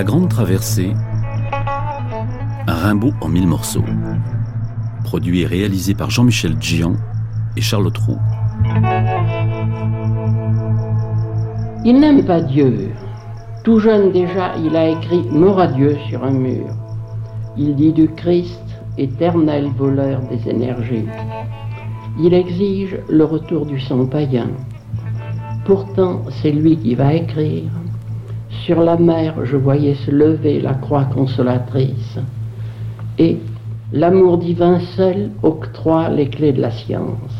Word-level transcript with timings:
La 0.00 0.04
Grande 0.04 0.30
Traversée, 0.30 0.94
Rimbaud 2.66 3.12
en 3.20 3.28
mille 3.28 3.46
morceaux. 3.46 3.84
Produit 5.04 5.42
et 5.42 5.46
réalisé 5.46 5.92
par 5.92 6.08
Jean-Michel 6.08 6.56
Gian 6.58 6.94
et 7.54 7.60
Charlotte 7.60 7.98
Roux. 7.98 8.18
Il 11.84 12.00
n'aime 12.00 12.24
pas 12.24 12.40
Dieu. 12.40 12.92
Tout 13.62 13.78
jeune 13.78 14.10
déjà, 14.10 14.54
il 14.56 14.74
a 14.74 14.88
écrit 14.88 15.22
Mort 15.30 15.60
à 15.60 15.66
Dieu 15.66 15.98
sur 16.08 16.24
un 16.24 16.32
mur. 16.32 16.64
Il 17.58 17.74
dit 17.74 17.92
du 17.92 18.08
Christ, 18.08 18.64
éternel 18.96 19.68
voleur 19.76 20.22
des 20.30 20.48
énergies. 20.48 21.04
Il 22.18 22.32
exige 22.32 22.96
le 23.10 23.24
retour 23.24 23.66
du 23.66 23.78
sang 23.78 24.06
païen. 24.06 24.48
Pourtant, 25.66 26.22
c'est 26.40 26.52
lui 26.52 26.78
qui 26.78 26.94
va 26.94 27.12
écrire 27.12 27.64
sur 28.66 28.80
la 28.80 28.96
mer, 28.96 29.44
je 29.44 29.56
voyais 29.56 29.94
se 29.94 30.10
lever 30.10 30.60
la 30.60 30.74
croix 30.74 31.04
consolatrice. 31.04 32.18
Et 33.18 33.38
l'amour 33.92 34.38
divin 34.38 34.80
seul 34.96 35.30
octroie 35.42 36.08
les 36.08 36.28
clés 36.28 36.52
de 36.52 36.60
la 36.60 36.70
science. 36.70 37.32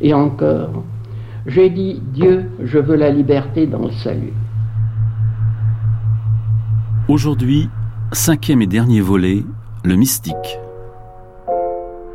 Et 0.00 0.14
encore, 0.14 0.84
j'ai 1.46 1.70
dit, 1.70 2.00
Dieu, 2.12 2.50
je 2.62 2.78
veux 2.78 2.96
la 2.96 3.10
liberté 3.10 3.66
dans 3.66 3.86
le 3.86 3.92
salut. 3.92 4.32
Aujourd'hui, 7.08 7.68
cinquième 8.12 8.62
et 8.62 8.66
dernier 8.66 9.00
volet, 9.00 9.44
le 9.84 9.96
mystique. 9.96 10.58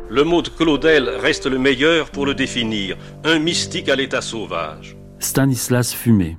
Le 0.08 0.22
mot 0.22 0.42
de 0.42 0.48
Claudel 0.48 1.08
reste 1.20 1.46
le 1.46 1.58
meilleur 1.58 2.10
pour 2.10 2.26
le 2.26 2.34
définir, 2.34 2.96
un 3.24 3.40
mystique 3.40 3.88
à 3.88 3.96
l'état 3.96 4.20
sauvage. 4.20 4.96
Stanislas 5.18 5.92
Fumé, 5.92 6.36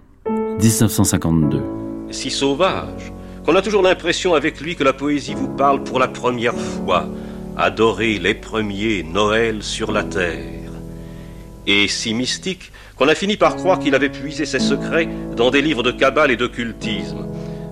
1952 0.62 1.75
si 2.16 2.32
sauvage, 2.32 3.12
qu'on 3.46 3.56
a 3.56 3.62
toujours 3.62 3.84
l'impression 3.84 4.34
avec 4.34 4.60
lui 4.62 4.76
que 4.76 4.84
la 4.84 4.94
poésie 4.94 5.36
vous 5.36 5.50
parle 5.50 5.84
pour 5.84 6.00
la 6.00 6.08
première 6.08 6.56
fois, 6.56 7.08
adorer 7.58 8.18
les 8.18 8.34
premiers 8.34 9.04
Noël 9.04 9.62
sur 9.62 9.92
la 9.92 10.04
terre. 10.04 10.72
Et 11.68 11.88
si 11.88 12.14
mystique 12.14 12.72
qu'on 12.96 13.10
a 13.10 13.16
fini 13.16 13.36
par 13.36 13.58
croire 13.58 13.80
qu'il 13.80 13.94
avait 13.94 14.10
puisé 14.10 14.46
ses 14.46 14.60
secrets 14.60 15.10
dans 15.36 15.52
des 15.52 15.62
livres 15.62 15.84
de 15.84 15.92
cabale 15.92 16.32
et 16.32 16.38
d'occultisme. 16.38 17.28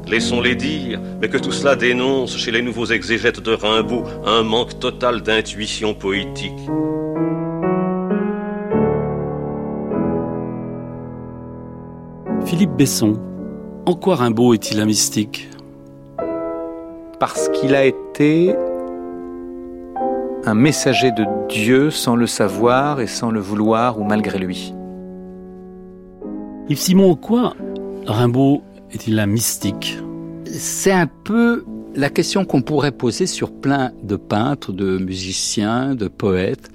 Laissons-les 0.06 0.56
dire, 0.56 1.00
mais 1.22 1.30
que 1.30 1.38
tout 1.38 1.54
cela 1.54 1.78
dénonce 1.78 2.38
chez 2.38 2.52
les 2.52 2.62
nouveaux 2.62 2.88
exégètes 2.88 3.40
de 3.40 3.54
Rimbaud 3.54 4.04
un 4.26 4.44
manque 4.44 4.78
total 4.80 5.22
d'intuition 5.22 5.94
poétique. 5.94 6.52
Philippe 12.46 12.72
Besson 12.72 13.18
en 13.86 13.96
quoi 13.96 14.16
Rimbaud 14.16 14.54
est-il 14.54 14.80
un 14.80 14.86
mystique? 14.86 15.50
Parce 17.20 17.50
qu'il 17.50 17.76
a 17.76 17.84
été 17.84 18.56
un 20.46 20.54
messager 20.54 21.12
de 21.12 21.26
Dieu 21.50 21.90
sans 21.90 22.16
le 22.16 22.28
savoir 22.28 23.02
et 23.02 23.08
sans 23.08 23.30
le 23.32 23.40
vouloir 23.40 24.00
ou 24.00 24.04
malgré 24.04 24.40
lui. 24.40 24.74
Yves 26.70 26.80
Simon, 26.80 27.12
en 27.12 27.16
quoi 27.16 27.56
Rimbaud 28.06 28.62
est-il 28.92 29.20
un 29.20 29.26
mystique? 29.26 29.98
C'est 30.46 30.92
un 30.92 31.08
peu 31.08 31.66
la 31.96 32.10
question 32.10 32.46
qu'on 32.46 32.62
pourrait 32.62 32.92
poser 32.92 33.26
sur 33.26 33.52
plein 33.52 33.92
de 34.02 34.16
peintres, 34.16 34.72
de 34.72 34.98
musiciens, 34.98 35.96
de 35.96 36.08
poètes. 36.08 36.70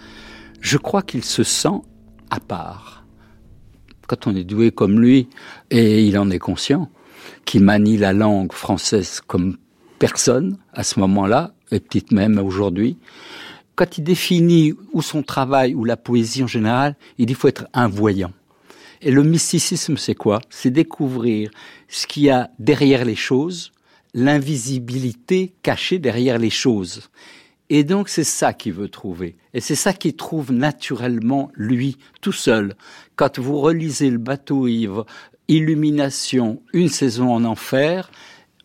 Je 0.61 0.77
crois 0.77 1.03
qu'il 1.03 1.25
se 1.25 1.43
sent 1.43 1.81
à 2.31 2.41
part. 2.41 3.05
Quand 4.06 4.27
on 4.27 4.34
est 4.34 4.44
doué 4.44 4.71
comme 4.71 5.00
lui, 5.00 5.28
et 5.71 6.03
il 6.03 6.19
en 6.19 6.31
est 6.31 6.38
conscient, 6.38 6.88
qui 7.48 7.60
manie 7.60 7.97
la 7.97 8.12
langue 8.12 8.53
française 8.53 9.22
comme 9.26 9.56
personne 9.98 10.59
à 10.75 10.82
ce 10.82 11.00
moment-là, 11.00 11.54
et 11.72 11.81
peut-être 11.81 12.12
même 12.12 12.38
aujourd'hui. 12.38 12.98
Quand 13.75 13.97
il 13.97 14.04
définit 14.04 14.75
ou 14.92 15.00
son 15.00 15.22
travail 15.22 15.75
ou 15.75 15.87
la 15.87 15.97
poésie 15.97 16.42
en 16.42 16.47
général, 16.47 16.94
il 17.16 17.25
dit 17.25 17.32
faut 17.32 17.48
être 17.48 17.66
un 17.72 17.88
voyant. 17.88 18.32
Et 19.00 19.10
le 19.10 19.22
mysticisme, 19.22 19.97
c'est 19.97 20.14
quoi? 20.14 20.42
C'est 20.50 20.70
découvrir 20.70 21.50
ce 21.88 22.06
qu'il 22.06 22.25
y 22.25 22.31
a 22.31 22.50
derrière 22.58 23.06
les 23.06 23.16
choses, 23.16 23.72
l'invisibilité 24.12 25.54
cachée 25.62 25.98
derrière 25.98 26.37
les 26.37 26.50
choses. 26.50 27.08
Et 27.70 27.82
donc 27.82 28.10
c'est 28.10 28.25
ça 28.25 28.53
qu'il 28.53 28.75
veut 28.75 28.91
trouver. 28.91 29.38
Et 29.54 29.60
c'est 29.60 29.75
ça 29.75 29.94
qu'il 29.94 30.16
trouve 30.16 30.53
naturellement 30.53 31.50
lui, 31.54 31.97
tout 32.20 32.32
seul. 32.32 32.75
Quand 33.16 33.38
vous 33.38 33.58
relisez 33.58 34.10
le 34.10 34.19
bateau 34.19 34.66
ivre 34.66 35.06
Illumination, 35.48 36.60
une 36.72 36.88
saison 36.88 37.32
en 37.32 37.44
enfer, 37.44 38.10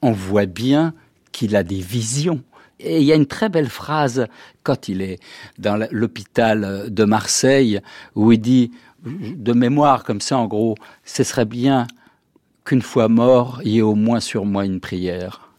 on 0.02 0.12
voit 0.12 0.46
bien 0.46 0.94
qu'il 1.32 1.56
a 1.56 1.64
des 1.64 1.80
visions. 1.80 2.44
Et 2.80 3.00
il 3.00 3.04
y 3.04 3.12
a 3.12 3.16
une 3.16 3.26
très 3.26 3.50
belle 3.50 3.70
phrase 3.70 4.28
quand 4.64 4.90
il 4.90 5.02
est 5.02 5.20
dans 5.58 5.82
l'hôpital 5.92 6.94
de 6.94 7.04
Marseille 7.06 7.80
où 8.16 8.32
il 8.32 8.42
dit, 8.42 8.72
de 9.06 9.54
mémoire 9.54 10.04
comme 10.04 10.22
ça 10.22 10.38
en 10.38 10.48
gros, 10.48 10.76
ce 11.06 11.24
serait 11.24 11.46
bien 11.46 11.88
qu'une 12.66 12.82
fois 12.82 13.10
mort, 13.10 13.62
il 13.64 13.72
y 13.72 13.78
ait 13.80 13.82
au 13.82 13.96
moins 13.96 14.20
sur 14.20 14.46
moi 14.46 14.66
une 14.66 14.80
prière. 14.80 15.50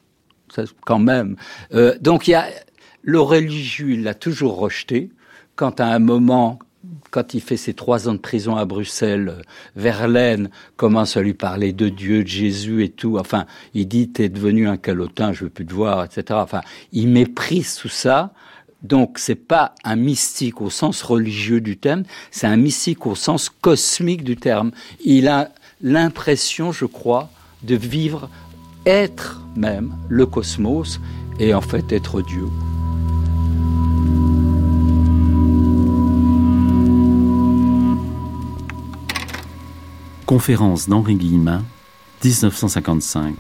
quand 0.84 0.98
même. 0.98 1.36
Euh, 1.72 1.96
donc 2.00 2.28
il 2.28 2.32
y 2.32 2.34
a 2.34 2.46
le 3.02 3.20
religieux, 3.20 3.90
il 3.90 4.02
l'a 4.02 4.14
toujours 4.14 4.56
rejeté. 4.56 5.10
Quand 5.56 5.80
à 5.80 5.86
un 5.86 5.98
moment, 5.98 6.58
quand 7.14 7.32
il 7.32 7.41
fait 7.41 7.56
ses 7.56 7.75
trois 7.75 8.08
ans 8.08 8.14
de 8.14 8.19
prison 8.19 8.56
à 8.56 8.64
Bruxelles, 8.64 9.36
Verlaine 9.76 10.50
commence 10.76 11.16
à 11.16 11.22
lui 11.22 11.32
parler 11.32 11.72
de 11.72 11.88
Dieu, 11.88 12.25
de 12.25 12.28
Jésus 12.28 12.82
et 12.82 12.88
tout. 12.88 13.19
Enfin, 13.20 13.47
il 13.72 13.86
dit 13.86 14.08
t'es 14.08 14.28
devenu 14.28 14.66
un 14.66 14.76
calotin, 14.76 15.32
je 15.32 15.44
veux 15.44 15.50
plus 15.50 15.64
te 15.64 15.72
voir, 15.72 16.04
etc. 16.04 16.25
Enfin, 16.32 16.60
il 16.91 17.06
méprise 17.06 17.76
tout 17.76 17.88
ça. 17.88 18.32
Donc, 18.82 19.20
c'est 19.20 19.36
pas 19.36 19.76
un 19.84 19.94
mystique 19.94 20.60
au 20.60 20.70
sens 20.70 21.02
religieux 21.02 21.60
du 21.60 21.76
terme, 21.76 22.02
c'est 22.32 22.48
un 22.48 22.56
mystique 22.56 23.06
au 23.06 23.14
sens 23.14 23.48
cosmique 23.48 24.25
du 24.25 24.36
terme. 24.36 24.72
Il 25.04 25.28
a 25.28 25.50
l'impression, 25.82 26.72
je 26.72 26.84
crois, 26.84 27.31
de 27.62 27.76
vivre, 27.76 28.28
être 28.86 29.41
même 29.54 29.94
le 30.08 30.26
cosmos 30.26 31.00
et 31.38 31.54
en 31.54 31.60
fait 31.60 31.92
être 31.92 32.22
Dieu. 32.22 32.48
Conférence 40.26 40.88
d'Henri 40.88 41.16
Guillemin, 41.16 41.62
1955. 42.24 43.34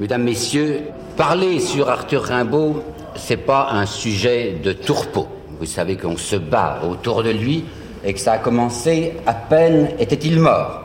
Mesdames, 0.00 0.22
Messieurs, 0.22 0.80
parler 1.16 1.60
sur 1.60 1.90
Arthur 1.90 2.22
Rimbaud, 2.22 2.82
c'est 3.16 3.36
pas 3.36 3.68
un 3.70 3.84
sujet 3.84 4.60
de 4.64 4.72
tourpeau. 4.72 5.28
Vous 5.60 5.66
savez 5.66 5.96
qu'on 5.96 6.16
se 6.16 6.36
bat 6.36 6.80
autour 6.88 7.22
de 7.22 7.30
lui 7.30 7.64
et 8.02 8.14
que 8.14 8.18
ça 8.18 8.32
a 8.32 8.38
commencé 8.38 9.12
à 9.26 9.34
peine 9.34 9.90
était-il 9.98 10.40
mort. 10.40 10.80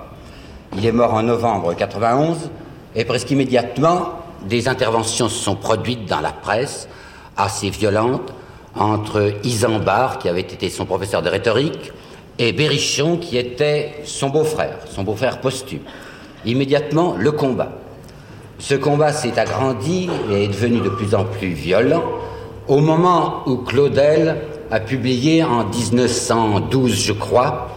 Il 0.78 0.86
est 0.86 0.92
mort 0.92 1.14
en 1.14 1.24
novembre 1.24 1.74
91 1.74 2.50
et 2.96 3.06
presque 3.06 3.32
immédiatement, 3.32 4.20
des 4.48 4.68
interventions 4.68 5.30
se 5.30 5.44
sont 5.44 5.56
produites 5.56 6.06
dans 6.06 6.22
la 6.22 6.32
presse 6.32 6.90
assez 7.38 7.70
violentes 7.70 8.34
entre 8.76 9.34
Isambard, 9.44 10.20
qui 10.20 10.28
avait 10.28 10.42
été 10.42 10.70
son 10.70 10.86
professeur 10.86 11.22
de 11.22 11.30
rhétorique, 11.30 11.92
et 12.40 12.54
Berrichon 12.54 13.18
qui 13.18 13.38
était 13.38 13.96
son 14.06 14.30
beau-frère, 14.30 14.78
son 14.90 15.04
beau-frère 15.04 15.42
posthume. 15.42 15.82
Immédiatement, 16.46 17.16
le 17.20 17.32
combat. 17.34 17.74
Ce 18.58 18.76
combat 18.76 19.12
s'est 19.12 19.38
agrandi 19.38 20.10
et 20.32 20.46
est 20.46 20.48
devenu 20.48 20.80
de 20.80 20.90
plus 20.90 21.14
en 21.14 21.26
plus 21.26 21.50
violent 21.50 22.04
au 22.70 22.80
moment 22.80 23.44
où 23.48 23.58
Claudel 23.58 24.38
a 24.72 24.80
publié 24.80 25.44
en 25.44 25.66
1912, 25.66 26.94
je 26.94 27.14
crois, 27.14 27.70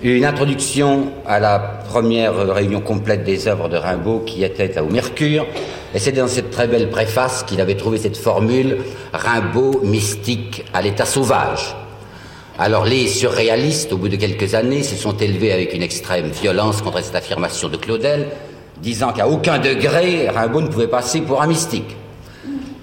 une 0.00 0.24
introduction 0.24 1.08
à 1.26 1.40
la 1.40 1.58
première 1.58 2.36
réunion 2.54 2.80
complète 2.80 3.24
des 3.24 3.48
œuvres 3.48 3.68
de 3.68 3.76
Rimbaud 3.76 4.20
qui 4.20 4.44
était 4.44 4.78
au 4.78 4.86
Mercure. 4.86 5.44
Et 5.92 5.98
c'est 5.98 6.12
dans 6.12 6.28
cette 6.28 6.50
très 6.50 6.68
belle 6.68 6.88
préface 6.88 7.42
qu'il 7.42 7.60
avait 7.60 7.74
trouvé 7.74 7.98
cette 7.98 8.16
formule 8.16 8.78
Rimbaud 9.12 9.80
mystique 9.82 10.64
à 10.72 10.82
l'état 10.82 11.04
sauvage. 11.04 11.74
Alors 12.60 12.84
les 12.84 13.06
surréalistes, 13.06 13.92
au 13.92 13.98
bout 13.98 14.08
de 14.08 14.16
quelques 14.16 14.56
années, 14.56 14.82
se 14.82 14.96
sont 14.96 15.16
élevés 15.16 15.52
avec 15.52 15.74
une 15.74 15.82
extrême 15.82 16.30
violence 16.30 16.82
contre 16.82 17.00
cette 17.04 17.14
affirmation 17.14 17.68
de 17.68 17.76
Claudel, 17.76 18.30
disant 18.82 19.12
qu'à 19.12 19.28
aucun 19.28 19.60
degré, 19.60 20.28
Rimbaud 20.28 20.62
ne 20.62 20.66
pouvait 20.66 20.88
passer 20.88 21.20
pour 21.20 21.40
un 21.40 21.46
mystique. 21.46 21.96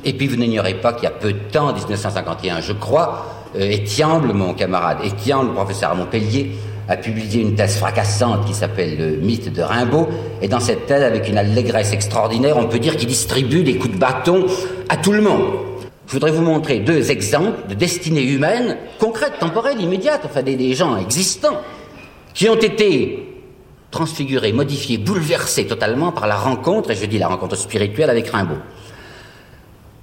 Et 0.05 0.13
puis 0.13 0.27
vous 0.27 0.37
n'ignorez 0.37 0.75
pas 0.75 0.93
qu'il 0.93 1.03
y 1.03 1.07
a 1.07 1.11
peu 1.11 1.33
de 1.33 1.39
temps, 1.51 1.69
en 1.71 1.73
1951 1.73 2.61
je 2.61 2.71
crois, 2.71 3.25
euh, 3.57 3.69
Étiamble, 3.69 4.31
mon 4.31 4.53
camarade 4.53 4.99
Étiamble, 5.03 5.53
professeur 5.53 5.91
à 5.91 5.95
Montpellier, 5.95 6.51
a 6.87 6.95
publié 6.95 7.41
une 7.41 7.55
thèse 7.55 7.75
fracassante 7.75 8.45
qui 8.45 8.53
s'appelle 8.53 8.97
Le 8.97 9.17
mythe 9.17 9.51
de 9.51 9.61
Rimbaud. 9.61 10.07
Et 10.41 10.47
dans 10.47 10.61
cette 10.61 10.85
thèse, 10.85 11.03
avec 11.03 11.27
une 11.27 11.37
allégresse 11.37 11.91
extraordinaire, 11.91 12.55
on 12.57 12.67
peut 12.67 12.79
dire 12.79 12.95
qu'il 12.95 13.09
distribue 13.09 13.63
des 13.63 13.75
coups 13.75 13.95
de 13.95 13.99
bâton 13.99 14.45
à 14.87 14.95
tout 14.95 15.11
le 15.11 15.21
monde. 15.21 15.74
Je 16.07 16.13
voudrais 16.13 16.31
vous 16.31 16.43
montrer 16.43 16.79
deux 16.79 17.09
exemples 17.09 17.67
de 17.67 17.73
destinées 17.73 18.23
humaines, 18.23 18.77
concrètes, 18.99 19.39
temporelles, 19.39 19.81
immédiates, 19.81 20.21
enfin 20.25 20.43
des, 20.43 20.73
gens 20.73 20.97
existants, 20.97 21.61
qui 22.33 22.47
ont 22.47 22.55
été 22.55 23.41
transfiguré, 23.89 24.51
modifié, 24.53 24.97
bouleversé 24.97 25.65
totalement 25.65 26.11
par 26.11 26.27
la 26.27 26.35
rencontre, 26.35 26.91
et 26.91 26.95
je 26.95 27.05
dis 27.05 27.17
la 27.17 27.27
rencontre 27.27 27.55
spirituelle 27.55 28.09
avec 28.09 28.27
Rimbaud. 28.29 28.57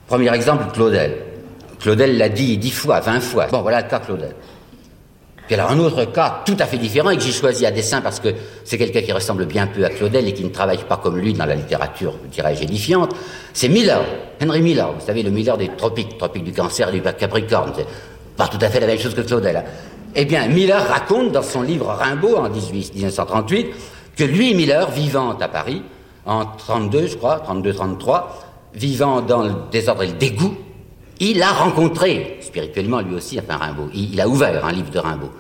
Premier 0.08 0.34
exemple, 0.34 0.64
Claudel. 0.72 1.18
Claudel 1.78 2.18
l'a 2.18 2.28
dit 2.28 2.58
dix 2.58 2.70
fois, 2.70 3.00
vingt 3.00 3.20
fois. 3.20 3.46
Bon, 3.46 3.62
voilà 3.62 3.82
le 3.82 3.88
cas 3.88 4.00
Claudel. 4.00 4.34
Puis 5.46 5.54
alors 5.54 5.70
un 5.70 5.78
autre 5.80 6.04
cas 6.04 6.42
tout 6.46 6.56
à 6.58 6.66
fait 6.66 6.78
différent 6.78 7.10
et 7.10 7.16
que 7.16 7.22
j'ai 7.22 7.32
choisi 7.32 7.66
à 7.66 7.70
dessein 7.70 8.00
parce 8.00 8.20
que 8.20 8.28
c'est 8.64 8.78
quelqu'un 8.78 9.02
qui 9.02 9.12
ressemble 9.12 9.44
bien 9.46 9.66
peu 9.66 9.84
à 9.84 9.90
Claudel 9.90 10.28
et 10.28 10.32
qui 10.32 10.44
ne 10.44 10.50
travaille 10.50 10.84
pas 10.88 10.96
comme 10.96 11.18
lui 11.18 11.32
dans 11.32 11.46
la 11.46 11.54
littérature, 11.54 12.14
dirais-je, 12.30 12.62
édifiante, 12.62 13.14
c'est 13.52 13.68
Miller, 13.68 14.02
Henry 14.42 14.62
Miller. 14.62 14.92
Vous 14.92 15.04
savez, 15.04 15.22
le 15.22 15.30
Miller 15.30 15.58
des 15.58 15.68
tropiques, 15.76 16.16
tropiques 16.16 16.44
du 16.44 16.52
cancer 16.52 16.88
et 16.88 16.92
du 16.92 17.02
Capricorne. 17.02 17.72
C'est 17.76 17.86
pas 18.36 18.48
tout 18.48 18.58
à 18.60 18.68
fait 18.68 18.80
la 18.80 18.86
même 18.86 18.98
chose 18.98 19.14
que 19.14 19.20
Claudel. 19.20 19.56
Hein. 19.56 19.64
Eh 20.14 20.24
bien, 20.24 20.46
Miller 20.46 20.86
raconte 20.86 21.32
dans 21.32 21.42
son 21.42 21.62
livre 21.62 21.86
Rimbaud 21.86 22.36
en 22.36 22.48
1938 22.48 23.68
que 24.16 24.24
lui, 24.24 24.54
Miller, 24.54 24.90
vivant 24.90 25.36
à 25.38 25.48
Paris, 25.48 25.82
en 26.26 26.44
32, 26.44 27.06
je 27.06 27.16
crois, 27.16 27.42
32-33, 27.48 28.24
vivant 28.74 29.22
dans 29.22 29.42
le 29.42 29.52
désordre 29.70 30.02
et 30.02 30.08
le 30.08 30.12
dégoût, 30.12 30.54
il 31.30 31.42
a 31.42 31.52
rencontré, 31.52 32.38
spirituellement 32.40 33.00
lui 33.00 33.14
aussi, 33.14 33.38
enfin 33.38 33.56
Rimbaud, 33.56 33.90
il, 33.94 34.20
a 34.20 34.28
ouvert 34.28 34.64
un 34.66 34.72
livre 34.72 34.90
de 34.90 34.98
Rimbaud. 34.98 35.30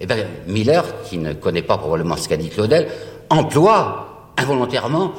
Et 0.00 0.04
eh 0.04 0.06
bien, 0.06 0.26
Miller, 0.46 0.84
qui 1.04 1.16
ne 1.18 1.32
connaît 1.32 1.62
pas 1.62 1.78
probablement 1.78 2.16
ce 2.16 2.28
qu'a 2.28 2.36
dit 2.36 2.48
Claudel, 2.48 2.88
emploie 3.30 4.32
involontairement 4.36 5.12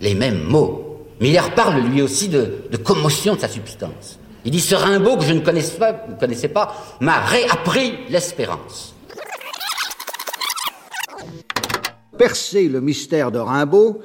les 0.00 0.14
mêmes 0.14 0.42
mots. 0.44 1.06
Miller 1.20 1.52
parle 1.54 1.80
lui 1.80 2.00
aussi 2.00 2.28
de, 2.28 2.62
commotion 2.84 3.34
de 3.34 3.40
sa 3.40 3.48
substance. 3.48 4.20
Il 4.44 4.52
dit 4.52 4.60
ce 4.60 4.76
Rimbaud 4.76 5.16
que 5.16 5.24
je 5.24 5.32
ne 5.32 5.40
pas, 5.40 5.92
ne 6.08 6.18
connaissais 6.18 6.48
pas 6.48 6.74
m'a 7.00 7.18
réappris 7.20 7.94
l'espérance. 8.08 8.94
Percer 12.16 12.68
le 12.68 12.80
mystère 12.80 13.32
de 13.32 13.40
Rimbaud, 13.40 14.00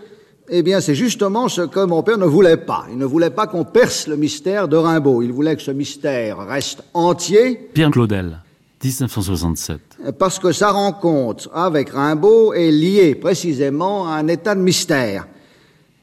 eh 0.53 0.63
bien, 0.63 0.81
c'est 0.81 0.95
justement 0.95 1.47
ce 1.47 1.61
que 1.61 1.79
mon 1.85 2.03
père 2.03 2.17
ne 2.17 2.25
voulait 2.25 2.57
pas. 2.57 2.85
Il 2.91 2.97
ne 2.97 3.05
voulait 3.05 3.29
pas 3.29 3.47
qu'on 3.47 3.63
perce 3.63 4.07
le 4.07 4.17
mystère 4.17 4.67
de 4.67 4.75
Rimbaud. 4.75 5.21
Il 5.21 5.31
voulait 5.31 5.55
que 5.55 5.61
ce 5.61 5.71
mystère 5.71 6.39
reste 6.39 6.83
entier. 6.93 7.69
Pierre 7.73 7.89
Claudel, 7.89 8.41
1967. 8.83 9.79
Parce 10.19 10.39
que 10.39 10.51
sa 10.51 10.71
rencontre 10.71 11.49
avec 11.53 11.91
Rimbaud 11.91 12.51
est 12.53 12.69
liée 12.69 13.15
précisément 13.15 14.09
à 14.09 14.15
un 14.15 14.27
état 14.27 14.53
de 14.53 14.59
mystère. 14.59 15.25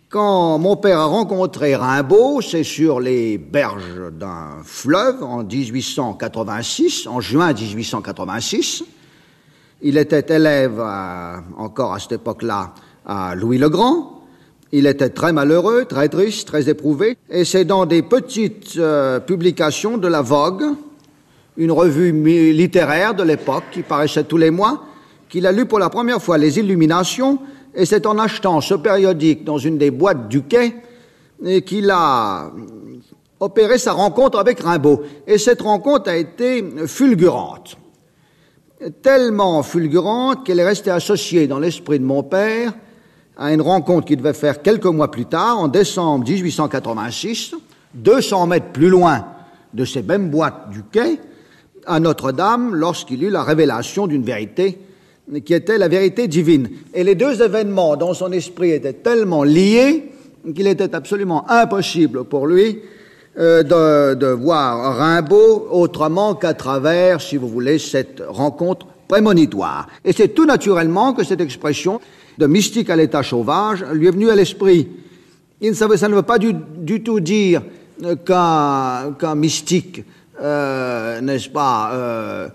Quand 0.08 0.58
mon 0.58 0.76
père 0.76 1.00
a 1.00 1.04
rencontré 1.04 1.76
Rimbaud, 1.76 2.40
c'est 2.40 2.64
sur 2.64 3.00
les 3.00 3.36
berges 3.36 4.10
d'un 4.18 4.62
fleuve 4.64 5.22
en 5.22 5.44
1886, 5.44 7.06
en 7.06 7.20
juin 7.20 7.52
1886. 7.52 8.82
Il 9.82 9.98
était 9.98 10.34
élève 10.34 10.82
encore 11.58 11.92
à 11.92 11.98
cette 11.98 12.12
époque-là 12.12 12.72
à 13.04 13.34
Louis 13.34 13.58
le 13.58 13.68
Grand. 13.68 14.17
Il 14.70 14.86
était 14.86 15.08
très 15.08 15.32
malheureux, 15.32 15.86
très 15.86 16.10
triste, 16.10 16.48
très 16.48 16.68
éprouvé, 16.68 17.16
et 17.30 17.46
c'est 17.46 17.64
dans 17.64 17.86
des 17.86 18.02
petites 18.02 18.74
euh, 18.76 19.18
publications 19.18 19.96
de 19.96 20.08
la 20.08 20.20
Vogue, 20.20 20.62
une 21.56 21.72
revue 21.72 22.12
littéraire 22.52 23.14
de 23.14 23.22
l'époque 23.22 23.64
qui 23.72 23.82
paraissait 23.82 24.24
tous 24.24 24.36
les 24.36 24.50
mois, 24.50 24.84
qu'il 25.30 25.46
a 25.46 25.52
lu 25.52 25.64
pour 25.64 25.78
la 25.78 25.88
première 25.88 26.20
fois 26.20 26.36
les 26.36 26.58
Illuminations, 26.58 27.38
et 27.74 27.86
c'est 27.86 28.04
en 28.04 28.18
achetant 28.18 28.60
ce 28.60 28.74
périodique 28.74 29.42
dans 29.42 29.56
une 29.56 29.78
des 29.78 29.90
boîtes 29.90 30.28
du 30.28 30.42
quai 30.42 30.74
qu'il 31.64 31.90
a 31.90 32.50
opéré 33.40 33.78
sa 33.78 33.92
rencontre 33.92 34.38
avec 34.38 34.60
Rimbaud. 34.60 35.02
Et 35.26 35.38
cette 35.38 35.62
rencontre 35.62 36.10
a 36.10 36.16
été 36.16 36.64
fulgurante, 36.86 37.78
tellement 39.02 39.62
fulgurante 39.62 40.44
qu'elle 40.44 40.58
est 40.58 40.66
restée 40.66 40.90
associée 40.90 41.46
dans 41.46 41.58
l'esprit 41.58 41.98
de 41.98 42.04
mon 42.04 42.22
père 42.22 42.72
à 43.38 43.52
une 43.52 43.62
rencontre 43.62 44.06
qui 44.06 44.16
devait 44.16 44.32
faire 44.32 44.62
quelques 44.62 44.86
mois 44.86 45.10
plus 45.10 45.26
tard, 45.26 45.58
en 45.58 45.68
décembre 45.68 46.28
1886, 46.28 47.54
200 47.94 48.46
mètres 48.48 48.72
plus 48.72 48.88
loin 48.88 49.24
de 49.72 49.84
ces 49.84 50.02
mêmes 50.02 50.28
boîtes 50.28 50.70
du 50.70 50.82
quai, 50.82 51.20
à 51.86 52.00
Notre-Dame, 52.00 52.74
lorsqu'il 52.74 53.22
eut 53.22 53.30
la 53.30 53.44
révélation 53.44 54.06
d'une 54.06 54.24
vérité 54.24 54.78
qui 55.44 55.54
était 55.54 55.78
la 55.78 55.88
vérité 55.88 56.26
divine. 56.26 56.68
Et 56.94 57.04
les 57.04 57.14
deux 57.14 57.42
événements 57.42 57.96
dont 57.96 58.14
son 58.14 58.32
esprit 58.32 58.70
était 58.70 58.94
tellement 58.94 59.44
liés 59.44 60.10
qu'il 60.54 60.66
était 60.66 60.94
absolument 60.94 61.48
impossible 61.50 62.24
pour 62.24 62.46
lui 62.46 62.80
euh, 63.38 63.62
de, 63.62 64.14
de, 64.14 64.26
voir 64.28 64.96
Rimbaud 64.96 65.68
autrement 65.70 66.34
qu'à 66.34 66.54
travers, 66.54 67.20
si 67.20 67.36
vous 67.36 67.48
voulez, 67.48 67.78
cette 67.78 68.22
rencontre 68.26 68.86
prémonitoire. 69.06 69.88
Et 70.04 70.12
c'est 70.12 70.28
tout 70.28 70.46
naturellement 70.46 71.12
que 71.12 71.24
cette 71.24 71.40
expression 71.40 72.00
de 72.38 72.46
mystique 72.46 72.88
à 72.88 72.96
l'état 72.96 73.22
sauvage 73.22 73.84
lui 73.92 74.06
est 74.06 74.12
venu 74.12 74.30
à 74.30 74.36
l'esprit. 74.36 74.88
Ça 75.74 75.86
ne 75.86 76.14
veut 76.14 76.22
pas 76.22 76.38
du, 76.38 77.02
tout 77.02 77.20
dire 77.20 77.62
qu'un 78.24 79.34
mystique, 79.34 80.04
euh, 80.40 81.20
n'est-ce 81.20 81.48
pas, 81.48 81.90
euh, 81.92 82.48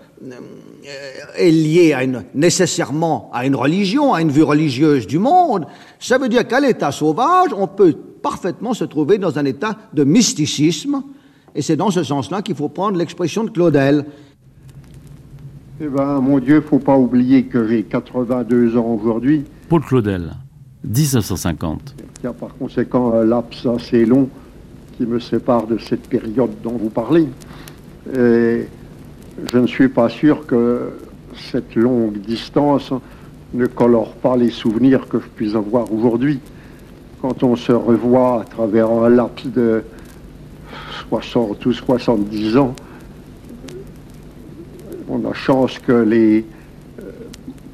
est 1.36 1.50
lié 1.50 1.94
nécessairement 2.34 3.30
à 3.34 3.44
une 3.44 3.54
religion, 3.54 4.14
à 4.14 4.22
une 4.22 4.30
vue 4.30 4.42
religieuse 4.42 5.06
du 5.06 5.18
monde. 5.18 5.66
Ça 6.00 6.16
veut 6.16 6.30
dire 6.30 6.48
qu'à 6.48 6.60
l'état 6.60 6.92
sauvage, 6.92 7.50
on 7.54 7.66
peut 7.66 7.94
parfaitement 8.22 8.72
se 8.72 8.84
trouver 8.84 9.18
dans 9.18 9.38
un 9.38 9.44
état 9.44 9.76
de 9.92 10.04
mysticisme, 10.04 11.02
et 11.54 11.60
c'est 11.60 11.76
dans 11.76 11.90
ce 11.90 12.02
sens-là 12.02 12.40
qu'il 12.40 12.54
faut 12.54 12.70
prendre 12.70 12.96
l'expression 12.96 13.44
de 13.44 13.50
Claudel. 13.50 14.06
Eh 15.78 15.88
bien, 15.88 16.20
mon 16.20 16.38
Dieu, 16.38 16.62
faut 16.62 16.78
pas 16.78 16.96
oublier 16.96 17.44
que 17.44 17.68
j'ai 17.68 17.82
82 17.82 18.78
ans 18.78 18.98
aujourd'hui 18.98 19.44
Paul 19.74 19.82
Claudel, 19.82 20.30
1950. 20.84 21.96
Il 22.20 22.26
y 22.26 22.28
a 22.28 22.32
par 22.32 22.54
conséquent 22.56 23.12
un 23.12 23.24
laps 23.24 23.66
assez 23.66 24.06
long 24.06 24.28
qui 24.96 25.04
me 25.04 25.18
sépare 25.18 25.66
de 25.66 25.78
cette 25.78 26.08
période 26.08 26.52
dont 26.62 26.76
vous 26.76 26.90
parlez. 26.90 27.26
Et 28.16 28.68
je 29.52 29.58
ne 29.58 29.66
suis 29.66 29.88
pas 29.88 30.08
sûr 30.08 30.46
que 30.46 30.92
cette 31.50 31.74
longue 31.74 32.18
distance 32.18 32.92
ne 33.52 33.66
colore 33.66 34.14
pas 34.14 34.36
les 34.36 34.50
souvenirs 34.50 35.08
que 35.08 35.18
je 35.18 35.26
puis 35.34 35.56
avoir 35.56 35.92
aujourd'hui. 35.92 36.38
Quand 37.20 37.42
on 37.42 37.56
se 37.56 37.72
revoit 37.72 38.42
à 38.42 38.44
travers 38.44 38.88
un 38.88 39.08
laps 39.08 39.44
de 39.52 39.82
60 41.08 41.66
ou 41.66 41.72
70 41.72 42.58
ans, 42.58 42.76
on 45.08 45.28
a 45.28 45.32
chance 45.32 45.80
que 45.80 45.90
les, 45.90 46.46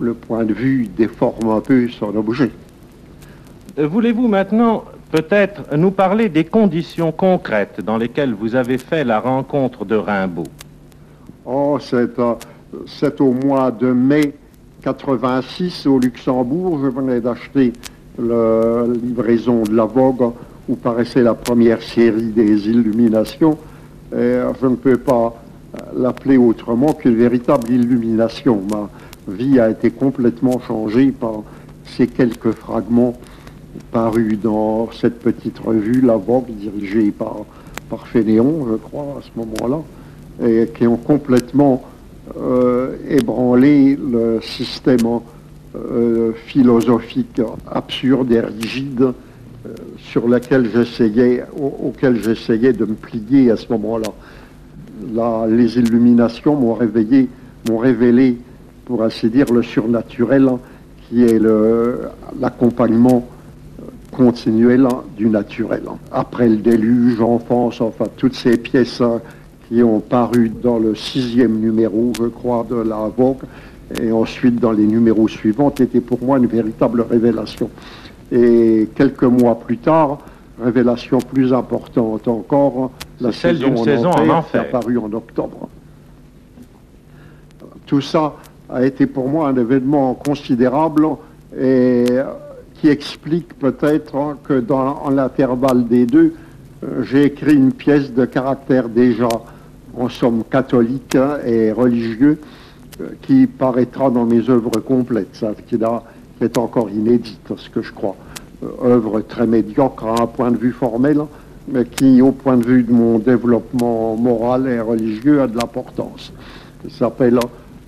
le 0.00 0.14
point 0.14 0.44
de 0.44 0.52
vue 0.52 0.88
déforme 0.96 1.50
un 1.50 1.60
peu 1.60 1.88
son 1.88 2.16
objet. 2.16 2.50
Euh, 3.78 3.86
voulez-vous 3.86 4.28
maintenant 4.28 4.84
peut-être 5.12 5.76
nous 5.76 5.90
parler 5.90 6.28
des 6.28 6.44
conditions 6.44 7.12
concrètes 7.12 7.80
dans 7.84 7.98
lesquelles 7.98 8.34
vous 8.34 8.54
avez 8.54 8.78
fait 8.78 9.04
la 9.04 9.20
rencontre 9.20 9.84
de 9.84 9.96
Rimbaud? 9.96 10.46
Oh, 11.44 11.78
c'est 11.80 13.20
au 13.20 13.32
mois 13.32 13.70
de 13.70 13.92
mai 13.92 14.34
86 14.82 15.86
au 15.86 15.98
Luxembourg. 15.98 16.80
Je 16.82 16.88
venais 16.88 17.20
d'acheter 17.20 17.72
la 18.18 18.84
livraison 18.86 19.62
de 19.62 19.74
la 19.74 19.84
Vogue 19.84 20.32
où 20.68 20.76
paraissait 20.76 21.22
la 21.22 21.34
première 21.34 21.82
série 21.82 22.30
des 22.30 22.68
Illuminations. 22.68 23.58
Et 24.12 24.38
je 24.60 24.66
ne 24.66 24.76
peux 24.76 24.96
pas 24.96 25.34
l'appeler 25.96 26.36
autrement 26.36 26.92
qu'une 26.92 27.16
véritable 27.16 27.70
illumination 27.70 28.62
vie 29.30 29.58
a 29.60 29.70
été 29.70 29.90
complètement 29.90 30.60
changée 30.60 31.12
par 31.12 31.42
ces 31.84 32.06
quelques 32.06 32.52
fragments 32.52 33.14
parus 33.92 34.38
dans 34.38 34.90
cette 34.92 35.20
petite 35.20 35.58
revue, 35.58 36.00
La 36.00 36.16
Vogue, 36.16 36.50
dirigée 36.50 37.10
par, 37.10 37.44
par 37.88 38.06
Fénéon, 38.06 38.66
je 38.70 38.76
crois, 38.76 39.18
à 39.18 39.22
ce 39.22 39.30
moment-là, 39.38 39.82
et 40.46 40.68
qui 40.76 40.86
ont 40.86 40.96
complètement 40.96 41.82
euh, 42.36 42.96
ébranlé 43.08 43.96
le 43.96 44.40
système 44.40 45.20
euh, 45.76 46.32
philosophique 46.46 47.40
absurde 47.70 48.30
et 48.32 48.40
rigide 48.40 49.02
euh, 49.02 49.74
sur 49.98 50.28
lequel 50.28 50.70
j'essayais, 50.72 51.44
auquel 51.58 52.22
j'essayais 52.22 52.72
de 52.72 52.84
me 52.84 52.94
plier 52.94 53.50
à 53.50 53.56
ce 53.56 53.66
moment-là. 53.72 54.08
Là, 55.14 55.46
les 55.48 55.78
illuminations 55.78 56.56
m'ont 56.56 56.74
réveillé, 56.74 57.28
m'ont 57.68 57.78
révélé 57.78 58.38
pour 58.90 59.04
ainsi 59.04 59.30
dire, 59.30 59.46
le 59.52 59.62
surnaturel, 59.62 60.48
hein, 60.48 60.58
qui 61.08 61.22
est 61.22 61.40
l'accompagnement 62.40 63.24
euh, 63.78 63.84
continuel 64.10 64.84
hein, 64.84 65.04
du 65.16 65.28
naturel. 65.28 65.82
Hein. 65.88 65.96
Après 66.10 66.48
le 66.48 66.56
déluge, 66.56 67.20
enfance, 67.20 67.80
enfin, 67.80 68.06
toutes 68.16 68.34
ces 68.34 68.56
pièces 68.56 69.00
qui 69.68 69.80
ont 69.84 70.00
paru 70.00 70.48
dans 70.48 70.80
le 70.80 70.96
sixième 70.96 71.60
numéro, 71.60 72.12
je 72.18 72.24
crois, 72.24 72.66
de 72.68 72.74
la 72.74 73.08
Vogue, 73.16 73.44
et 74.02 74.10
ensuite 74.10 74.56
dans 74.56 74.72
les 74.72 74.86
numéros 74.86 75.28
suivants, 75.28 75.72
étaient 75.78 76.00
pour 76.00 76.20
moi 76.20 76.38
une 76.38 76.48
véritable 76.48 77.02
révélation. 77.02 77.70
Et 78.32 78.88
quelques 78.96 79.22
mois 79.22 79.54
plus 79.54 79.78
tard, 79.78 80.18
révélation 80.60 81.20
plus 81.20 81.52
importante 81.52 82.26
encore, 82.26 82.90
la 83.20 83.30
saison, 83.30 83.72
en, 83.72 83.84
saison 83.84 84.08
enfer, 84.08 84.34
en 84.34 84.38
enfer, 84.38 84.60
apparue 84.62 84.98
en 84.98 85.12
octobre. 85.12 85.68
Tout 87.86 88.00
ça 88.00 88.34
a 88.72 88.84
été 88.84 89.06
pour 89.06 89.28
moi 89.28 89.48
un 89.48 89.56
événement 89.56 90.14
considérable 90.14 91.06
et 91.58 92.04
qui 92.80 92.88
explique 92.88 93.58
peut-être 93.58 94.36
que 94.44 94.58
dans 94.58 95.10
l'intervalle 95.10 95.86
des 95.86 96.06
deux, 96.06 96.34
euh, 96.82 97.02
j'ai 97.02 97.24
écrit 97.24 97.54
une 97.54 97.72
pièce 97.72 98.12
de 98.12 98.24
caractère 98.24 98.88
déjà, 98.88 99.28
en 99.96 100.08
somme, 100.08 100.44
catholique 100.50 101.16
et 101.44 101.72
religieux, 101.72 102.40
euh, 103.00 103.08
qui 103.22 103.46
paraîtra 103.46 104.10
dans 104.10 104.24
mes 104.24 104.48
œuvres 104.48 104.80
complètes, 104.80 105.44
qui, 105.66 105.76
est 106.40 106.58
encore 106.58 106.88
inédite, 106.88 107.52
ce 107.54 107.68
que 107.68 107.82
je 107.82 107.92
crois. 107.92 108.16
Euh, 108.62 108.94
œuvre 108.94 109.20
très 109.20 109.46
médiocre 109.46 110.06
à 110.06 110.22
un 110.22 110.26
point 110.26 110.50
de 110.50 110.56
vue 110.56 110.72
formel, 110.72 111.20
mais 111.68 111.84
qui, 111.84 112.22
au 112.22 112.32
point 112.32 112.56
de 112.56 112.64
vue 112.64 112.82
de 112.82 112.92
mon 112.92 113.18
développement 113.18 114.16
moral 114.16 114.66
et 114.68 114.80
religieux, 114.80 115.42
a 115.42 115.46
de 115.46 115.56
l'importance. 115.56 116.32
Ça 116.88 116.98
s'appelle 117.00 117.38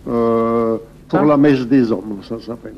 Pour 0.05 1.25
la 1.25 1.37
messe 1.37 1.67
des 1.67 1.93
hommes, 1.93 2.21
ça 2.29 2.37
s'appelle. 2.41 2.75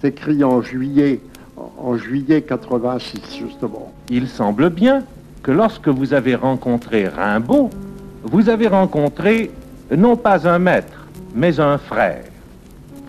C'est 0.00 0.08
écrit 0.08 0.42
en 0.44 0.60
juillet, 0.60 1.20
en 1.56 1.96
juillet 1.96 2.42
86, 2.42 3.20
justement. 3.38 3.92
Il 4.10 4.28
semble 4.28 4.70
bien 4.70 5.04
que 5.42 5.52
lorsque 5.52 5.88
vous 5.88 6.12
avez 6.12 6.34
rencontré 6.34 7.08
Rimbaud, 7.08 7.70
vous 8.24 8.48
avez 8.48 8.66
rencontré 8.66 9.50
non 9.96 10.16
pas 10.16 10.48
un 10.48 10.58
maître, 10.58 11.06
mais 11.34 11.60
un 11.60 11.78
frère. 11.78 12.24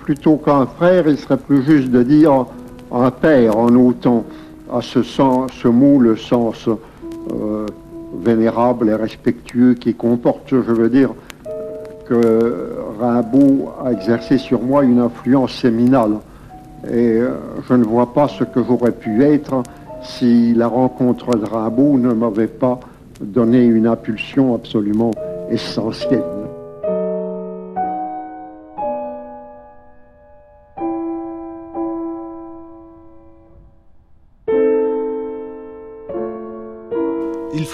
Plutôt 0.04 0.38
qu'un 0.38 0.66
frère, 0.66 1.08
il 1.08 1.18
serait 1.18 1.38
plus 1.38 1.64
juste 1.64 1.90
de 1.90 2.04
dire 2.04 2.46
un 2.92 3.12
père 3.12 3.58
en 3.58 3.70
autant 3.76 4.24
à 4.72 4.82
ce, 4.82 5.04
sens, 5.04 5.52
ce 5.54 5.68
mot 5.68 6.00
le 6.00 6.16
sens 6.16 6.68
euh, 6.68 7.66
vénérable 8.22 8.90
et 8.90 8.96
respectueux 8.96 9.74
qui 9.74 9.94
comporte, 9.94 10.50
je 10.50 10.56
veux 10.58 10.90
dire, 10.90 11.10
que 12.08 12.76
Rimbaud 13.00 13.70
a 13.84 13.92
exercé 13.92 14.38
sur 14.38 14.62
moi 14.62 14.84
une 14.84 15.00
influence 15.00 15.54
séminale. 15.54 16.18
Et 16.86 17.18
euh, 17.18 17.32
je 17.68 17.74
ne 17.74 17.84
vois 17.84 18.14
pas 18.14 18.28
ce 18.28 18.44
que 18.44 18.64
j'aurais 18.64 18.92
pu 18.92 19.24
être 19.24 19.64
si 20.04 20.54
la 20.54 20.68
rencontre 20.68 21.36
de 21.36 21.46
Rimbaud 21.46 21.98
ne 21.98 22.14
m'avait 22.14 22.48
pas 22.48 22.80
donné 23.20 23.64
une 23.66 23.88
impulsion 23.88 24.56
absolument 24.56 25.12
essentielle. 25.50 26.37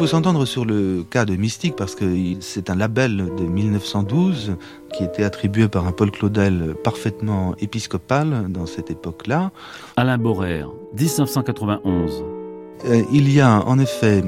Faut 0.04 0.08
s'entendre 0.08 0.44
sur 0.44 0.66
le 0.66 1.06
cas 1.10 1.24
de 1.24 1.38
Mystique 1.38 1.78
parce 1.78 1.96
que 1.96 2.04
c'est 2.42 2.70
un 2.70 2.76
label 2.76 3.30
de 3.38 3.44
1912 3.46 4.58
qui 4.94 5.06
était 5.06 5.24
attribué 5.24 5.70
par 5.70 5.88
un 5.88 5.94
Paul 5.94 6.12
Claudel 6.12 6.76
parfaitement 6.84 7.56
épiscopal 7.60 8.48
dans 8.50 8.66
cette 8.66 8.92
époque-là. 8.92 9.52
Alain 9.96 10.18
Borer, 10.18 10.66
1991. 11.00 12.22
Euh, 12.84 13.02
il 13.14 13.32
y 13.32 13.40
a 13.40 13.62
en 13.62 13.80
effet 13.80 14.26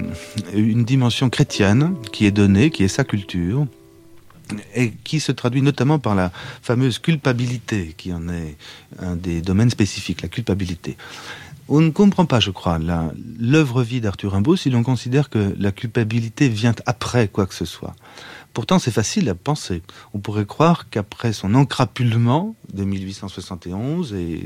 une 0.53 0.85
dimension 0.85 1.29
chrétienne 1.29 1.95
qui 2.13 2.25
est 2.25 2.31
donnée, 2.31 2.69
qui 2.69 2.85
est 2.85 2.87
sa 2.87 3.03
culture, 3.03 3.67
et 4.75 4.93
qui 5.03 5.19
se 5.19 5.33
traduit 5.33 5.61
notamment 5.61 5.99
par 5.99 6.15
la 6.15 6.31
fameuse 6.61 6.99
culpabilité, 6.99 7.95
qui 7.97 8.13
en 8.13 8.29
est 8.29 8.55
un 8.99 9.17
des 9.17 9.41
domaines 9.41 9.69
spécifiques, 9.69 10.21
la 10.21 10.29
culpabilité. 10.29 10.95
On 11.67 11.81
ne 11.81 11.89
comprend 11.89 12.25
pas, 12.25 12.39
je 12.39 12.51
crois, 12.51 12.79
l'œuvre 13.39 13.81
vie 13.81 13.99
d'Arthur 13.99 14.33
Rimbaud 14.33 14.55
si 14.55 14.69
l'on 14.69 14.83
considère 14.83 15.31
que 15.31 15.55
la 15.57 15.71
culpabilité 15.71 16.47
vient 16.47 16.75
après 16.85 17.27
quoi 17.27 17.47
que 17.47 17.55
ce 17.55 17.65
soit. 17.65 17.95
Pourtant, 18.53 18.77
c'est 18.77 18.91
facile 18.91 19.27
à 19.29 19.35
penser. 19.35 19.81
On 20.13 20.19
pourrait 20.19 20.45
croire 20.45 20.89
qu'après 20.89 21.33
son 21.33 21.55
encrapulement 21.55 22.55
de 22.71 22.83
1871 22.83 24.13
et 24.13 24.43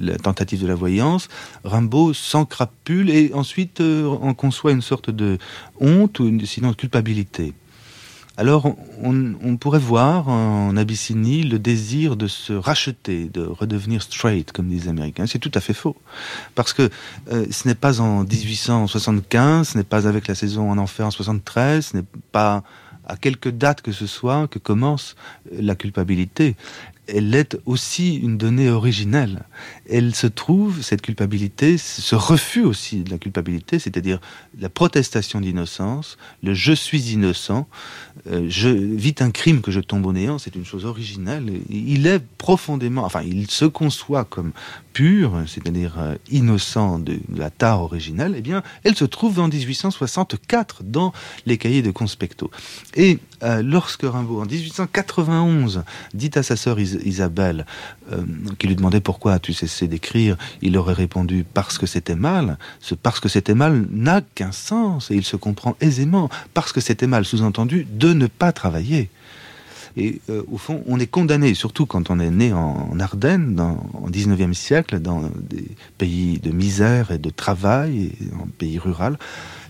la 0.00 0.16
tentative 0.16 0.62
de 0.62 0.66
la 0.66 0.76
voyance, 0.76 1.28
Rimbaud 1.64 2.14
s'encrapule 2.14 3.10
et 3.10 3.32
ensuite 3.34 3.80
euh, 3.80 4.06
en 4.06 4.32
conçoit 4.32 4.72
une 4.72 4.80
sorte 4.80 5.10
de 5.10 5.38
honte 5.80 6.20
ou 6.20 6.28
une, 6.28 6.46
sinon 6.46 6.70
de 6.70 6.76
culpabilité. 6.76 7.52
Alors, 8.38 8.74
on, 9.02 9.56
pourrait 9.58 9.78
voir 9.78 10.28
en 10.28 10.74
Abyssinie 10.76 11.42
le 11.42 11.58
désir 11.58 12.16
de 12.16 12.26
se 12.26 12.54
racheter, 12.54 13.28
de 13.28 13.42
redevenir 13.42 14.02
straight, 14.02 14.52
comme 14.52 14.68
disent 14.68 14.84
les 14.84 14.88
Américains. 14.88 15.26
C'est 15.26 15.38
tout 15.38 15.50
à 15.54 15.60
fait 15.60 15.74
faux. 15.74 15.96
Parce 16.54 16.72
que 16.72 16.88
euh, 17.30 17.46
ce 17.50 17.68
n'est 17.68 17.74
pas 17.74 18.00
en 18.00 18.24
1875, 18.24 19.68
ce 19.68 19.78
n'est 19.78 19.84
pas 19.84 20.08
avec 20.08 20.28
la 20.28 20.34
saison 20.34 20.70
en 20.70 20.78
enfer 20.78 21.06
en 21.06 21.10
73, 21.10 21.86
ce 21.86 21.96
n'est 21.98 22.04
pas 22.32 22.62
à 23.06 23.16
quelque 23.16 23.48
date 23.48 23.82
que 23.82 23.92
ce 23.92 24.06
soit 24.06 24.48
que 24.48 24.58
commence 24.58 25.16
la 25.52 25.74
culpabilité. 25.74 26.56
Elle 27.14 27.34
est 27.34 27.58
aussi 27.66 28.16
une 28.16 28.38
donnée 28.38 28.70
originelle. 28.70 29.44
Elle 29.88 30.14
se 30.14 30.26
trouve, 30.26 30.82
cette 30.82 31.02
culpabilité, 31.02 31.76
ce 31.76 32.14
refus 32.14 32.64
aussi 32.64 33.00
de 33.00 33.10
la 33.10 33.18
culpabilité, 33.18 33.78
c'est-à-dire 33.78 34.18
la 34.58 34.68
protestation 34.68 35.40
d'innocence, 35.40 36.16
le 36.42 36.54
je 36.54 36.72
suis 36.72 37.12
innocent, 37.12 37.68
euh, 38.30 38.46
je 38.48 38.68
vis 38.68 39.14
un 39.20 39.30
crime 39.30 39.60
que 39.60 39.70
je 39.70 39.80
tombe 39.80 40.06
au 40.06 40.12
néant, 40.12 40.38
c'est 40.38 40.54
une 40.54 40.64
chose 40.64 40.86
originelle. 40.86 41.52
Il 41.68 42.06
est 42.06 42.22
profondément, 42.38 43.04
enfin, 43.04 43.22
il 43.22 43.50
se 43.50 43.64
conçoit 43.64 44.24
comme 44.24 44.52
pur, 44.92 45.42
c'est-à-dire 45.46 45.94
euh, 45.98 46.14
innocent 46.30 46.98
de, 46.98 47.18
la 47.34 47.50
tare 47.50 47.82
originelle, 47.82 48.34
eh 48.36 48.40
bien, 48.40 48.62
elle 48.84 48.94
se 48.94 49.04
trouve 49.04 49.38
en 49.40 49.48
1864 49.48 50.82
dans 50.84 51.12
les 51.46 51.58
cahiers 51.58 51.82
de 51.82 51.90
Conspecto. 51.90 52.50
Et 52.94 53.18
euh, 53.42 53.62
lorsque 53.62 54.02
Rimbaud, 54.02 54.40
en 54.40 54.46
1891, 54.46 55.84
dit 56.14 56.30
à 56.34 56.42
sa 56.42 56.56
sœur 56.56 56.78
Isabelle, 56.78 57.66
euh, 58.12 58.22
qui 58.58 58.66
lui 58.66 58.76
demandait 58.76 59.00
pourquoi 59.00 59.32
as-tu 59.34 59.52
cessé 59.52 59.88
d'écrire, 59.88 60.36
il 60.60 60.76
aurait 60.76 60.92
répondu 60.92 61.44
parce 61.52 61.78
que 61.78 61.86
c'était 61.86 62.14
mal. 62.14 62.58
Ce 62.80 62.94
parce 62.94 63.20
que 63.20 63.28
c'était 63.28 63.54
mal 63.54 63.86
n'a 63.90 64.20
qu'un 64.20 64.52
sens 64.52 65.10
et 65.10 65.14
il 65.14 65.24
se 65.24 65.36
comprend 65.36 65.76
aisément. 65.80 66.28
Parce 66.54 66.72
que 66.72 66.80
c'était 66.80 67.06
mal, 67.06 67.24
sous-entendu, 67.24 67.86
de 67.90 68.12
ne 68.12 68.26
pas 68.26 68.52
travailler. 68.52 69.10
Et 69.96 70.20
euh, 70.30 70.42
au 70.50 70.58
fond, 70.58 70.82
on 70.86 70.98
est 70.98 71.06
condamné, 71.06 71.54
surtout 71.54 71.86
quand 71.86 72.10
on 72.10 72.18
est 72.18 72.30
né 72.30 72.52
en, 72.52 72.98
Ardennes, 72.98 73.58
en 73.60 74.08
19e 74.08 74.54
siècle, 74.54 75.00
dans 75.00 75.30
des 75.36 75.66
pays 75.98 76.38
de 76.38 76.50
misère 76.50 77.10
et 77.10 77.18
de 77.18 77.30
travail, 77.30 78.12
en 78.40 78.46
pays 78.46 78.78
rural 78.78 79.18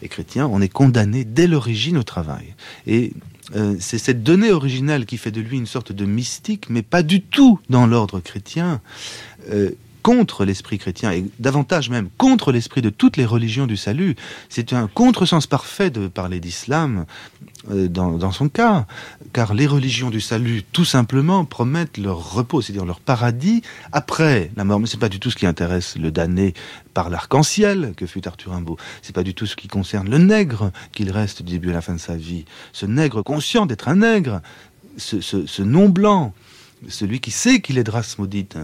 et 0.03 0.09
chrétien, 0.09 0.47
on 0.47 0.61
est 0.61 0.69
condamné 0.69 1.25
dès 1.25 1.47
l'origine 1.47 1.97
au 1.97 2.03
travail. 2.03 2.55
Et 2.87 3.13
euh, 3.55 3.77
c'est 3.81 3.99
cette 3.99 4.23
donnée 4.23 4.51
originale 4.51 5.07
qui 5.07 5.17
fait 5.17 5.31
de 5.31 5.41
lui 5.41 5.57
une 5.57 5.67
sorte 5.67 5.93
de 5.93 6.05
mystique, 6.05 6.71
mais 6.71 6.83
pas 6.83 7.03
du 7.03 7.21
tout 7.21 7.59
dans 7.69 7.87
l'ordre 7.87 8.21
chrétien. 8.21 8.81
Euh, 9.51 9.71
contre 10.03 10.45
l'esprit 10.45 10.79
chrétien 10.79 11.13
et 11.13 11.25
davantage 11.39 11.91
même 11.91 12.09
contre 12.19 12.53
l'esprit 12.53 12.83
de 12.83 12.91
toutes 12.91 13.17
les 13.17 13.25
religions 13.25 13.67
du 13.67 13.77
salut. 13.77 14.17
C'est 14.49 14.73
un 14.73 14.89
contresens 14.89 15.47
parfait 15.47 15.91
de 15.91 16.09
parler 16.09 16.41
d'islam 16.41 17.07
euh, 17.71 17.87
dans, 17.89 18.33
son 18.33 18.49
cas, 18.49 18.87
car 19.33 19.55
les 19.55 19.67
religions 19.67 20.11
du 20.11 20.21
salut, 20.21 20.65
tout 20.73 20.85
simplement, 20.85 21.45
promettent 21.45 21.97
leur 21.97 22.33
repos, 22.33 22.61
c'est-à-dire 22.61 22.85
leur 22.85 22.99
paradis 22.99 23.63
après 23.93 24.51
la 24.57 24.65
mort. 24.65 24.81
Mais 24.81 24.87
c'est 24.87 24.99
pas 24.99 25.09
du 25.09 25.21
tout 25.21 25.31
ce 25.31 25.37
qui 25.37 25.47
intéresse 25.47 25.97
le 25.97 26.11
damné 26.11 26.55
par 26.93 27.09
l'arc-en-ciel 27.09 27.95
que 27.97 28.07
fut 28.07 28.27
Arthur 28.27 28.53
Rimbaud. 28.53 28.77
C'est 29.01 29.15
pas 29.15 29.23
du 29.23 29.35
tout 29.35 29.47
ce 29.47 29.55
qui 29.55 29.69
concerne 29.69 30.11
le 30.11 30.19
nègre 30.19 30.73
qu'il 30.93 31.11
reste 31.11 31.43
du 31.43 31.53
début 31.53 31.71
à 31.71 31.75
la 31.75 31.81
fin 31.83 31.95
de 31.95 32.01
sa 32.01 32.17
vie. 32.17 32.45
Ce 32.73 32.87
nègre 32.87 33.23
conscient 33.23 33.67
d'être 33.67 33.89
un 33.89 33.97
nègre, 33.97 34.41
ce, 34.97 35.21
ce 35.21 35.63
non 35.63 35.89
blanc, 35.89 36.35
celui 36.89 37.21
qui 37.21 37.31
sait 37.31 37.61
qu'il 37.61 37.79
est 37.79 37.89
race 37.89 38.19
maudite, 38.19 38.59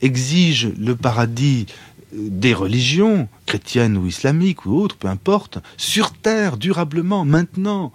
exige 0.00 0.72
le 0.78 0.96
paradis 0.96 1.66
des 2.12 2.52
religions, 2.52 3.28
chrétiennes 3.46 3.96
ou 3.96 4.06
islamiques 4.06 4.66
ou 4.66 4.74
autres, 4.74 4.96
peu 4.96 5.08
importe, 5.08 5.58
sur 5.76 6.12
terre, 6.12 6.56
durablement, 6.56 7.24
maintenant 7.24 7.92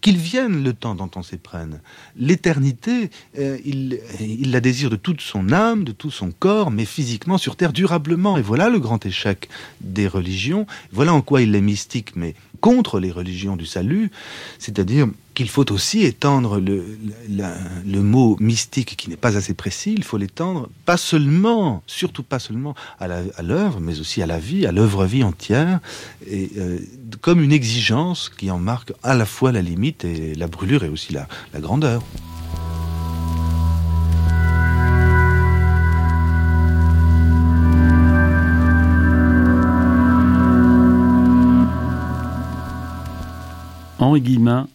qu'il 0.00 0.16
vienne 0.16 0.64
le 0.64 0.72
temps 0.72 0.94
dont 0.94 1.10
on 1.14 1.22
s'éprenne. 1.22 1.80
L'éternité, 2.16 3.10
euh, 3.38 3.58
il, 3.64 4.00
il, 4.18 4.50
la 4.50 4.60
désire 4.60 4.88
de 4.88 4.96
toute 4.96 5.20
son 5.20 5.52
âme, 5.52 5.84
de 5.84 5.92
tout 5.92 6.10
son 6.10 6.30
corps, 6.30 6.70
mais 6.70 6.86
physiquement 6.86 7.36
sur 7.38 7.56
Terre 7.56 7.72
durablement. 7.72 8.38
Et 8.38 8.42
voilà 8.42 8.70
le 8.70 8.78
grand 8.78 9.04
échec 9.04 9.48
des 9.82 10.08
religions. 10.08 10.66
Voilà 10.92 11.12
en 11.12 11.20
quoi 11.20 11.42
il 11.42 11.54
est 11.54 11.60
mystique, 11.60 12.16
mais 12.16 12.34
contre 12.60 13.00
les 13.00 13.10
religions 13.10 13.56
du 13.56 13.66
salut, 13.66 14.10
c'est-à-dire 14.58 15.08
qu'il 15.40 15.48
faut 15.48 15.72
aussi 15.72 16.02
étendre 16.02 16.60
le, 16.60 16.98
le, 17.30 18.02
mot 18.02 18.36
mystique 18.40 18.94
qui 18.94 19.08
n'est 19.08 19.16
pas 19.16 19.38
assez 19.38 19.54
précis, 19.54 19.94
il 19.96 20.04
faut 20.04 20.18
l'étendre 20.18 20.68
pas 20.84 20.98
seulement, 20.98 21.82
surtout 21.86 22.22
pas 22.22 22.38
seulement 22.38 22.74
à 22.98 23.08
l'œuvre, 23.42 23.80
mais 23.80 24.00
aussi 24.00 24.20
à 24.20 24.26
la 24.26 24.38
vie, 24.38 24.66
à 24.66 24.70
l'œuvre-vie 24.70 25.24
entière, 25.24 25.80
et 26.30 26.50
euh, 26.58 26.78
comme 27.22 27.40
une 27.42 27.52
exigence 27.52 28.28
qui 28.28 28.50
en 28.50 28.58
marque 28.58 28.92
à 29.02 29.14
la 29.14 29.24
fois 29.24 29.50
la 29.50 29.62
limite 29.62 30.04
et 30.04 30.34
la 30.34 30.46
brûlure 30.46 30.84
et 30.84 30.90
aussi 30.90 31.14
la, 31.14 31.26
la 31.54 31.60
grandeur. 31.60 32.02
Henri 43.98 44.20
Guillemin, 44.20 44.68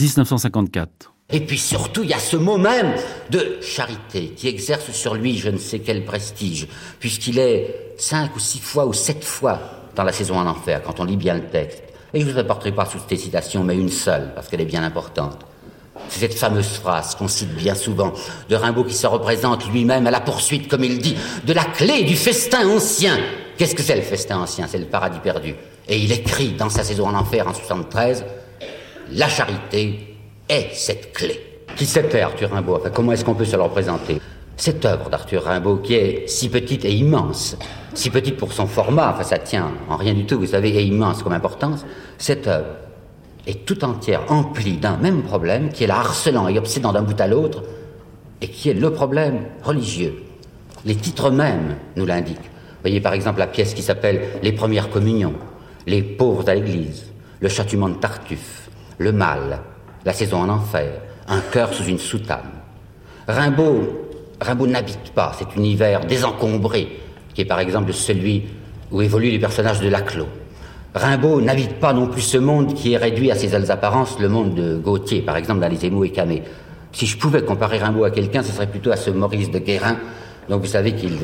1954. 0.00 1.12
Et 1.32 1.40
puis 1.40 1.58
surtout, 1.58 2.02
il 2.02 2.10
y 2.10 2.14
a 2.14 2.18
ce 2.18 2.36
mot 2.36 2.58
même 2.58 2.92
de 3.30 3.58
charité 3.62 4.30
qui 4.36 4.48
exerce 4.48 4.90
sur 4.90 5.14
lui 5.14 5.38
je 5.38 5.48
ne 5.48 5.58
sais 5.58 5.78
quel 5.78 6.04
prestige, 6.04 6.66
puisqu'il 6.98 7.38
est 7.38 7.94
cinq 7.98 8.34
ou 8.34 8.40
six 8.40 8.58
fois 8.58 8.86
ou 8.86 8.92
sept 8.92 9.22
fois 9.22 9.60
dans 9.94 10.02
la 10.02 10.12
saison 10.12 10.36
en 10.36 10.46
enfer, 10.46 10.82
quand 10.82 10.98
on 11.00 11.04
lit 11.04 11.16
bien 11.16 11.34
le 11.34 11.46
texte. 11.46 11.82
Et 12.12 12.20
je 12.20 12.26
ne 12.26 12.32
vous 12.32 12.38
apporterai 12.38 12.72
pas 12.72 12.86
toutes 12.86 13.08
ces 13.08 13.16
citations, 13.16 13.62
mais 13.62 13.76
une 13.76 13.90
seule, 13.90 14.32
parce 14.34 14.48
qu'elle 14.48 14.60
est 14.60 14.64
bien 14.64 14.82
importante. 14.82 15.46
C'est 16.08 16.20
cette 16.20 16.34
fameuse 16.34 16.66
phrase 16.66 17.14
qu'on 17.14 17.28
cite 17.28 17.54
bien 17.54 17.74
souvent 17.74 18.12
de 18.48 18.56
Rimbaud 18.56 18.84
qui 18.84 18.94
se 18.94 19.06
représente 19.06 19.70
lui-même 19.70 20.06
à 20.06 20.10
la 20.10 20.20
poursuite, 20.20 20.66
comme 20.68 20.82
il 20.82 20.98
dit, 20.98 21.16
de 21.44 21.52
la 21.52 21.64
clé 21.64 22.02
du 22.02 22.16
festin 22.16 22.68
ancien. 22.68 23.16
Qu'est-ce 23.56 23.74
que 23.74 23.82
c'est 23.82 23.96
le 23.96 24.02
festin 24.02 24.38
ancien? 24.38 24.66
C'est 24.66 24.78
le 24.78 24.86
paradis 24.86 25.20
perdu. 25.20 25.54
Et 25.86 25.98
il 25.98 26.10
écrit 26.10 26.52
dans 26.52 26.70
sa 26.70 26.82
saison 26.82 27.06
en 27.06 27.14
enfer 27.14 27.46
en 27.46 27.54
73, 27.54 28.24
La 29.12 29.28
charité 29.28 30.16
est 30.48 30.72
cette 30.72 31.12
clé. 31.12 31.40
Qui 31.74 31.84
c'était 31.84 32.20
Arthur 32.20 32.50
Rimbaud? 32.50 32.80
Comment 32.94 33.10
est-ce 33.10 33.24
qu'on 33.24 33.34
peut 33.34 33.44
se 33.44 33.56
le 33.56 33.62
représenter? 33.62 34.20
Cette 34.56 34.84
œuvre 34.84 35.10
d'Arthur 35.10 35.42
Rimbaud 35.42 35.78
qui 35.78 35.94
est 35.94 36.28
si 36.28 36.48
petite 36.48 36.84
et 36.84 36.92
immense, 36.92 37.56
si 37.92 38.08
petite 38.10 38.36
pour 38.36 38.52
son 38.52 38.68
format, 38.68 39.10
enfin 39.12 39.24
ça 39.24 39.38
tient 39.38 39.72
en 39.88 39.96
rien 39.96 40.14
du 40.14 40.26
tout, 40.26 40.38
vous 40.38 40.46
savez, 40.46 40.68
et 40.68 40.84
immense 40.84 41.24
comme 41.24 41.32
importance, 41.32 41.84
cette 42.18 42.46
œuvre 42.46 42.68
est 43.48 43.66
tout 43.66 43.84
entière 43.84 44.30
emplie 44.30 44.76
d'un 44.76 44.96
même 44.96 45.22
problème 45.22 45.70
qui 45.70 45.82
est 45.82 45.88
la 45.88 45.98
harcelant 45.98 46.46
et 46.46 46.56
obsédant 46.56 46.92
d'un 46.92 47.02
bout 47.02 47.20
à 47.20 47.26
l'autre, 47.26 47.64
et 48.40 48.46
qui 48.46 48.70
est 48.70 48.74
le 48.74 48.92
problème 48.92 49.40
religieux. 49.64 50.22
Les 50.84 50.94
titres 50.94 51.32
mêmes 51.32 51.74
nous 51.96 52.06
l'indiquent. 52.06 52.38
Voyez 52.82 53.00
par 53.00 53.14
exemple 53.14 53.40
la 53.40 53.48
pièce 53.48 53.74
qui 53.74 53.82
s'appelle 53.82 54.22
Les 54.44 54.52
premières 54.52 54.88
communions, 54.88 55.34
Les 55.88 56.02
pauvres 56.02 56.48
à 56.48 56.54
l'église, 56.54 57.06
Le 57.40 57.48
châtiment 57.48 57.88
de 57.88 57.94
Tartuffe, 57.94 58.69
Le 59.00 59.12
mal, 59.12 59.60
La 60.04 60.12
saison 60.12 60.42
en 60.42 60.50
enfer, 60.50 61.00
Un 61.26 61.40
cœur 61.40 61.72
sous 61.72 61.84
une 61.84 61.98
soutane. 61.98 62.50
Rimbaud, 63.26 64.08
Rimbaud 64.38 64.66
n'habite 64.66 65.12
pas 65.14 65.32
cet 65.38 65.56
univers 65.56 66.04
désencombré 66.04 67.00
qui 67.32 67.40
est 67.40 67.46
par 67.46 67.60
exemple 67.60 67.94
celui 67.94 68.44
où 68.90 69.00
évoluent 69.00 69.30
les 69.30 69.38
personnages 69.38 69.80
de 69.80 69.88
Laclos. 69.88 70.28
Rimbaud 70.94 71.40
n'habite 71.40 71.76
pas 71.76 71.94
non 71.94 72.08
plus 72.08 72.20
ce 72.20 72.36
monde 72.36 72.74
qui 72.74 72.92
est 72.92 72.98
réduit 72.98 73.30
à 73.30 73.36
ses 73.36 73.48
seules 73.48 73.70
apparences, 73.70 74.20
le 74.20 74.28
monde 74.28 74.54
de 74.54 74.76
Gauthier, 74.76 75.22
par 75.22 75.38
exemple, 75.38 75.60
dans 75.60 75.68
Les 75.68 75.86
Émaux 75.86 76.04
et 76.04 76.10
Camé. 76.10 76.42
Si 76.92 77.06
je 77.06 77.16
pouvais 77.16 77.42
comparer 77.42 77.78
Rimbaud 77.78 78.04
à 78.04 78.10
quelqu'un, 78.10 78.42
ce 78.42 78.52
serait 78.52 78.66
plutôt 78.66 78.90
à 78.90 78.96
ce 78.96 79.08
Maurice 79.08 79.50
de 79.50 79.60
Guérin, 79.60 79.96
dont 80.50 80.58
vous 80.58 80.66
savez 80.66 80.92
qu'il 80.92 81.16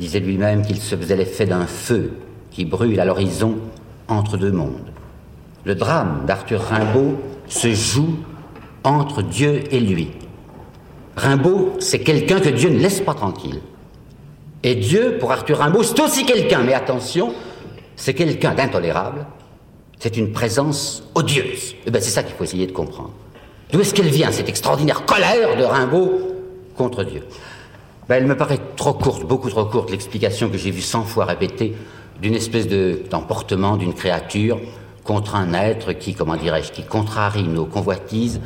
disait 0.00 0.20
lui-même 0.20 0.64
qu'il 0.64 0.78
se 0.80 0.96
faisait 0.96 1.16
l'effet 1.16 1.44
d'un 1.44 1.66
feu 1.66 2.12
qui 2.50 2.64
brûle 2.64 2.98
à 2.98 3.04
l'horizon 3.04 3.56
entre 4.06 4.38
deux 4.38 4.52
mondes. 4.52 4.92
Le 5.68 5.74
drame 5.74 6.24
d'Arthur 6.26 6.62
Rimbaud 6.62 7.18
se 7.46 7.74
joue 7.74 8.16
entre 8.84 9.20
Dieu 9.20 9.64
et 9.70 9.80
lui. 9.80 10.12
Rimbaud, 11.14 11.74
c'est 11.78 11.98
quelqu'un 11.98 12.40
que 12.40 12.48
Dieu 12.48 12.70
ne 12.70 12.78
laisse 12.78 13.02
pas 13.02 13.12
tranquille. 13.12 13.60
Et 14.62 14.76
Dieu, 14.76 15.18
pour 15.20 15.30
Arthur 15.30 15.58
Rimbaud, 15.58 15.82
c'est 15.82 16.00
aussi 16.00 16.24
quelqu'un, 16.24 16.62
mais 16.62 16.72
attention, 16.72 17.34
c'est 17.96 18.14
quelqu'un 18.14 18.54
d'intolérable, 18.54 19.26
c'est 19.98 20.16
une 20.16 20.32
présence 20.32 21.02
odieuse. 21.14 21.72
Et 21.72 21.88
eh 21.88 21.90
bien 21.90 22.00
c'est 22.00 22.12
ça 22.12 22.22
qu'il 22.22 22.34
faut 22.34 22.44
essayer 22.44 22.66
de 22.66 22.72
comprendre. 22.72 23.12
D'où 23.70 23.80
est-ce 23.80 23.92
qu'elle 23.92 24.08
vient, 24.08 24.32
cette 24.32 24.48
extraordinaire 24.48 25.04
colère 25.04 25.54
de 25.54 25.64
Rimbaud 25.64 26.12
contre 26.78 27.04
Dieu? 27.04 27.24
Ben, 28.08 28.16
Elle 28.16 28.26
me 28.26 28.38
paraît 28.38 28.60
trop 28.76 28.94
courte, 28.94 29.26
beaucoup 29.26 29.50
trop 29.50 29.66
courte, 29.66 29.90
l'explication 29.90 30.48
que 30.48 30.56
j'ai 30.56 30.70
vue 30.70 30.80
cent 30.80 31.02
fois 31.02 31.26
répétée 31.26 31.74
d'une 32.22 32.34
espèce 32.34 32.68
d'emportement 33.10 33.76
d'une 33.76 33.92
créature 33.92 34.58
contre 35.08 35.36
un 35.36 35.54
être 35.54 35.94
qui, 35.94 36.12
comment 36.12 36.36
dirais-je, 36.36 36.70
qui 36.70 36.82
contrarie 36.82 37.48
nos 37.48 37.64
convoitises 37.64 38.42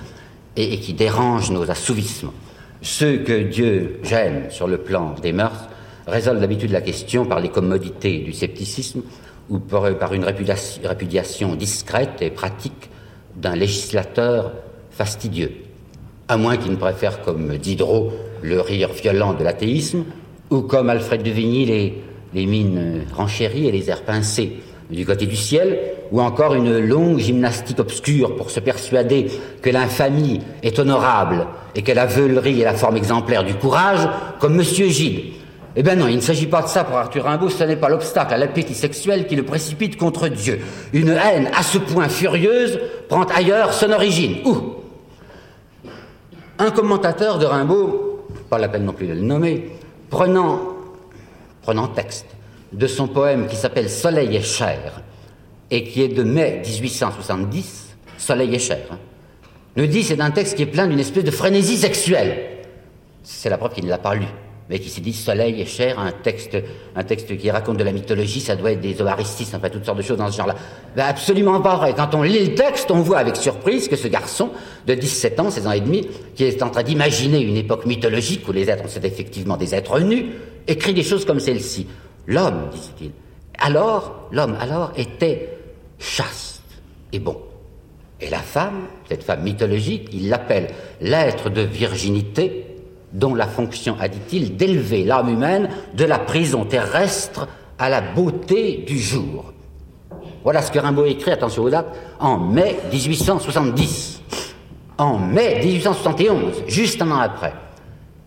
et, 0.54 0.78
qui 0.78 0.92
dérange 0.92 1.50
nos 1.50 1.68
assouvissements. 1.68 2.32
Ceux 2.80 3.18
que 3.18 3.42
Dieu 3.42 3.98
gêne 4.04 4.48
sur 4.48 4.68
le 4.68 4.78
plan 4.78 5.16
des 5.20 5.32
mœurs 5.32 5.68
résolvent 6.06 6.38
d'habitude 6.38 6.70
la 6.70 6.80
question 6.80 7.26
par 7.26 7.40
les 7.40 7.48
commodités 7.48 8.20
du 8.20 8.32
scepticisme 8.32 9.02
ou 9.50 9.58
par 9.58 10.14
une 10.14 10.24
répudiation 10.24 11.56
discrète 11.56 12.22
et 12.22 12.30
pratique 12.30 12.90
d'un 13.34 13.56
législateur 13.56 14.52
fastidieux, 14.92 15.50
à 16.28 16.36
moins 16.36 16.56
qu'il 16.56 16.70
ne 16.70 16.76
préfère, 16.76 17.22
comme 17.22 17.58
Diderot, 17.58 18.12
le 18.40 18.60
rire 18.60 18.92
violent 18.92 19.34
de 19.34 19.42
l'athéisme, 19.42 20.04
ou 20.50 20.60
comme 20.60 20.90
Alfred 20.90 21.24
de 21.24 21.30
Vigny, 21.30 21.66
les 22.32 22.46
mines 22.46 23.04
renchéries 23.12 23.66
et 23.66 23.72
les 23.72 23.90
airs 23.90 24.04
pincés 24.04 24.60
du 24.90 25.04
côté 25.04 25.26
du 25.26 25.36
ciel, 25.36 26.01
ou 26.12 26.20
encore 26.20 26.54
une 26.54 26.78
longue 26.78 27.18
gymnastique 27.18 27.80
obscure 27.80 28.36
pour 28.36 28.50
se 28.50 28.60
persuader 28.60 29.28
que 29.62 29.70
l'infamie 29.70 30.42
est 30.62 30.78
honorable 30.78 31.46
et 31.74 31.82
que 31.82 31.90
la 31.92 32.06
veulerie 32.06 32.60
est 32.60 32.64
la 32.64 32.74
forme 32.74 32.98
exemplaire 32.98 33.44
du 33.44 33.54
courage, 33.54 34.06
comme 34.38 34.54
Monsieur 34.54 34.88
Gide, 34.88 35.32
eh 35.74 35.82
bien 35.82 35.96
non, 35.96 36.06
il 36.06 36.16
ne 36.16 36.20
s'agit 36.20 36.46
pas 36.46 36.60
de 36.60 36.68
ça 36.68 36.84
pour 36.84 36.98
Arthur 36.98 37.24
Rimbaud, 37.24 37.48
ce 37.48 37.64
n'est 37.64 37.76
pas 37.76 37.88
l'obstacle 37.88 38.34
à 38.34 38.36
l'appétit 38.36 38.74
sexuel 38.74 39.26
qui 39.26 39.36
le 39.36 39.42
précipite 39.42 39.96
contre 39.96 40.28
Dieu. 40.28 40.60
Une 40.92 41.08
haine 41.08 41.48
à 41.56 41.62
ce 41.62 41.78
point 41.78 42.10
furieuse 42.10 42.78
prend 43.08 43.24
ailleurs 43.24 43.72
son 43.72 43.90
origine. 43.90 44.36
Où? 44.44 44.74
Un 46.58 46.70
commentateur 46.70 47.38
de 47.38 47.46
Rimbaud, 47.46 48.26
pas 48.50 48.58
la 48.58 48.68
peine 48.68 48.84
non 48.84 48.92
plus 48.92 49.06
de 49.06 49.14
le 49.14 49.22
nommer, 49.22 49.70
prenant, 50.10 50.60
prenant 51.62 51.88
texte 51.88 52.26
de 52.72 52.86
son 52.86 53.08
poème 53.08 53.46
qui 53.46 53.56
s'appelle 53.56 53.88
Soleil 53.88 54.36
et 54.36 54.42
chair, 54.42 55.00
et 55.72 55.84
qui 55.84 56.02
est 56.02 56.08
de 56.08 56.22
mai 56.22 56.62
1870, 56.64 57.96
Soleil 58.18 58.54
et 58.54 58.72
hein, 58.72 58.98
nous 59.74 59.86
dit 59.86 60.04
c'est 60.04 60.20
un 60.20 60.30
texte 60.30 60.54
qui 60.54 60.62
est 60.62 60.66
plein 60.66 60.86
d'une 60.86 61.00
espèce 61.00 61.24
de 61.24 61.30
frénésie 61.32 61.78
sexuelle. 61.78 62.36
C'est 63.24 63.48
la 63.48 63.58
preuve 63.58 63.72
qu'il 63.72 63.84
ne 63.84 63.90
l'a 63.90 63.98
pas 63.98 64.14
lu 64.14 64.26
mais 64.72 64.78
qui 64.78 64.88
s'est 64.88 65.00
dit 65.00 65.12
soleil 65.12 65.60
est 65.60 65.66
cher, 65.66 65.98
un 65.98 66.12
texte, 66.12 66.56
un 66.96 67.04
texte 67.04 67.36
qui 67.36 67.50
raconte 67.50 67.76
de 67.76 67.84
la 67.84 67.92
mythologie, 67.92 68.40
ça 68.40 68.56
doit 68.56 68.72
être 68.72 68.80
des 68.80 69.00
ovaristis, 69.02 69.46
enfin 69.54 69.68
toutes 69.68 69.84
sortes 69.84 69.98
de 69.98 70.02
choses 70.02 70.16
dans 70.16 70.30
ce 70.30 70.36
genre-là. 70.38 70.54
Ben 70.96 71.04
absolument 71.04 71.60
pas 71.60 71.76
vrai. 71.76 71.94
Quand 71.94 72.14
on 72.14 72.22
lit 72.22 72.38
le 72.38 72.54
texte, 72.54 72.90
on 72.90 73.02
voit 73.02 73.18
avec 73.18 73.36
surprise 73.36 73.88
que 73.88 73.96
ce 73.96 74.08
garçon 74.08 74.50
de 74.86 74.94
17 74.94 75.40
ans, 75.40 75.50
16 75.50 75.66
ans 75.66 75.72
et 75.72 75.80
demi, 75.80 76.08
qui 76.34 76.44
est 76.44 76.62
en 76.62 76.70
train 76.70 76.82
d'imaginer 76.82 77.40
une 77.40 77.56
époque 77.56 77.84
mythologique 77.84 78.48
où 78.48 78.52
les 78.52 78.70
êtres 78.70 78.88
sont 78.88 79.02
effectivement 79.02 79.58
des 79.58 79.74
êtres 79.74 80.00
nus, 80.00 80.26
écrit 80.66 80.94
des 80.94 81.02
choses 81.02 81.24
comme 81.24 81.40
celle-ci. 81.40 81.86
L'homme, 82.26 82.70
dit-il, 82.72 83.10
alors, 83.58 84.28
l'homme 84.32 84.56
alors 84.58 84.92
était 84.96 85.51
chaste 86.02 86.62
et 87.12 87.18
bon. 87.18 87.38
Et 88.20 88.28
la 88.28 88.38
femme, 88.38 88.86
cette 89.08 89.24
femme 89.24 89.42
mythologique, 89.42 90.08
il 90.12 90.28
l'appelle 90.28 90.68
l'être 91.00 91.50
de 91.50 91.62
virginité, 91.62 92.66
dont 93.12 93.34
la 93.34 93.46
fonction, 93.46 93.96
a 94.00 94.08
dit-il, 94.08 94.56
d'élever 94.56 95.04
l'âme 95.04 95.28
humaine 95.28 95.68
de 95.94 96.04
la 96.04 96.18
prison 96.18 96.64
terrestre 96.64 97.48
à 97.78 97.88
la 97.88 98.00
beauté 98.00 98.84
du 98.86 98.98
jour. 98.98 99.52
Voilà 100.44 100.62
ce 100.62 100.72
que 100.72 100.78
Rimbaud 100.78 101.04
écrit, 101.04 101.30
attention 101.30 101.64
aux 101.64 101.70
dates, 101.70 101.94
en 102.18 102.38
mai 102.38 102.76
1870. 102.92 104.20
En 104.98 105.18
mai 105.18 105.60
1871, 105.64 106.64
juste 106.66 107.02
un 107.02 107.10
an 107.10 107.18
après. 107.18 107.52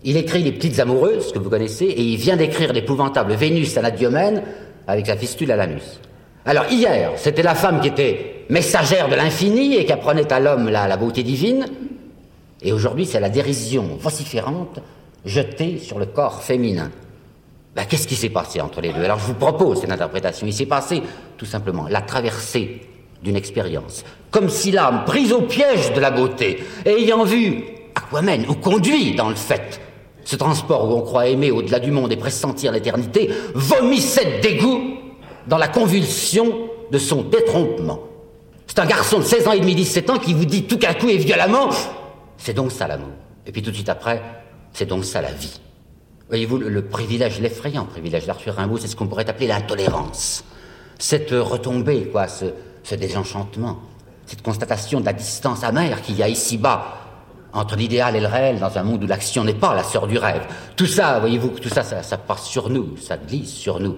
Il 0.04 0.16
écrit 0.16 0.42
Les 0.42 0.52
Petites 0.52 0.78
Amoureuses, 0.78 1.32
que 1.32 1.38
vous 1.38 1.50
connaissez, 1.50 1.86
et 1.86 2.02
il 2.02 2.16
vient 2.16 2.36
d'écrire 2.36 2.72
l'épouvantable 2.72 3.34
Vénus 3.34 3.76
à 3.76 3.90
diomène 3.90 4.42
avec 4.86 5.06
la 5.06 5.16
fistule 5.16 5.50
à 5.50 5.56
l'anus. 5.56 6.00
Alors 6.46 6.66
hier, 6.70 7.10
c'était 7.16 7.42
la 7.42 7.56
femme 7.56 7.80
qui 7.80 7.88
était 7.88 8.44
messagère 8.48 9.08
de 9.08 9.16
l'infini 9.16 9.74
et 9.74 9.84
qui 9.84 9.92
apprenait 9.92 10.32
à 10.32 10.38
l'homme 10.38 10.68
la 10.68 10.96
beauté 10.96 11.24
divine. 11.24 11.66
Et 12.62 12.72
aujourd'hui, 12.72 13.04
c'est 13.04 13.20
la 13.20 13.28
dérision 13.28 13.98
vociférante 14.00 14.78
jetée 15.24 15.78
sur 15.78 15.98
le 15.98 16.06
corps 16.06 16.42
féminin. 16.42 16.90
Ben, 17.74 17.84
Qu'est-ce 17.84 18.06
qui 18.06 18.14
s'est 18.14 18.30
passé 18.30 18.60
entre 18.60 18.80
les 18.80 18.92
deux? 18.92 19.02
Alors 19.02 19.18
je 19.18 19.26
vous 19.26 19.34
propose 19.34 19.80
cette 19.80 19.90
interprétation. 19.90 20.46
Il 20.46 20.52
s'est 20.52 20.66
passé 20.66 21.02
tout 21.36 21.46
simplement 21.46 21.88
la 21.88 22.00
traversée 22.00 22.80
d'une 23.22 23.36
expérience. 23.36 24.04
Comme 24.30 24.48
si 24.48 24.70
l'âme, 24.70 25.04
prise 25.04 25.32
au 25.32 25.42
piège 25.42 25.92
de 25.92 26.00
la 26.00 26.10
beauté, 26.10 26.62
ayant 26.84 27.24
vu 27.24 27.64
à 27.94 28.00
quoi 28.00 28.22
mène 28.22 28.46
ou 28.48 28.54
conduit 28.54 29.14
dans 29.16 29.28
le 29.28 29.34
fait 29.34 29.80
ce 30.24 30.36
transport 30.36 30.88
où 30.88 30.94
on 30.94 31.02
croit 31.02 31.28
aimer 31.28 31.50
au-delà 31.50 31.78
du 31.78 31.90
monde 31.90 32.12
et 32.12 32.16
pressentir 32.16 32.72
l'éternité, 32.72 33.30
vomissait 33.54 34.40
dégoût 34.40 34.96
dans 35.46 35.58
la 35.58 35.68
convulsion 35.68 36.68
de 36.90 36.98
son 36.98 37.22
détrompement. 37.22 38.00
C'est 38.66 38.78
un 38.78 38.86
garçon 38.86 39.18
de 39.18 39.24
16 39.24 39.48
ans 39.48 39.52
et 39.52 39.60
demi, 39.60 39.74
17 39.74 40.10
ans 40.10 40.18
qui 40.18 40.34
vous 40.34 40.44
dit 40.44 40.64
tout 40.64 40.78
à 40.82 40.94
coup 40.94 41.08
et 41.08 41.16
violemment 41.16 41.70
c'est 42.38 42.54
donc 42.54 42.72
ça 42.72 42.86
l'amour. 42.86 43.10
Et 43.46 43.52
puis 43.52 43.62
tout 43.62 43.70
de 43.70 43.74
suite 43.74 43.88
après, 43.88 44.22
c'est 44.72 44.86
donc 44.86 45.04
ça 45.04 45.20
la 45.20 45.32
vie. 45.32 45.60
Voyez-vous, 46.28 46.58
le, 46.58 46.82
privilège, 46.82 47.40
l'effrayant 47.40 47.84
privilège 47.84 48.26
d'Arthur 48.26 48.54
Rimbaud, 48.54 48.78
c'est 48.78 48.88
ce 48.88 48.96
qu'on 48.96 49.06
pourrait 49.06 49.28
appeler 49.28 49.46
l'intolérance. 49.46 50.44
Cette 50.98 51.30
retombée, 51.30 52.08
quoi, 52.08 52.26
ce, 52.26 52.94
désenchantement, 52.94 53.80
cette 54.26 54.42
constatation 54.42 55.00
de 55.00 55.06
la 55.06 55.12
distance 55.12 55.62
amère 55.62 56.02
qu'il 56.02 56.16
y 56.16 56.22
a 56.22 56.28
ici-bas 56.28 56.98
entre 57.52 57.76
l'idéal 57.76 58.16
et 58.16 58.20
le 58.20 58.26
réel 58.26 58.58
dans 58.58 58.76
un 58.76 58.82
monde 58.82 59.04
où 59.04 59.06
l'action 59.06 59.44
n'est 59.44 59.54
pas 59.54 59.74
la 59.74 59.84
sœur 59.84 60.08
du 60.08 60.18
rêve. 60.18 60.42
Tout 60.74 60.86
ça, 60.86 61.20
voyez-vous, 61.20 61.50
tout 61.50 61.68
ça, 61.68 61.84
ça, 61.84 62.18
passe 62.18 62.44
sur 62.44 62.68
nous, 62.68 62.96
ça 62.96 63.16
glisse 63.16 63.54
sur 63.54 63.78
nous. 63.78 63.96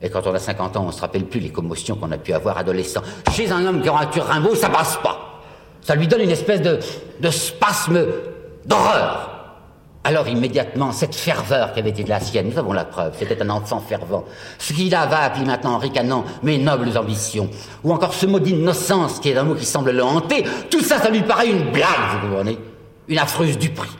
Et 0.00 0.10
quand 0.10 0.26
on 0.26 0.34
a 0.34 0.38
50 0.38 0.76
ans, 0.76 0.84
on 0.86 0.92
se 0.92 1.00
rappelle 1.00 1.24
plus 1.24 1.40
les 1.40 1.50
commotions 1.50 1.96
qu'on 1.96 2.12
a 2.12 2.18
pu 2.18 2.32
avoir 2.32 2.58
adolescent. 2.58 3.02
Chez 3.32 3.50
un 3.50 3.64
homme 3.66 3.82
qui 3.82 3.88
Arthur 3.88 4.24
Rimbaud, 4.24 4.54
ça 4.54 4.68
passe 4.68 4.96
pas. 5.02 5.40
Ça 5.80 5.94
lui 5.94 6.06
donne 6.06 6.20
une 6.20 6.30
espèce 6.30 6.62
de, 6.62 6.78
de 7.20 7.30
spasme 7.30 8.06
d'horreur. 8.64 9.38
Alors 10.04 10.28
immédiatement, 10.28 10.92
cette 10.92 11.14
ferveur 11.14 11.72
qui 11.72 11.80
avait 11.80 11.90
été 11.90 12.04
de 12.04 12.08
la 12.08 12.20
sienne, 12.20 12.48
nous 12.48 12.58
avons 12.58 12.72
la 12.72 12.84
preuve, 12.84 13.14
c'était 13.18 13.42
un 13.42 13.50
enfant 13.50 13.80
fervent. 13.80 14.24
Ce 14.58 14.72
qu'il 14.72 14.94
a 14.94 15.06
va 15.06 15.30
maintenant 15.44 15.74
en 15.74 15.78
ricanant 15.78 16.24
mes 16.42 16.56
nobles 16.56 16.96
ambitions, 16.96 17.50
ou 17.82 17.92
encore 17.92 18.14
ce 18.14 18.24
mot 18.24 18.38
d'innocence 18.38 19.18
qui 19.18 19.30
est 19.30 19.36
un 19.36 19.42
mot 19.42 19.54
qui 19.54 19.66
semble 19.66 19.90
le 19.90 20.02
hanter, 20.02 20.44
tout 20.70 20.80
ça, 20.80 20.98
ça 20.98 21.10
lui 21.10 21.22
paraît 21.22 21.50
une 21.50 21.72
blague, 21.72 22.22
vous 22.22 22.28
comprenez 22.28 22.58
Une 23.08 23.18
affreuse 23.18 23.58
duperie. 23.58 23.98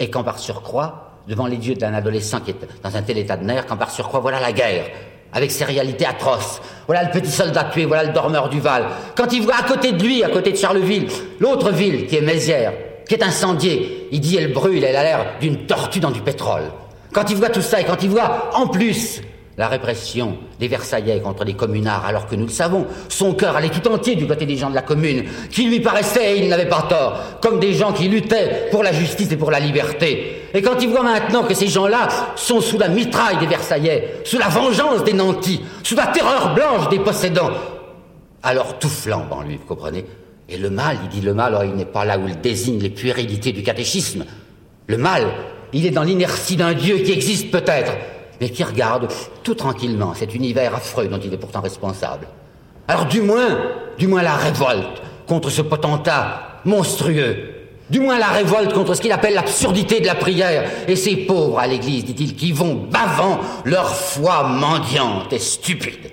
Et 0.00 0.10
quand 0.10 0.24
par 0.24 0.38
surcroît, 0.38 1.20
devant 1.28 1.46
les 1.46 1.56
yeux 1.56 1.76
d'un 1.76 1.94
adolescent 1.94 2.40
qui 2.40 2.50
est 2.50 2.82
dans 2.82 2.94
un 2.96 3.02
tel 3.02 3.16
état 3.16 3.36
de 3.36 3.44
nerfs, 3.44 3.66
quand 3.66 3.76
par 3.76 3.90
surcroît, 3.90 4.20
voilà 4.20 4.40
la 4.40 4.52
guerre, 4.52 4.86
avec 5.32 5.50
ses 5.50 5.64
réalités 5.64 6.06
atroces. 6.06 6.60
Voilà 6.86 7.04
le 7.04 7.10
petit 7.10 7.30
soldat 7.30 7.64
tué, 7.64 7.84
voilà 7.84 8.04
le 8.04 8.12
dormeur 8.12 8.48
du 8.48 8.60
Val. 8.60 8.84
Quand 9.16 9.32
il 9.32 9.42
voit 9.42 9.56
à 9.56 9.62
côté 9.62 9.92
de 9.92 10.02
lui, 10.02 10.22
à 10.22 10.28
côté 10.28 10.52
de 10.52 10.56
Charleville, 10.56 11.08
l'autre 11.40 11.70
ville 11.70 12.06
qui 12.06 12.16
est 12.16 12.20
Mézières, 12.20 12.74
qui 13.08 13.14
est 13.14 13.22
incendiée, 13.22 14.08
il 14.12 14.20
dit 14.20 14.36
elle 14.36 14.52
brûle, 14.52 14.84
elle 14.84 14.96
a 14.96 15.02
l'air 15.02 15.26
d'une 15.40 15.66
tortue 15.66 16.00
dans 16.00 16.10
du 16.10 16.20
pétrole. 16.20 16.64
Quand 17.12 17.30
il 17.30 17.36
voit 17.36 17.50
tout 17.50 17.62
ça 17.62 17.80
et 17.80 17.84
quand 17.84 18.02
il 18.02 18.10
voit 18.10 18.50
en 18.54 18.66
plus 18.66 19.20
la 19.58 19.68
répression 19.68 20.38
des 20.58 20.68
Versaillais 20.68 21.20
contre 21.20 21.44
les 21.44 21.52
communards, 21.54 22.06
alors 22.06 22.26
que 22.26 22.34
nous 22.34 22.46
le 22.46 22.50
savons, 22.50 22.86
son 23.08 23.34
cœur 23.34 23.56
allait 23.56 23.68
tout 23.68 23.86
entier 23.88 24.14
du 24.14 24.26
côté 24.26 24.46
des 24.46 24.56
gens 24.56 24.70
de 24.70 24.74
la 24.74 24.82
commune, 24.82 25.24
qui 25.50 25.64
lui 25.64 25.80
paraissaient, 25.80 26.36
et 26.38 26.42
il 26.42 26.48
n'avait 26.48 26.68
pas 26.68 26.86
tort, 26.88 27.20
comme 27.42 27.60
des 27.60 27.74
gens 27.74 27.92
qui 27.92 28.08
luttaient 28.08 28.68
pour 28.70 28.82
la 28.82 28.92
justice 28.92 29.30
et 29.30 29.36
pour 29.36 29.50
la 29.50 29.60
liberté. 29.60 30.41
Et 30.54 30.62
quand 30.62 30.80
il 30.80 30.88
voit 30.88 31.02
maintenant 31.02 31.44
que 31.44 31.54
ces 31.54 31.68
gens-là 31.68 32.08
sont 32.36 32.60
sous 32.60 32.78
la 32.78 32.88
mitraille 32.88 33.38
des 33.38 33.46
Versaillais, 33.46 34.20
sous 34.24 34.38
la 34.38 34.48
vengeance 34.48 35.02
des 35.04 35.14
nantis, 35.14 35.62
sous 35.82 35.96
la 35.96 36.08
terreur 36.08 36.54
blanche 36.54 36.88
des 36.90 36.98
possédants, 36.98 37.52
alors 38.42 38.78
tout 38.78 38.88
flambe 38.88 39.32
en 39.32 39.42
lui, 39.42 39.56
vous 39.56 39.66
comprenez? 39.66 40.04
Et 40.48 40.58
le 40.58 40.68
mal, 40.68 40.98
il 41.04 41.08
dit 41.08 41.20
le 41.20 41.32
mal, 41.32 41.54
alors 41.54 41.64
il 41.64 41.74
n'est 41.74 41.86
pas 41.86 42.04
là 42.04 42.18
où 42.18 42.28
il 42.28 42.40
désigne 42.40 42.80
les 42.80 42.90
puérilités 42.90 43.52
du 43.52 43.62
catéchisme. 43.62 44.24
Le 44.86 44.98
mal, 44.98 45.26
il 45.72 45.86
est 45.86 45.90
dans 45.90 46.02
l'inertie 46.02 46.56
d'un 46.56 46.74
Dieu 46.74 46.98
qui 46.98 47.12
existe 47.12 47.50
peut-être, 47.50 47.92
mais 48.40 48.50
qui 48.50 48.62
regarde 48.64 49.08
tout 49.42 49.54
tranquillement 49.54 50.12
cet 50.12 50.34
univers 50.34 50.74
affreux 50.74 51.06
dont 51.06 51.18
il 51.18 51.32
est 51.32 51.38
pourtant 51.38 51.62
responsable. 51.62 52.26
Alors 52.88 53.06
du 53.06 53.22
moins, 53.22 53.58
du 53.96 54.08
moins 54.08 54.22
la 54.22 54.34
révolte 54.34 55.00
contre 55.26 55.48
ce 55.48 55.62
potentat 55.62 56.60
monstrueux, 56.64 57.51
du 57.92 58.00
moins 58.00 58.18
la 58.18 58.28
révolte 58.28 58.72
contre 58.72 58.94
ce 58.94 59.02
qu'il 59.02 59.12
appelle 59.12 59.34
l'absurdité 59.34 60.00
de 60.00 60.06
la 60.06 60.14
prière, 60.14 60.64
et 60.88 60.96
ces 60.96 61.14
pauvres 61.14 61.58
à 61.58 61.66
l'église, 61.66 62.06
dit-il, 62.06 62.34
qui 62.34 62.50
vont 62.50 62.74
bavant 62.74 63.38
leur 63.66 63.94
foi 63.94 64.44
mendiante 64.44 65.30
et 65.30 65.38
stupide. 65.38 66.10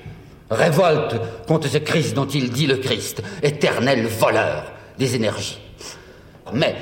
Révolte 0.51 1.15
contre 1.47 1.69
ce 1.69 1.77
Christ 1.77 2.13
dont 2.13 2.25
il 2.25 2.49
dit 2.49 2.67
le 2.67 2.75
Christ, 2.75 3.23
éternel 3.41 4.07
voleur 4.07 4.73
des 4.97 5.15
énergies. 5.15 5.57
Mais, 6.53 6.75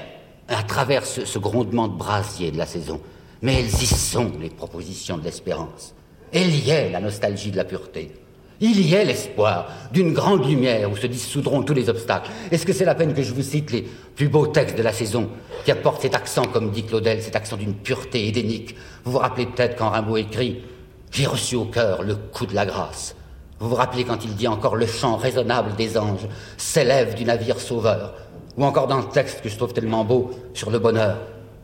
à 0.48 0.64
travers 0.64 1.06
ce, 1.06 1.38
grondement 1.38 1.88
de 1.88 1.96
brasier 1.96 2.50
de 2.50 2.58
la 2.58 2.66
saison, 2.66 3.00
mais 3.44 3.60
elles 3.60 3.84
y 3.84 3.86
sont, 3.86 4.32
les 4.42 4.50
propositions 4.50 5.20
de 5.20 5.26
l'espérance. 5.26 5.94
Elle 6.34 6.56
y 6.56 6.72
est, 6.72 6.90
la 6.90 7.02
nostalgie 7.02 7.52
de 7.52 7.58
la 7.58 7.66
pureté. 7.66 8.14
Il 8.60 8.82
y 8.82 8.96
est 8.96 9.06
l'espoir 9.06 9.68
d'une 9.92 10.14
grande 10.14 10.48
lumière 10.48 10.92
où 10.92 10.98
se 10.98 11.06
dissoudront 11.06 11.62
tous 11.62 11.76
les 11.76 11.90
obstacles. 11.90 12.32
Est-ce 12.50 12.66
que 12.66 12.74
c'est 12.74 12.86
la 12.86 12.96
peine 12.96 13.14
que 13.14 13.22
je 13.22 13.32
vous 13.32 13.44
cite 13.44 13.72
les 13.72 13.84
plus 14.16 14.30
beaux 14.30 14.48
textes 14.48 14.76
de 14.76 14.82
la 14.82 14.94
saison 14.94 15.30
qui 15.64 15.70
apportent 15.70 16.02
cet 16.02 16.16
accent, 16.16 16.46
comme 16.46 16.72
dit 16.72 16.84
Claudel, 16.84 17.22
cet 17.22 17.36
accent 17.36 17.56
d'une 17.56 17.76
pureté 17.76 18.28
édénique? 18.28 18.76
Vous 19.04 19.12
vous 19.12 19.20
rappelez 19.20 19.46
peut-être 19.46 19.76
quand 19.76 19.90
Rimbaud 19.90 20.18
écrit 20.18 20.64
J'ai 21.12 21.28
reçu 21.28 21.56
au 21.56 21.66
cœur 21.66 22.02
le 22.02 22.16
coup 22.16 22.48
de 22.48 22.56
la 22.56 22.66
grâce. 22.66 23.16
Vous 23.60 23.70
vous 23.70 23.76
rappelez 23.76 24.06
quand 24.06 24.26
il 24.26 24.34
dit 24.36 24.48
encore 24.48 24.76
le 24.76 24.88
chant 24.88 25.18
raisonnable 25.18 25.76
des 25.76 25.96
anges 25.96 26.28
s'élève 26.58 27.14
du 27.14 27.26
navire 27.26 27.60
sauveur 27.60 28.16
Ou 28.58 28.66
encore 28.66 28.88
dans 28.88 28.98
le 28.98 29.10
texte 29.10 29.42
que 29.42 29.50
je 29.50 29.58
trouve 29.58 29.74
tellement 29.74 30.04
beau 30.04 30.32
sur 30.56 30.72
le 30.72 30.80
bonheur. 30.80 31.18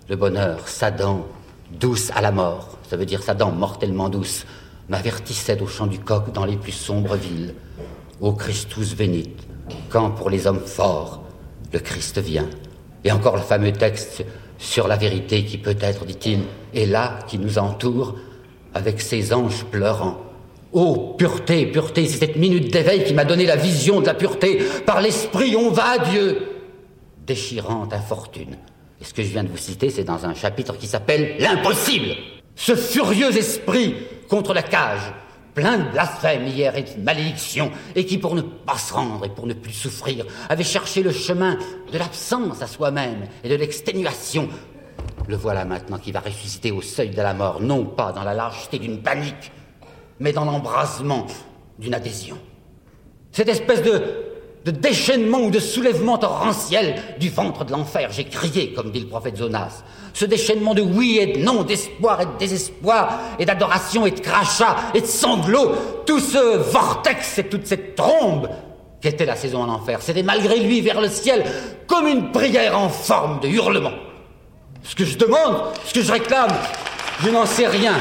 Le 0.10 0.16
bonheur, 0.16 0.68
s'adant 0.68 1.26
douce 1.72 2.12
à 2.14 2.22
la 2.22 2.32
mort, 2.32 2.78
ça 2.88 2.98
veut 2.98 3.06
dire 3.06 3.24
sa 3.24 3.34
dent 3.34 3.52
mortellement 3.52 4.10
douce, 4.10 4.46
m'avertissait 4.90 5.62
au 5.62 5.68
chant 5.68 5.88
du 5.88 6.00
coq 6.00 6.32
dans 6.34 6.46
les 6.46 6.58
plus 6.58 6.72
sombres 6.72 7.16
villes. 7.16 7.54
Ô 8.22 8.34
Christus 8.34 8.96
venit, 8.96 9.30
quand 9.90 10.12
pour 10.12 10.30
les 10.30 10.48
hommes 10.48 10.66
forts, 10.66 11.24
le 11.72 11.80
Christ 11.80 12.20
vient. 12.20 12.50
Et 13.04 13.12
encore 13.12 13.36
le 13.36 13.42
fameux 13.42 13.74
texte 13.74 14.24
sur 14.58 14.88
la 14.88 14.96
vérité 14.96 15.44
qui 15.44 15.58
peut-être, 15.58 16.06
dit-il, 16.06 16.40
est 16.74 16.86
là, 16.86 17.20
qui 17.28 17.38
nous 17.38 17.58
entoure, 17.58 18.16
avec 18.74 19.02
ses 19.02 19.34
anges 19.34 19.66
pleurant. 19.66 20.22
Ô 20.72 21.16
pureté, 21.18 21.68
pureté, 21.68 22.08
c'est 22.08 22.20
cette 22.20 22.36
minute 22.36 22.72
d'éveil 22.72 23.04
qui 23.04 23.14
m'a 23.14 23.26
donné 23.26 23.46
la 23.46 23.56
vision 23.56 24.02
de 24.02 24.06
la 24.08 24.14
pureté. 24.14 24.60
Par 24.86 25.02
l'esprit, 25.02 25.56
on 25.56 25.70
va 25.70 25.92
à 25.92 25.98
Dieu. 26.00 26.50
Déchirante 27.28 27.94
infortune, 27.94 28.58
et 29.00 29.04
ce 29.04 29.14
que 29.14 29.22
je 29.22 29.28
viens 29.28 29.44
de 29.44 29.50
vous 29.50 29.58
citer, 29.58 29.90
c'est 29.90 30.04
dans 30.04 30.26
un 30.26 30.34
chapitre 30.34 30.78
qui 30.78 30.88
s'appelle 30.88 31.36
L'impossible. 31.40 32.16
Ce 32.56 32.76
furieux 32.76 33.36
esprit 33.36 33.96
contre 34.30 34.54
la 34.54 34.64
cage, 34.64 35.14
plein 35.54 35.78
de 35.78 35.92
blasphèmes 35.92 36.48
hier 36.48 36.76
et 36.76 36.84
de 36.84 37.02
malédictions, 37.02 37.72
et 37.96 38.06
qui, 38.06 38.18
pour 38.18 38.36
ne 38.36 38.42
pas 38.42 38.78
se 38.78 38.94
rendre 38.94 39.26
et 39.26 39.30
pour 39.30 39.48
ne 39.48 39.54
plus 39.54 39.74
souffrir, 39.74 40.26
avait 40.50 40.64
cherché 40.64 41.04
le 41.04 41.12
chemin 41.12 41.58
de 41.92 41.98
l'absence 41.98 42.62
à 42.62 42.68
soi-même 42.68 43.28
et 43.44 43.50
de 43.50 43.56
l'exténuation. 43.56 44.50
Le 45.28 45.36
voilà 45.36 45.66
maintenant 45.66 45.98
qui 45.98 46.12
va 46.12 46.20
ressusciter 46.20 46.72
au 46.72 46.82
seuil 46.82 47.10
de 47.10 47.22
la 47.22 47.34
mort, 47.34 47.62
non 47.62 47.86
pas 47.86 48.12
dans 48.12 48.24
la 48.24 48.34
lâcheté 48.34 48.80
d'une 48.80 49.02
panique, 49.02 49.52
mais 50.20 50.34
dans 50.34 50.46
l'embrasement 50.46 51.28
d'une 51.80 51.94
adhésion. 51.94 52.38
Cette 53.32 53.50
espèce 53.50 53.82
de 53.82 54.32
de 54.66 54.72
déchaînement 54.72 55.40
ou 55.40 55.52
de 55.52 55.60
soulèvement 55.60 56.18
torrentiel 56.18 56.96
du 57.20 57.30
ventre 57.30 57.66
de 57.66 57.72
l'enfer. 57.72 58.10
J'ai 58.12 58.26
crié, 58.26 58.74
comme 58.74 58.92
dit 58.92 59.02
le 59.02 59.08
prophète 59.08 59.36
Jonas. 59.36 59.84
Ce 60.14 60.26
déchaînement 60.26 60.74
de 60.74 60.82
oui 60.82 61.18
et 61.20 61.28
de 61.28 61.40
non, 61.40 61.64
d'espoir 61.64 62.22
et 62.22 62.26
de 62.26 62.38
désespoir, 62.38 63.20
et 63.40 63.46
d'adoration 63.46 64.06
et 64.06 64.12
de 64.12 64.20
crachats 64.20 64.76
et 64.94 65.02
de 65.02 65.06
sanglots, 65.08 65.74
tout 66.06 66.20
ce 66.20 66.58
vortex 66.58 67.40
et 67.40 67.46
toute 67.46 67.66
cette 67.66 67.96
trombe 67.96 68.48
qu'était 69.02 69.26
la 69.26 69.36
saison 69.36 69.64
en 69.64 69.70
enfer, 69.70 70.02
c'était 70.02 70.24
malgré 70.24 70.60
lui 70.60 70.82
vers 70.82 71.02
le 71.02 71.10
ciel 71.10 71.44
comme 71.88 72.08
une 72.08 72.32
prière 72.32 72.80
en 72.80 72.90
forme 72.90 73.40
de 73.42 73.48
hurlement. 73.50 73.92
Ce 74.84 74.96
que 74.96 75.04
je 75.04 75.18
demande, 75.18 75.64
ce 75.86 75.94
que 75.94 76.02
je 76.02 76.12
réclame, 76.12 76.52
je 77.22 77.30
n'en 77.30 77.46
sais 77.46 77.68
rien. 77.68 77.96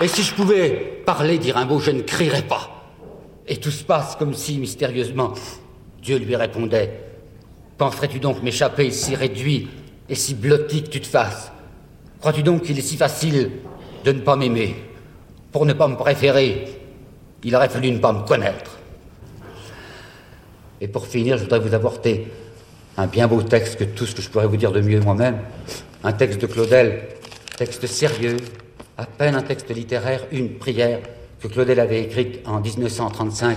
Et 0.00 0.08
si 0.08 0.22
je 0.22 0.34
pouvais 0.34 0.70
parler, 1.04 1.38
dire 1.38 1.56
un 1.56 1.66
mot, 1.66 1.80
je 1.80 1.90
ne 1.90 2.00
crierais 2.00 2.42
pas. 2.42 2.70
Et 3.46 3.56
tout 3.56 3.70
se 3.70 3.84
passe 3.84 4.16
comme 4.16 4.34
si, 4.34 4.58
mystérieusement, 4.58 5.34
Dieu 6.02 6.16
lui 6.16 6.36
répondait 6.36 7.06
Penserais-tu 7.76 8.20
donc 8.20 8.42
m'échapper 8.42 8.90
si 8.90 9.14
réduit 9.14 9.68
et 10.10 10.14
si 10.16 10.34
blotti 10.34 10.82
que 10.82 10.88
tu 10.90 11.00
te 11.00 11.06
fasses 11.06 11.50
Crois-tu 12.20 12.42
donc 12.42 12.64
qu'il 12.64 12.78
est 12.78 12.82
si 12.82 12.98
facile 12.98 13.50
de 14.04 14.12
ne 14.12 14.20
pas 14.20 14.36
m'aimer 14.36 14.76
Pour 15.52 15.64
ne 15.64 15.72
pas 15.72 15.88
me 15.88 15.96
préférer, 15.96 16.66
il 17.42 17.56
aurait 17.56 17.70
fallu 17.70 17.90
ne 17.90 17.98
pas 17.98 18.12
me 18.12 18.26
connaître. 18.26 18.78
Et 20.82 20.88
pour 20.88 21.06
finir, 21.06 21.38
je 21.38 21.44
voudrais 21.44 21.60
vous 21.60 21.74
apporter 21.74 22.26
un 22.98 23.06
bien 23.06 23.26
beau 23.26 23.40
texte 23.42 23.78
que 23.78 23.84
tout 23.84 24.04
ce 24.04 24.14
que 24.14 24.20
je 24.20 24.28
pourrais 24.28 24.46
vous 24.46 24.58
dire 24.58 24.72
de 24.72 24.82
mieux 24.82 25.00
moi-même. 25.00 25.38
Un 26.04 26.12
texte 26.12 26.40
de 26.42 26.46
Claudel, 26.46 27.08
texte 27.56 27.86
sérieux, 27.86 28.36
à 28.98 29.06
peine 29.06 29.34
un 29.34 29.42
texte 29.42 29.70
littéraire, 29.74 30.26
une 30.30 30.58
prière 30.58 31.00
que 31.40 31.48
Claudel 31.48 31.80
avait 31.80 32.02
écrite 32.02 32.40
en 32.46 32.60
1935 32.60 33.56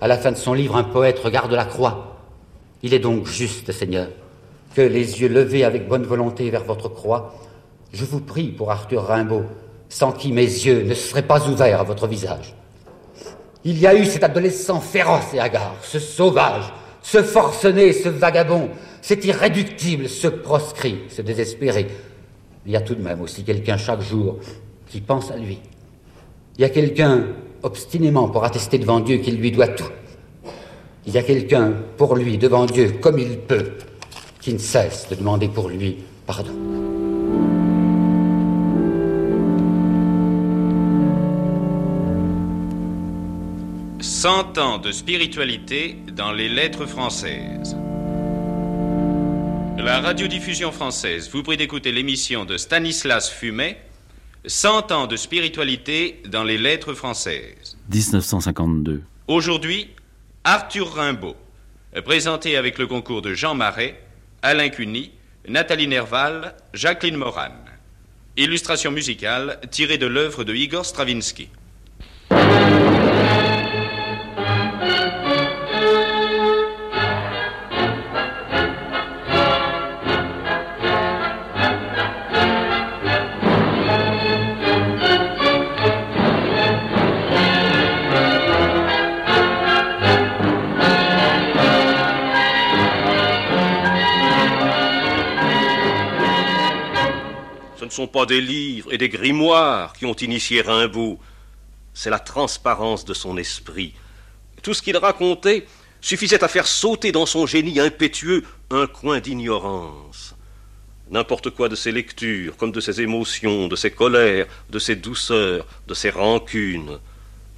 à 0.00 0.06
la 0.06 0.18
fin 0.18 0.30
de 0.30 0.36
son 0.36 0.54
livre 0.54 0.76
Un 0.76 0.84
poète 0.84 1.18
regarde 1.18 1.52
la 1.52 1.64
croix. 1.64 2.18
Il 2.82 2.94
est 2.94 3.00
donc 3.00 3.26
juste, 3.26 3.72
Seigneur, 3.72 4.08
que 4.74 4.82
les 4.82 5.20
yeux 5.20 5.28
levés 5.28 5.64
avec 5.64 5.88
bonne 5.88 6.04
volonté 6.04 6.50
vers 6.50 6.64
votre 6.64 6.88
croix, 6.88 7.34
je 7.92 8.04
vous 8.04 8.20
prie 8.20 8.48
pour 8.48 8.70
Arthur 8.70 9.04
Rimbaud, 9.04 9.44
sans 9.88 10.12
qui 10.12 10.32
mes 10.32 10.42
yeux 10.42 10.82
ne 10.82 10.94
seraient 10.94 11.22
pas 11.22 11.48
ouverts 11.48 11.80
à 11.80 11.84
votre 11.84 12.06
visage. 12.06 12.54
Il 13.64 13.78
y 13.78 13.86
a 13.86 13.94
eu 13.94 14.04
cet 14.04 14.24
adolescent 14.24 14.80
féroce 14.80 15.32
et 15.32 15.40
hagard, 15.40 15.76
ce 15.82 15.98
sauvage, 15.98 16.72
ce 17.02 17.22
forcené, 17.22 17.92
ce 17.92 18.08
vagabond, 18.08 18.70
cet 19.00 19.24
irréductible, 19.24 20.08
ce 20.08 20.28
proscrit, 20.28 20.98
ce 21.08 21.22
désespéré. 21.22 21.86
Il 22.66 22.72
y 22.72 22.76
a 22.76 22.80
tout 22.80 22.94
de 22.94 23.02
même 23.02 23.20
aussi 23.20 23.44
quelqu'un 23.44 23.76
chaque 23.76 24.00
jour 24.00 24.38
qui 24.88 25.00
pense 25.00 25.30
à 25.30 25.36
lui, 25.36 25.58
il 26.56 26.62
y 26.62 26.64
a 26.64 26.68
quelqu'un 26.68 27.24
obstinément 27.62 28.28
pour 28.28 28.44
attester 28.44 28.78
devant 28.78 29.00
Dieu 29.00 29.18
qu'il 29.18 29.38
lui 29.38 29.50
doit 29.50 29.68
tout. 29.68 29.90
Il 31.06 31.12
y 31.12 31.18
a 31.18 31.22
quelqu'un 31.22 31.72
pour 31.96 32.16
lui 32.16 32.38
devant 32.38 32.64
Dieu 32.64 32.92
comme 33.00 33.18
il 33.18 33.38
peut, 33.38 33.72
qui 34.44 34.52
ne 34.52 34.58
cesse 34.58 35.08
de 35.08 35.14
demander 35.14 35.48
pour 35.48 35.70
lui 35.70 35.96
pardon. 36.26 36.52
Cent 44.00 44.58
ans 44.58 44.76
de 44.76 44.92
spiritualité 44.92 45.96
dans 46.12 46.32
les 46.32 46.50
lettres 46.50 46.84
françaises. 46.84 47.74
La 49.78 50.02
radiodiffusion 50.02 50.72
française 50.72 51.30
vous 51.32 51.42
prie 51.42 51.56
d'écouter 51.56 51.90
l'émission 51.90 52.44
de 52.44 52.58
Stanislas 52.58 53.30
Fumet 53.30 53.78
100 54.44 54.92
ans 54.92 55.06
de 55.06 55.16
spiritualité 55.16 56.22
dans 56.28 56.44
les 56.44 56.58
lettres 56.58 56.92
françaises. 56.92 57.78
1952. 57.90 59.02
Aujourd'hui, 59.26 59.88
Arthur 60.44 60.92
Rimbaud. 60.92 61.34
présenté 62.04 62.58
avec 62.58 62.78
le 62.78 62.86
concours 62.86 63.22
de 63.22 63.32
Jean 63.32 63.54
Marais, 63.54 64.03
Alain 64.44 64.68
Cuny, 64.68 65.10
Nathalie 65.48 65.86
Nerval, 65.86 66.54
Jacqueline 66.74 67.16
Moran. 67.16 67.64
Illustration 68.36 68.90
musicale 68.90 69.58
tirée 69.70 69.96
de 69.96 70.06
l'œuvre 70.06 70.44
de 70.44 70.54
Igor 70.54 70.84
Stravinsky. 70.84 71.48
Sont 97.94 98.06
pas 98.08 98.26
des 98.26 98.40
livres 98.40 98.92
et 98.92 98.98
des 98.98 99.08
grimoires 99.08 99.92
qui 99.92 100.04
ont 100.04 100.14
initié 100.14 100.60
Rimbaud, 100.60 101.18
c'est 101.94 102.10
la 102.10 102.18
transparence 102.18 103.04
de 103.04 103.14
son 103.14 103.36
esprit. 103.36 103.94
Tout 104.62 104.74
ce 104.74 104.82
qu'il 104.82 104.96
racontait 104.96 105.66
suffisait 106.00 106.42
à 106.42 106.48
faire 106.48 106.66
sauter 106.66 107.12
dans 107.12 107.26
son 107.26 107.46
génie 107.46 107.78
impétueux 107.78 108.44
un 108.70 108.86
coin 108.86 109.20
d'ignorance. 109.20 110.34
N'importe 111.10 111.50
quoi 111.50 111.68
de 111.68 111.76
ses 111.76 111.92
lectures, 111.92 112.56
comme 112.56 112.72
de 112.72 112.80
ses 112.80 113.00
émotions, 113.00 113.68
de 113.68 113.76
ses 113.76 113.90
colères, 113.90 114.46
de 114.70 114.78
ses 114.78 114.96
douceurs, 114.96 115.66
de 115.86 115.94
ses 115.94 116.10
rancunes, 116.10 116.98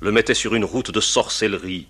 le 0.00 0.12
mettait 0.12 0.34
sur 0.34 0.54
une 0.54 0.64
route 0.64 0.90
de 0.90 1.00
sorcellerie. 1.00 1.86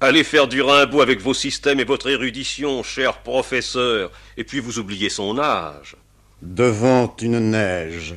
Allez 0.00 0.24
faire 0.24 0.48
du 0.48 0.62
Rimbaud 0.62 1.02
avec 1.02 1.20
vos 1.20 1.34
systèmes 1.34 1.80
et 1.80 1.84
votre 1.84 2.08
érudition, 2.08 2.82
cher 2.82 3.18
professeur, 3.18 4.10
et 4.36 4.44
puis 4.44 4.60
vous 4.60 4.78
oubliez 4.78 5.10
son 5.10 5.38
âge. 5.38 5.96
Devant 6.42 7.16
une 7.22 7.52
neige, 7.52 8.14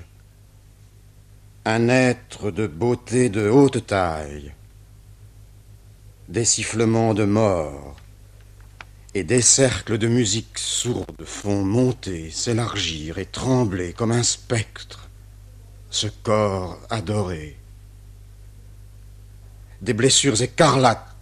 un 1.63 1.87
être 1.87 2.51
de 2.51 2.67
beauté 2.67 3.29
de 3.29 3.49
haute 3.49 3.87
taille, 3.87 4.53
des 6.27 6.43
sifflements 6.43 7.13
de 7.13 7.23
mort 7.23 7.95
et 9.13 9.23
des 9.23 9.41
cercles 9.41 9.97
de 9.97 10.09
musique 10.09 10.59
sourde 10.59 11.23
font 11.23 11.63
monter, 11.63 12.29
s'élargir 12.29 13.19
et 13.19 13.25
trembler 13.25 13.93
comme 13.93 14.11
un 14.11 14.23
spectre 14.23 15.07
ce 15.89 16.07
corps 16.07 16.77
adoré. 16.89 17.57
Des 19.81 19.93
blessures 19.93 20.41
écarlates 20.41 21.15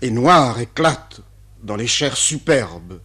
et 0.00 0.12
noires 0.12 0.60
éclatent 0.60 1.20
dans 1.64 1.76
les 1.76 1.88
chairs 1.88 2.16
superbes 2.16 3.00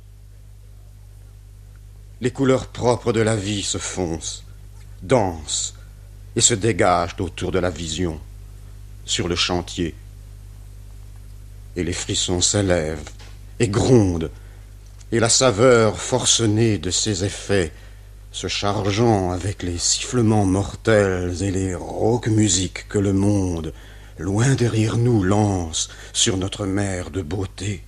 les 2.21 2.31
couleurs 2.31 2.67
propres 2.67 3.13
de 3.13 3.21
la 3.21 3.35
vie 3.35 3.63
se 3.63 3.77
foncent, 3.77 4.43
dansent 5.03 5.75
et 6.35 6.41
se 6.41 6.53
dégagent 6.53 7.15
autour 7.19 7.51
de 7.51 7.59
la 7.59 7.69
vision, 7.69 8.19
sur 9.05 9.27
le 9.27 9.35
chantier. 9.35 9.95
Et 11.75 11.83
les 11.83 11.93
frissons 11.93 12.41
s'élèvent 12.41 13.09
et 13.59 13.67
grondent, 13.67 14.31
et 15.11 15.19
la 15.19 15.29
saveur 15.29 15.99
forcenée 15.99 16.77
de 16.77 16.91
ces 16.91 17.23
effets, 17.23 17.71
se 18.31 18.47
chargeant 18.47 19.31
avec 19.31 19.63
les 19.63 19.77
sifflements 19.77 20.45
mortels 20.45 21.41
et 21.41 21.49
les 21.49 21.73
rauques 21.73 22.27
musiques 22.27 22.87
que 22.87 22.99
le 22.99 23.13
monde, 23.13 23.73
loin 24.19 24.53
derrière 24.53 24.97
nous, 24.97 25.23
lance 25.23 25.89
sur 26.13 26.37
notre 26.37 26.65
mer 26.65 27.09
de 27.09 27.21
beauté. 27.21 27.83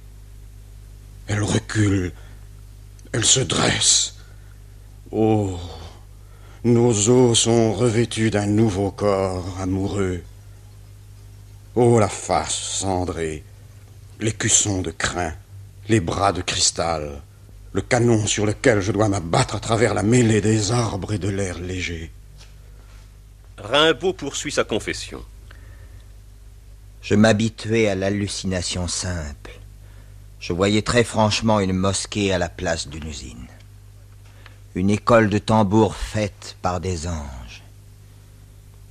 Elle 1.28 1.44
recule, 1.44 2.14
elle 3.12 3.26
se 3.26 3.42
dresse, 3.42 4.16
Oh, 5.12 5.58
nos 6.64 7.10
os 7.10 7.40
sont 7.40 7.74
revêtus 7.74 8.30
d'un 8.30 8.46
nouveau 8.46 8.92
corps 8.92 9.60
amoureux. 9.60 10.22
Oh, 11.74 12.00
la 12.00 12.08
face 12.08 12.54
cendrée, 12.54 13.44
l'écusson 14.20 14.84
de 14.84 14.92
crin, 14.92 15.34
les 15.88 16.00
bras 16.00 16.32
de 16.32 16.44
cristal, 16.44 17.24
le 17.74 17.82
canon 17.82 18.28
sur 18.28 18.46
lequel 18.46 18.82
je 18.82 18.92
dois 18.92 19.10
m'abattre 19.10 19.56
à 19.56 19.60
travers 19.60 19.96
la 19.96 20.04
mêlée 20.04 20.42
des 20.42 20.72
arbres 20.72 21.14
et 21.14 21.18
de 21.18 21.30
l'air 21.30 21.58
léger. 21.58 22.12
Rimbaud 23.58 24.14
poursuit 24.14 24.52
sa 24.52 24.64
confession. 24.64 25.24
Je 27.02 27.16
m'habituais 27.16 27.88
à 27.88 27.96
l'hallucination 27.96 28.88
simple. 28.88 29.60
Je 30.40 30.54
voyais 30.54 30.84
très 30.84 31.04
franchement 31.04 31.60
une 31.60 31.74
mosquée 31.74 32.32
à 32.32 32.38
la 32.38 32.48
place 32.48 32.88
d'une 32.88 33.08
usine 33.08 33.48
une 34.76 34.90
école 34.90 35.30
de 35.30 35.40
tambours 35.40 35.96
faite 35.96 36.56
par 36.62 36.80
des 36.80 37.08
anges, 37.08 37.64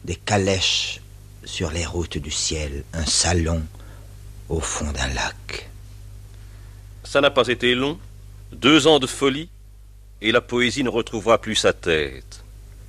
des 0.04 0.16
calèches 0.16 1.00
sur 1.44 1.70
les 1.70 1.86
routes 1.86 2.18
du 2.18 2.30
ciel, 2.30 2.84
un 2.92 3.06
salon 3.06 3.62
au 4.48 4.60
fond 4.60 4.90
d'un 4.92 5.08
lac. 5.08 5.70
Ça 7.04 7.20
n'a 7.20 7.30
pas 7.30 7.48
été 7.48 7.74
long, 7.74 7.98
deux 8.52 8.86
ans 8.86 8.98
de 8.98 9.06
folie, 9.06 9.48
et 10.20 10.32
la 10.32 10.40
poésie 10.40 10.82
ne 10.82 10.88
retrouvera 10.88 11.40
plus 11.40 11.54
sa 11.54 11.72
tête, 11.72 12.44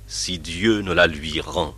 si 0.08 0.38
Dieu 0.38 0.80
ne 0.82 0.92
la 0.92 1.06
lui 1.06 1.40
rend. 1.40 1.74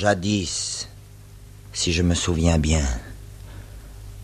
Jadis, 0.00 0.88
si 1.74 1.92
je 1.92 2.02
me 2.02 2.14
souviens 2.14 2.56
bien, 2.56 2.88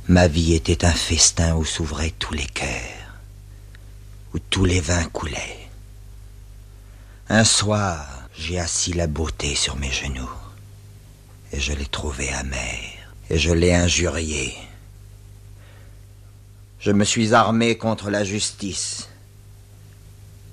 ma 0.08 0.26
vie 0.26 0.54
était 0.54 0.86
un 0.86 0.90
festin 0.90 1.54
où 1.54 1.66
s'ouvraient 1.66 2.14
tous 2.18 2.32
les 2.32 2.46
cœurs, 2.46 3.20
où 4.32 4.38
tous 4.38 4.64
les 4.64 4.80
vins 4.80 5.04
coulaient. 5.10 5.68
Un 7.28 7.44
soir, 7.44 8.08
j'ai 8.34 8.58
assis 8.58 8.94
la 8.94 9.06
beauté 9.06 9.54
sur 9.54 9.76
mes 9.76 9.92
genoux, 9.92 10.30
et 11.52 11.60
je 11.60 11.74
l'ai 11.74 11.84
trouvée 11.84 12.32
amère, 12.32 13.12
et 13.28 13.36
je 13.36 13.52
l'ai 13.52 13.74
injuriée. 13.74 14.56
Je 16.80 16.90
me 16.90 17.04
suis 17.04 17.34
armé 17.34 17.76
contre 17.76 18.08
la 18.08 18.24
justice. 18.24 19.10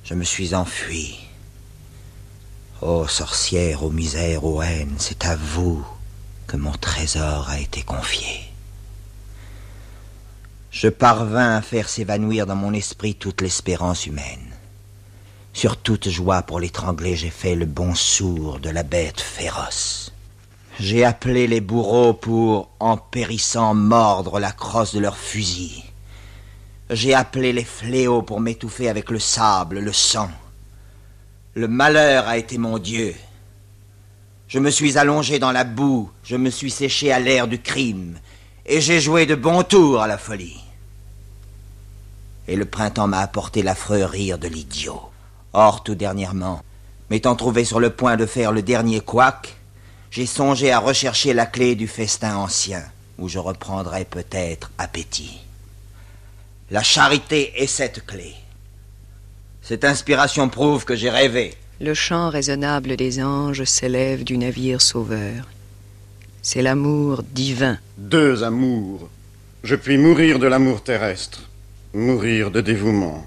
Je 0.03 0.15
me 0.15 0.25
suis 0.25 0.53
enfui. 0.53 1.22
Ô 2.85 3.07
sorcière, 3.07 3.85
ô 3.85 3.89
misère, 3.89 4.43
ô 4.43 4.61
haine, 4.61 4.95
c'est 4.97 5.23
à 5.23 5.37
vous 5.37 5.85
que 6.47 6.57
mon 6.57 6.73
trésor 6.73 7.49
a 7.49 7.57
été 7.57 7.81
confié. 7.81 8.41
Je 10.69 10.89
parvins 10.89 11.55
à 11.55 11.61
faire 11.61 11.87
s'évanouir 11.87 12.45
dans 12.45 12.57
mon 12.57 12.73
esprit 12.73 13.15
toute 13.15 13.41
l'espérance 13.41 14.05
humaine. 14.05 14.51
Sur 15.53 15.77
toute 15.77 16.09
joie 16.09 16.41
pour 16.41 16.59
l'étrangler, 16.59 17.15
j'ai 17.15 17.29
fait 17.29 17.55
le 17.55 17.65
bon 17.65 17.95
sourd 17.95 18.59
de 18.59 18.69
la 18.69 18.83
bête 18.83 19.21
féroce. 19.21 20.11
J'ai 20.77 21.05
appelé 21.05 21.47
les 21.47 21.61
bourreaux 21.61 22.13
pour, 22.13 22.67
en 22.81 22.97
périssant, 22.97 23.73
mordre 23.75 24.41
la 24.41 24.51
crosse 24.51 24.93
de 24.93 24.99
leurs 24.99 25.15
fusils. 25.15 25.85
J'ai 26.89 27.13
appelé 27.13 27.53
les 27.53 27.63
fléaux 27.63 28.23
pour 28.23 28.41
m'étouffer 28.41 28.89
avec 28.89 29.09
le 29.09 29.19
sable, 29.19 29.79
le 29.79 29.93
sang. 29.93 30.29
Le 31.55 31.67
malheur 31.67 32.27
a 32.27 32.37
été 32.37 32.57
mon 32.57 32.79
Dieu. 32.79 33.13
Je 34.47 34.57
me 34.57 34.71
suis 34.71 34.97
allongé 34.97 35.37
dans 35.37 35.51
la 35.51 35.63
boue, 35.63 36.09
je 36.23 36.35
me 36.35 36.49
suis 36.49 36.71
séché 36.71 37.11
à 37.11 37.19
l'air 37.19 37.47
du 37.47 37.61
crime, 37.61 38.17
et 38.65 38.81
j'ai 38.81 38.99
joué 38.99 39.27
de 39.27 39.35
bons 39.35 39.61
tours 39.61 40.01
à 40.01 40.07
la 40.07 40.17
folie. 40.17 40.63
Et 42.47 42.55
le 42.55 42.65
printemps 42.65 43.07
m'a 43.07 43.19
apporté 43.19 43.61
l'affreux 43.61 44.03
rire 44.03 44.39
de 44.39 44.47
l'idiot. 44.47 44.99
Or, 45.53 45.83
tout 45.83 45.93
dernièrement, 45.93 46.63
m'étant 47.11 47.35
trouvé 47.35 47.65
sur 47.65 47.79
le 47.79 47.91
point 47.91 48.17
de 48.17 48.25
faire 48.25 48.51
le 48.51 48.63
dernier 48.63 48.99
couac, 48.99 49.55
j'ai 50.09 50.25
songé 50.25 50.71
à 50.71 50.79
rechercher 50.79 51.35
la 51.35 51.45
clé 51.45 51.75
du 51.75 51.87
festin 51.87 52.35
ancien, 52.35 52.83
où 53.19 53.29
je 53.29 53.37
reprendrai 53.37 54.05
peut-être 54.05 54.71
appétit. 54.79 55.39
La 56.71 56.81
charité 56.81 57.61
est 57.61 57.67
cette 57.67 58.07
clé. 58.07 58.33
Cette 59.63 59.85
inspiration 59.85 60.49
prouve 60.49 60.83
que 60.83 60.93
j'ai 60.93 61.09
rêvé. 61.09 61.53
Le 61.79 61.93
chant 61.93 62.29
raisonnable 62.29 62.97
des 62.97 63.23
anges 63.23 63.63
s'élève 63.63 64.25
du 64.25 64.37
navire 64.37 64.81
sauveur. 64.81 65.47
C'est 66.41 66.61
l'amour 66.61 67.23
divin. 67.23 67.79
Deux 67.97 68.43
amours. 68.43 69.09
Je 69.63 69.75
puis 69.75 69.97
mourir 69.97 70.39
de 70.39 70.47
l'amour 70.47 70.83
terrestre, 70.83 71.49
mourir 71.93 72.51
de 72.51 72.59
dévouement. 72.59 73.25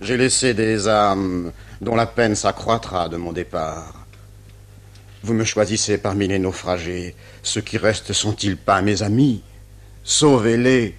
J'ai 0.00 0.16
laissé 0.16 0.54
des 0.54 0.86
âmes 0.86 1.50
dont 1.80 1.96
la 1.96 2.06
peine 2.06 2.36
s'accroîtra 2.36 3.08
de 3.08 3.16
mon 3.16 3.32
départ. 3.32 4.06
Vous 5.24 5.34
me 5.34 5.44
choisissez 5.44 5.98
parmi 5.98 6.28
les 6.28 6.38
naufragés. 6.38 7.16
Ceux 7.42 7.60
qui 7.60 7.76
restent 7.76 8.12
sont-ils 8.12 8.56
pas 8.56 8.82
mes 8.82 9.02
amis? 9.02 9.42
Sauvez-les 10.04 10.94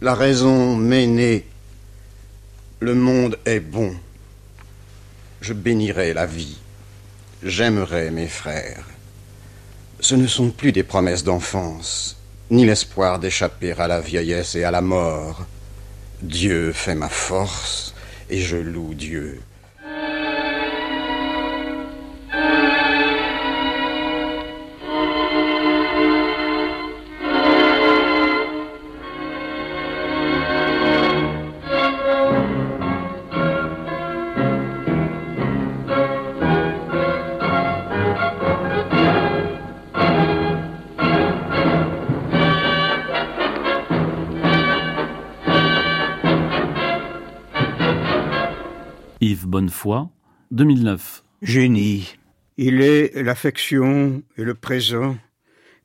La 0.00 0.16
raison 0.16 0.74
m'est 0.74 1.06
née. 1.06 1.46
Le 2.78 2.94
monde 2.94 3.38
est 3.46 3.60
bon. 3.60 3.96
Je 5.40 5.54
bénirai 5.54 6.12
la 6.12 6.26
vie. 6.26 6.58
J'aimerai 7.42 8.10
mes 8.10 8.26
frères. 8.26 8.84
Ce 10.00 10.14
ne 10.14 10.26
sont 10.26 10.50
plus 10.50 10.72
des 10.72 10.82
promesses 10.82 11.24
d'enfance, 11.24 12.18
ni 12.50 12.66
l'espoir 12.66 13.18
d'échapper 13.18 13.72
à 13.72 13.88
la 13.88 14.02
vieillesse 14.02 14.56
et 14.56 14.64
à 14.64 14.70
la 14.70 14.82
mort. 14.82 15.46
Dieu 16.20 16.70
fait 16.74 16.94
ma 16.94 17.08
force, 17.08 17.94
et 18.28 18.42
je 18.42 18.58
loue 18.58 18.92
Dieu. 18.92 19.40
Yves 49.76 49.84
Bonnefoy, 49.84 50.08
2009. 50.52 51.22
Génie. 51.42 52.16
Il 52.56 52.80
est 52.80 53.22
l'affection 53.22 54.22
et 54.38 54.44
le 54.44 54.54
présent, 54.54 55.18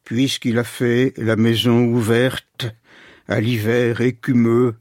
puisqu'il 0.05 0.57
a 0.59 0.63
fait 0.63 1.13
la 1.17 1.35
maison 1.35 1.85
ouverte 1.85 2.73
à 3.27 3.41
l'hiver 3.41 3.99
écumeux 4.01 4.75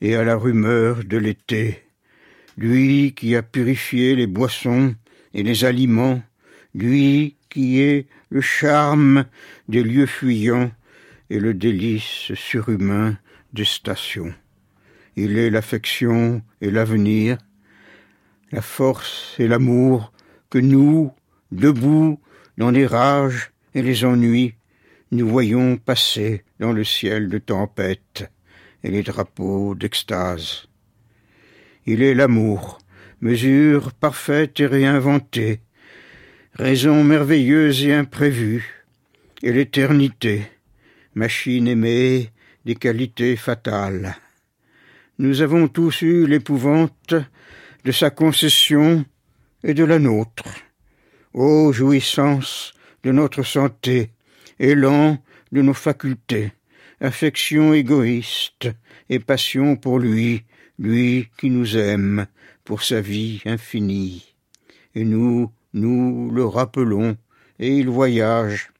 et 0.00 0.16
à 0.16 0.24
la 0.24 0.36
rumeur 0.36 1.04
de 1.04 1.16
l'été. 1.16 1.84
Lui 2.56 3.14
qui 3.14 3.36
a 3.36 3.42
purifié 3.42 4.16
les 4.16 4.26
boissons 4.26 4.94
et 5.32 5.42
les 5.42 5.64
aliments, 5.64 6.22
lui 6.74 7.36
qui 7.50 7.80
est 7.80 8.06
le 8.30 8.40
charme 8.40 9.26
des 9.68 9.84
lieux 9.84 10.06
fuyants 10.06 10.72
et 11.30 11.38
le 11.38 11.54
délice 11.54 12.32
surhumain 12.34 13.16
des 13.52 13.64
stations. 13.64 14.34
Il 15.14 15.38
est 15.38 15.50
l'affection 15.50 16.42
et 16.60 16.70
l'avenir, 16.70 17.38
la 18.52 18.62
force 18.62 19.34
et 19.38 19.48
l'amour 19.48 20.12
que 20.50 20.58
nous, 20.58 21.12
debout 21.52 22.20
dans 22.58 22.70
les 22.70 22.86
rages 22.86 23.50
et 23.74 23.82
les 23.82 24.04
ennuis, 24.04 24.54
nous 25.10 25.28
voyons 25.28 25.76
passer 25.76 26.44
dans 26.58 26.72
le 26.72 26.84
ciel 26.84 27.28
de 27.28 27.38
tempête 27.38 28.30
et 28.82 28.90
les 28.90 29.02
drapeaux 29.02 29.74
d'extase. 29.74 30.66
Il 31.86 32.02
est 32.02 32.14
l'amour, 32.14 32.78
mesure 33.20 33.92
parfaite 33.92 34.58
et 34.60 34.66
réinventée, 34.66 35.60
raison 36.54 37.04
merveilleuse 37.04 37.84
et 37.84 37.94
imprévue, 37.94 38.84
et 39.42 39.52
l'éternité, 39.52 40.42
machine 41.14 41.68
aimée 41.68 42.30
des 42.64 42.74
qualités 42.74 43.36
fatales. 43.36 44.16
Nous 45.18 45.42
avons 45.42 45.68
tous 45.68 46.02
eu 46.02 46.26
l'épouvante 46.26 47.14
de 47.86 47.92
sa 47.92 48.10
concession 48.10 49.04
et 49.62 49.72
de 49.72 49.84
la 49.84 50.00
nôtre. 50.00 50.48
Ô 51.32 51.72
jouissance 51.72 52.74
de 53.04 53.12
notre 53.12 53.44
santé, 53.44 54.10
élan 54.58 55.18
de 55.52 55.62
nos 55.62 55.72
facultés, 55.72 56.50
affection 57.00 57.74
égoïste 57.74 58.68
et 59.08 59.20
passion 59.20 59.76
pour 59.76 60.00
lui, 60.00 60.42
lui 60.80 61.28
qui 61.38 61.48
nous 61.48 61.76
aime 61.76 62.26
pour 62.64 62.82
sa 62.82 63.00
vie 63.00 63.40
infinie. 63.44 64.34
Et 64.96 65.04
nous, 65.04 65.52
nous 65.72 66.32
le 66.32 66.44
rappelons, 66.44 67.16
et 67.60 67.68
il 67.68 67.88
voyage. 67.88 68.70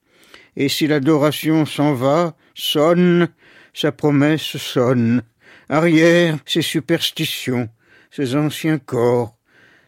Et 0.57 0.67
si 0.67 0.85
l'adoration 0.85 1.65
s'en 1.65 1.93
va, 1.93 2.35
sonne, 2.55 3.29
sa 3.73 3.93
promesse 3.93 4.57
sonne, 4.57 5.23
arrière 5.69 6.37
ses 6.45 6.61
superstitions, 6.61 7.69
ses 8.11 8.35
anciens 8.35 8.79
corps, 8.79 9.37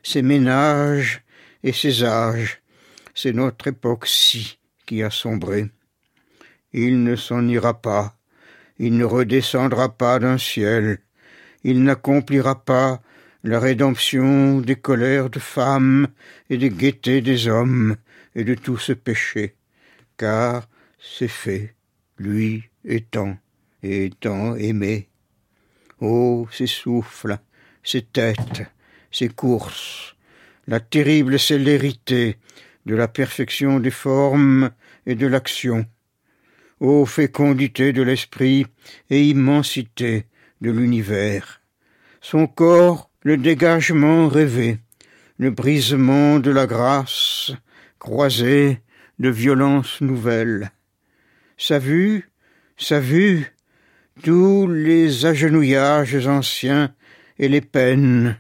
ses 0.04 0.22
ménages 0.22 1.24
et 1.64 1.74
ses 1.74 2.04
âges. 2.04 2.62
C'est 3.14 3.34
notre 3.34 3.68
époque-ci 3.68 4.60
qui 4.86 5.04
a 5.04 5.10
sombré. 5.10 5.70
Il 6.74 7.04
ne 7.04 7.16
s'en 7.16 7.48
ira 7.48 7.82
pas, 7.82 8.18
il 8.78 8.98
ne 8.98 9.06
redescendra 9.06 9.98
pas 9.98 10.20
d'un 10.20 10.38
ciel, 10.38 11.00
il 11.64 11.84
n'accomplira 11.84 12.64
pas 12.64 13.02
la 13.44 13.60
rédemption 13.60 14.60
des 14.60 14.76
colères 14.76 15.30
de 15.30 15.40
femmes 15.40 16.08
et 16.50 16.58
des 16.58 16.70
gaietés 16.70 17.22
des 17.22 17.48
hommes 17.48 17.96
et 18.36 18.44
de 18.44 18.56
tout 18.56 18.78
ce 18.78 18.94
péché, 18.94 19.56
car 20.18 20.68
c'est 21.00 21.28
fait, 21.30 21.76
lui 22.18 22.64
étant 22.86 23.38
et 23.82 24.06
étant 24.06 24.56
aimé. 24.56 25.10
Oh, 26.02 26.48
ces 26.52 26.68
souffles, 26.68 27.40
ces 27.84 28.02
têtes, 28.02 28.64
ces 29.12 29.30
courses, 29.30 30.16
la 30.68 30.80
terrible 30.80 31.40
célérité 31.40 32.38
de 32.86 32.96
la 32.96 33.08
perfection 33.08 33.80
des 33.80 33.92
formes 33.92 34.72
et 35.06 35.16
de 35.16 35.28
l'action. 35.28 35.86
Ô 36.80 37.06
fécondité 37.06 37.92
de 37.92 38.02
l'esprit 38.02 38.66
et 39.10 39.24
immensité 39.24 40.26
de 40.62 40.72
l'univers. 40.72 41.62
Son 42.22 42.48
corps, 42.48 43.10
le 43.24 43.38
dégagement 43.38 44.28
rêvé, 44.28 44.80
le 45.38 45.52
brisement 45.52 46.40
de 46.40 46.52
la 46.52 46.68
grâce, 46.68 47.52
croisé 47.98 48.82
de 49.20 49.30
violences 49.30 50.02
nouvelles. 50.02 50.72
Sa 51.58 51.80
vue, 51.80 52.30
sa 52.78 53.00
vue, 53.00 53.54
tous 54.24 54.68
les 54.68 55.26
agenouillages 55.26 56.28
anciens 56.28 56.94
et 57.40 57.48
les 57.48 57.62
peines 57.62 58.38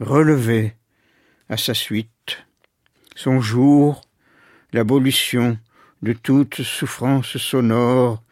relevées 0.00 0.74
à 1.48 1.56
sa 1.56 1.74
suite. 1.74 2.46
Son 3.16 3.40
jour, 3.40 4.00
l'abolition 4.72 5.58
de 6.02 6.12
toute 6.12 6.62
souffrance 6.62 7.36
sonore, 7.36 8.22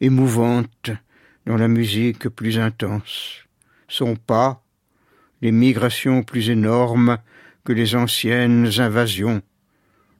émouvante 0.00 0.90
dans 1.46 1.56
la 1.56 1.68
musique 1.68 2.28
plus 2.28 2.58
intense. 2.58 3.44
Son 3.88 4.16
pas, 4.16 4.64
les 5.40 5.52
migrations 5.52 6.22
plus 6.22 6.50
énormes 6.50 7.18
que 7.64 7.72
les 7.72 7.94
anciennes 7.94 8.68
invasions. 8.78 9.42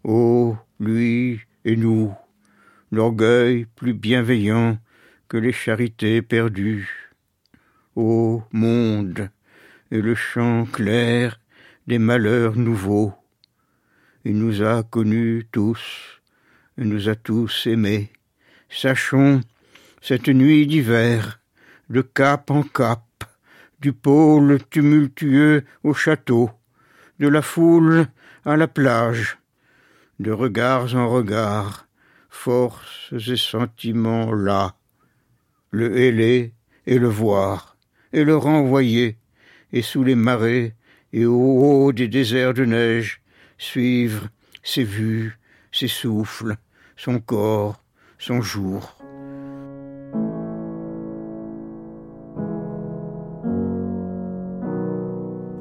Ô 0.04 0.56
lui 0.78 1.40
et 1.64 1.76
nous, 1.76 2.14
l'orgueil 2.92 3.66
plus 3.76 3.94
bienveillant 3.94 4.78
que 5.28 5.36
les 5.36 5.52
charités 5.52 6.22
perdues. 6.22 7.01
Ô 7.94 8.42
monde, 8.52 9.28
et 9.90 10.00
le 10.00 10.14
chant 10.14 10.64
clair 10.64 11.38
des 11.86 11.98
malheurs 11.98 12.56
nouveaux. 12.56 13.12
Il 14.24 14.38
nous 14.38 14.62
a 14.62 14.82
connus 14.82 15.46
tous, 15.52 16.22
et 16.78 16.84
nous 16.84 17.10
a 17.10 17.14
tous 17.14 17.66
aimés. 17.66 18.10
Sachons, 18.70 19.42
cette 20.00 20.28
nuit 20.28 20.66
d'hiver, 20.66 21.40
de 21.90 22.00
cap 22.00 22.50
en 22.50 22.62
cap, 22.62 23.04
du 23.80 23.92
pôle 23.92 24.58
tumultueux 24.70 25.62
au 25.84 25.92
château, 25.92 26.50
de 27.18 27.28
la 27.28 27.42
foule 27.42 28.06
à 28.46 28.56
la 28.56 28.68
plage, 28.68 29.36
de 30.18 30.30
regards 30.30 30.94
en 30.94 31.10
regards, 31.10 31.86
forces 32.30 33.12
et 33.12 33.36
sentiments 33.36 34.32
là, 34.32 34.76
le 35.72 35.94
héler 35.98 36.54
et 36.86 36.98
le 36.98 37.08
voir, 37.08 37.71
et 38.12 38.24
le 38.24 38.36
renvoyer, 38.36 39.16
et 39.72 39.82
sous 39.82 40.04
les 40.04 40.14
marais, 40.14 40.74
et 41.12 41.24
au 41.24 41.36
haut 41.36 41.92
des 41.92 42.08
déserts 42.08 42.54
de 42.54 42.64
neige, 42.64 43.20
suivre 43.58 44.28
ses 44.62 44.84
vues, 44.84 45.38
ses 45.70 45.88
souffles, 45.88 46.56
son 46.96 47.20
corps, 47.20 47.82
son 48.18 48.40
jour. 48.40 48.96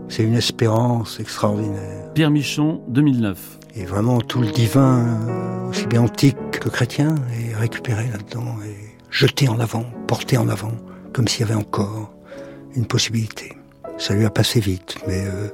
C'est 0.10 0.24
une 0.24 0.36
espérance 0.36 1.22
extraordinaire. 1.22 2.12
Pierre 2.14 2.32
Michon, 2.32 2.84
2009. 2.90 3.60
Et 3.76 3.86
vraiment 3.86 4.20
tout 4.20 4.42
le 4.42 4.52
divin, 4.52 5.66
aussi 5.70 5.88
bien 5.88 6.02
antique 6.02 6.36
que 6.52 6.68
chrétien, 6.68 7.16
est 7.32 7.56
récupéré 7.56 8.10
là-dedans 8.12 8.58
et 8.66 8.98
jeté 9.10 9.48
en 9.48 9.58
avant, 9.62 9.86
porté 10.08 10.38
en 10.38 10.50
avant, 10.50 10.74
comme 11.14 11.30
s'il 11.30 11.42
y 11.42 11.50
avait 11.50 11.56
encore 11.56 12.14
une 12.76 12.86
possibilité. 12.86 13.58
Ça 13.98 14.14
lui 14.14 14.26
a 14.26 14.30
passé 14.30 14.60
vite, 14.60 14.98
mais 15.08 15.26
euh, 15.26 15.50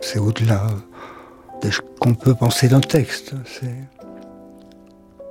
c'est 0.00 0.18
au-delà 0.18 0.66
de 1.62 1.70
ce 1.70 1.80
qu'on 2.00 2.14
peut 2.14 2.34
penser 2.34 2.68
d'un 2.68 2.80
texte. 2.80 3.34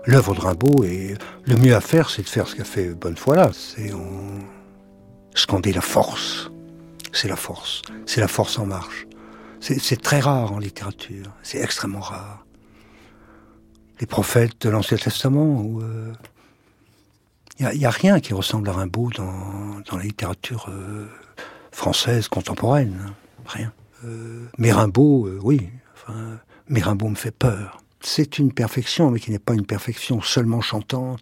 L'œuvre 0.05 0.33
de 0.33 0.39
Rimbaud, 0.39 0.83
et 0.83 1.15
le 1.45 1.55
mieux 1.57 1.75
à 1.75 1.81
faire, 1.81 2.09
c'est 2.09 2.21
de 2.21 2.29
faire 2.29 2.47
ce 2.47 2.55
qu'a 2.55 2.63
fait 2.63 2.89
Bonnefoy 2.89 3.35
là. 3.35 3.51
C'est 3.53 3.91
scander 5.35 5.73
la 5.73 5.81
force. 5.81 6.49
C'est 7.11 7.27
la 7.27 7.35
force. 7.35 7.81
C'est 8.05 8.21
la 8.21 8.27
force 8.27 8.57
en 8.57 8.65
marche. 8.65 9.07
C'est 9.59 10.01
très 10.01 10.19
rare 10.19 10.51
en 10.53 10.59
littérature. 10.59 11.31
C'est 11.43 11.59
extrêmement 11.59 11.99
rare. 11.99 12.45
Les 13.99 14.05
prophètes 14.05 14.61
de 14.61 14.69
l'Ancien 14.69 14.97
Testament, 14.97 15.79
il 17.59 17.65
euh, 17.65 17.73
n'y 17.73 17.85
a, 17.85 17.89
rien 17.89 18.19
qui 18.19 18.33
ressemble 18.33 18.69
à 18.69 18.73
Rimbaud 18.73 19.09
dans, 19.15 19.81
dans 19.89 19.97
la 19.97 20.03
littérature 20.03 20.67
euh, 20.69 21.07
française 21.71 22.27
contemporaine. 22.27 22.97
Hein. 23.05 23.13
Rien. 23.45 23.73
Euh, 24.05 24.47
mais 24.57 24.71
Rimbaud, 24.71 25.29
oui. 25.41 25.69
Enfin, 25.93 26.39
mais 26.67 26.81
Rimbaud 26.81 27.09
me 27.09 27.15
fait 27.15 27.31
peur. 27.31 27.77
C'est 28.01 28.37
une 28.37 28.51
perfection, 28.51 29.09
mais 29.09 29.19
qui 29.19 29.31
n'est 29.31 29.39
pas 29.39 29.53
une 29.53 29.65
perfection 29.65 30.21
seulement 30.21 30.61
chantante, 30.61 31.21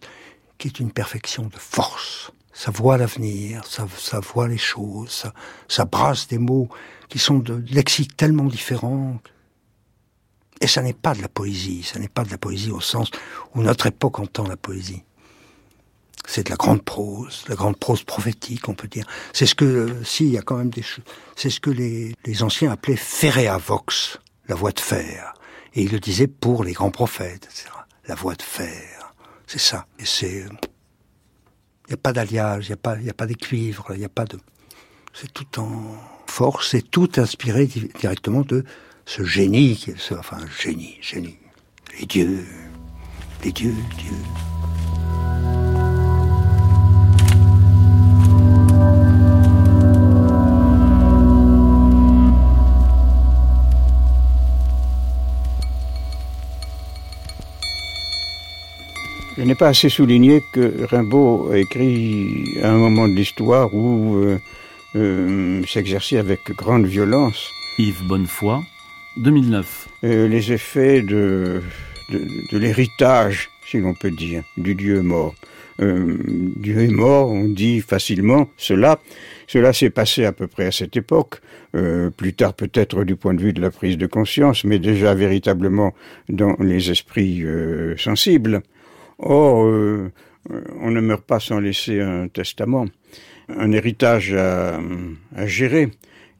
qui 0.58 0.68
est 0.68 0.80
une 0.80 0.90
perfection 0.90 1.44
de 1.44 1.56
force 1.56 2.32
ça 2.56 2.70
voit 2.70 2.96
l'avenir, 2.96 3.66
ça, 3.66 3.84
voit 4.20 4.48
les 4.48 4.56
choses, 4.56 5.30
ça, 5.68 5.84
brasse 5.84 6.26
des 6.26 6.38
mots 6.38 6.70
qui 7.10 7.18
sont 7.18 7.38
de 7.38 7.62
lexiques 7.68 8.16
tellement 8.16 8.46
différents. 8.46 9.20
Et 10.62 10.66
ça 10.66 10.80
n'est 10.80 10.94
pas 10.94 11.14
de 11.14 11.20
la 11.20 11.28
poésie, 11.28 11.82
ça 11.82 11.98
n'est 11.98 12.08
pas 12.08 12.24
de 12.24 12.30
la 12.30 12.38
poésie 12.38 12.70
au 12.70 12.80
sens 12.80 13.10
où 13.54 13.60
notre 13.60 13.84
époque 13.84 14.20
entend 14.20 14.48
la 14.48 14.56
poésie. 14.56 15.02
C'est 16.26 16.44
de 16.44 16.50
la 16.50 16.56
grande 16.56 16.82
prose, 16.82 17.44
la 17.48 17.54
grande 17.54 17.76
prose 17.76 18.02
prophétique, 18.02 18.68
on 18.68 18.74
peut 18.74 18.88
dire. 18.88 19.06
C'est 19.32 19.46
ce 19.46 19.54
que, 19.54 19.94
si, 20.04 20.24
il 20.26 20.32
y 20.32 20.38
a 20.38 20.42
quand 20.42 20.56
même 20.56 20.70
des 20.70 20.82
choses, 20.82 21.04
c'est 21.36 21.50
ce 21.50 21.60
que 21.60 21.70
les, 21.70 22.14
les 22.24 22.42
anciens 22.42 22.72
appelaient 22.72 22.96
ferea 22.96 23.58
vox, 23.58 24.18
la 24.48 24.54
voix 24.54 24.72
de 24.72 24.80
fer. 24.80 25.34
Et 25.74 25.82
ils 25.82 25.92
le 25.92 26.00
disaient 26.00 26.26
pour 26.26 26.64
les 26.64 26.72
grands 26.72 26.90
prophètes, 26.90 27.44
etc. 27.44 27.68
La 28.08 28.14
voix 28.14 28.34
de 28.34 28.42
fer. 28.42 29.14
C'est 29.46 29.60
ça. 29.60 29.86
Et 29.98 30.04
c'est, 30.04 30.46
il 31.86 31.90
n'y 31.90 31.94
a 31.94 31.98
pas 31.98 32.12
d'alliage, 32.12 32.66
il 32.66 32.70
n'y 32.70 32.74
a 32.74 32.78
pas, 32.78 32.96
il 33.00 33.08
a 33.08 33.14
pas 33.14 33.26
des 33.26 33.36
cuivres, 33.36 33.86
il 33.90 33.98
n'y 33.98 34.04
a 34.04 34.08
pas 34.08 34.24
de. 34.24 34.38
C'est 35.14 35.32
tout 35.32 35.60
en 35.60 35.96
force, 36.26 36.70
c'est 36.70 36.90
tout 36.90 37.08
inspiré 37.16 37.66
directement 37.66 38.40
de 38.40 38.64
ce 39.04 39.22
génie, 39.24 39.76
qui 39.76 39.90
est, 39.90 40.12
enfin, 40.12 40.38
génie, 40.60 40.98
génie. 41.00 41.38
Les 41.98 42.06
dieux, 42.06 42.44
les 43.44 43.52
dieux, 43.52 43.74
dieux. 43.96 44.45
Je 59.36 59.42
n'ai 59.42 59.54
pas 59.54 59.68
assez 59.68 59.90
souligné 59.90 60.42
que 60.52 60.84
Rimbaud 60.86 61.50
a 61.52 61.58
écrit 61.58 62.58
à 62.62 62.70
un 62.70 62.78
moment 62.78 63.06
de 63.06 63.12
l'histoire 63.12 63.74
où 63.74 64.16
euh, 64.16 64.38
euh, 64.94 65.62
s'exerçait 65.66 66.16
avec 66.16 66.40
grande 66.52 66.86
violence. 66.86 67.50
Yves 67.78 68.02
Bonnefoy, 68.04 68.60
2009. 69.18 69.88
Euh, 70.04 70.28
les 70.28 70.52
effets 70.52 71.02
de, 71.02 71.60
de, 72.10 72.20
de 72.50 72.58
l'héritage, 72.58 73.50
si 73.66 73.78
l'on 73.78 73.92
peut 73.92 74.10
dire, 74.10 74.42
du 74.56 74.74
Dieu 74.74 75.02
mort. 75.02 75.34
Euh, 75.80 76.16
Dieu 76.56 76.80
est 76.80 76.88
mort, 76.88 77.30
on 77.30 77.44
dit 77.44 77.80
facilement 77.80 78.48
cela. 78.56 78.98
Cela 79.46 79.72
s'est 79.72 79.90
passé 79.90 80.24
à 80.24 80.32
peu 80.32 80.46
près 80.46 80.66
à 80.66 80.72
cette 80.72 80.96
époque, 80.96 81.40
euh, 81.74 82.10
plus 82.10 82.32
tard 82.32 82.54
peut-être 82.54 83.04
du 83.04 83.16
point 83.16 83.34
de 83.34 83.42
vue 83.42 83.52
de 83.52 83.60
la 83.60 83.70
prise 83.70 83.98
de 83.98 84.06
conscience, 84.06 84.64
mais 84.64 84.78
déjà 84.78 85.14
véritablement 85.14 85.94
dans 86.28 86.56
les 86.60 86.90
esprits 86.90 87.42
euh, 87.44 87.96
sensibles. 87.98 88.62
Or, 89.18 89.64
euh, 89.64 90.12
on 90.80 90.90
ne 90.90 91.00
meurt 91.00 91.24
pas 91.24 91.40
sans 91.40 91.58
laisser 91.58 92.00
un 92.00 92.28
testament, 92.28 92.86
un 93.48 93.72
héritage 93.72 94.34
à, 94.34 94.78
gérer. 95.46 95.90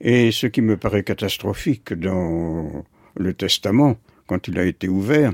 Et 0.01 0.31
ce 0.31 0.47
qui 0.47 0.61
me 0.61 0.77
paraît 0.77 1.03
catastrophique 1.03 1.95
dans 1.95 2.85
le 3.17 3.35
testament, 3.35 3.97
quand 4.27 4.49
il 4.49 4.59
a 4.59 4.65
été 4.65 4.89
ouvert, 4.89 5.33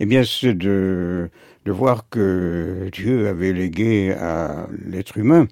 eh 0.00 0.06
bien, 0.06 0.24
c'est 0.24 0.54
de, 0.54 1.30
de 1.64 1.72
voir 1.72 2.08
que 2.08 2.88
Dieu 2.92 3.28
avait 3.28 3.52
légué 3.52 4.12
à 4.12 4.66
l'être 4.86 5.18
humain, 5.18 5.46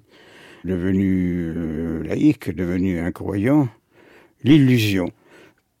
devenu 0.65 1.53
euh, 1.55 2.03
laïque, 2.03 2.53
devenu 2.53 2.99
incroyant, 2.99 3.69
l'illusion 4.43 5.11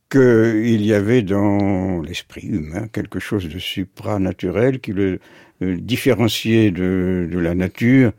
qu'il 0.09 0.83
y 0.83 0.93
avait 0.93 1.21
dans 1.21 2.01
l'esprit 2.01 2.47
humain 2.47 2.87
quelque 2.87 3.19
chose 3.19 3.47
de 3.47 3.59
supranaturel 3.59 4.79
qui 4.79 4.91
le 4.91 5.19
différencié 5.61 6.71
de, 6.71 7.27
la 7.31 7.55
nature, 7.55 8.11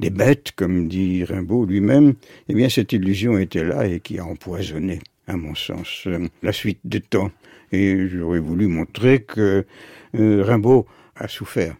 des 0.00 0.10
bêtes, 0.10 0.52
comme 0.56 0.88
dit 0.88 1.24
Rimbaud 1.24 1.66
lui-même, 1.66 2.14
eh 2.48 2.54
bien 2.54 2.68
cette 2.68 2.92
illusion 2.92 3.38
était 3.38 3.64
là 3.64 3.86
et 3.86 4.00
qui 4.00 4.18
a 4.18 4.24
empoisonné, 4.24 5.00
à 5.26 5.36
mon 5.36 5.54
sens, 5.54 6.04
euh, 6.06 6.26
la 6.42 6.52
suite 6.52 6.80
des 6.84 7.00
temps. 7.00 7.30
Et 7.72 8.08
j'aurais 8.08 8.40
voulu 8.40 8.66
montrer 8.66 9.20
que 9.22 9.64
euh, 10.18 10.42
Rimbaud 10.42 10.86
a 11.16 11.28
souffert 11.28 11.76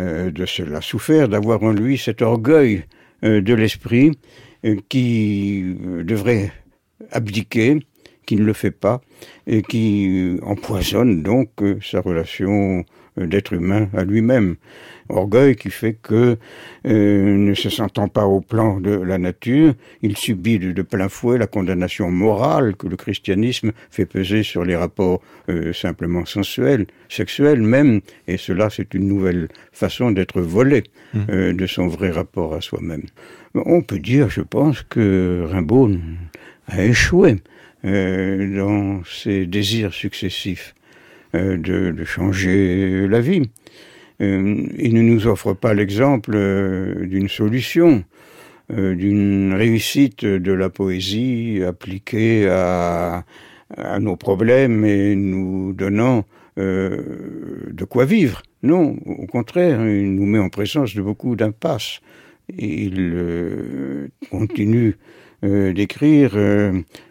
euh, 0.00 0.32
de 0.32 0.44
cela, 0.44 0.80
souffert 0.80 1.28
d'avoir 1.28 1.62
en 1.62 1.70
lui 1.70 1.98
cet 1.98 2.20
orgueil 2.20 2.82
euh, 3.22 3.40
de 3.40 3.54
l'esprit 3.54 4.10
euh, 4.64 4.76
qui 4.88 5.62
devrait 6.02 6.52
abdiquer, 7.12 7.78
qui 8.26 8.34
ne 8.34 8.42
le 8.42 8.54
fait 8.54 8.72
pas, 8.72 9.02
et 9.46 9.62
qui 9.62 10.36
empoisonne 10.42 11.22
donc 11.22 11.50
sa 11.80 12.00
relation 12.00 12.84
d'être 13.16 13.52
humain 13.52 13.88
à 13.94 14.04
lui-même. 14.04 14.56
Orgueil 15.08 15.54
qui 15.54 15.70
fait 15.70 15.94
que, 15.94 16.38
euh, 16.86 17.36
ne 17.36 17.54
se 17.54 17.68
sentant 17.68 18.08
pas 18.08 18.24
au 18.24 18.40
plan 18.40 18.80
de 18.80 18.90
la 18.90 19.18
nature, 19.18 19.74
il 20.02 20.16
subit 20.16 20.58
de, 20.58 20.72
de, 20.72 20.82
plein 20.82 21.08
fouet 21.08 21.36
la 21.36 21.46
condamnation 21.46 22.10
morale 22.10 22.74
que 22.74 22.86
le 22.86 22.96
christianisme 22.96 23.72
fait 23.90 24.06
peser 24.06 24.42
sur 24.42 24.64
les 24.64 24.76
rapports 24.76 25.20
euh, 25.50 25.72
simplement 25.72 26.24
sensuels, 26.24 26.86
sexuels 27.08 27.60
même, 27.60 28.00
et 28.26 28.38
cela 28.38 28.70
c'est 28.70 28.94
une 28.94 29.06
nouvelle 29.06 29.48
façon 29.72 30.10
d'être 30.10 30.40
volé 30.40 30.84
mmh. 31.12 31.20
euh, 31.30 31.52
de 31.52 31.66
son 31.66 31.86
vrai 31.86 32.10
rapport 32.10 32.54
à 32.54 32.60
soi-même. 32.60 33.02
On 33.54 33.82
peut 33.82 33.98
dire, 33.98 34.30
je 34.30 34.40
pense, 34.40 34.82
que 34.82 35.46
Rimbaud 35.48 35.90
a 36.66 36.82
échoué 36.82 37.36
euh, 37.84 38.56
dans 38.56 39.04
ses 39.04 39.46
désirs 39.46 39.92
successifs 39.92 40.74
de, 41.34 41.90
de, 41.90 42.04
changer 42.04 43.06
la 43.08 43.20
vie. 43.20 43.50
Euh, 44.20 44.66
il 44.78 44.94
ne 44.94 45.02
nous 45.02 45.26
offre 45.26 45.52
pas 45.54 45.74
l'exemple 45.74 46.32
euh, 46.34 47.06
d'une 47.06 47.28
solution, 47.28 48.04
euh, 48.72 48.94
d'une 48.94 49.52
réussite 49.54 50.24
de 50.24 50.52
la 50.52 50.70
poésie 50.70 51.62
appliquée 51.66 52.48
à, 52.48 53.24
nos 53.98 54.14
problèmes 54.16 54.84
et 54.84 55.16
nous 55.16 55.72
donnant 55.72 56.24
euh, 56.58 57.70
de 57.72 57.84
quoi 57.84 58.04
vivre. 58.04 58.42
Non, 58.62 58.96
au 59.04 59.26
contraire, 59.26 59.84
il 59.84 60.14
nous 60.14 60.26
met 60.26 60.38
en 60.38 60.48
présence 60.48 60.94
de 60.94 61.02
beaucoup 61.02 61.34
d'impasses. 61.34 62.00
Il 62.56 63.12
euh, 63.14 64.08
continue 64.30 64.96
euh, 65.44 65.72
d'écrire 65.72 66.36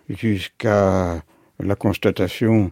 jusqu'à 0.07 1.21
la 1.59 1.76
constatation 1.76 2.71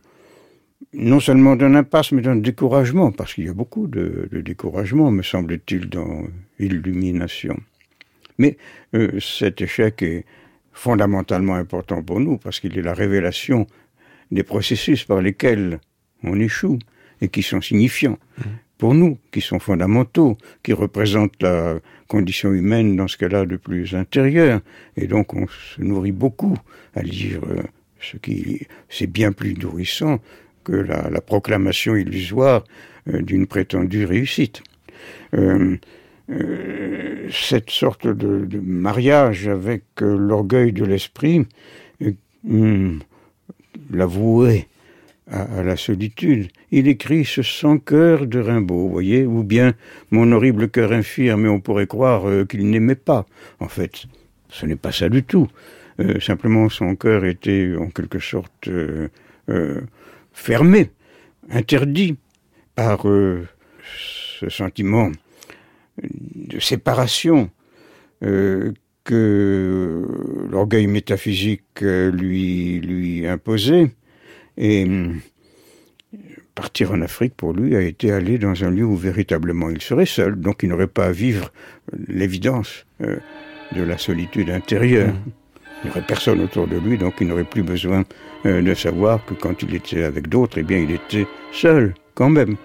non 0.94 1.20
seulement 1.20 1.56
d'un 1.56 1.76
impasse, 1.76 2.12
mais 2.12 2.22
d'un 2.22 2.36
découragement, 2.36 3.12
parce 3.12 3.34
qu'il 3.34 3.46
y 3.46 3.50
a 3.50 3.54
beaucoup 3.54 3.88
de, 3.88 4.28
de 4.32 4.42
découragement, 4.42 5.12
me 5.12 5.24
semble-t-il, 5.24 5.90
dans 5.90 6.24
Illumination. 6.60 7.60
Mais 8.38 8.58
euh, 8.96 9.20
cet 9.20 9.62
échec 9.62 10.02
est 10.02 10.26
fondamentalement 10.74 11.56
important 11.56 12.02
pour 12.04 12.20
nous, 12.20 12.38
parce 12.38 12.60
qu'il 12.60 12.78
est 12.78 12.82
la 12.82 12.94
révélation 12.94 13.68
des 14.32 14.44
processus 14.44 15.04
par 15.04 15.22
lesquels 15.22 15.80
on 16.24 16.40
échoue 16.40 16.80
et 17.22 17.28
qui 17.28 17.44
sont 17.44 17.62
signifiants 17.62 18.18
mmh. 18.38 18.44
pour 18.78 18.94
nous, 18.94 19.18
qui 19.32 19.42
sont 19.42 19.60
fondamentaux, 19.60 20.38
qui 20.64 20.74
représentent 20.74 21.42
la 21.42 21.80
condition 22.08 22.52
humaine 22.52 22.96
dans 22.96 23.08
ce 23.08 23.18
qu'elle 23.18 23.36
a 23.36 23.46
de 23.46 23.58
plus 23.58 23.96
intérieur. 23.96 24.62
Et 24.98 25.08
donc 25.08 25.34
on 25.34 25.48
se 25.48 25.82
nourrit 25.82 26.12
beaucoup 26.12 26.58
à 26.96 27.02
lire 27.02 27.42
euh, 27.50 27.62
ce 28.00 28.18
qui 28.18 28.68
c'est 28.90 29.08
bien 29.08 29.32
plus 29.32 29.54
nourrissant 29.54 30.20
que 30.64 30.74
la, 30.74 31.09
la 31.09 31.22
proclamation 31.22 31.95
illusoire 31.95 32.64
euh, 33.07 33.22
d'une 33.22 33.47
prétendue 33.47 34.05
réussite. 34.05 34.62
Euh, 35.34 35.78
euh, 36.30 37.28
cette 37.32 37.70
sorte 37.70 38.07
de, 38.07 38.59
mariage 38.59 39.47
avec 39.47 39.84
l'orgueil 39.99 40.72
de 40.72 40.86
l'esprit 40.86 41.45
euh, 42.49 42.99
l'avouer 43.91 44.68
à, 45.30 45.64
la 45.64 45.78
solitude. 45.78 46.49
Il 46.72 46.88
écrit 46.88 47.26
ce 47.26 47.41
sans 47.41 47.78
cœur 47.80 48.28
de 48.28 48.39
Rimbaud, 48.39 48.89
voyez, 48.89 49.26
ou 49.26 49.43
bien 49.43 49.74
mon 50.12 50.32
horrible 50.32 50.70
cœur 50.70 50.91
infirme, 50.91 51.45
et 51.45 51.49
on 51.49 51.59
pourrait 51.59 51.88
croire 51.88 52.24
qu'il 52.47 52.70
n'aimait 52.70 52.95
pas. 52.95 53.26
En 53.59 53.68
fait, 53.68 54.05
ce 54.49 54.66
n'est 54.66 54.76
pas 54.76 54.91
ça 54.91 55.09
du 55.09 55.24
tout. 55.24 55.47
Simplement, 56.20 56.68
son 56.70 56.95
cœur 56.95 57.26
était 57.26 57.74
en 57.78 57.88
quelque 57.88 58.20
sorte 58.20 58.70
fermé, 60.32 60.90
interdit 61.50 62.18
par 62.76 63.08
euh, 63.08 63.48
ce 64.40 64.50
sentiment 64.50 65.12
de 66.02 66.60
séparation 66.60 67.50
euh, 68.24 68.72
que 69.04 70.48
l'orgueil 70.50 70.88
métaphysique 70.88 71.82
lui, 71.82 72.80
lui 72.80 73.28
imposait. 73.28 73.92
Et 74.58 74.86
partir 76.56 76.92
en 76.92 77.02
Afrique 77.02 77.34
pour 77.36 77.54
lui 77.54 77.76
a 77.76 77.82
été 77.82 78.12
aller 78.12 78.38
dans 78.38 78.64
un 78.64 78.70
lieu 78.70 78.86
où 78.86 78.96
véritablement 78.96 79.70
il 79.70 79.82
serait 79.82 80.06
seul, 80.06 80.36
donc 80.40 80.64
il 80.64 80.70
n'aurait 80.70 80.88
pas 80.88 81.06
à 81.06 81.12
vivre 81.12 81.52
l'évidence 82.08 82.86
euh, 83.02 83.18
de 83.76 83.82
la 83.82 83.98
solitude 83.98 84.50
intérieure. 84.50 85.14
Mmh. 85.14 85.32
Il 85.84 85.86
n'y 85.86 85.92
aurait 85.92 86.06
personne 86.06 86.42
autour 86.42 86.68
de 86.68 86.78
lui, 86.78 86.98
donc 86.98 87.16
il 87.22 87.28
n'aurait 87.28 87.46
plus 87.46 87.64
besoin 87.64 88.04
euh, 88.46 88.62
de 88.62 88.74
savoir 88.74 89.24
que 89.26 89.34
quand 89.34 89.62
il 89.62 89.76
était 89.76 90.04
avec 90.04 90.28
d'autres, 90.30 90.58
eh 90.58 90.64
bien 90.64 90.80
il 90.80 90.92
était 90.92 91.28
seul, 91.52 91.94
quand 92.16 92.30
même. 92.30 92.56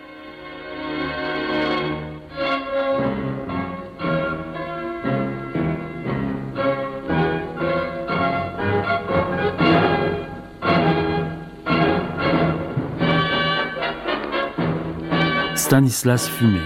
Stanislas 15.66 16.28
Fumé. 16.28 16.60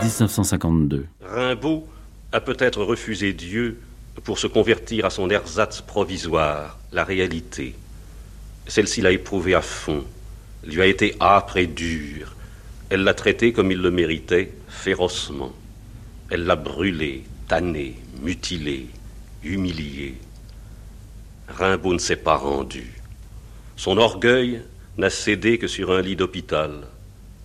1952. 0.00 1.06
Rimbaud 1.20 1.86
a 2.32 2.40
peut-être 2.40 2.82
refusé 2.82 3.34
Dieu 3.34 3.78
pour 4.24 4.38
se 4.38 4.46
convertir 4.46 5.04
à 5.04 5.10
son 5.10 5.30
ersatz 5.30 5.80
provisoire, 5.82 6.78
la 6.92 7.04
réalité. 7.04 7.74
Celle-ci 8.66 9.00
l'a 9.00 9.12
éprouvé 9.12 9.54
à 9.54 9.62
fond, 9.62 10.04
lui 10.64 10.82
a 10.82 10.86
été 10.86 11.14
âpre 11.20 11.56
et 11.56 11.66
dure. 11.66 12.34
Elle 12.90 13.04
l'a 13.04 13.14
traité 13.14 13.52
comme 13.52 13.70
il 13.70 13.78
le 13.78 13.90
méritait, 13.90 14.52
férocement. 14.68 15.52
Elle 16.30 16.44
l'a 16.44 16.56
brûlé, 16.56 17.24
tanné, 17.48 17.94
mutilé, 18.22 18.86
humilié. 19.44 20.16
Rimbaud 21.48 21.94
ne 21.94 21.98
s'est 21.98 22.16
pas 22.16 22.36
rendu. 22.36 22.94
Son 23.76 23.98
orgueil 23.98 24.62
n'a 24.98 25.10
cédé 25.10 25.58
que 25.58 25.68
sur 25.68 25.92
un 25.92 26.00
lit 26.00 26.16
d'hôpital, 26.16 26.88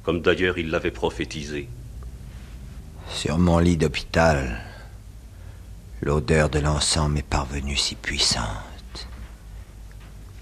comme 0.04 0.22
d'ailleurs 0.22 0.58
il 0.58 0.72
l'avait 0.72 0.92
prophétisé. 0.92 1.68
Sur 3.10 3.38
mon 3.38 3.60
lit 3.60 3.78
d'hôpital, 3.78 4.62
l'odeur 6.02 6.50
de 6.50 6.60
l'encens 6.60 7.10
m'est 7.10 7.26
parvenue 7.26 7.76
si 7.76 7.96
puissante. 7.96 9.08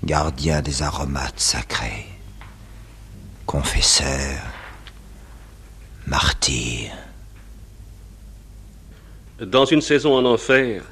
Gardien 0.04 0.62
des 0.62 0.82
aromates 0.82 1.40
sacrés, 1.40 2.06
confesseur, 3.46 4.42
martyr. 6.08 6.92
Dans 9.40 9.66
une 9.66 9.82
saison 9.82 10.16
en 10.16 10.26
enfer, 10.26 10.84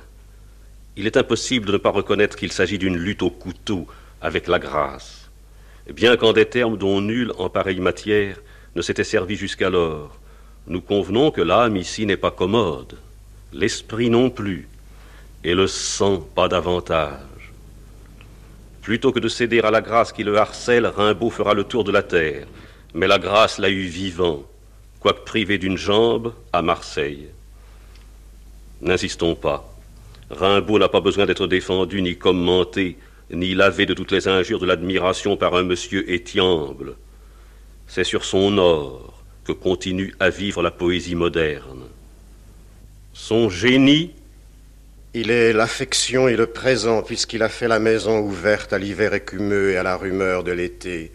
il 0.96 1.06
est 1.06 1.18
impossible 1.18 1.68
de 1.68 1.74
ne 1.74 1.78
pas 1.78 1.92
reconnaître 1.92 2.36
qu'il 2.36 2.52
s'agit 2.52 2.78
d'une 2.78 2.98
lutte 2.98 3.24
au 3.24 3.30
couteau 3.30 3.88
avec 4.22 4.48
la 4.48 4.60
grâce 4.60 5.28
bien 5.94 6.18
qu'en 6.18 6.34
des 6.34 6.46
termes 6.46 6.78
dont 6.78 7.02
nul 7.02 7.32
en 7.38 7.50
pareille 7.50 7.80
matière 7.80 8.38
ne 8.76 8.82
s'était 8.82 9.04
servi 9.04 9.36
jusqu'alors. 9.36 10.20
Nous 10.68 10.82
convenons 10.82 11.32
que 11.32 11.42
l'âme 11.42 11.78
ici 11.78 12.06
n'est 12.06 12.18
pas 12.18 12.32
commode, 12.32 12.98
l'esprit 13.54 14.10
non 14.10 14.30
plus, 14.30 14.68
et 15.44 15.54
le 15.54 15.68
sang 15.68 16.20
pas 16.20 16.48
davantage. 16.48 17.22
Plutôt 18.82 19.12
que 19.12 19.20
de 19.20 19.28
céder 19.28 19.60
à 19.60 19.72
la 19.72 19.82
grâce 19.82 20.14
qui 20.14 20.24
le 20.24 20.38
harcèle, 20.38 20.86
Rimbaud 20.86 21.30
fera 21.30 21.54
le 21.54 21.64
tour 21.64 21.84
de 21.84 21.92
la 21.92 22.04
terre, 22.04 22.48
mais 22.94 23.08
la 23.08 23.20
grâce 23.20 23.60
l'a 23.60 23.70
eu 23.70 23.84
vivant, 23.84 24.44
quoique 25.00 25.26
privé 25.26 25.58
d'une 25.58 25.78
jambe, 25.78 26.34
à 26.54 26.62
Marseille. 26.62 27.28
N'insistons 28.82 29.36
pas. 29.36 29.74
Rimbaud 30.30 30.80
n'a 30.80 30.90
pas 30.90 31.02
besoin 31.02 31.26
d'être 31.26 31.48
défendu 31.48 32.02
ni 32.02 32.18
commenté 32.18 32.98
ni 33.30 33.56
lavé 33.56 33.86
de 33.86 33.94
toutes 33.94 34.12
les 34.12 34.28
injures 34.28 34.60
de 34.60 34.66
l'admiration 34.66 35.36
par 35.36 35.56
un 35.56 35.64
monsieur 35.64 36.10
étiamble. 36.12 36.96
C'est 37.88 38.04
sur 38.04 38.24
son 38.24 38.58
or 38.58 39.24
que 39.44 39.52
continue 39.52 40.14
à 40.20 40.30
vivre 40.30 40.62
la 40.62 40.72
poésie 40.72 41.16
moderne. 41.16 41.84
Son 43.20 43.50
génie 43.50 44.14
Il 45.16 45.32
est 45.32 45.52
l'affection 45.52 46.28
et 46.28 46.38
le 46.38 46.46
présent, 46.46 47.02
puisqu'il 47.02 47.42
a 47.42 47.50
fait 47.50 47.68
la 47.68 47.80
maison 47.80 48.20
ouverte 48.20 48.74
à 48.74 48.78
l'hiver 48.78 49.16
écumeux 49.16 49.72
et 49.72 49.78
à 49.78 49.84
la 49.84 49.98
rumeur 49.98 50.44
de 50.44 50.52
l'été. 50.52 51.12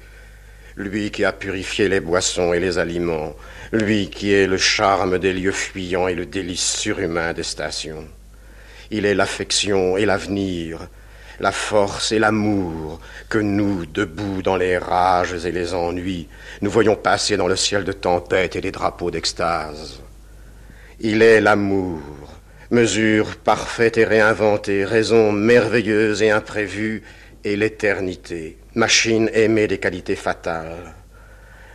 Lui 0.75 1.13
qui 1.13 1.25
a 1.25 1.33
purifié 1.33 1.89
les 1.89 2.01
boissons 2.01 2.53
et 2.53 2.59
les 2.59 2.79
aliments, 2.79 3.35
lui 3.71 4.11
qui 4.11 4.33
est 4.35 4.49
le 4.49 4.59
charme 4.59 5.21
des 5.21 5.33
lieux 5.33 5.53
fuyants 5.53 6.09
et 6.09 6.17
le 6.17 6.27
délice 6.27 6.77
surhumain 6.77 7.33
des 7.35 7.45
stations. 7.45 8.05
Il 8.91 9.07
est 9.07 9.15
l'affection 9.15 9.97
et 9.97 10.05
l'avenir, 10.05 10.81
la 11.39 11.53
force 11.53 12.11
et 12.11 12.19
l'amour 12.19 13.01
que 13.29 13.39
nous, 13.39 13.87
debout 13.87 14.43
dans 14.43 14.57
les 14.57 14.77
rages 14.77 15.47
et 15.47 15.53
les 15.53 15.73
ennuis, 15.73 16.27
nous 16.63 16.71
voyons 16.71 16.97
passer 16.97 17.37
dans 17.37 17.49
le 17.49 17.57
ciel 17.57 17.85
de 17.85 17.93
tempête 17.93 18.57
et 18.57 18.61
des 18.61 18.73
drapeaux 18.73 19.13
d'extase. 19.13 20.02
Il 21.05 21.21
est 21.21 21.41
l'amour, 21.41 22.01
mesure 22.71 23.35
parfaite 23.35 23.99
et 23.99 24.05
réinventée, 24.05 24.85
raison 24.85 25.33
merveilleuse 25.33 26.23
et 26.23 26.31
imprévue, 26.31 27.03
et 27.43 27.57
l'éternité, 27.57 28.57
machine 28.77 29.29
aimée 29.35 29.67
des 29.67 29.79
qualités 29.79 30.15
fatales. 30.15 30.95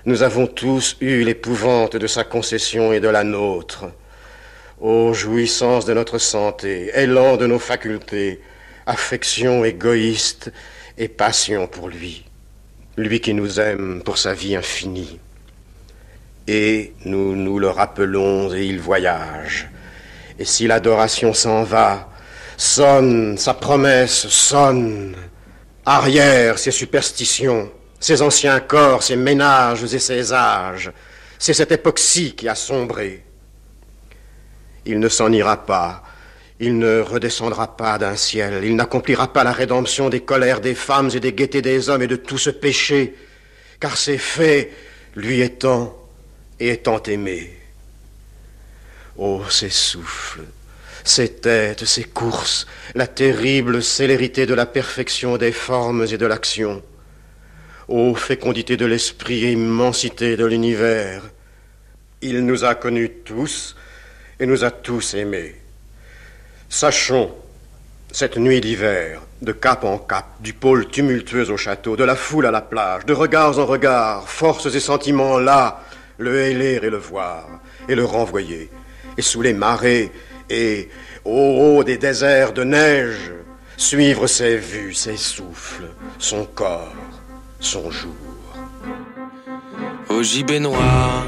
Nous 0.05 0.23
avons 0.23 0.47
tous 0.47 0.95
eu 1.01 1.23
l'épouvante 1.23 1.97
de 1.97 2.07
sa 2.07 2.23
concession 2.23 2.93
et 2.93 3.01
de 3.01 3.09
la 3.09 3.25
nôtre. 3.25 3.91
Ô 4.79 5.11
jouissance 5.13 5.83
de 5.83 5.93
notre 5.93 6.19
santé, 6.19 6.91
élan 6.95 7.35
de 7.35 7.47
nos 7.47 7.59
facultés, 7.59 8.39
affection 8.85 9.65
égoïste 9.65 10.53
et 10.97 11.09
passion 11.09 11.67
pour 11.67 11.89
lui, 11.89 12.23
lui 12.95 13.19
qui 13.19 13.33
nous 13.33 13.59
aime 13.59 14.03
pour 14.05 14.17
sa 14.19 14.33
vie 14.33 14.55
infinie. 14.55 15.19
Et 16.47 16.93
nous 17.03 17.35
nous 17.35 17.59
le 17.59 17.69
rappelons 17.69 18.53
et 18.53 18.65
il 18.65 18.79
voyage. 18.79 19.69
Et 20.39 20.45
si 20.45 20.65
l'adoration 20.65 21.33
s'en 21.33 21.63
va, 21.63 22.09
sonne 22.55 23.37
sa 23.37 23.53
promesse, 23.53 24.27
sonne. 24.27 25.15
Arrière 25.85 26.59
ses 26.59 26.71
superstitions, 26.71 27.71
ses 27.99 28.21
anciens 28.21 28.59
corps, 28.59 29.03
ses 29.03 29.15
ménages 29.15 29.93
et 29.93 29.99
ses 29.99 30.33
âges. 30.33 30.91
C'est 31.39 31.53
cette 31.53 31.71
époque-ci 31.71 32.35
qui 32.35 32.49
a 32.49 32.55
sombré. 32.55 33.23
Il 34.85 34.99
ne 34.99 35.09
s'en 35.09 35.31
ira 35.31 35.65
pas, 35.65 36.03
il 36.59 36.77
ne 36.77 36.99
redescendra 36.99 37.77
pas 37.77 37.97
d'un 37.97 38.15
ciel, 38.15 38.63
il 38.63 38.75
n'accomplira 38.75 39.31
pas 39.31 39.43
la 39.43 39.51
rédemption 39.51 40.09
des 40.09 40.21
colères 40.21 40.61
des 40.61 40.75
femmes 40.75 41.09
et 41.13 41.19
des 41.19 41.33
gaietés 41.33 41.61
des 41.61 41.89
hommes 41.89 42.01
et 42.01 42.07
de 42.07 42.15
tout 42.15 42.37
ce 42.37 42.49
péché, 42.49 43.15
car 43.79 43.97
c'est 43.97 44.17
fait, 44.17 44.71
lui 45.15 45.41
étant 45.41 46.06
et 46.59 46.69
étant 46.69 47.01
aimé. 47.03 47.53
Oh, 49.17 49.43
ces 49.49 49.69
souffles, 49.69 50.43
ces 51.03 51.29
têtes, 51.29 51.85
ces 51.85 52.03
courses, 52.03 52.67
la 52.95 53.07
terrible 53.07 53.81
célérité 53.81 54.45
de 54.45 54.53
la 54.53 54.65
perfection 54.65 55.37
des 55.37 55.51
formes 55.51 56.05
et 56.09 56.17
de 56.17 56.25
l'action. 56.25 56.83
Ô 57.87 58.13
fécondité 58.15 58.77
de 58.77 58.85
l'esprit 58.85 59.45
et 59.45 59.53
immensité 59.53 60.35
de 60.35 60.45
l'univers, 60.45 61.23
il 62.21 62.45
nous 62.45 62.63
a 62.63 62.75
connus 62.75 63.11
tous 63.23 63.75
et 64.39 64.45
nous 64.45 64.63
a 64.63 64.71
tous 64.71 65.13
aimés. 65.13 65.55
Sachons, 66.69 67.31
cette 68.11 68.37
nuit 68.37 68.61
d'hiver, 68.61 69.21
de 69.41 69.51
cap 69.51 69.83
en 69.83 69.97
cap, 69.97 70.25
du 70.41 70.53
pôle 70.53 70.87
tumultueux 70.87 71.49
au 71.49 71.57
château, 71.57 71.95
de 71.95 72.03
la 72.03 72.15
foule 72.15 72.45
à 72.45 72.51
la 72.51 72.61
plage, 72.61 73.05
de 73.05 73.13
regards 73.13 73.57
en 73.59 73.65
regards, 73.65 74.27
forces 74.27 74.73
et 74.73 74.79
sentiments 74.79 75.39
là, 75.39 75.83
le 76.17 76.41
héler 76.41 76.79
et 76.81 76.89
le 76.89 76.97
voir, 76.97 77.47
et 77.87 77.95
le 77.95 78.05
renvoyer, 78.05 78.69
et 79.17 79.21
sous 79.21 79.41
les 79.41 79.53
marées, 79.53 80.11
et 80.49 80.89
au 81.25 81.77
haut 81.77 81.83
des 81.83 81.97
déserts 81.97 82.53
de 82.53 82.63
neige, 82.63 83.33
suivre 83.75 84.27
ses 84.27 84.57
vues, 84.57 84.93
ses 84.93 85.17
souffles, 85.17 85.89
son 86.17 86.45
corps, 86.45 86.95
son 87.59 87.91
jour. 87.91 88.13
Au 90.09 90.23
gibet 90.23 90.59
noir, 90.59 91.25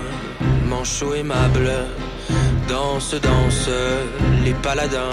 manchot 0.68 1.14
aimable, 1.16 1.70
Danse, 2.70 3.16
danse 3.16 3.70
les 4.46 4.54
paladins, 4.54 5.10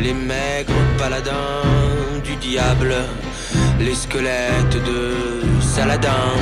les 0.00 0.12
maigres 0.12 0.72
paladins 0.98 1.62
du 2.24 2.34
diable, 2.36 2.96
les 3.78 3.94
squelettes 3.94 4.82
de 4.84 5.14
Saladin. 5.60 6.34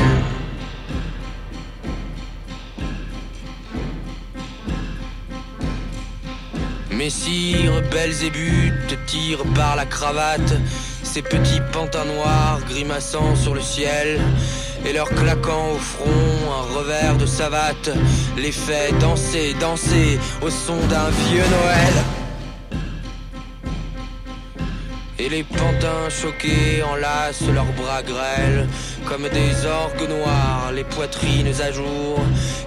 Messire, 6.96 7.82
Belzébuth 7.90 8.98
tire 9.06 9.42
par 9.54 9.76
la 9.76 9.86
cravate. 9.86 10.54
Ces 11.02 11.22
petits 11.22 11.60
pantins 11.72 12.04
noirs 12.04 12.60
grimaçant 12.68 13.34
sur 13.34 13.54
le 13.54 13.60
ciel. 13.60 14.20
Et 14.84 14.92
leur 14.92 15.08
claquant 15.08 15.72
au 15.74 15.78
front 15.78 16.08
un 16.50 16.76
revers 16.76 17.16
de 17.16 17.26
savate, 17.26 17.90
les 18.36 18.52
fait 18.52 18.92
danser, 18.98 19.54
danser 19.60 20.18
au 20.42 20.50
son 20.50 20.76
d'un 20.88 21.08
vieux 21.10 21.44
Noël. 21.44 22.21
Et 25.24 25.28
les 25.28 25.44
pantins 25.44 26.10
choqués 26.10 26.82
enlacent 26.82 27.48
leurs 27.54 27.72
bras 27.80 28.02
grêles 28.02 28.66
comme 29.06 29.28
des 29.28 29.66
orgues 29.66 30.08
noirs, 30.08 30.72
les 30.74 30.82
poitrines 30.82 31.46
à 31.60 31.70
jour 31.70 32.18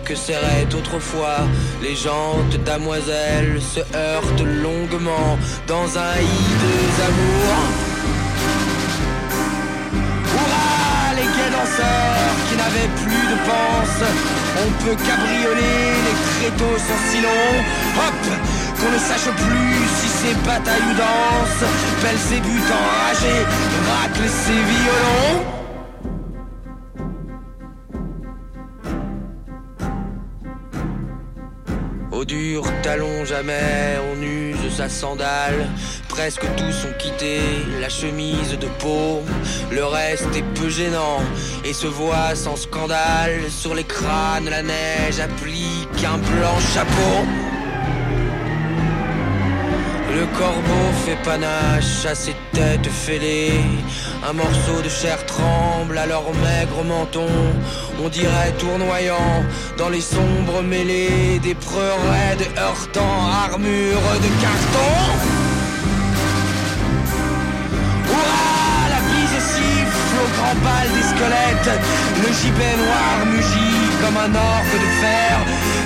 que 0.06 0.16
serraient 0.16 0.74
autrefois 0.74 1.40
les 1.82 1.98
jantes 1.98 2.56
damoiselles 2.64 3.60
se 3.62 3.82
heurtent 3.94 4.46
longuement 4.64 5.38
dans 5.68 5.98
un 5.98 6.16
hideux 6.16 6.94
amour. 7.10 7.96
Qui 12.48 12.56
n'avaient 12.56 12.94
plus 13.04 13.26
de 13.32 13.38
panse, 13.50 14.04
on 14.64 14.84
peut 14.84 14.96
cabrioler, 15.04 15.92
les 16.06 16.50
tréteaux 16.50 16.78
sont 16.78 17.02
si 17.10 17.18
hop, 17.20 18.22
qu'on 18.86 18.92
ne 18.92 18.98
sache 19.00 19.32
plus 19.36 19.88
si 20.00 20.08
c'est 20.08 20.36
bataille 20.44 20.82
ou 20.92 20.94
danse, 20.96 21.70
Belzébuth 22.02 22.72
enragé, 22.72 23.36
racle 23.90 24.28
ses 24.28 24.62
violons. 24.72 25.38
Au 32.12 32.24
dur 32.24 32.64
talon 32.82 33.26
jamais 33.26 33.98
on 34.14 34.22
use 34.22 34.76
sa 34.76 34.88
sandale. 34.88 35.68
Presque 36.08 36.46
tous 36.56 36.88
ont 36.88 36.94
quitté 36.98 37.40
la 37.82 37.90
chemise 37.90 38.58
de 38.58 38.68
peau. 38.80 39.22
Le 39.72 39.84
reste 39.84 40.34
est 40.36 40.46
peu 40.60 40.70
gênant 40.70 41.22
et 41.66 41.74
se 41.74 41.88
voit 41.88 42.36
sans 42.36 42.56
scandale. 42.56 43.50
Sur 43.50 43.76
les 43.76 43.84
crânes 43.84 44.50
la 44.50 44.62
neige 44.62 45.20
applique 45.20 46.04
un 46.06 46.18
blanc 46.18 46.60
chapeau. 46.74 47.55
Le 50.16 50.26
corbeau 50.38 50.88
fait 51.06 51.22
panache 51.26 52.06
à 52.10 52.16
ses 52.16 52.36
têtes 52.54 52.90
fêlées. 52.90 53.60
Un 54.26 54.32
morceau 54.32 54.82
de 54.82 54.88
chair 54.88 55.18
tremble 55.26 55.98
à 55.98 56.06
leur 56.06 56.24
maigre 56.36 56.86
menton. 56.86 57.28
On 58.02 58.08
dirait 58.08 58.54
tournoyant 58.58 59.44
dans 59.78 59.90
les 59.90 60.00
sombres 60.00 60.62
mêlées 60.64 61.40
des 61.44 61.54
preux 61.54 61.96
raides 62.10 62.48
heurtant 62.58 63.18
armure 63.50 64.08
de 64.26 64.32
carton. 64.44 64.94
Ouah, 68.12 68.90
la 68.94 69.02
bise 69.10 69.44
siffle 69.54 70.16
au 70.24 70.28
grand 70.36 70.56
bal 70.64 70.88
des 70.96 71.08
squelettes. 71.12 71.80
Le 72.24 72.30
gibet 72.40 72.78
noir 72.84 73.26
mugit 73.34 73.75
comme 74.06 74.18
un 74.18 74.36
orgue 74.36 74.80
de 74.86 74.92
fer. 75.02 75.34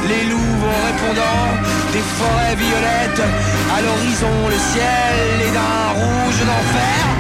Les 0.10 0.24
loups 0.30 0.64
répondant 0.88 1.48
des 1.94 2.04
forêts 2.18 2.56
violettes. 2.56 3.26
À 3.76 3.82
l'horizon, 3.82 4.36
le 4.50 4.60
ciel 4.72 5.48
est 5.48 5.54
d'un 5.58 5.88
rouge 6.02 6.40
d'enfer. 6.50 7.19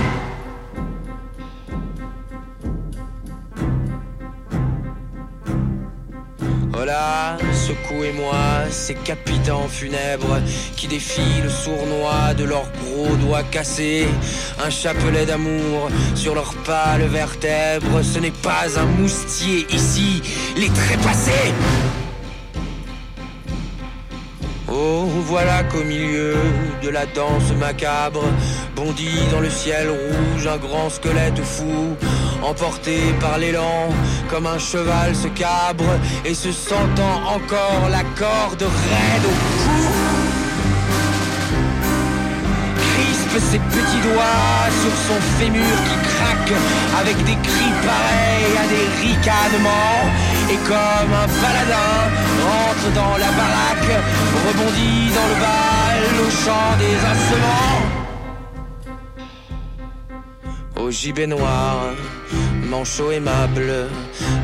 Voilà, 6.89 7.37
secouez-moi 7.53 8.33
ces 8.71 8.95
capitans 8.95 9.67
funèbres 9.69 10.39
qui 10.75 10.87
défilent 10.87 11.51
sournois 11.51 12.33
de 12.35 12.45
leurs 12.45 12.67
gros 12.81 13.15
doigts 13.17 13.43
cassés. 13.43 14.07
Un 14.65 14.71
chapelet 14.71 15.27
d'amour 15.27 15.89
sur 16.15 16.33
leurs 16.33 16.55
pâles 16.65 17.05
vertèbres. 17.05 18.01
Ce 18.01 18.17
n'est 18.17 18.31
pas 18.31 18.79
un 18.79 18.85
moustier 18.85 19.67
ici, 19.69 20.23
les 20.57 20.69
trépassés. 20.69 21.53
Oh, 24.67 25.05
voilà 25.25 25.63
qu'au 25.65 25.83
milieu 25.83 26.37
de 26.81 26.89
la 26.89 27.05
danse 27.05 27.51
macabre 27.59 28.23
bondit 28.75 29.27
dans 29.31 29.41
le 29.41 29.49
ciel 29.51 29.89
rouge 29.89 30.47
un 30.47 30.57
grand 30.57 30.89
squelette 30.89 31.43
fou, 31.43 31.95
emporté 32.43 32.97
par 33.19 33.37
l'élan 33.37 33.89
comme 34.29 34.45
un 34.45 34.59
cheval 34.59 35.15
se 35.15 35.27
cabre 35.27 35.91
et 36.25 36.33
se 36.33 36.51
sentant 36.51 37.21
encore 37.35 37.89
la 37.89 38.03
corde 38.17 38.63
raide 38.63 39.25
au 39.25 39.29
cou. 39.29 40.09
Crispe 42.93 43.51
ses 43.51 43.59
petits 43.59 44.01
doigts 44.07 44.69
sur 44.81 44.95
son 45.07 45.19
fémur 45.39 45.75
qui 45.87 45.97
craque 46.09 46.53
avec 46.99 47.17
des 47.25 47.37
cris 47.47 47.73
pareils 47.85 48.55
à 48.57 48.65
des 48.73 49.07
ricanements 49.07 50.01
et 50.51 50.57
comme 50.67 51.13
un 51.13 51.29
paladin 51.41 51.95
rentre 52.45 52.93
dans 52.95 53.17
la 53.17 53.31
baraque, 53.39 53.93
rebondit 54.47 55.11
dans 55.13 55.27
le 55.27 55.37
bal 55.45 56.25
au 56.25 56.29
chant 56.29 56.77
des 56.77 56.95
instruments. 56.95 57.88
Au 60.89 60.91
gibet 60.91 61.27
noir, 61.27 61.93
manchot 62.67 63.11
aimable, 63.11 63.89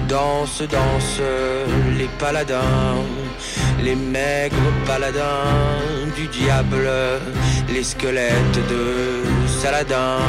danse, 0.08 0.62
danse 0.70 1.20
les 1.98 2.08
paladins, 2.20 3.02
les 3.84 3.96
maigres 3.96 4.74
paladins 4.86 5.82
du 6.16 6.28
diable, 6.28 6.88
les 7.74 7.84
squelettes 7.84 8.62
de 8.70 8.84
Saladin. 9.60 10.20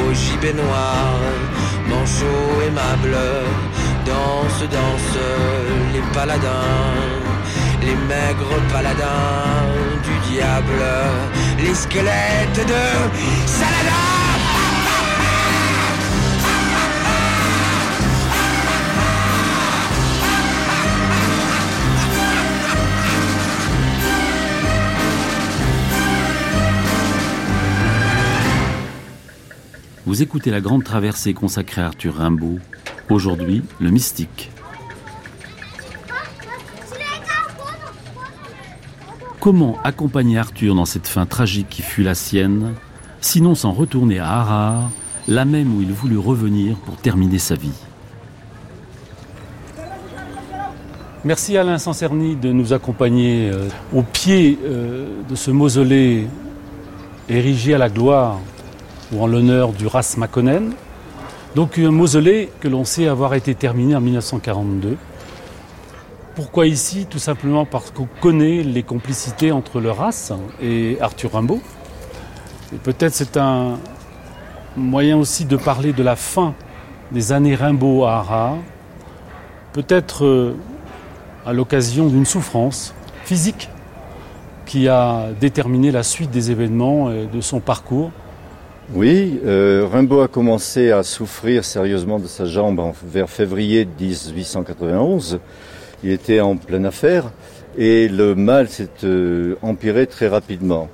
Au 0.00 0.12
gibet 0.12 0.52
noir, 0.52 1.14
manchot 1.86 2.62
aimable, 2.66 3.16
danse, 4.04 4.62
danse 4.68 5.22
les 5.94 6.02
paladins, 6.12 6.98
les 7.82 7.98
maigres 8.10 8.60
paladins 8.72 9.70
du 10.02 10.32
diable, 10.32 10.82
les 11.62 11.74
squelettes 11.76 12.66
de 12.66 12.82
Saladin. 13.46 14.19
Vous 30.10 30.22
écoutez 30.22 30.50
la 30.50 30.60
grande 30.60 30.82
traversée 30.82 31.34
consacrée 31.34 31.82
à 31.82 31.86
Arthur 31.86 32.16
Rimbaud, 32.16 32.58
aujourd'hui 33.10 33.62
le 33.78 33.90
mystique. 33.90 34.50
Comment 39.38 39.78
accompagner 39.84 40.36
Arthur 40.36 40.74
dans 40.74 40.84
cette 40.84 41.06
fin 41.06 41.26
tragique 41.26 41.68
qui 41.70 41.82
fut 41.82 42.02
la 42.02 42.16
sienne, 42.16 42.74
sinon 43.20 43.54
sans 43.54 43.70
retourner 43.70 44.18
à 44.18 44.40
Harare, 44.40 44.90
là 45.28 45.44
même 45.44 45.76
où 45.76 45.80
il 45.80 45.92
voulut 45.92 46.18
revenir 46.18 46.74
pour 46.78 46.96
terminer 46.96 47.38
sa 47.38 47.54
vie? 47.54 47.70
Merci 51.24 51.56
Alain 51.56 51.78
Sancerny 51.78 52.34
de 52.34 52.50
nous 52.50 52.72
accompagner 52.72 53.48
euh, 53.48 53.68
au 53.94 54.02
pied 54.02 54.58
euh, 54.64 55.06
de 55.28 55.36
ce 55.36 55.52
mausolée 55.52 56.26
érigé 57.28 57.74
à 57.74 57.78
la 57.78 57.88
gloire 57.88 58.40
ou 59.12 59.22
en 59.22 59.26
l'honneur 59.26 59.72
du 59.72 59.86
Ras 59.86 60.14
Makonnen. 60.16 60.72
Donc 61.54 61.78
un 61.78 61.90
mausolée 61.90 62.50
que 62.60 62.68
l'on 62.68 62.84
sait 62.84 63.08
avoir 63.08 63.34
été 63.34 63.54
terminé 63.54 63.96
en 63.96 64.00
1942. 64.00 64.96
Pourquoi 66.36 66.66
ici? 66.66 67.06
Tout 67.10 67.18
simplement 67.18 67.66
parce 67.66 67.90
qu'on 67.90 68.08
connaît 68.20 68.62
les 68.62 68.82
complicités 68.82 69.50
entre 69.50 69.80
le 69.80 69.90
Ras 69.90 70.32
et 70.62 70.96
Arthur 71.00 71.32
Rimbaud. 71.32 71.60
Et 72.72 72.76
peut-être 72.76 73.14
c'est 73.14 73.36
un 73.36 73.78
moyen 74.76 75.16
aussi 75.16 75.44
de 75.44 75.56
parler 75.56 75.92
de 75.92 76.02
la 76.02 76.14
fin 76.14 76.54
des 77.10 77.32
années 77.32 77.56
Rimbaud 77.56 78.04
à 78.04 78.18
Harare. 78.18 78.58
Peut-être 79.72 80.24
euh, 80.24 80.56
à 81.44 81.52
l'occasion 81.52 82.06
d'une 82.06 82.26
souffrance 82.26 82.94
physique 83.24 83.68
qui 84.66 84.88
a 84.88 85.30
déterminé 85.40 85.90
la 85.90 86.04
suite 86.04 86.30
des 86.30 86.52
événements 86.52 87.10
et 87.10 87.26
de 87.26 87.40
son 87.40 87.58
parcours. 87.58 88.12
Oui, 88.92 89.38
euh, 89.46 89.86
Rimbaud 89.88 90.20
a 90.20 90.26
commencé 90.26 90.90
à 90.90 91.04
souffrir 91.04 91.64
sérieusement 91.64 92.18
de 92.18 92.26
sa 92.26 92.44
jambe 92.44 92.80
en, 92.80 92.92
vers 93.04 93.30
février 93.30 93.86
1891. 94.00 95.38
Il 96.02 96.10
était 96.10 96.40
en 96.40 96.56
pleine 96.56 96.86
affaire 96.86 97.30
et 97.78 98.08
le 98.08 98.34
mal 98.34 98.68
s'est 98.68 98.88
euh, 99.04 99.54
empiré 99.62 100.08
très 100.08 100.26
rapidement. 100.26 100.88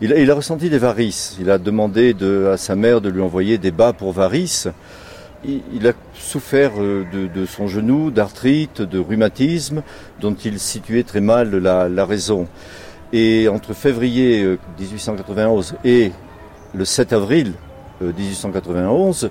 Il 0.00 0.12
a, 0.12 0.20
il 0.20 0.30
a, 0.30 0.36
ressenti 0.36 0.70
des 0.70 0.78
varices. 0.78 1.36
Il 1.40 1.50
a 1.50 1.58
demandé 1.58 2.14
de, 2.14 2.48
à 2.52 2.56
sa 2.56 2.76
mère 2.76 3.00
de 3.00 3.08
lui 3.08 3.20
envoyer 3.20 3.58
des 3.58 3.72
bas 3.72 3.92
pour 3.92 4.12
varices. 4.12 4.68
Il, 5.44 5.62
il 5.74 5.88
a 5.88 5.94
souffert 6.14 6.70
euh, 6.78 7.04
de, 7.12 7.26
de, 7.26 7.44
son 7.44 7.66
genou, 7.66 8.12
d'arthrite, 8.12 8.82
de 8.82 9.00
rhumatisme, 9.00 9.82
dont 10.20 10.34
il 10.44 10.60
situait 10.60 11.02
très 11.02 11.20
mal 11.20 11.56
la, 11.56 11.88
la 11.88 12.04
raison. 12.04 12.46
Et 13.12 13.48
entre 13.48 13.74
février 13.74 14.46
1891 14.78 15.74
et 15.84 16.12
le 16.74 16.84
7 16.84 17.12
avril 17.12 17.52
1891, 18.00 19.30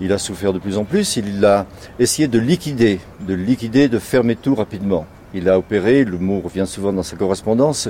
il 0.00 0.12
a 0.12 0.18
souffert 0.18 0.52
de 0.52 0.58
plus 0.58 0.76
en 0.78 0.84
plus. 0.84 1.16
Il 1.16 1.44
a 1.44 1.66
essayé 1.98 2.28
de 2.28 2.38
liquider, 2.38 3.00
de 3.26 3.34
liquider, 3.34 3.88
de 3.88 3.98
fermer 3.98 4.36
tout 4.36 4.54
rapidement. 4.54 5.06
Il 5.34 5.48
a 5.48 5.58
opéré, 5.58 6.04
le 6.04 6.18
mot 6.18 6.40
revient 6.40 6.66
souvent 6.66 6.92
dans 6.92 7.02
sa 7.02 7.16
correspondance, 7.16 7.88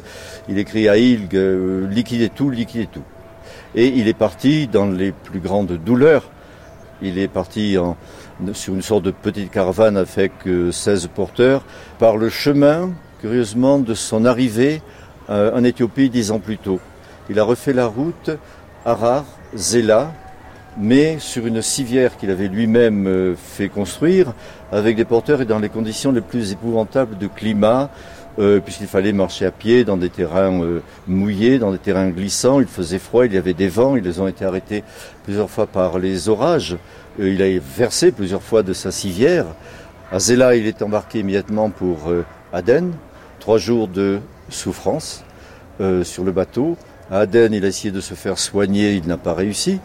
il 0.48 0.58
écrit 0.58 0.88
à 0.88 0.96
Ilg, 0.96 1.34
euh, 1.34 1.86
liquider 1.88 2.30
tout, 2.30 2.48
liquider 2.48 2.86
tout. 2.86 3.02
Et 3.74 3.88
il 3.88 4.08
est 4.08 4.16
parti 4.16 4.66
dans 4.66 4.86
les 4.86 5.12
plus 5.12 5.40
grandes 5.40 5.72
douleurs. 5.72 6.30
Il 7.02 7.18
est 7.18 7.28
parti 7.28 7.76
sur 8.54 8.74
une 8.74 8.82
sorte 8.82 9.02
de 9.02 9.10
petite 9.10 9.50
caravane 9.50 9.96
avec 9.96 10.32
16 10.70 11.08
porteurs 11.14 11.64
par 11.98 12.16
le 12.16 12.30
chemin, 12.30 12.92
curieusement, 13.20 13.78
de 13.78 13.92
son 13.92 14.24
arrivée 14.24 14.80
en 15.28 15.62
Éthiopie 15.64 16.08
dix 16.08 16.30
ans 16.30 16.38
plus 16.38 16.56
tôt. 16.56 16.78
Il 17.28 17.38
a 17.40 17.44
refait 17.44 17.72
la 17.72 17.86
route 17.86 18.30
Harar, 18.86 19.24
Zéla, 19.54 20.12
mais 20.76 21.18
sur 21.18 21.46
une 21.46 21.62
civière 21.62 22.18
qu'il 22.18 22.30
avait 22.30 22.48
lui-même 22.48 23.06
euh, 23.06 23.34
fait 23.34 23.68
construire, 23.68 24.34
avec 24.72 24.96
des 24.96 25.06
porteurs 25.06 25.40
et 25.40 25.46
dans 25.46 25.58
les 25.58 25.70
conditions 25.70 26.12
les 26.12 26.20
plus 26.20 26.52
épouvantables 26.52 27.16
de 27.16 27.26
climat, 27.26 27.88
euh, 28.38 28.60
puisqu'il 28.60 28.86
fallait 28.86 29.14
marcher 29.14 29.46
à 29.46 29.50
pied 29.50 29.84
dans 29.84 29.96
des 29.96 30.10
terrains 30.10 30.60
euh, 30.62 30.82
mouillés, 31.06 31.58
dans 31.58 31.72
des 31.72 31.78
terrains 31.78 32.10
glissants, 32.10 32.60
il 32.60 32.66
faisait 32.66 32.98
froid, 32.98 33.24
il 33.24 33.32
y 33.32 33.38
avait 33.38 33.54
des 33.54 33.68
vents, 33.68 33.96
ils 33.96 34.20
ont 34.20 34.28
été 34.28 34.44
arrêtés 34.44 34.84
plusieurs 35.24 35.48
fois 35.48 35.66
par 35.66 35.98
les 35.98 36.28
orages, 36.28 36.76
il 37.18 37.40
a 37.40 37.58
versé 37.58 38.12
plusieurs 38.12 38.42
fois 38.42 38.62
de 38.62 38.74
sa 38.74 38.90
civière. 38.90 39.46
À 40.12 40.18
Zéla, 40.18 40.56
il 40.56 40.66
est 40.66 40.82
embarqué 40.82 41.20
immédiatement 41.20 41.70
pour 41.70 42.12
Aden, 42.52 42.92
trois 43.40 43.56
jours 43.56 43.88
de 43.88 44.18
souffrance 44.50 45.24
sur 46.02 46.24
le 46.24 46.32
bateau. 46.32 46.76
Aden, 47.14 47.52
il 47.52 47.64
a 47.64 47.68
essayé 47.68 47.92
de 47.92 48.00
se 48.00 48.14
faire 48.14 48.38
soigner, 48.38 48.94
il 48.94 49.06
n'a 49.06 49.16
pas 49.16 49.34
réussi. 49.34 49.78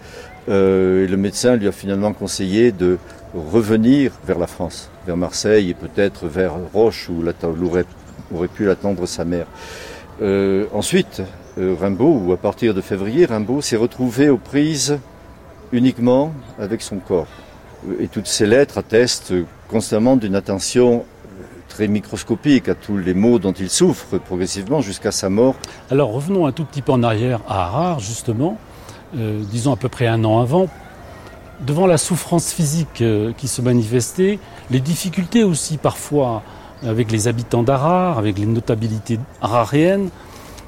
Euh, 0.50 1.08
le 1.08 1.18
médecin 1.18 1.56
lui 1.56 1.68
a 1.68 1.72
finalement 1.72 2.12
conseillé 2.12 2.72
de 2.72 2.98
revenir 3.36 4.14
vers 4.26 4.40
la 4.40 4.48
France, 4.48 4.90
vers 5.06 5.16
Marseille 5.16 5.70
et 5.70 5.74
peut-être 5.76 6.28
vers 6.28 6.54
Roche 6.74 7.08
où, 7.08 7.22
aurait, 7.64 7.86
aurait, 8.34 8.48
pu 8.48 8.66
l'attendre 8.66 9.06
sa 9.06 9.26
mère. 9.26 9.46
Euh, 10.24 10.66
ensuite, 10.74 11.22
euh, 11.60 11.76
Rimbaud, 11.80 12.24
ou 12.26 12.34
à 12.34 12.38
partir 12.38 12.74
de 12.74 12.82
février, 12.82 13.26
Rimbaud 13.26 13.62
s'est 13.62 13.78
retrouvé 13.78 14.30
aux 14.30 14.38
prises 14.38 14.98
uniquement 15.72 16.34
avec 16.58 16.82
son 16.82 16.98
corps. 16.98 17.28
Et 18.00 18.08
toutes 18.08 18.28
ces 18.28 18.48
lettres 18.48 18.80
attestent 18.80 19.34
constamment 19.68 20.18
d'une 20.18 20.36
attention 20.36 21.06
très 21.70 21.88
microscopique 21.88 22.68
à 22.68 22.76
tous 22.76 22.98
les 22.98 23.14
maux 23.14 23.40
dont 23.40 23.54
il 23.54 23.70
souffre 23.70 24.18
progressivement 24.18 24.82
jusqu'à 24.82 25.12
sa 25.14 25.30
mort. 25.30 25.56
Alors 25.90 26.12
revenons 26.12 26.46
un 26.46 26.52
tout 26.52 26.66
petit 26.66 26.82
peu 26.82 26.92
en 26.92 27.04
arrière 27.04 27.40
à 27.48 27.68
Harare, 27.68 28.00
justement, 28.02 28.58
euh, 29.18 29.42
disons 29.50 29.72
à 29.72 29.78
peu 29.78 29.88
près 29.88 30.08
un 30.08 30.26
an 30.26 30.42
avant. 30.42 30.68
Devant 31.62 31.88
la 31.88 31.98
souffrance 31.98 32.52
physique 32.52 33.02
euh, 33.02 33.32
qui 33.38 33.48
se 33.48 33.62
manifestait, 33.62 34.40
les 34.72 34.82
difficultés 34.82 35.44
aussi 35.44 35.78
parfois 35.78 36.44
avec 36.84 37.12
les 37.12 37.28
habitants 37.28 37.64
d'Harare, 37.64 38.18
avec 38.18 38.38
les 38.38 38.46
notabilités 38.46 39.20
harariennes, 39.42 40.10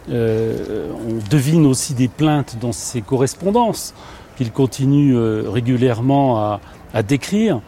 euh, 0.10 0.90
on 1.08 1.30
devine 1.30 1.66
aussi 1.66 1.94
des 1.94 2.08
plaintes 2.08 2.58
dans 2.60 2.74
ses 2.74 3.02
correspondances 3.02 3.94
qu'il 4.38 4.52
continue 4.52 5.16
régulièrement 5.18 6.60
à, 6.94 7.04
décrire. 7.04 7.62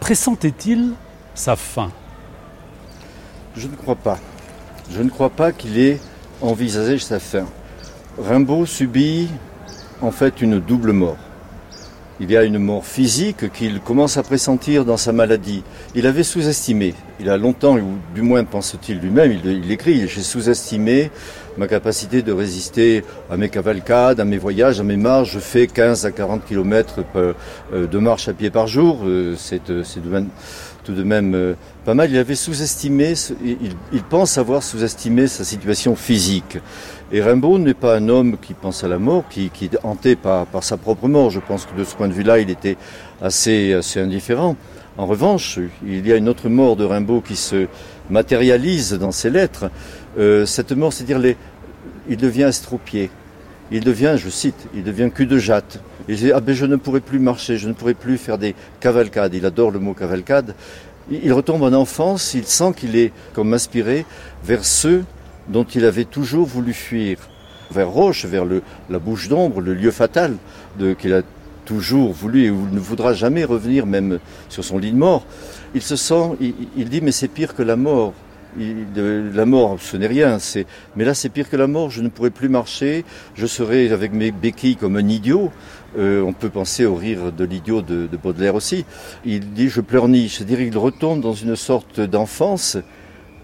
pressentait-il 0.00 0.94
sa 1.34 1.56
fin 1.56 1.90
Je 3.56 3.66
ne 3.68 3.76
crois 3.76 3.96
pas. 3.96 4.18
Je 4.90 5.02
ne 5.02 5.10
crois 5.10 5.30
pas 5.30 5.52
qu'il 5.52 5.78
ait 5.78 5.98
envisagé 6.40 6.98
sa 6.98 7.18
fin. 7.18 7.46
Rimbaud 8.18 8.66
subit 8.66 9.28
en 10.00 10.10
fait 10.10 10.42
une 10.42 10.60
double 10.60 10.92
mort. 10.92 11.16
Il 12.20 12.30
y 12.30 12.36
a 12.36 12.44
une 12.44 12.58
mort 12.58 12.84
physique 12.84 13.50
qu'il 13.52 13.80
commence 13.80 14.16
à 14.16 14.22
pressentir 14.22 14.84
dans 14.84 14.96
sa 14.96 15.12
maladie. 15.12 15.64
Il 15.94 16.06
avait 16.06 16.22
sous-estimé, 16.22 16.94
il 17.18 17.28
a 17.28 17.36
longtemps, 17.36 17.76
ou 17.76 17.96
du 18.14 18.22
moins 18.22 18.44
pense-t-il 18.44 18.98
lui-même, 18.98 19.32
il, 19.44 19.72
écrit, 19.72 20.06
j'ai 20.06 20.22
sous-estimé 20.22 21.10
ma 21.56 21.66
capacité 21.66 22.22
de 22.22 22.32
résister 22.32 23.02
à 23.30 23.36
mes 23.36 23.48
cavalcades, 23.48 24.20
à 24.20 24.24
mes 24.24 24.38
voyages, 24.38 24.78
à 24.78 24.84
mes 24.84 24.96
marches. 24.96 25.32
Je 25.32 25.38
fais 25.38 25.66
15 25.66 26.06
à 26.06 26.12
40 26.12 26.44
km 26.44 27.00
euh, 27.16 27.34
de 27.72 27.98
marche 27.98 28.28
à 28.28 28.34
pied 28.34 28.50
par 28.50 28.66
jour. 28.66 29.00
Euh, 29.04 29.34
c'est 29.36 29.70
euh, 29.70 29.82
tout 30.84 30.94
de 30.94 31.02
même 31.02 31.34
euh, 31.34 31.54
pas 31.84 31.94
mal. 31.94 32.10
Il 32.10 32.18
avait 32.18 32.34
sous-estimé, 32.34 33.14
il, 33.44 34.02
pense 34.02 34.38
avoir 34.38 34.62
sous-estimé 34.62 35.26
sa 35.26 35.44
situation 35.44 35.96
physique. 35.96 36.58
Et 37.12 37.22
Rimbaud 37.22 37.58
n'est 37.58 37.74
pas 37.74 37.96
un 37.96 38.08
homme 38.08 38.36
qui 38.40 38.54
pense 38.54 38.84
à 38.84 38.88
la 38.88 38.98
mort, 38.98 39.24
qui, 39.28 39.50
est 39.62 39.78
hanté 39.82 40.16
par, 40.16 40.46
sa 40.62 40.76
propre 40.76 41.08
mort. 41.08 41.30
Je 41.30 41.40
pense 41.40 41.66
que 41.66 41.76
de 41.76 41.84
ce 41.84 41.94
point 41.94 42.08
de 42.08 42.12
vue-là, 42.12 42.38
il 42.38 42.50
était 42.50 42.76
assez, 43.20 43.74
assez 43.74 44.00
indifférent. 44.00 44.56
En 44.96 45.06
revanche, 45.06 45.58
il 45.86 46.06
y 46.06 46.12
a 46.12 46.16
une 46.16 46.28
autre 46.28 46.48
mort 46.48 46.76
de 46.76 46.84
Rimbaud 46.84 47.22
qui 47.22 47.36
se 47.36 47.66
matérialise 48.10 48.92
dans 48.94 49.12
ses 49.12 49.30
lettres. 49.30 49.70
Euh, 50.18 50.44
cette 50.46 50.72
mort, 50.72 50.92
c'est-à-dire 50.92 51.34
il 52.08 52.16
devient 52.16 52.42
estropié. 52.42 53.10
Il 53.74 53.82
devient, 53.82 54.16
je 54.18 54.28
cite, 54.28 54.68
il 54.74 54.84
devient 54.84 55.10
cul 55.12 55.24
de 55.24 55.38
jatte. 55.38 55.80
Il 56.06 56.16
dit, 56.16 56.30
ah 56.30 56.40
ben 56.40 56.54
je 56.54 56.66
ne 56.66 56.76
pourrai 56.76 57.00
plus 57.00 57.18
marcher, 57.18 57.56
je 57.56 57.68
ne 57.68 57.72
pourrai 57.72 57.94
plus 57.94 58.18
faire 58.18 58.36
des 58.36 58.54
cavalcades. 58.80 59.32
Il 59.32 59.46
adore 59.46 59.70
le 59.70 59.78
mot 59.78 59.94
cavalcade. 59.94 60.54
Il 61.10 61.32
retombe 61.32 61.62
en 61.62 61.72
enfance, 61.72 62.34
il 62.34 62.44
sent 62.44 62.74
qu'il 62.76 62.96
est 62.96 63.12
comme 63.32 63.54
inspiré 63.54 64.04
vers 64.44 64.64
ceux 64.64 65.04
dont 65.48 65.64
il 65.64 65.86
avait 65.86 66.04
toujours 66.04 66.46
voulu 66.46 66.74
fuir. 66.74 67.16
Vers 67.70 67.88
Roche, 67.88 68.26
vers 68.26 68.44
la 68.90 68.98
bouche 68.98 69.28
d'ombre, 69.28 69.62
le 69.62 69.72
lieu 69.72 69.90
fatal 69.90 70.36
qu'il 70.98 71.14
a 71.14 71.22
toujours 71.64 72.12
voulu 72.12 72.44
et 72.44 72.50
où 72.50 72.66
il 72.68 72.74
ne 72.74 72.80
voudra 72.80 73.14
jamais 73.14 73.44
revenir 73.44 73.86
même 73.86 74.18
sur 74.50 74.64
son 74.64 74.76
lit 74.76 74.92
de 74.92 74.98
mort. 74.98 75.24
Il 75.74 75.80
se 75.80 75.96
sent, 75.96 76.36
il 76.40 76.88
dit 76.90 77.00
mais 77.00 77.12
c'est 77.12 77.28
pire 77.28 77.54
que 77.54 77.62
la 77.62 77.76
mort 77.76 78.12
la 78.56 79.46
mort, 79.46 79.76
ce 79.80 79.96
n'est 79.96 80.06
rien. 80.06 80.38
mais 80.96 81.04
là, 81.04 81.14
c'est 81.14 81.28
pire 81.28 81.48
que 81.48 81.56
la 81.56 81.66
mort. 81.66 81.90
Je 81.90 82.02
ne 82.02 82.08
pourrai 82.08 82.30
plus 82.30 82.48
marcher. 82.48 83.04
Je 83.34 83.46
serai 83.46 83.90
avec 83.92 84.12
mes 84.12 84.30
béquilles 84.30 84.76
comme 84.76 84.96
un 84.96 85.08
idiot. 85.08 85.50
Euh, 85.98 86.22
on 86.22 86.32
peut 86.32 86.48
penser 86.48 86.86
au 86.86 86.94
rire 86.94 87.32
de 87.32 87.44
l'idiot 87.44 87.82
de, 87.82 88.08
Baudelaire 88.22 88.54
aussi. 88.54 88.84
Il 89.24 89.52
dit 89.52 89.68
je 89.68 89.80
pleurniche. 89.80 90.38
C'est-à-dire 90.38 90.60
il 90.60 90.76
retombe 90.76 91.20
dans 91.20 91.34
une 91.34 91.56
sorte 91.56 92.00
d'enfance 92.00 92.78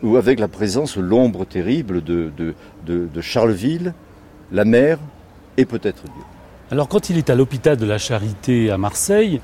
où 0.02 0.16
avec 0.16 0.38
la 0.38 0.48
présence, 0.48 0.96
l'ombre 0.96 1.44
terrible 1.44 2.02
de, 2.04 2.30
de 2.86 3.20
Charleville, 3.20 3.94
la 4.52 4.64
mer 4.64 4.98
et 5.56 5.64
peut-être 5.64 6.04
Dieu. 6.04 6.22
Alors 6.70 6.88
quand 6.88 7.11
il 7.11 7.18
est 7.18 7.30
à 7.30 7.34
l'hôpital 7.34 7.76
de 7.76 7.86
la 7.86 7.98
Charité 7.98 8.70
à 8.70 8.78
Marseille, 8.78 9.40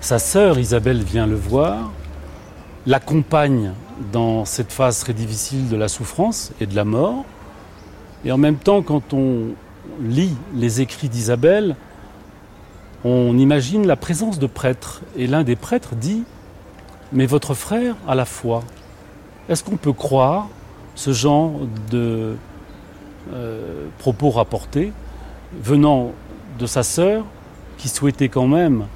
sa 0.00 0.18
sœur 0.18 0.58
Isabelle 0.58 1.02
vient 1.02 1.26
le 1.26 1.36
voir, 1.36 1.92
l'accompagne 2.86 3.72
dans 4.12 4.44
cette 4.44 4.72
phase 4.72 5.00
très 5.00 5.12
difficile 5.12 5.68
de 5.68 5.76
la 5.76 5.88
souffrance 5.88 6.52
et 6.60 6.66
de 6.66 6.74
la 6.74 6.84
mort. 6.84 7.24
Et 8.24 8.32
en 8.32 8.38
même 8.38 8.56
temps, 8.56 8.82
quand 8.82 9.12
on 9.12 9.54
lit 10.00 10.34
les 10.54 10.80
écrits 10.80 11.08
d'Isabelle, 11.08 11.76
on 13.04 13.36
imagine 13.36 13.86
la 13.86 13.96
présence 13.96 14.38
de 14.38 14.46
prêtres. 14.46 15.02
Et 15.16 15.26
l'un 15.26 15.44
des 15.44 15.56
prêtres 15.56 15.94
dit, 15.94 16.24
mais 17.12 17.26
votre 17.26 17.54
frère 17.54 17.96
a 18.08 18.14
la 18.14 18.24
foi. 18.24 18.62
Est-ce 19.48 19.62
qu'on 19.62 19.76
peut 19.76 19.92
croire 19.92 20.48
ce 20.94 21.12
genre 21.12 21.52
de 21.90 22.36
euh, 23.32 23.86
propos 23.98 24.30
rapportés 24.30 24.92
venant 25.62 26.12
de 26.58 26.66
sa 26.66 26.82
sœur 26.82 27.24
qui 27.76 27.88
souhaitait 27.88 28.28
quand 28.28 28.46
même 28.46 28.86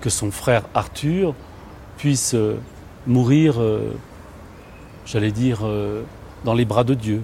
que 0.00 0.10
son 0.10 0.30
frère 0.30 0.62
Arthur 0.74 1.34
puisse 1.96 2.34
euh, 2.34 2.58
mourir, 3.06 3.60
euh, 3.60 3.92
j'allais 5.06 5.30
dire, 5.30 5.60
euh, 5.64 6.02
dans 6.44 6.54
les 6.54 6.64
bras 6.64 6.84
de 6.84 6.94
Dieu. 6.94 7.22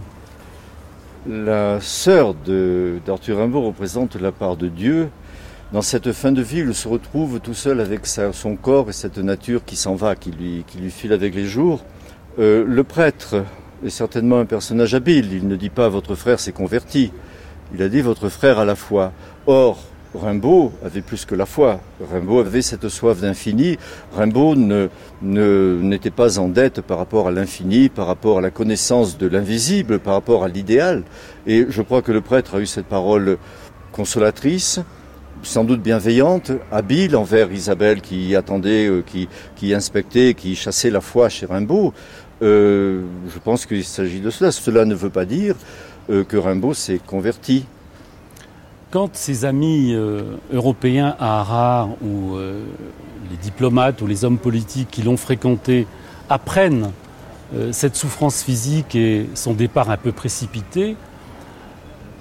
La 1.28 1.80
sœur 1.80 2.34
d'Arthur 2.34 3.38
Rimbaud 3.38 3.60
représente 3.60 4.16
la 4.16 4.32
part 4.32 4.56
de 4.56 4.68
Dieu. 4.68 5.10
Dans 5.72 5.82
cette 5.82 6.12
fin 6.12 6.32
de 6.32 6.42
vie, 6.42 6.60
il 6.60 6.74
se 6.74 6.88
retrouve 6.88 7.40
tout 7.40 7.54
seul 7.54 7.80
avec 7.80 8.06
son 8.06 8.56
corps 8.56 8.88
et 8.88 8.92
cette 8.92 9.18
nature 9.18 9.64
qui 9.64 9.76
s'en 9.76 9.94
va, 9.94 10.16
qui 10.16 10.32
lui, 10.32 10.64
file 10.90 11.12
avec 11.12 11.34
les 11.34 11.44
jours. 11.44 11.84
Euh, 12.38 12.64
le 12.66 12.84
prêtre 12.84 13.44
est 13.84 13.90
certainement 13.90 14.40
un 14.40 14.46
personnage 14.46 14.94
habile. 14.94 15.32
Il 15.32 15.46
ne 15.46 15.56
dit 15.56 15.68
pas 15.68 15.88
votre 15.88 16.14
frère 16.14 16.40
s'est 16.40 16.52
converti. 16.52 17.12
Il 17.74 17.82
a 17.82 17.88
dit 17.88 18.00
votre 18.00 18.28
frère 18.30 18.58
a 18.58 18.64
la 18.64 18.74
foi. 18.74 19.12
Or, 19.46 19.78
Rimbaud 20.14 20.72
avait 20.84 21.02
plus 21.02 21.24
que 21.24 21.34
la 21.34 21.46
foi. 21.46 21.80
Rimbaud 22.12 22.40
avait 22.40 22.62
cette 22.62 22.88
soif 22.88 23.20
d'infini. 23.20 23.78
Rimbaud 24.16 24.56
n'était 24.56 24.90
ne, 25.22 26.14
pas 26.14 26.38
en 26.38 26.48
dette 26.48 26.80
par 26.80 26.98
rapport 26.98 27.28
à 27.28 27.30
l'infini, 27.30 27.88
par 27.88 28.06
rapport 28.06 28.38
à 28.38 28.40
la 28.40 28.50
connaissance 28.50 29.18
de 29.18 29.26
l'invisible, 29.26 29.98
par 29.98 30.14
rapport 30.14 30.42
à 30.42 30.48
l'idéal. 30.48 31.04
Et 31.46 31.66
je 31.68 31.82
crois 31.82 32.02
que 32.02 32.12
le 32.12 32.20
prêtre 32.20 32.56
a 32.56 32.60
eu 32.60 32.66
cette 32.66 32.86
parole 32.86 33.38
consolatrice, 33.92 34.80
sans 35.42 35.64
doute 35.64 35.80
bienveillante, 35.80 36.52
habile 36.70 37.16
envers 37.16 37.52
Isabelle 37.52 38.00
qui 38.00 38.36
attendait, 38.36 38.88
euh, 38.88 39.02
qui, 39.02 39.28
qui 39.56 39.72
inspectait, 39.74 40.34
qui 40.34 40.54
chassait 40.54 40.90
la 40.90 41.00
foi 41.00 41.28
chez 41.28 41.46
Rimbaud. 41.46 41.94
Euh, 42.42 43.02
je 43.28 43.38
pense 43.38 43.66
qu'il 43.66 43.84
s'agit 43.84 44.20
de 44.20 44.30
cela. 44.30 44.52
Cela 44.52 44.84
ne 44.84 44.94
veut 44.94 45.10
pas 45.10 45.24
dire 45.24 45.54
euh, 46.10 46.24
que 46.24 46.36
Rimbaud 46.36 46.74
s'est 46.74 47.00
converti 47.04 47.64
Quand 48.90 49.14
ses 49.14 49.44
amis 49.44 49.92
euh, 49.94 50.22
européens 50.52 51.14
à 51.20 51.40
Harare 51.40 51.90
ou 52.02 52.34
euh, 52.34 52.64
les 53.30 53.36
diplomates 53.36 54.02
ou 54.02 54.08
les 54.08 54.24
hommes 54.24 54.38
politiques 54.38 54.88
qui 54.90 55.02
l'ont 55.02 55.16
fréquenté 55.16 55.86
apprennent 56.28 56.90
euh, 57.54 57.70
cette 57.70 57.94
souffrance 57.94 58.42
physique 58.42 58.96
et 58.96 59.28
son 59.34 59.54
départ 59.54 59.90
un 59.90 59.96
peu 59.96 60.10
précipité, 60.10 60.96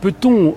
peut-on 0.01 0.53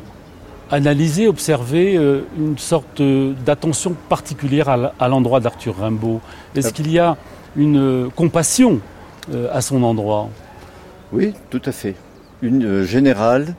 analyser, 0.71 1.29
observer 1.29 1.95
une 2.39 2.57
sorte 2.57 3.03
d'attention 3.45 3.95
particulière 4.09 4.71
à 4.99 5.09
l'endroit 5.09 5.41
d'Arthur 5.41 5.77
Rimbaud? 5.77 6.21
Est-ce 6.55 6.73
qu'il 6.73 6.91
y 6.91 6.99
a 6.99 7.19
une 7.57 8.09
compassion 8.17 8.81
à 9.53 9.61
son 9.61 9.83
endroit? 9.83 10.31
Oui, 11.13 11.35
tout 11.51 11.61
à 11.67 11.73
fait. 11.73 11.95
Une 12.41 12.85
générale, 12.85 13.55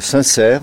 sincère, 0.00 0.62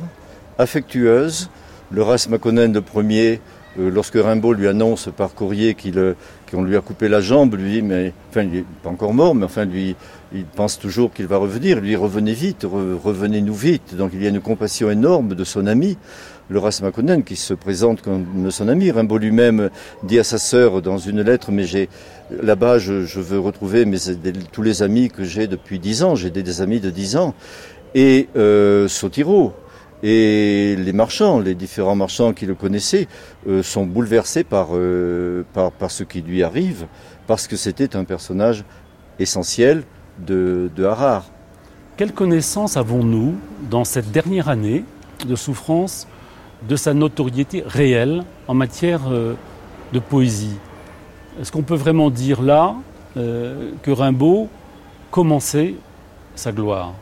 affectueuse. 0.58 1.50
Le 1.92 2.02
Ras 2.02 2.28
Makonnen, 2.30 2.74
le 2.74 2.82
premier, 2.82 3.40
euh, 3.80 3.90
lorsque 3.90 4.16
Rimbaud 4.16 4.54
lui 4.54 4.68
annonce 4.68 5.10
par 5.16 5.34
courrier 5.34 5.76
euh, 5.96 6.14
qu'on 6.52 6.64
lui 6.64 6.76
a 6.76 6.82
coupé 6.82 7.08
la 7.08 7.22
jambe, 7.22 7.56
lui, 7.56 7.82
mais 7.82 8.14
enfin, 8.30 8.44
il 8.44 8.52
n'est 8.52 8.66
pas 8.84 8.90
encore 8.90 9.14
mort, 9.14 9.34
mais 9.34 9.46
enfin, 9.46 9.66
lui, 9.66 9.96
il 10.34 10.46
pense 10.46 10.78
toujours 10.80 11.12
qu'il 11.12 11.28
va 11.28 11.38
revenir. 11.38 11.80
Lui, 11.80 11.96
revenez 11.96 12.34
vite, 12.34 12.66
revenez-nous 12.66 13.54
vite. 13.54 13.96
Donc, 13.96 14.12
il 14.14 14.24
y 14.24 14.26
a 14.26 14.30
une 14.30 14.42
compassion 14.42 14.90
énorme 14.92 15.36
de 15.36 15.44
son 15.44 15.66
ami, 15.66 15.98
le 16.50 16.60
Ras 16.60 16.80
Makonnen, 16.84 17.24
qui 17.24 17.36
se 17.36 17.54
présente 17.54 18.02
comme 18.02 18.52
son 18.52 18.68
ami. 18.68 18.92
Rimbaud 18.92 19.18
lui-même 19.18 19.70
dit 20.04 20.20
à 20.20 20.24
sa 20.24 20.38
sœur 20.38 20.82
dans 20.82 20.98
une 20.98 21.22
lettre, 21.22 21.52
mais 21.52 21.64
j'ai 21.64 21.90
là-bas, 22.42 22.78
je, 22.78 23.20
veux 23.20 23.40
retrouver 23.40 23.86
mes, 23.86 23.98
tous 24.52 24.62
les 24.62 24.84
amis 24.84 25.10
que 25.10 25.24
j'ai 25.24 25.48
depuis 25.48 25.80
dix 25.80 26.04
ans. 26.04 26.16
J'ai 26.16 26.30
des, 26.30 26.62
amis 26.62 26.80
de 26.80 26.90
dix 26.90 27.16
ans. 27.16 27.34
Et 27.96 28.28
euh, 28.36 28.88
et 30.04 30.76
les 30.78 30.92
marchands, 30.92 31.40
les 31.40 31.56
différents 31.56 31.96
marchands 31.96 32.34
qui 32.34 32.46
le 32.46 32.56
connaissaient, 32.56 33.08
euh, 33.48 33.64
sont 33.64 33.86
bouleversés 33.86 34.46
euh, 34.52 35.44
par, 35.54 35.72
par, 35.72 35.92
ce 35.92 36.04
qui 36.04 36.22
lui 36.22 36.44
arrive, 36.44 36.88
parce 37.26 37.48
que 37.48 37.56
c'était 37.56 37.96
un 37.96 38.04
personnage 38.04 38.66
essentiel 39.18 39.84
de, 40.20 40.70
de 40.76 40.84
Harare. 40.84 41.26
Quelle 41.96 42.12
connaissance 42.12 42.76
avons-nous 42.76 43.36
dans 43.70 43.86
cette 43.86 44.12
dernière 44.12 44.50
année 44.50 44.84
de 45.26 45.36
souffrance 45.38 46.06
de 46.68 46.76
sa 46.76 46.94
notoriété 46.94 47.64
réelle 47.66 48.24
en 48.50 48.54
matière 48.54 49.10
euh, 49.10 49.36
de 49.94 50.00
poésie? 50.00 50.58
Est-ce 51.40 51.52
qu'on 51.52 51.64
peut 51.64 51.76
vraiment 51.76 52.12
dire 52.12 52.42
là 52.42 52.76
que 53.16 53.92
Rimbaud 53.92 54.50
commençait 55.12 55.76
sa 56.36 56.52
gloire? 56.52 56.94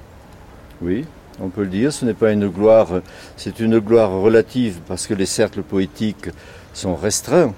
Oui, 0.81 1.05
on 1.41 1.49
peut 1.49 1.63
le 1.63 1.67
dire, 1.67 1.91
ce 1.91 2.05
n'est 2.05 2.13
pas 2.13 2.31
une 2.31 2.47
gloire, 2.47 3.01
c'est 3.37 3.59
une 3.59 3.79
gloire 3.79 4.11
relative 4.11 4.79
parce 4.87 5.07
que 5.07 5.13
les 5.13 5.25
cercles 5.25 5.63
poétiques 5.63 6.29
sont 6.73 6.95
restreints. 6.95 7.53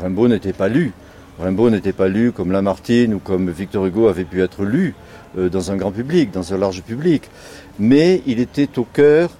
Rimbaud 0.00 0.28
n'était 0.28 0.52
pas 0.52 0.68
lu. 0.68 0.92
Rimbaud 1.38 1.70
n'était 1.70 1.92
pas 1.92 2.08
lu 2.08 2.32
comme 2.32 2.50
Lamartine 2.50 3.14
ou 3.14 3.18
comme 3.18 3.50
Victor 3.50 3.86
Hugo 3.86 4.08
avait 4.08 4.24
pu 4.24 4.42
être 4.42 4.64
lu 4.64 4.94
euh, 5.36 5.48
dans 5.48 5.70
un 5.70 5.76
grand 5.76 5.92
public, 5.92 6.30
dans 6.30 6.54
un 6.54 6.58
large 6.58 6.82
public. 6.82 7.30
Mais 7.78 8.22
il 8.26 8.40
était 8.40 8.78
au 8.78 8.84
cœur 8.84 9.30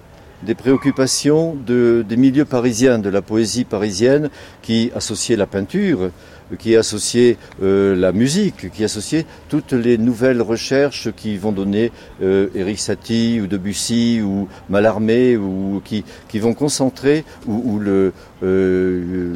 des 0.43 0.53
préoccupations 0.53 1.55
des 1.55 2.17
milieux 2.17 2.45
parisiens, 2.45 2.99
de 2.99 3.09
la 3.09 3.23
poésie 3.23 3.65
parisienne 3.65 4.29
qui 4.61 4.91
associait 4.95 5.35
la 5.35 5.47
peinture, 5.47 6.11
qui 6.59 6.75
associait 6.75 7.37
euh, 7.61 7.95
la 7.95 8.11
musique, 8.11 8.71
qui 8.71 8.83
associait 8.83 9.25
toutes 9.49 9.73
les 9.73 9.97
nouvelles 9.97 10.41
recherches 10.41 11.09
qui 11.15 11.37
vont 11.37 11.51
donner 11.51 11.91
euh, 12.21 12.47
Eric 12.55 12.79
Satie 12.79 13.39
ou 13.41 13.47
Debussy 13.47 14.21
ou 14.21 14.47
Mallarmé 14.69 15.37
ou 15.37 15.81
qui, 15.83 16.05
qui 16.29 16.39
vont 16.39 16.53
concentrer 16.53 17.25
ou, 17.47 17.79
le 17.79 18.13
euh, 18.43 19.35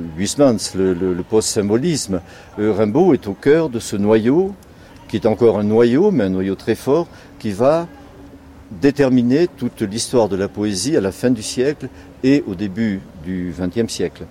le, 0.76 0.94
le 0.94 1.24
post-symbolisme. 1.24 2.22
Euh, 2.60 2.72
Rimbaud 2.72 3.14
est 3.14 3.28
au 3.28 3.34
cœur 3.34 3.70
de 3.70 3.80
ce 3.80 3.96
noyau 3.96 4.54
qui 5.12 5.18
est 5.18 5.26
encore 5.26 5.60
un 5.60 5.64
noyau, 5.64 6.10
mais 6.12 6.24
un 6.24 6.30
noyau 6.30 6.56
très 6.56 6.76
fort, 6.76 7.06
qui 7.38 7.52
va 7.52 7.88
déterminer 8.72 9.48
toute 9.50 9.82
l'histoire 9.82 10.30
de 10.30 10.38
la 10.38 10.48
poésie 10.48 10.96
à 10.96 11.02
la 11.02 11.12
fin 11.12 11.30
du 11.30 11.44
siècle 11.44 11.90
et 12.24 12.46
au 12.48 12.56
début 12.56 13.02
du 13.26 13.54
XXe 13.60 13.92
siècle. 13.92 14.26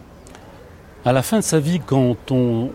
À 1.02 1.12
la 1.12 1.22
fin 1.22 1.38
de 1.38 1.42
sa 1.42 1.60
vie, 1.60 1.80
quand 1.80 2.30
on, 2.30 2.68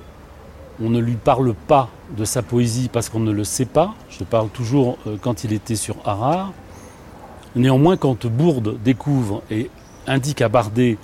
ne 0.79 0.99
lui 0.99 1.13
parle 1.13 1.53
pas 1.53 1.89
de 2.17 2.25
sa 2.25 2.41
poésie 2.41 2.89
parce 2.91 3.07
qu'on 3.07 3.19
ne 3.19 3.31
le 3.31 3.43
sait 3.43 3.65
pas, 3.65 3.93
je 4.09 4.23
parle 4.23 4.49
toujours 4.49 4.97
euh, 5.05 5.15
quand 5.21 5.43
il 5.43 5.53
était 5.53 5.75
sur 5.75 5.97
Harare, 6.05 6.51
néanmoins 7.55 7.97
quand 7.97 8.25
Bourde 8.25 8.81
découvre 8.83 9.43
et 9.51 9.69
indique 10.07 10.41
à 10.41 10.49
Bardet 10.49 10.97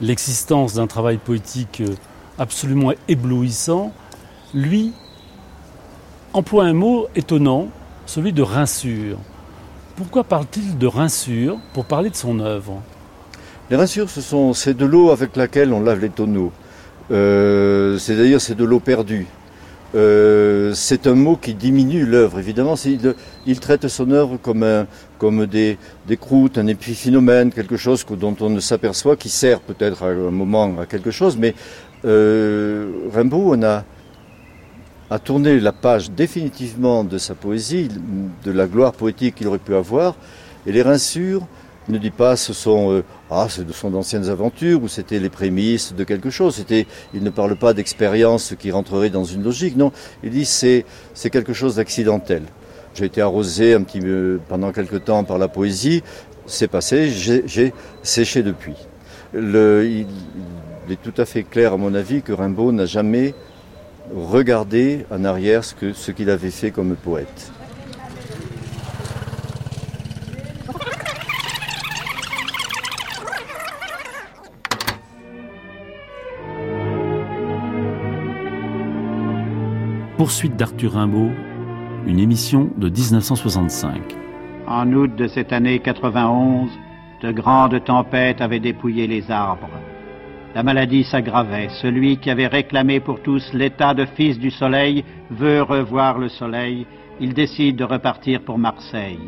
l'existence 0.00 0.74
d'un 0.74 0.86
travail 0.86 1.16
poétique 1.16 1.80
euh, 1.80 1.96
absolument 2.38 2.92
éblouissant, 3.08 3.92
lui 4.54 4.92
emploie 6.32 6.64
un 6.64 6.74
mot 6.74 7.08
étonnant, 7.16 7.70
celui 8.06 8.32
de 8.32 8.42
rinsure. 8.42 9.18
Pourquoi 9.96 10.22
parle-t-il 10.22 10.78
de 10.78 10.86
rinsure 10.86 11.58
pour 11.74 11.86
parler 11.86 12.10
de 12.10 12.14
son 12.14 12.38
œuvre? 12.38 12.80
Les 13.68 13.76
rinsures, 13.76 14.08
c'est 14.54 14.74
de 14.76 14.86
l'eau 14.86 15.10
avec 15.10 15.34
laquelle 15.34 15.72
on 15.72 15.80
lave 15.80 15.98
les 15.98 16.10
tonneaux. 16.10 16.52
Euh, 17.10 17.98
c'est 17.98 18.16
d'ailleurs 18.16 18.40
c'est 18.40 18.54
de 18.54 18.64
l'eau 18.64 18.80
perdue. 18.80 19.26
Euh, 19.94 20.74
c'est 20.74 21.06
un 21.06 21.14
mot 21.14 21.36
qui 21.36 21.54
diminue 21.54 22.04
l'œuvre. 22.04 22.38
Évidemment, 22.38 22.74
il, 23.46 23.60
traite 23.60 23.88
son 23.88 24.10
œuvre 24.10 24.36
comme, 24.36 25.46
des, 25.46 25.78
croûtes, 26.20 26.58
un 26.58 26.66
épiphénomène, 26.66 27.50
quelque 27.50 27.76
chose 27.76 28.04
dont 28.10 28.36
on 28.40 28.50
ne 28.50 28.60
s'aperçoit, 28.60 29.16
qui 29.16 29.30
sert 29.30 29.60
peut-être 29.60 30.02
à 30.02 30.08
un 30.08 30.30
moment 30.30 30.78
à 30.78 30.84
quelque 30.84 31.10
chose. 31.10 31.38
Mais 31.38 31.54
euh, 32.04 32.90
Rimbaud, 33.14 33.54
on 33.54 33.62
a, 33.62 33.84
a 35.08 35.18
tourné 35.18 35.58
la 35.58 35.72
page 35.72 36.10
définitivement 36.10 37.02
de 37.02 37.16
sa 37.16 37.34
poésie, 37.34 37.88
de 38.44 38.52
la 38.52 38.66
gloire 38.66 38.92
poétique 38.92 39.36
qu'il 39.36 39.48
aurait 39.48 39.58
pu 39.58 39.74
avoir, 39.74 40.16
et 40.66 40.72
les 40.72 40.82
rinsures 40.82 41.46
ne 41.88 41.98
dit 41.98 42.10
pas 42.10 42.36
ce 42.36 42.52
sont 42.52 42.92
euh, 42.92 43.04
ah 43.30 43.46
ce 43.48 43.62
sont 43.72 43.90
d'anciennes 43.90 44.28
aventures 44.28 44.82
ou 44.82 44.88
c'était 44.88 45.18
les 45.18 45.30
prémices 45.30 45.94
de 45.94 46.04
quelque 46.04 46.30
chose. 46.30 46.56
C'était 46.56 46.86
il 47.14 47.22
ne 47.22 47.30
parle 47.30 47.56
pas 47.56 47.74
d'expérience 47.74 48.54
qui 48.58 48.70
rentrerait 48.70 49.10
dans 49.10 49.24
une 49.24 49.42
logique. 49.42 49.76
Non, 49.76 49.92
il 50.22 50.30
dit 50.30 50.44
c'est 50.44 50.84
c'est 51.14 51.30
quelque 51.30 51.52
chose 51.52 51.76
d'accidentel. 51.76 52.42
J'ai 52.94 53.04
été 53.04 53.20
arrosé 53.20 53.76
peu 53.78 54.40
pendant 54.48 54.72
quelque 54.72 54.96
temps 54.96 55.24
par 55.24 55.38
la 55.38 55.48
poésie. 55.48 56.02
C'est 56.46 56.68
passé. 56.68 57.10
J'ai 57.10 57.72
séché 58.02 58.42
depuis. 58.42 58.74
Il, 59.34 60.06
il 60.88 60.92
est 60.92 61.02
tout 61.02 61.12
à 61.20 61.26
fait 61.26 61.42
clair 61.42 61.74
à 61.74 61.76
mon 61.76 61.94
avis 61.94 62.22
que 62.22 62.32
Rimbaud 62.32 62.72
n'a 62.72 62.86
jamais 62.86 63.34
regarder 64.14 65.04
en 65.10 65.24
arrière 65.24 65.64
ce 65.64 66.10
qu'il 66.10 66.30
avait 66.30 66.50
fait 66.50 66.70
comme 66.70 66.96
poète. 66.96 67.52
Poursuite 80.18 80.56
d'Arthur 80.56 80.94
Rimbaud, 80.94 81.30
une 82.04 82.18
émission 82.18 82.72
de 82.76 82.88
1965. 82.88 84.16
En 84.66 84.92
août 84.92 85.14
de 85.14 85.28
cette 85.28 85.52
année 85.52 85.78
91, 85.78 86.68
de 87.22 87.30
grandes 87.30 87.84
tempêtes 87.84 88.40
avaient 88.40 88.58
dépouillé 88.58 89.06
les 89.06 89.30
arbres. 89.30 89.70
La 90.56 90.64
maladie 90.64 91.04
s'aggravait. 91.04 91.68
Celui 91.80 92.16
qui 92.16 92.30
avait 92.30 92.48
réclamé 92.48 92.98
pour 92.98 93.22
tous 93.22 93.52
l'état 93.52 93.94
de 93.94 94.06
fils 94.06 94.40
du 94.40 94.50
soleil 94.50 95.04
veut 95.30 95.62
revoir 95.62 96.18
le 96.18 96.28
soleil. 96.28 96.84
Il 97.20 97.32
décide 97.32 97.76
de 97.76 97.84
repartir 97.84 98.42
pour 98.42 98.58
Marseille. 98.58 99.20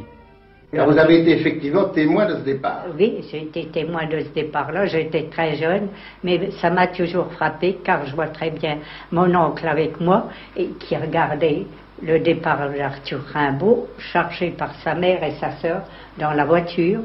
Vous 0.72 0.98
avez 0.98 1.20
été 1.22 1.32
effectivement 1.32 1.86
témoin 1.86 2.26
de 2.26 2.34
ce 2.36 2.40
départ. 2.40 2.84
Oui, 2.96 3.24
j'ai 3.30 3.42
été 3.42 3.66
témoin 3.66 4.06
de 4.06 4.20
ce 4.20 4.28
départ-là. 4.28 4.86
J'étais 4.86 5.24
très 5.24 5.56
jeune, 5.56 5.88
mais 6.22 6.50
ça 6.60 6.70
m'a 6.70 6.86
toujours 6.86 7.32
frappé 7.32 7.78
car 7.84 8.06
je 8.06 8.14
vois 8.14 8.28
très 8.28 8.50
bien 8.50 8.78
mon 9.10 9.34
oncle 9.34 9.66
avec 9.66 10.00
moi 10.00 10.28
et 10.56 10.68
qui 10.78 10.96
regardait 10.96 11.66
le 12.02 12.18
départ 12.20 12.70
d'Arthur 12.70 13.20
Rimbaud, 13.32 13.88
chargé 13.98 14.50
par 14.50 14.74
sa 14.82 14.94
mère 14.94 15.22
et 15.24 15.32
sa 15.32 15.50
sœur 15.56 15.82
dans 16.18 16.32
la 16.32 16.44
voiture. 16.44 17.00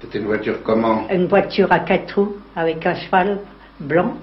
C'était 0.00 0.18
une 0.18 0.26
voiture 0.26 0.62
comment? 0.62 1.06
Une 1.10 1.26
voiture 1.26 1.72
à 1.72 1.80
quatre 1.80 2.18
roues 2.18 2.36
avec 2.54 2.84
un 2.86 2.94
cheval 2.94 3.38
blanc, 3.80 4.14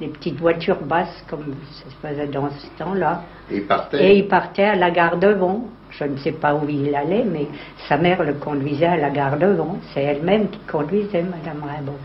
des 0.00 0.08
petites 0.08 0.38
voitures 0.38 0.80
basses 0.82 1.24
comme 1.30 1.54
ça 1.72 1.84
se 1.88 2.06
faisait 2.06 2.26
dans 2.26 2.50
ce 2.50 2.66
temps-là. 2.78 3.22
Et 3.50 3.58
il 3.58 3.66
partait? 3.66 4.04
Et 4.04 4.18
il 4.18 4.28
partait 4.28 4.64
à 4.64 4.76
la 4.76 4.90
gare 4.90 5.16
de 5.16 5.28
Vaux 5.28 5.68
je 5.98 6.04
ne 6.04 6.16
sais 6.18 6.32
pas 6.32 6.54
où 6.54 6.68
il 6.68 6.94
allait, 6.94 7.24
mais 7.24 7.48
sa 7.88 7.96
mère 7.96 8.22
le 8.22 8.34
conduisait 8.34 8.86
à 8.86 8.96
la 8.96 9.10
gare 9.10 9.38
devant. 9.38 9.78
C'est 9.92 10.02
elle-même 10.02 10.48
qui 10.48 10.58
conduisait, 10.60 11.22
Madame 11.22 11.62
Rimbaud. 11.62 11.98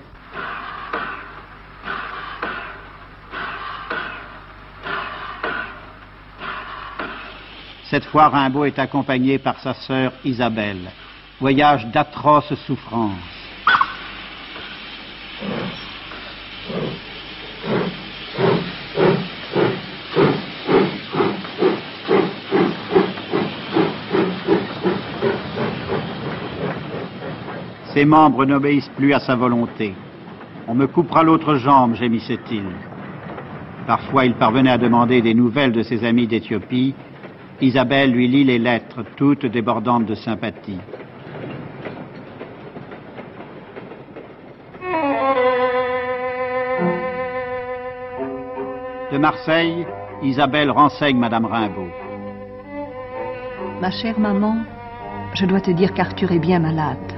Cette 7.90 8.06
fois, 8.06 8.28
Rimbaud 8.28 8.66
est 8.66 8.80
accompagné 8.80 9.38
par 9.40 9.60
sa 9.62 9.74
sœur 9.74 10.12
Isabelle. 10.26 10.92
Voyage 11.40 11.86
d'atroces 11.88 12.54
souffrances. 12.66 13.14
Ses 27.98 28.06
membres 28.06 28.45
n'obéissent 28.45 28.91
plus 28.95 29.12
à 29.12 29.20
sa 29.20 29.36
volonté. 29.36 29.95
On 30.68 30.76
me 30.76 30.86
coupera 30.86 31.24
l'autre 31.24 31.56
jambe, 31.56 31.95
gémissait-il. 31.95 32.62
Parfois, 33.88 34.26
il 34.26 34.36
parvenait 34.36 34.70
à 34.70 34.78
demander 34.78 35.20
des 35.24 35.34
nouvelles 35.34 35.72
de 35.72 35.82
ses 35.82 36.06
amis 36.06 36.28
d'Éthiopie. 36.28 36.93
Isabelle 37.60 38.12
lui 38.12 38.28
lit 38.28 38.43
les 38.43 38.60
lettres, 38.60 39.04
toutes 39.16 39.48
débordantes 39.48 40.06
de 40.06 40.14
sympathie. 40.14 40.78
De 49.12 49.18
Marseille, 49.18 49.88
Isabelle 50.22 50.70
renseigne 50.70 51.18
Madame 51.18 51.45
Rimbaud. 51.45 51.89
Ma 53.82 53.89
chère 53.89 54.20
maman, 54.20 54.58
je 55.34 55.48
dois 55.48 55.62
te 55.62 55.72
dire 55.72 55.95
qu'Arthur 55.95 56.32
est 56.32 56.38
bien 56.38 56.60
malade. 56.60 57.16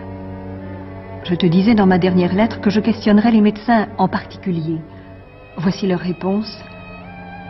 Je 1.23 1.35
te 1.35 1.45
disais 1.45 1.75
dans 1.75 1.85
ma 1.85 1.99
dernière 1.99 2.33
lettre 2.33 2.61
que 2.61 2.69
je 2.69 2.79
questionnerais 2.79 3.31
les 3.31 3.41
médecins 3.41 3.87
en 3.97 4.07
particulier. 4.07 4.79
Voici 5.57 5.85
leur 5.85 5.99
réponse. 5.99 6.57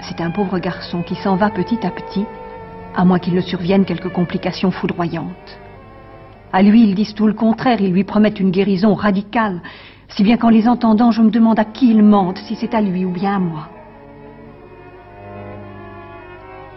C'est 0.01 0.21
un 0.21 0.31
pauvre 0.31 0.59
garçon 0.59 1.03
qui 1.03 1.15
s'en 1.15 1.35
va 1.35 1.49
petit 1.49 1.85
à 1.85 1.91
petit, 1.91 2.25
à 2.95 3.05
moins 3.05 3.19
qu'il 3.19 3.35
ne 3.35 3.41
survienne 3.41 3.85
quelques 3.85 4.11
complications 4.11 4.71
foudroyantes. 4.71 5.59
À 6.51 6.63
lui, 6.63 6.83
ils 6.83 6.95
disent 6.95 7.13
tout 7.13 7.27
le 7.27 7.33
contraire, 7.33 7.79
ils 7.79 7.93
lui 7.93 8.03
promettent 8.03 8.39
une 8.39 8.51
guérison 8.51 8.95
radicale, 8.95 9.61
si 10.09 10.23
bien 10.23 10.37
qu'en 10.37 10.49
les 10.49 10.67
entendant, 10.67 11.11
je 11.11 11.21
me 11.21 11.29
demande 11.29 11.59
à 11.59 11.65
qui 11.65 11.91
ils 11.91 12.03
mentent, 12.03 12.39
si 12.39 12.55
c'est 12.55 12.73
à 12.73 12.81
lui 12.81 13.05
ou 13.05 13.11
bien 13.11 13.35
à 13.35 13.39
moi. 13.39 13.69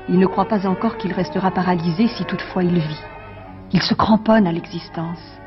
Il 0.09 0.19
ne 0.19 0.27
croit 0.27 0.45
pas 0.45 0.67
encore 0.67 0.99
qu'il 0.99 1.13
restera 1.13 1.51
paralysé 1.51 2.09
si 2.09 2.25
toutefois 2.25 2.65
il 2.65 2.79
vit. 2.79 3.03
Il 3.73 3.83
se 3.83 3.95
cramponne 3.95 4.47
à 4.47 4.53
l'existence. 4.53 5.41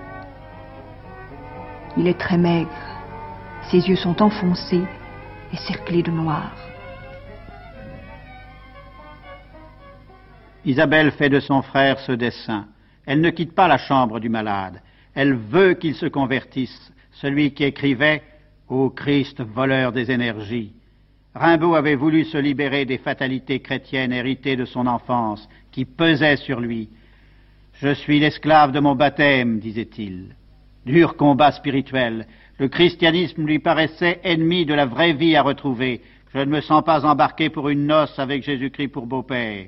Il 1.97 2.07
est 2.07 2.19
très 2.19 2.37
maigre. 2.37 2.69
Ses 3.69 3.87
yeux 3.87 3.95
sont 3.95 4.21
enfoncés 4.21 4.83
et 5.53 5.57
cerclés 5.57 6.03
de 6.03 6.11
noir. 6.11 6.51
Isabelle 10.65 11.11
fait 11.11 11.29
de 11.29 11.39
son 11.39 11.61
frère 11.61 11.99
ce 11.99 12.11
dessin. 12.11 12.65
Elle 13.05 13.21
ne 13.21 13.29
quitte 13.29 13.53
pas 13.53 13.67
la 13.67 13.77
chambre 13.77 14.19
du 14.19 14.29
malade. 14.29 14.81
Elle 15.13 15.35
veut 15.35 15.75
qu'il 15.75 15.95
se 15.95 16.07
convertisse, 16.07 16.91
celui 17.11 17.53
qui 17.53 17.63
écrivait 17.63 18.23
Ô 18.67 18.89
Christ, 18.89 19.41
voleur 19.41 19.91
des 19.91 20.11
énergies. 20.11 20.73
Rimbaud 21.35 21.75
avait 21.75 21.95
voulu 21.95 22.25
se 22.25 22.37
libérer 22.37 22.85
des 22.85 22.97
fatalités 22.97 23.59
chrétiennes 23.59 24.13
héritées 24.13 24.55
de 24.55 24.65
son 24.65 24.87
enfance, 24.87 25.47
qui 25.71 25.85
pesaient 25.85 26.37
sur 26.37 26.59
lui. 26.59 26.89
Je 27.73 27.93
suis 27.93 28.19
l'esclave 28.19 28.71
de 28.71 28.79
mon 28.79 28.95
baptême, 28.95 29.59
disait-il. 29.59 30.35
Dur 30.85 31.17
combat 31.17 31.51
spirituel. 31.51 32.27
Le 32.59 32.67
christianisme 32.67 33.45
lui 33.45 33.59
paraissait 33.59 34.19
ennemi 34.23 34.65
de 34.65 34.73
la 34.73 34.85
vraie 34.85 35.13
vie 35.13 35.35
à 35.35 35.41
retrouver. 35.41 36.01
Je 36.33 36.39
ne 36.39 36.45
me 36.45 36.61
sens 36.61 36.83
pas 36.83 37.05
embarqué 37.05 37.49
pour 37.49 37.69
une 37.69 37.87
noce 37.87 38.17
avec 38.19 38.43
Jésus-Christ 38.43 38.89
pour 38.89 39.07
beau-père. 39.07 39.67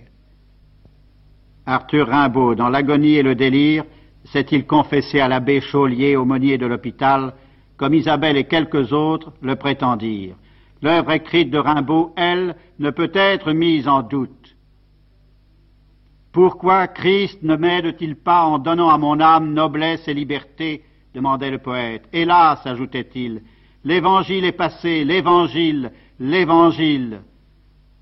Arthur 1.66 2.08
Rimbaud, 2.08 2.56
dans 2.56 2.70
l'agonie 2.70 3.16
et 3.16 3.24
le 3.24 3.36
délire, 3.36 3.84
s'est-il 4.26 4.66
confessé 4.66 5.20
à 5.20 5.28
l'abbé 5.28 5.60
Chaulier, 5.60 6.16
aumônier 6.16 6.58
de 6.58 6.66
l'hôpital, 6.66 7.34
comme 7.78 7.94
Isabelle 7.94 8.38
et 8.38 8.46
quelques 8.46 8.94
autres 8.94 9.34
le 9.42 9.56
prétendirent. 9.56 10.36
L'œuvre 10.82 11.12
écrite 11.12 11.50
de 11.50 11.58
Rimbaud, 11.58 12.14
elle, 12.16 12.56
ne 12.80 12.90
peut 12.90 13.12
être 13.14 13.52
mise 13.54 13.88
en 13.88 14.02
doute. 14.04 14.56
Pourquoi 16.32 16.88
Christ 16.88 17.42
ne 17.42 17.56
m'aide-t-il 17.56 18.16
pas 18.16 18.44
en 18.44 18.60
donnant 18.60 18.90
à 18.90 18.98
mon 18.98 19.20
âme 19.20 19.54
noblesse 19.54 20.08
et 20.08 20.14
liberté 20.14 20.84
demandait 21.18 21.50
le 21.50 21.58
poète. 21.58 22.04
Hélas, 22.14 22.60
ajoutait-il, 22.64 23.42
l'évangile 23.84 24.46
est 24.46 24.52
passé, 24.52 25.04
l'évangile, 25.04 25.92
l'évangile. 26.20 27.22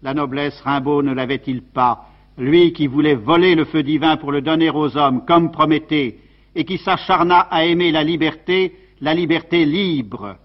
La 0.04 0.14
noblesse 0.14 0.60
Rimbaud 0.62 1.02
ne 1.02 1.14
l'avait-il 1.14 1.62
pas? 1.62 2.10
Lui 2.38 2.74
qui 2.74 2.88
voulait 2.88 3.16
voler 3.16 3.56
le 3.56 3.64
feu 3.64 3.84
divin 3.84 4.18
pour 4.18 4.34
le 4.34 4.42
donner 4.42 4.70
aux 4.70 4.98
hommes, 4.98 5.24
comme 5.26 5.50
Prométhée, 5.50 6.20
et 6.54 6.66
qui 6.66 6.78
s'acharna 6.78 7.40
à 7.40 7.64
aimer 7.64 7.92
la 7.94 8.04
liberté, 8.04 8.76
la 9.00 9.14
liberté 9.14 9.64
libre. 9.66 10.36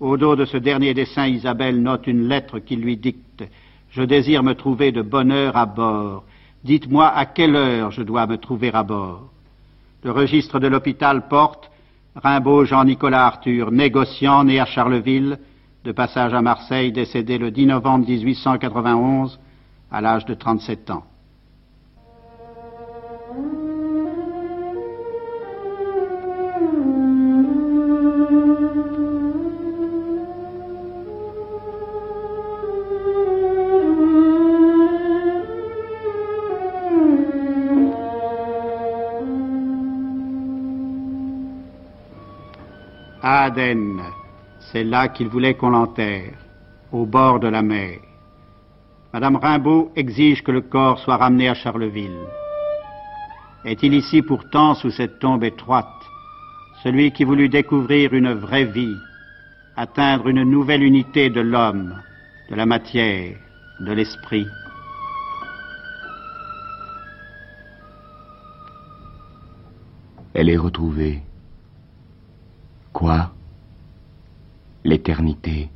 Au 0.00 0.16
dos 0.16 0.36
de 0.36 0.46
ce 0.46 0.56
dernier 0.56 0.94
dessin, 0.94 1.26
Isabelle 1.26 1.82
note 1.82 2.06
une 2.06 2.26
lettre 2.26 2.58
qui 2.58 2.76
lui 2.76 2.96
dicte. 2.96 3.44
Je 3.90 4.02
désire 4.02 4.42
me 4.42 4.54
trouver 4.54 4.92
de 4.92 5.02
bonne 5.02 5.30
heure 5.30 5.58
à 5.58 5.66
bord. 5.66 6.24
Dites-moi 6.64 7.06
à 7.06 7.26
quelle 7.26 7.54
heure 7.54 7.90
je 7.90 8.02
dois 8.02 8.26
me 8.26 8.38
trouver 8.38 8.70
à 8.72 8.82
bord. 8.82 9.33
Le 10.04 10.10
registre 10.10 10.60
de 10.60 10.66
l'hôpital 10.66 11.28
porte 11.28 11.70
Rimbaud 12.14 12.66
Jean-Nicolas 12.66 13.24
Arthur, 13.24 13.70
négociant 13.70 14.44
né 14.44 14.60
à 14.60 14.66
Charleville, 14.66 15.38
de 15.82 15.92
passage 15.92 16.34
à 16.34 16.42
Marseille, 16.42 16.92
décédé 16.92 17.38
le 17.38 17.50
10 17.50 17.64
novembre 17.64 18.06
1891, 18.06 19.40
à 19.90 20.02
l'âge 20.02 20.26
de 20.26 20.34
37 20.34 20.90
ans. 20.90 21.04
Aden, 43.44 44.00
c'est 44.72 44.84
là 44.84 45.08
qu'il 45.08 45.28
voulait 45.28 45.52
qu'on 45.52 45.68
l'enterre, 45.68 46.32
au 46.92 47.04
bord 47.04 47.40
de 47.40 47.48
la 47.48 47.60
mer. 47.60 47.98
Madame 49.12 49.36
Rimbaud 49.36 49.92
exige 49.96 50.42
que 50.42 50.50
le 50.50 50.62
corps 50.62 50.98
soit 50.98 51.18
ramené 51.18 51.50
à 51.50 51.54
Charleville. 51.54 52.24
Est-il 53.66 53.92
ici 53.92 54.22
pourtant, 54.22 54.74
sous 54.74 54.90
cette 54.90 55.18
tombe 55.18 55.44
étroite, 55.44 56.00
celui 56.82 57.12
qui 57.12 57.24
voulut 57.24 57.50
découvrir 57.50 58.14
une 58.14 58.32
vraie 58.32 58.64
vie, 58.64 58.96
atteindre 59.76 60.28
une 60.28 60.44
nouvelle 60.44 60.82
unité 60.82 61.28
de 61.28 61.42
l'homme, 61.42 62.00
de 62.48 62.54
la 62.54 62.64
matière, 62.64 63.36
de 63.80 63.92
l'esprit? 63.92 64.46
Elle 70.32 70.48
est 70.48 70.56
retrouvée. 70.56 71.20
Quoi? 72.94 73.32
L'éternité. 74.84 75.68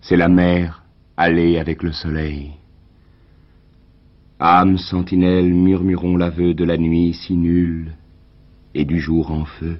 C'est 0.00 0.16
la 0.16 0.28
mer 0.28 0.84
Allez 1.16 1.58
avec 1.58 1.82
le 1.82 1.90
soleil. 1.90 2.52
Âmes 4.40 4.78
sentinelles, 4.78 5.52
murmurons 5.52 6.16
l'aveu 6.16 6.54
de 6.54 6.62
la 6.62 6.76
nuit 6.76 7.12
si 7.14 7.34
nulle 7.34 7.96
et 8.72 8.84
du 8.84 9.00
jour 9.00 9.32
en 9.32 9.46
feu. 9.46 9.78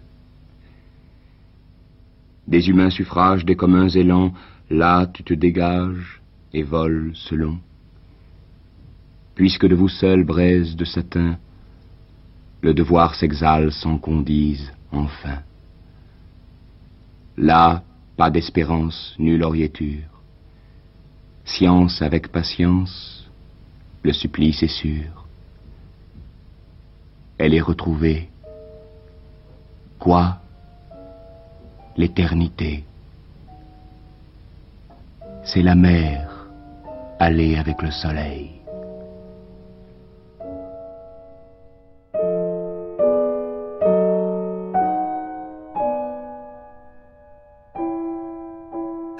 Des 2.48 2.68
humains 2.68 2.90
suffrages, 2.90 3.44
des 3.44 3.54
communs 3.54 3.88
élans, 3.88 4.32
là 4.68 5.06
tu 5.06 5.22
te 5.22 5.34
dégages 5.34 6.20
et 6.54 6.64
voles 6.64 7.12
selon. 7.14 7.58
Puisque 9.36 9.68
de 9.68 9.76
vous 9.76 9.90
seul, 9.90 10.24
braise 10.24 10.74
de 10.74 10.84
satin, 10.84 11.38
le 12.62 12.74
devoir 12.74 13.14
s'exhale 13.14 13.70
sans 13.70 13.98
qu'on 13.98 14.22
dise 14.22 14.72
enfin. 14.92 15.42
Là, 17.36 17.82
pas 18.16 18.30
d'espérance, 18.30 19.14
nulle 19.18 19.42
oriéture. 19.42 20.08
Science 21.44 22.02
avec 22.02 22.28
patience, 22.28 23.28
le 24.02 24.12
supplice 24.12 24.62
est 24.62 24.68
sûr. 24.68 25.26
Elle 27.38 27.54
est 27.54 27.60
retrouvée. 27.60 28.28
Quoi? 29.98 30.40
L'éternité. 31.96 32.84
C'est 35.44 35.62
la 35.62 35.74
mer, 35.74 36.48
allée 37.18 37.56
avec 37.56 37.82
le 37.82 37.90
soleil. 37.90 38.55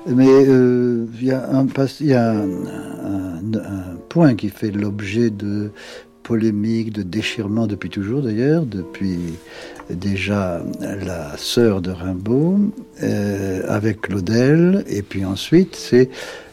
Mais 0.09 0.29
euh, 0.29 1.07
il 1.21 1.27
y 1.27 1.33
a, 1.33 1.51
un, 1.53 1.67
point 4.09 4.35
qui 4.35 4.49
fait 4.49 4.71
l'objet 4.71 5.31
de 5.31 5.71
polémiques, 6.23 6.93
de 6.93 7.03
déchirements 7.03 7.67
depuis 7.67 7.91
toujours 7.91 8.23
d'ailleurs, 8.23 8.65
depuis 8.65 9.19
déjà 9.91 10.63
la 10.81 11.37
sœur 11.37 11.81
de 11.81 11.91
Rimbaud 11.91 12.73
euh, 13.03 13.63
avec 13.69 14.03
Claudel, 14.03 14.85
et 14.89 15.03
puis 15.03 15.25
ensuite 15.25 15.77
c'est 15.77 16.09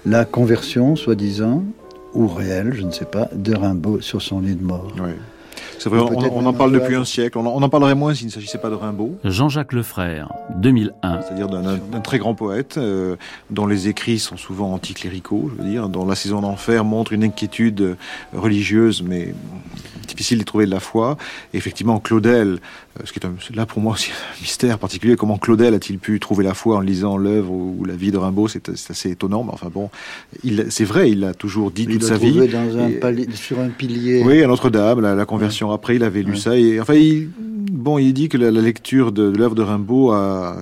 la 0.05 0.25
conversion, 0.25 0.95
soi-disant, 0.95 1.63
ou 2.13 2.27
réelle, 2.27 2.73
je 2.73 2.83
ne 2.83 2.91
sais 2.91 3.05
pas, 3.05 3.29
de 3.33 3.55
Rimbaud 3.55 4.01
sur 4.01 4.21
son 4.21 4.41
lit 4.41 4.55
de 4.55 4.63
mort. 4.63 4.93
C'est 5.79 5.89
vrai, 5.89 5.99
on, 5.99 6.37
on, 6.37 6.45
en 6.45 6.53
parle 6.53 6.71
depuis 6.71 6.95
un 6.95 7.05
siècle. 7.05 7.37
On 7.37 7.45
en, 7.45 7.51
on 7.55 7.61
en 7.61 7.69
parlerait 7.69 7.95
moins 7.95 8.13
s'il 8.13 8.27
ne 8.27 8.31
s'agissait 8.31 8.57
pas 8.57 8.69
de 8.69 8.75
Rimbaud. 8.75 9.17
Jean-Jacques 9.23 9.73
Lefrère, 9.73 10.29
2001. 10.55 11.21
C'est-à-dire 11.21 11.47
d'un 11.47 12.01
très 12.01 12.17
grand 12.19 12.35
poète, 12.35 12.77
euh, 12.77 13.15
dont 13.49 13.67
les 13.67 13.87
écrits 13.87 14.19
sont 14.19 14.37
souvent 14.37 14.73
anticléricaux, 14.73 15.51
je 15.51 15.61
veux 15.61 15.69
dire, 15.69 15.89
dont 15.89 16.05
La 16.05 16.15
saison 16.15 16.41
d'enfer 16.41 16.83
montre 16.83 17.13
une 17.13 17.23
inquiétude 17.23 17.97
religieuse, 18.33 19.03
mais 19.03 19.33
difficile 20.07 20.37
d'y 20.39 20.45
trouver 20.45 20.65
de 20.65 20.71
la 20.71 20.79
foi. 20.79 21.17
Et 21.53 21.57
effectivement, 21.57 21.99
Claudel, 21.99 22.59
euh, 22.99 23.03
ce 23.05 23.11
qui 23.11 23.19
est 23.19 23.25
un, 23.25 23.33
là 23.53 23.65
pour 23.65 23.81
moi 23.81 23.93
aussi 23.93 24.11
un 24.11 24.41
mystère 24.41 24.79
particulier, 24.79 25.15
comment 25.15 25.37
Claudel 25.37 25.73
a-t-il 25.73 25.99
pu 25.99 26.19
trouver 26.19 26.43
la 26.43 26.53
foi 26.53 26.77
en 26.77 26.81
lisant 26.81 27.17
l'œuvre 27.17 27.51
ou, 27.51 27.85
la 27.85 27.95
vie 27.95 28.11
de 28.11 28.17
Rimbaud, 28.17 28.47
c'est 28.47 28.69
assez 28.69 29.11
étonnant. 29.11 29.43
Mais 29.43 29.51
enfin 29.51 29.69
bon, 29.73 29.89
c'est 30.69 30.85
vrai, 30.85 31.11
il 31.11 31.21
l'a 31.21 31.33
toujours 31.33 31.71
dit 31.71 31.83
il 31.83 31.97
toute 31.97 32.03
sa 32.03 32.17
vie. 32.17 32.47
Dans 32.47 32.77
un 32.77 32.91
palier, 32.91 33.27
sur 33.33 33.59
un 33.59 33.69
pilier. 33.69 34.23
Oui, 34.25 34.43
à 34.43 34.47
Notre-Dame, 34.47 35.01
la, 35.01 35.15
la, 35.15 35.25
conversion 35.25 35.69
ouais. 35.69 35.75
après, 35.75 35.95
il 35.95 36.03
avait 36.03 36.21
lu 36.21 36.33
ouais. 36.33 36.37
ça. 36.37 36.57
Et 36.57 36.79
enfin, 36.79 36.93
il, 36.93 37.29
bon, 37.71 37.97
il 37.97 38.13
dit 38.13 38.29
que 38.29 38.37
la, 38.37 38.51
la 38.51 38.61
lecture 38.61 39.11
de, 39.11 39.31
de 39.31 39.37
l'œuvre 39.37 39.55
de 39.55 39.61
Rimbaud 39.61 40.11
a, 40.11 40.57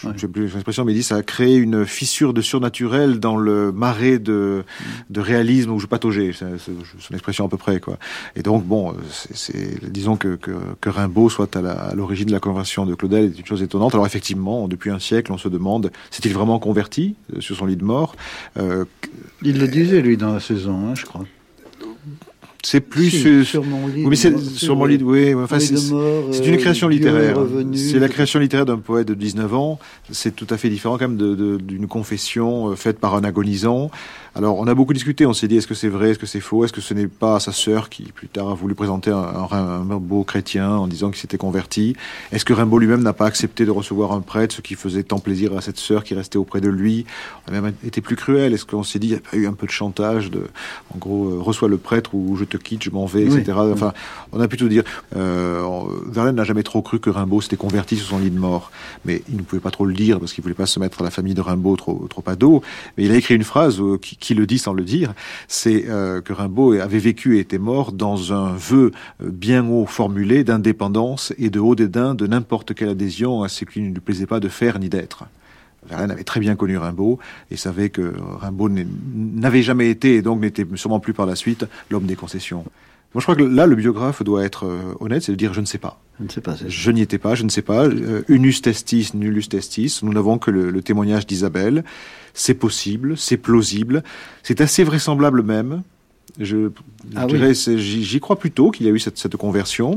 je 0.00 0.08
ne 0.08 0.18
sais 0.18 0.28
plus 0.28 0.48
l'expression, 0.48 0.84
mais 0.84 0.92
il 0.92 0.96
dit 0.96 1.02
ça 1.02 1.16
a 1.16 1.22
créé 1.22 1.56
une 1.56 1.86
fissure 1.86 2.34
de 2.34 2.40
surnaturel 2.40 3.20
dans 3.20 3.36
le 3.36 3.72
marais 3.72 4.18
de, 4.18 4.64
de 5.10 5.20
réalisme 5.20 5.70
où 5.70 5.78
je 5.78 5.86
pataugeais. 5.86 6.32
C'est 6.32 6.46
son 6.98 7.14
expression 7.14 7.46
à 7.46 7.48
peu 7.48 7.56
près, 7.56 7.80
quoi. 7.80 7.98
Et 8.36 8.42
donc, 8.42 8.64
bon, 8.70 8.94
c'est, 9.10 9.90
disons 9.90 10.16
que, 10.16 10.36
que, 10.36 10.52
que, 10.80 10.88
Rimbaud 10.88 11.28
soit 11.28 11.56
à 11.56 11.94
l'origine 11.94 12.28
de 12.28 12.32
la 12.32 12.38
conversion 12.38 12.86
de 12.86 12.94
Claudel 12.94 13.24
est 13.24 13.38
une 13.38 13.44
chose 13.44 13.62
étonnante. 13.62 13.94
Alors 13.94 14.06
effectivement, 14.06 14.68
depuis 14.68 14.90
un 14.90 15.00
siècle, 15.00 15.32
on 15.32 15.38
se 15.38 15.48
demande, 15.48 15.90
s'est-il 16.10 16.32
vraiment 16.32 16.58
converti 16.60 17.16
euh, 17.34 17.40
sur 17.40 17.56
son 17.56 17.66
lit 17.66 17.76
de 17.76 17.84
mort 17.84 18.14
euh, 18.58 18.84
Il 19.42 19.58
le 19.58 19.66
disait, 19.66 20.00
lui, 20.00 20.16
dans 20.16 20.32
la 20.32 20.40
saison, 20.40 20.88
hein, 20.88 20.94
je 20.94 21.04
crois. 21.04 21.24
C'est 22.62 22.80
plus 22.80 23.10
si, 23.10 23.44
sur 23.44 23.64
mon 23.64 23.86
lit. 23.86 24.02
Oui, 24.02 24.10
mais 24.10 24.16
c'est 24.16 24.38
sur 24.38 24.76
mon 24.76 24.84
lit. 24.84 25.00
Oui, 25.02 25.34
enfin, 25.34 25.58
c'est 25.58 26.46
une 26.46 26.58
création 26.58 26.88
littéraire. 26.88 27.38
C'est 27.74 27.98
la 27.98 28.08
création 28.08 28.38
littéraire 28.38 28.66
d'un 28.66 28.78
poète 28.78 29.08
de 29.08 29.14
19 29.14 29.54
ans. 29.54 29.78
C'est 30.10 30.36
tout 30.36 30.46
à 30.50 30.58
fait 30.58 30.68
différent 30.68 30.98
quand 30.98 31.08
même 31.08 31.58
d'une 31.58 31.88
confession 31.88 32.76
faite 32.76 33.00
par 33.00 33.14
un 33.14 33.24
agonisant. 33.24 33.90
Alors, 34.34 34.58
on 34.58 34.66
a 34.66 34.74
beaucoup 34.74 34.92
discuté. 34.92 35.26
On 35.26 35.32
s'est 35.32 35.48
dit, 35.48 35.56
est-ce 35.56 35.66
que 35.66 35.74
c'est 35.74 35.88
vrai, 35.88 36.10
est-ce 36.10 36.18
que 36.18 36.26
c'est 36.26 36.40
faux, 36.40 36.64
est-ce 36.64 36.72
que 36.72 36.80
ce 36.80 36.94
n'est 36.94 37.08
pas 37.08 37.40
sa 37.40 37.52
sœur 37.52 37.88
qui 37.88 38.04
plus 38.04 38.28
tard 38.28 38.48
a 38.48 38.54
voulu 38.54 38.74
présenter 38.74 39.10
un, 39.10 39.16
un, 39.16 39.48
un 39.52 39.88
Rimbaud 39.88 40.24
chrétien 40.24 40.70
en 40.70 40.86
disant 40.86 41.10
qu'il 41.10 41.20
s'était 41.20 41.38
converti 41.38 41.96
Est-ce 42.32 42.44
que 42.44 42.52
Rimbaud 42.52 42.78
lui-même 42.78 43.02
n'a 43.02 43.12
pas 43.12 43.26
accepté 43.26 43.64
de 43.64 43.70
recevoir 43.70 44.12
un 44.12 44.20
prêtre, 44.20 44.54
ce 44.54 44.60
qui 44.60 44.74
faisait 44.74 45.02
tant 45.02 45.18
plaisir 45.18 45.56
à 45.56 45.60
cette 45.60 45.78
sœur 45.78 46.04
qui 46.04 46.14
restait 46.14 46.38
auprès 46.38 46.60
de 46.60 46.68
lui? 46.68 47.06
On 47.50 47.54
a 47.54 47.60
même 47.60 47.74
été 47.84 48.00
plus 48.00 48.16
cruel. 48.16 48.54
Est-ce 48.54 48.64
qu'on 48.64 48.82
s'est 48.82 48.98
dit, 48.98 49.08
il 49.08 49.12
n'y 49.12 49.16
a 49.16 49.20
pas 49.20 49.36
eu 49.36 49.46
un 49.46 49.52
peu 49.52 49.66
de 49.66 49.72
chantage 49.72 50.30
de, 50.30 50.44
en 50.94 50.98
gros, 50.98 51.28
euh, 51.30 51.40
reçois 51.40 51.68
le 51.68 51.78
prêtre 51.78 52.14
ou 52.14 52.36
je 52.36 52.44
te 52.44 52.56
quitte, 52.56 52.82
je 52.84 52.90
m'en 52.90 53.06
vais, 53.06 53.24
oui. 53.28 53.38
etc. 53.38 53.58
Enfin, 53.72 53.92
on 54.32 54.40
a 54.40 54.48
plutôt 54.48 54.68
dire, 54.68 54.84
euh, 55.16 55.62
Verlaine 56.06 56.36
n'a 56.36 56.44
jamais 56.44 56.62
trop 56.62 56.82
cru 56.82 57.00
que 57.00 57.10
Rimbaud 57.10 57.40
s'était 57.40 57.56
converti 57.56 57.96
sur 57.96 58.06
son 58.06 58.18
lit 58.18 58.30
de 58.30 58.38
mort, 58.38 58.70
mais 59.04 59.22
il 59.28 59.36
ne 59.36 59.42
pouvait 59.42 59.60
pas 59.60 59.70
trop 59.70 59.86
le 59.86 59.94
dire 59.94 60.20
parce 60.20 60.32
qu'il 60.32 60.42
voulait 60.42 60.54
pas 60.54 60.66
se 60.66 60.78
mettre 60.78 61.00
à 61.00 61.04
la 61.04 61.10
famille 61.10 61.34
de 61.34 61.40
Rimbaud 61.40 61.76
trop, 61.76 62.06
trop 62.08 62.24
à 62.26 62.36
dos. 62.36 62.62
Mais 62.96 63.04
il 63.04 63.12
a 63.12 63.16
écrit 63.16 63.34
une 63.34 63.44
phrase 63.44 63.80
euh, 63.80 63.98
qui, 63.98 64.16
qui, 64.20 64.34
le 64.34 64.46
dit 64.46 64.58
sans 64.58 64.72
le 64.72 64.84
dire, 64.84 65.14
c'est 65.48 65.86
euh, 65.88 66.20
que 66.20 66.32
Rimbaud 66.32 66.74
avait 66.74 66.98
vécu 66.98 67.36
et 67.36 67.40
était 67.40 67.58
mort 67.58 67.92
dans 67.92 68.32
un 68.32 68.52
vœu 68.52 68.92
bien 69.20 69.66
haut 69.66 69.86
formulé 69.86 70.44
d'indépendance 70.44 71.32
et 71.38 71.50
de 71.50 71.58
haut 71.58 71.74
dédain 71.74 72.14
de 72.14 72.26
n'importe 72.26 72.74
quelle 72.74 72.90
adhésion 72.90 73.42
à 73.42 73.48
ce 73.48 73.64
qui 73.64 73.80
ne 73.80 73.92
lui 73.92 74.00
plaisait 74.00 74.26
pas 74.26 74.40
de 74.40 74.48
faire 74.48 74.78
ni 74.78 74.88
d'être. 74.88 75.24
Verlaine 75.88 76.10
avait 76.10 76.24
très 76.24 76.40
bien 76.40 76.56
connu 76.56 76.76
Rimbaud 76.76 77.18
et 77.50 77.56
savait 77.56 77.88
que 77.88 78.12
Rimbaud 78.40 78.68
n'avait 78.68 79.62
jamais 79.62 79.90
été 79.90 80.16
et 80.16 80.22
donc 80.22 80.40
n'était 80.40 80.66
sûrement 80.74 81.00
plus 81.00 81.14
par 81.14 81.26
la 81.26 81.36
suite 81.36 81.64
l'homme 81.90 82.06
des 82.06 82.16
concessions. 82.16 82.64
Moi, 83.12 83.20
je 83.20 83.24
crois 83.24 83.34
que 83.34 83.42
là, 83.42 83.66
le 83.66 83.74
biographe 83.74 84.22
doit 84.22 84.44
être 84.44 84.66
euh, 84.66 84.94
honnête, 85.00 85.24
c'est 85.24 85.32
de 85.32 85.36
dire 85.36 85.52
je 85.52 85.60
ne 85.60 85.66
sais 85.66 85.78
pas. 85.78 86.00
Je 86.20 86.24
ne 86.24 86.28
sais 86.28 86.40
pas. 86.40 86.54
Je 86.64 86.90
n'y 86.92 87.00
étais 87.00 87.18
pas, 87.18 87.34
je 87.34 87.42
ne 87.42 87.48
sais 87.48 87.62
pas. 87.62 87.86
Euh, 87.86 88.22
unus 88.28 88.62
testis, 88.62 89.14
nullus 89.14 89.48
testis. 89.48 90.00
Nous 90.02 90.12
n'avons 90.12 90.38
que 90.38 90.52
le, 90.52 90.70
le 90.70 90.82
témoignage 90.82 91.26
d'Isabelle. 91.26 91.82
C'est 92.42 92.54
possible, 92.54 93.18
c'est 93.18 93.36
plausible, 93.36 94.02
c'est 94.42 94.62
assez 94.62 94.82
vraisemblable 94.82 95.42
même. 95.42 95.82
Je, 96.38 96.70
ah 97.16 97.26
je 97.28 97.36
dirais, 97.36 97.54
j'y 97.54 98.20
crois 98.20 98.38
plutôt 98.38 98.70
qu'il 98.70 98.86
y 98.86 98.88
a 98.88 98.92
eu 98.92 98.98
cette, 98.98 99.18
cette 99.18 99.36
conversion, 99.36 99.96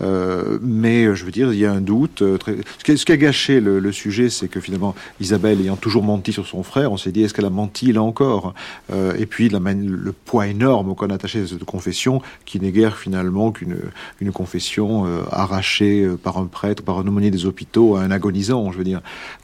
euh, 0.00 0.58
mais 0.62 1.14
je 1.14 1.24
veux 1.24 1.30
dire, 1.30 1.52
il 1.52 1.58
y 1.58 1.66
a 1.66 1.72
un 1.72 1.80
doute. 1.80 2.22
euh, 2.22 2.38
Très... 2.38 2.56
Ce, 2.78 2.84
qui, 2.84 2.96
ce, 2.98 3.04
qui, 3.04 3.12
a 3.12 3.16
gâché 3.16 3.60
le, 3.60 3.78
le 3.78 3.92
sujet, 3.92 4.30
c'est 4.30 4.48
que 4.48 4.60
finalement, 4.60 4.94
Isabelle 5.20 5.60
ayant 5.60 5.76
toujours 5.76 6.02
menti 6.02 6.32
sur 6.32 6.46
son 6.46 6.62
frère, 6.62 6.92
on 6.92 6.96
s'est 6.96 7.12
dit, 7.12 7.22
est-ce 7.22 7.34
qu'elle 7.34 7.44
a 7.44 7.50
menti 7.50 7.92
là 7.92 8.02
encore? 8.02 8.54
Euh, 8.92 9.14
Et 9.18 9.26
puis 9.26 9.48
la, 9.48 9.58
le 9.60 10.12
poids 10.12 10.46
énorme 10.46 10.94
qu'on 10.94 11.10
a 11.10 11.14
attaché 11.14 11.42
à 11.42 11.46
cette 11.46 11.64
confession, 11.64 12.22
qui 12.44 12.60
n'est 12.60 12.72
guère 12.72 12.96
finalement 12.96 13.52
qu'une 13.52 13.76
une 14.20 14.32
confession 14.32 15.06
euh, 15.06 15.22
arrachée 15.30 16.08
par 16.22 16.38
un 16.38 16.46
prêtre, 16.46 16.82
par 16.82 16.98
un 16.98 17.06
aumônier 17.06 17.30
des 17.30 17.46
hôpitaux 17.46 17.96
à 17.96 18.02
un 18.02 18.10
agonisant, 18.10 18.72
je 18.72 18.78
veux 18.78 18.84
dire. 18.84 19.00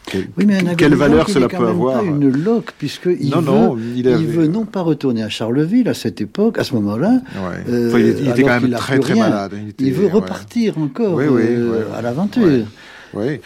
Quelle, 0.07 0.29
oui, 0.37 0.47
mais 0.47 0.67
un 0.67 0.75
quelle 0.75 0.95
valeur 0.95 1.29
cela 1.29 1.49
peut 1.49 1.67
avoir 1.67 2.01
pas 2.01 2.05
une 2.05 2.29
loque, 2.29 2.73
non, 3.07 3.41
veut, 3.41 3.45
non, 3.47 3.79
il, 3.97 4.09
avait... 4.09 4.21
il 4.23 4.27
veut 4.29 4.47
non 4.47 4.65
pas 4.65 4.81
retourner 4.81 5.23
à 5.23 5.29
Charleville 5.29 5.89
à 5.89 5.95
cette 5.95 6.21
époque, 6.21 6.30
à 6.57 6.65
ce 6.65 6.75
moment-là, 6.75 7.21
Ouais. 7.35 7.65
Euh, 7.69 7.89
enfin, 7.89 7.99
il, 7.99 8.07
il 8.21 8.29
était 8.31 8.43
quand 8.43 8.61
même 8.61 8.71
très 8.73 8.99
très 8.99 9.15
malade. 9.15 9.53
Il, 9.55 9.69
était, 9.71 9.85
il 9.85 9.93
veut 9.93 10.07
repartir 10.07 10.77
ouais. 10.77 10.85
encore 10.85 11.15
oui, 11.15 11.27
oui, 11.29 11.43
euh, 11.47 11.85
à 11.97 12.03
l'aventure. 12.03 12.67
Oui. 13.15 13.41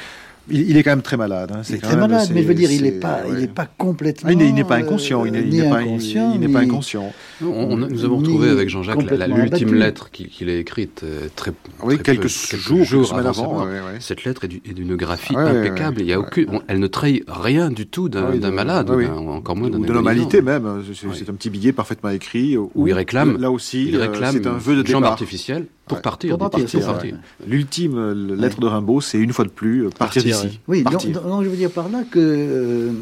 Il, 0.51 0.71
il, 0.71 0.77
est 0.77 0.83
quand 0.83 0.91
même 0.91 1.03
très 1.03 1.17
malade. 1.17 1.53
Hein. 1.55 1.63
Il 1.69 1.77
est 1.77 1.79
très 1.79 1.97
malade, 1.97 2.29
mais 2.35 2.43
je 2.43 2.49
veux 2.49 2.55
dire, 2.55 2.71
il 2.71 2.83
n'est 2.83 2.93
pas, 2.93 3.21
il 3.29 3.35
n'est 3.35 3.49
pas 3.49 3.67
complètement. 3.67 4.29
Ah, 4.31 4.33
il 4.33 4.55
n'est 4.55 4.65
pas 4.65 4.77
inconscient. 4.77 5.25
Il 5.25 5.33
n'est 5.33 5.69
pas 5.69 5.79
inconscient. 5.79 6.33
Il 6.35 6.41
n'est 6.41 6.49
pas 6.49 6.61
inconscient. 6.61 7.13
On, 7.43 7.47
on, 7.47 7.77
nous 7.77 8.05
avons 8.05 8.19
retrouvé 8.19 8.51
avec 8.51 8.69
Jean-Jacques 8.69 9.03
l'ultime 9.29 9.75
lettre 9.75 10.11
qu'il 10.11 10.29
qu 10.29 10.49
a 10.49 10.55
écrite 10.55 11.03
euh, 11.05 11.29
très. 11.35 11.53
Oui, 11.83 11.95
très 11.95 12.17
quelques, 12.17 12.23
peu, 12.23 12.57
jours, 12.57 12.85
jours 12.85 13.15
avant. 13.15 13.29
avant 13.29 13.67
ouais, 13.67 13.73
ouais. 13.73 14.01
Cette 14.01 14.25
lettre 14.25 14.45
est 14.45 14.73
d'une 14.73 14.97
graphie 14.97 15.37
impeccable. 15.37 16.01
Il 16.01 16.07
y 16.07 16.13
a 16.13 16.21
aucune, 16.21 16.47
on, 16.51 16.63
elle 16.69 16.79
ne 16.79 16.87
trahit 16.87 17.25
rien 17.29 17.71
du 17.71 17.87
tout 17.87 18.09
d'un 18.09 18.51
malade, 18.51 18.91
encore 18.91 19.57
moins 19.57 19.71
d'un. 19.71 19.79
De 19.79 19.93
normalité 19.93 20.43
même. 20.43 20.83
C'est 21.15 21.29
un 21.29 21.35
petit 21.35 21.51
billet 21.51 21.73
parfaitement 21.73 22.11
écrit. 22.11 22.57
Où 22.57 22.89
il 22.89 22.93
réclame. 22.93 23.39
Là 23.39 23.51
aussi, 23.51 23.87
il 23.89 23.97
réclame 23.97 24.33
c'est 24.33 24.47
un 24.47 24.53
vœu 24.59 24.83
de 24.83 24.87
jambe 24.87 25.03
départ. 25.03 25.13
artificielle 25.13 25.67
pour 25.87 26.01
partir. 26.01 26.39
Pour 26.39 26.51
partir, 26.51 26.81
partir. 26.87 27.17
L'ultime 27.47 28.35
lettre 28.35 28.61
de 28.61 28.67
Rimbaud, 28.67 29.01
c'est 29.01 29.19
une 29.19 29.33
fois 29.33 29.45
de 29.45 29.51
plus 29.51 29.89
partir 29.99 30.23
d'ici. 30.23 30.61
Oui, 30.67 30.83
donc, 30.83 31.07
donc, 31.11 31.45
je 31.45 31.49
veux 31.49 31.57
dire 31.57 31.71
par 31.71 31.89
là 31.89 32.05
que 32.11 32.19
euh, 32.19 32.93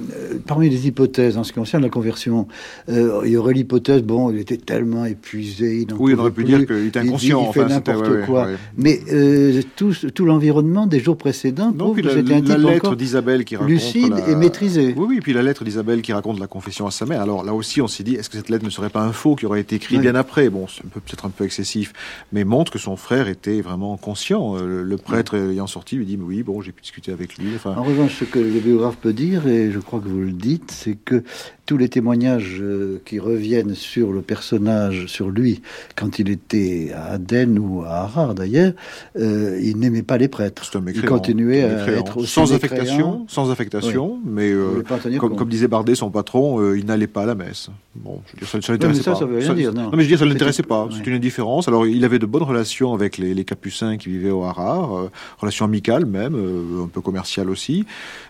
parmi 0.47 0.69
les 0.69 0.89
hypothèses 0.89 1.39
en 1.39 1.45
ce 1.45 1.53
qui 1.53 1.59
concerne 1.59 1.83
la 1.83 1.89
conversion, 1.91 2.49
euh, 2.89 3.23
il 3.25 3.31
y 3.31 3.37
aurait 3.37 3.55
l'hypothèse, 3.55 4.03
bon, 4.03 4.31
il 4.31 4.39
était 4.39 4.57
tellement 4.57 5.05
épuisé, 5.05 5.83
il 5.83 5.95
oui, 5.95 6.15
on 6.17 6.21
aurait 6.21 6.31
pu 6.33 6.45
dire 6.45 6.67
qu'il 6.67 6.87
était 6.87 7.01
inconscient. 7.01 7.43
Il, 7.43 7.49
il 7.49 7.53
fait 7.53 7.61
enfin, 7.61 7.69
n'importe 7.69 8.09
ouais, 8.09 8.27
quoi. 8.27 8.47
Ouais. 8.47 8.57
Mais 8.77 9.01
euh, 9.13 9.63
tout, 9.77 9.95
tout 10.15 10.25
l'environnement 10.25 10.87
des 10.87 10.99
jours 10.99 11.17
précédents 11.17 11.71
non, 11.71 11.93
prouve 11.93 12.03
que 12.03 12.11
c'était 12.11 12.35
un 12.35 12.41
la 12.41 12.57
type 12.57 12.67
lettre 12.67 12.97
d'Isabelle 12.97 13.45
qui 13.45 13.57
raconte 13.57 13.71
lucide 13.71 14.11
la... 14.11 14.29
et 14.29 14.35
maîtrisé. 14.35 14.95
Oui, 14.97 15.07
oui, 15.09 15.21
puis 15.21 15.33
la 15.33 15.43
lettre 15.43 15.65
d'Isabelle 15.65 16.03
qui 16.03 16.13
raconte 16.13 16.41
la 16.41 16.49
confession 16.49 16.87
à 16.87 16.91
sa 16.91 17.07
mère. 17.07 17.21
Alors 17.21 17.45
là 17.45 17.55
aussi, 17.55 17.81
on 17.81 17.89
s'est 17.89 18.03
dit, 18.03 18.17
est-ce 18.17 18.29
que 18.29 18.37
cette 18.37 18.49
lettre 18.51 18.65
ne 18.65 18.71
serait 18.71 18.91
pas 18.91 19.03
un 19.03 19.13
faux 19.13 19.37
qui 19.37 19.47
aurait 19.47 19.61
été 19.61 19.77
écrit 19.77 19.99
bien 19.99 20.15
après? 20.17 20.51
Bon, 20.51 20.67
c'est 20.69 20.83
peut-être 20.83 21.27
un 21.27 21.31
peu 21.31 21.45
excessif, 21.45 21.93
mais 22.33 22.45
montre 22.45 22.72
que 22.73 22.79
son 22.79 22.97
frère 22.97 23.29
était 23.29 23.61
vraiment 23.61 23.99
conscient. 23.99 24.57
Le, 24.57 24.83
le 24.83 24.97
prêtre 24.97 25.37
ayant 25.37 25.67
sorti 25.67 25.97
lui 25.97 26.07
dit, 26.07 26.17
mais 26.17 26.25
oui, 26.25 26.43
bon, 26.43 26.63
j'ai 26.63 26.73
pu 26.73 26.81
discuter 26.81 27.13
avec 27.13 27.37
lui. 27.37 27.55
Enfin... 27.55 27.77
En 27.77 27.83
revanche, 27.83 28.19
ce 28.19 28.25
que 28.25 28.39
le 28.39 28.61
biographe 28.61 28.97
peut 28.97 29.13
dire, 29.13 29.47
et 29.47 29.71
je 29.71 29.79
crois 29.79 30.01
que 30.01 30.09
vous 30.09 30.21
le 30.21 30.33
dites, 30.33 30.71
c'est 30.71 30.95
que 30.95 31.23
tous 31.65 31.77
les 31.77 31.89
témoignages 31.89 32.59
euh, 32.61 33.01
qui 33.05 33.19
reviennent 33.19 33.75
sur 33.75 34.13
le 34.13 34.21
personnage, 34.21 35.07
sur 35.07 35.31
lui, 35.31 35.63
quand 35.97 36.19
il 36.19 36.29
était 36.31 36.91
à 36.95 37.13
Aden 37.13 37.59
ou 37.59 37.83
à 37.83 38.01
Harare 38.01 38.35
d'ailleurs, 38.35 38.73
euh, 39.17 39.61
il 39.63 39.79
n'aimait 39.79 40.03
pas 40.03 40.19
les 40.19 40.29
prêtres. 40.29 40.69
Il 40.95 41.03
continuait 41.03 41.63
à 41.63 41.89
être 41.89 42.19
aussi 42.19 42.33
sans 42.33 42.53
affectation, 42.53 43.25
sans 43.29 43.51
affectation, 43.51 44.15
oui. 44.15 44.21
mais 44.25 44.51
euh, 44.51 44.83
comme, 45.19 45.37
comme, 45.37 45.49
disait 45.49 45.69
Bardet, 45.69 45.95
son 45.95 46.11
patron, 46.11 46.61
euh, 46.61 46.79
il 46.79 46.87
n'allait 46.87 47.07
pas 47.07 47.23
à 47.23 47.27
la 47.27 47.35
messe. 47.35 47.71
Bon, 47.95 48.21
je 48.27 48.33
veux 48.33 48.39
dire, 48.41 48.49
ça, 48.49 48.61
ça 48.61 48.73
l'intéressait 48.73 49.03
pas. 49.03 49.15
Ça, 49.15 49.25
veut 49.25 49.39
rien 49.39 49.47
ça, 49.47 49.55
dire, 49.55 49.73
non. 49.73 49.83
non. 49.83 49.91
mais 49.93 49.99
je 49.99 50.03
veux 50.03 50.17
dire, 50.17 50.19
ça 50.19 50.25
l'intéressait 50.25 50.63
pas. 50.63 50.89
C'est 50.91 51.07
une 51.07 51.15
indifférence. 51.15 51.69
Alors, 51.69 51.87
il 51.87 52.05
avait 52.05 52.19
de 52.19 52.27
bonnes 52.27 52.43
relations 52.43 52.95
avec 52.95 53.19
les, 53.19 53.35
les 53.35 53.45
capucins 53.45 53.97
qui 53.97 54.09
vivaient 54.09 54.31
au 54.31 54.43
Harare, 54.43 55.11
relations 55.39 55.65
amicales 55.65 56.07
même, 56.07 56.35
un 56.83 56.89
peu 56.89 57.01
commerciales 57.01 57.51
aussi. 57.51 57.85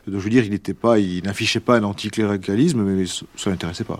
Donc, 0.06 0.18
je 0.18 0.24
veux 0.24 0.30
dire, 0.30 0.44
il 0.44 0.50
n'était 0.50 0.74
pas, 0.74 0.98
il 0.98 1.22
n'affichait 1.24 1.60
pas 1.60 1.78
un 1.78 1.84
anticléricalisme, 1.84 2.82
mais 2.82 3.04
ça 3.36 3.50
l'intéressait 3.50 3.84
pas. 3.84 3.98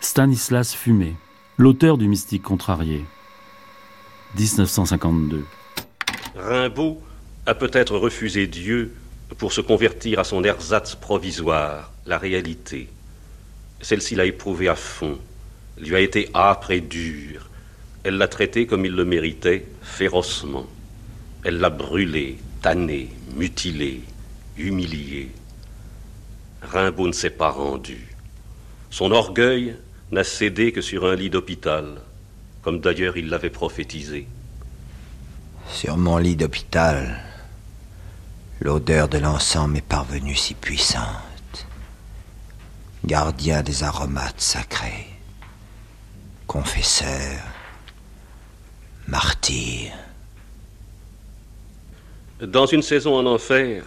Stanislas 0.00 0.74
Fumé, 0.74 1.14
l'auteur 1.58 1.98
du 1.98 2.08
Mystique 2.08 2.42
contrarié. 2.42 3.04
1952. 4.36 5.44
Rimbaud 6.36 7.00
a 7.46 7.54
peut-être 7.54 7.96
refusé 7.96 8.46
Dieu 8.46 8.94
pour 9.38 9.52
se 9.52 9.60
convertir 9.60 10.18
à 10.18 10.24
son 10.24 10.44
ersatz 10.44 10.94
provisoire, 10.94 11.92
la 12.06 12.18
réalité. 12.18 12.88
Celle-ci 13.80 14.14
l'a 14.14 14.24
éprouvé 14.24 14.68
à 14.68 14.74
fond, 14.74 15.18
lui 15.78 15.94
a 15.96 16.00
été 16.00 16.28
âpre 16.34 16.70
et 16.70 16.80
dure. 16.80 17.48
Elle 18.04 18.18
l'a 18.18 18.28
traité 18.28 18.66
comme 18.66 18.84
il 18.84 18.92
le 18.92 19.04
méritait, 19.04 19.66
férocement. 19.82 20.66
Elle 21.44 21.58
l'a 21.58 21.70
brûlé, 21.70 22.38
tanné, 22.60 23.08
mutilé, 23.36 24.02
humilié. 24.56 25.30
Rimbaud 26.62 27.08
ne 27.08 27.12
s'est 27.12 27.30
pas 27.30 27.50
rendu. 27.50 28.08
Son 28.90 29.10
orgueil 29.10 29.76
n'a 30.10 30.24
cédé 30.24 30.72
que 30.72 30.80
sur 30.80 31.06
un 31.06 31.14
lit 31.14 31.30
d'hôpital. 31.30 32.00
comme 32.62 32.80
d'ailleurs 32.80 33.16
il 33.16 33.28
l'avait 33.28 33.50
prophétisé. 33.50 34.26
Sur 35.68 35.96
mon 35.96 36.16
lit 36.16 36.36
d'hôpital, 36.36 37.20
l'odeur 38.60 39.08
de 39.08 39.18
l'encens 39.18 39.68
m'est 39.68 39.80
parvenue 39.80 40.36
si 40.36 40.54
puissante. 40.54 41.66
Gardien 43.04 43.62
des 43.62 43.82
aromates 43.82 44.40
sacrés, 44.40 45.08
confesseur, 46.46 47.40
martyr. 49.08 49.92
Dans 52.40 52.66
une 52.66 52.82
saison 52.82 53.16
en 53.16 53.26
enfer, 53.26 53.84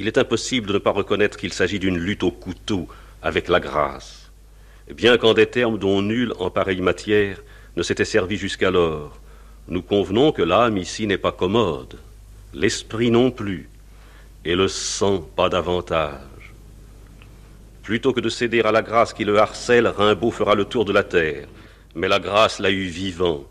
il 0.00 0.08
est 0.08 0.16
impossible 0.16 0.68
de 0.68 0.72
ne 0.72 0.78
pas 0.78 0.92
reconnaître 0.92 1.36
qu'il 1.36 1.52
s'agit 1.52 1.78
d'une 1.78 1.98
lutte 1.98 2.22
au 2.22 2.30
couteau 2.30 2.88
avec 3.20 3.48
la 3.48 3.60
grâce, 3.60 4.30
bien 4.96 5.18
qu'en 5.18 5.34
des 5.34 5.44
termes 5.44 5.76
dont 5.76 6.00
nul 6.00 6.32
en 6.38 6.48
pareille 6.48 6.80
matière 6.80 7.42
ne 7.76 7.82
s'était 7.82 8.06
servi 8.06 8.38
jusqu'alors. 8.38 9.20
Nous 9.68 9.82
convenons 9.82 10.32
que 10.32 10.40
l'âme 10.40 10.78
ici 10.78 11.06
n'est 11.06 11.18
pas 11.18 11.32
commode, 11.32 11.98
l'esprit 12.54 13.10
non 13.10 13.30
plus, 13.30 13.68
et 14.46 14.54
le 14.54 14.68
sang 14.68 15.20
pas 15.20 15.50
davantage. 15.50 16.54
Plutôt 17.82 18.14
que 18.14 18.20
de 18.20 18.30
céder 18.30 18.62
à 18.62 18.72
la 18.72 18.80
grâce 18.80 19.12
qui 19.12 19.24
le 19.24 19.38
harcèle, 19.38 19.86
Rimbaud 19.86 20.30
fera 20.30 20.54
le 20.54 20.64
tour 20.64 20.86
de 20.86 20.94
la 20.94 21.04
terre, 21.04 21.46
mais 21.94 22.08
la 22.08 22.20
grâce 22.20 22.58
l'a 22.58 22.70
eu 22.70 22.86
vivant, 22.86 23.44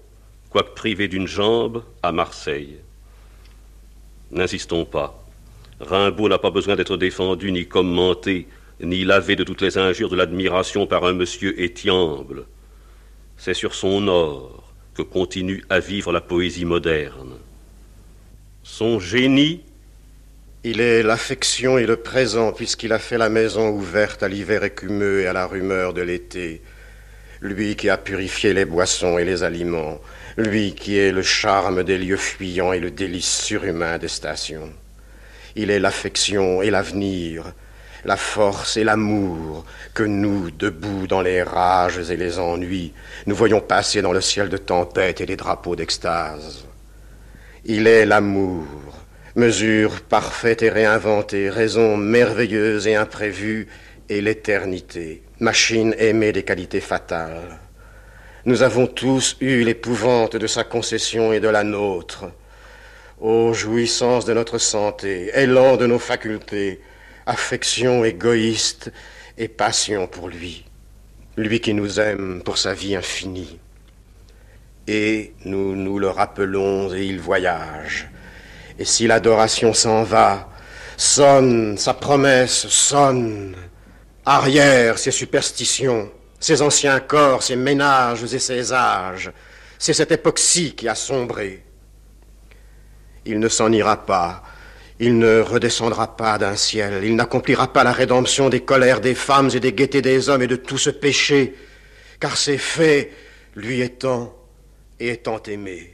quoique 0.49 0.73
privé 0.73 1.07
d'une 1.07 1.27
jambe, 1.27 1.83
à 2.01 2.11
Marseille. 2.11 2.77
N'insistons 4.31 4.85
pas. 4.85 5.28
Rimbaud 5.79 6.29
n'a 6.29 6.37
pas 6.37 6.51
besoin 6.51 6.75
d'être 6.75 6.97
défendu 6.97 7.51
ni 7.51 7.67
commenté, 7.67 8.47
ni 8.81 9.05
lavé 9.05 9.35
de 9.35 9.43
toutes 9.43 9.61
les 9.61 9.77
injures 9.77 10.09
de 10.09 10.15
l'admiration 10.15 10.87
par 10.87 11.05
un 11.05 11.13
monsieur 11.13 11.59
étiamble. 11.61 12.45
C'est 13.37 13.53
sur 13.53 13.73
son 13.73 14.07
or 14.07 14.73
que 14.93 15.01
continue 15.01 15.63
à 15.69 15.79
vivre 15.79 16.11
la 16.11 16.21
poésie 16.21 16.65
moderne. 16.65 17.35
Son 18.63 18.99
génie? 18.99 19.61
Il 20.65 20.81
est 20.81 21.03
l'affection 21.03 21.77
et 21.77 21.85
le 21.85 21.95
présent, 21.95 22.51
puisqu'il 22.51 22.91
a 22.91 22.99
fait 22.99 23.17
la 23.17 23.29
maison 23.29 23.69
ouverte 23.69 24.23
à 24.23 24.27
l'hiver 24.27 24.65
écumeux 24.65 25.21
et 25.21 25.27
à 25.27 25.31
la 25.31 25.47
rumeur 25.47 25.93
de 25.93 26.01
l'été. 26.01 26.61
Lui 27.39 27.77
qui 27.77 27.89
a 27.89 27.97
purifié 27.97 28.53
les 28.53 28.65
boissons 28.65 29.17
et 29.17 29.23
les 29.23 29.43
aliments, 29.43 30.01
lui 30.35 30.75
qui 30.75 30.97
est 30.97 31.13
le 31.13 31.21
charme 31.21 31.83
des 31.83 31.97
lieux 31.97 32.17
fuyants 32.17 32.73
et 32.73 32.81
le 32.81 32.91
délice 32.91 33.41
surhumain 33.41 33.97
des 33.97 34.09
stations. 34.09 34.69
Il 35.61 35.71
est 35.71 35.79
l'affection 35.79 36.61
et 36.61 36.69
l'avenir, 36.69 37.51
la 38.05 38.15
force 38.15 38.77
et 38.77 38.85
l'amour 38.85 39.65
que 39.93 40.03
nous, 40.03 40.51
debout 40.51 41.05
dans 41.05 41.21
les 41.21 41.43
rages 41.43 42.09
et 42.09 42.15
les 42.15 42.39
ennuis, 42.39 42.93
nous 43.25 43.35
voyons 43.35 43.59
passer 43.59 44.01
dans 44.01 44.13
le 44.13 44.21
ciel 44.21 44.47
de 44.47 44.55
tempête 44.55 45.19
et 45.19 45.25
les 45.25 45.35
drapeaux 45.35 45.75
d'extase. 45.75 46.65
Il 47.65 47.87
est 47.87 48.05
l'amour, 48.05 48.67
mesure 49.35 49.99
parfaite 49.99 50.63
et 50.63 50.69
réinventée, 50.69 51.49
raison 51.49 51.97
merveilleuse 51.97 52.87
et 52.87 52.95
imprévue, 52.95 53.67
et 54.07 54.21
l'éternité, 54.21 55.23
machine 55.41 55.93
aimée 55.99 56.31
des 56.31 56.43
qualités 56.43 56.79
fatales. 56.79 57.59
Nous 58.45 58.61
avons 58.61 58.87
tous 58.87 59.35
eu 59.41 59.65
l'épouvante 59.65 60.37
de 60.37 60.47
sa 60.47 60.63
concession 60.63 61.33
et 61.33 61.41
de 61.41 61.49
la 61.49 61.65
nôtre. 61.65 62.31
Ô 63.21 63.53
jouissance 63.53 64.23
de 64.23 64.33
notre 64.33 64.59
santé, 64.59 65.29
élan 65.33 65.75
de 65.75 65.85
nos 65.85 65.99
facultés, 65.99 66.79
affection 67.25 68.05
égoïste 68.05 68.93
et 69.37 69.49
passion 69.49 70.07
pour 70.07 70.29
lui, 70.29 70.63
lui 71.35 71.59
qui 71.59 71.73
nous 71.73 71.99
aime 71.99 72.41
pour 72.45 72.57
sa 72.57 72.73
vie 72.73 72.95
infinie. 72.95 73.59
Et 74.87 75.33
nous 75.43 75.75
nous 75.75 75.99
le 75.99 76.07
rappelons 76.07 76.93
et 76.93 77.03
il 77.03 77.19
voyage. 77.19 78.09
Et 78.79 78.85
si 78.85 79.05
l'adoration 79.05 79.73
s'en 79.73 80.03
va, 80.03 80.49
sonne 80.95 81.77
sa 81.77 81.93
promesse, 81.93 82.67
sonne. 82.69 83.53
Arrière 84.25 84.97
ses 84.97 85.11
superstitions, 85.11 86.09
ses 86.39 86.61
anciens 86.61 87.01
corps, 87.01 87.43
ses 87.43 87.57
ménages 87.57 88.33
et 88.33 88.39
ses 88.39 88.71
âges. 88.71 89.31
C'est 89.77 89.93
cette 89.93 90.13
époque-ci 90.13 90.73
qui 90.73 90.87
a 90.87 90.95
sombré. 90.95 91.65
Il 93.29 93.39
ne 93.39 93.47
s'en 93.47 93.71
ira 93.71 94.07
pas, 94.07 94.41
il 94.99 95.19
ne 95.19 95.39
redescendra 95.41 96.17
pas 96.17 96.39
d'un 96.39 96.55
ciel, 96.55 97.03
il 97.03 97.15
n'accomplira 97.15 97.71
pas 97.71 97.83
la 97.83 97.91
rédemption 97.91 98.49
des 98.49 98.61
colères 98.61 99.01
des 99.01 99.13
femmes 99.13 99.51
et 99.53 99.59
des 99.59 99.71
gaietés 99.71 100.01
des 100.01 100.29
hommes 100.29 100.41
et 100.41 100.47
de 100.47 100.55
tout 100.55 100.79
ce 100.79 100.89
péché, 100.89 101.53
car 102.19 102.35
c'est 102.37 102.57
fait, 102.57 103.11
lui 103.55 103.81
étant 103.81 104.33
et 104.99 105.09
étant 105.09 105.39
aimé. 105.43 105.91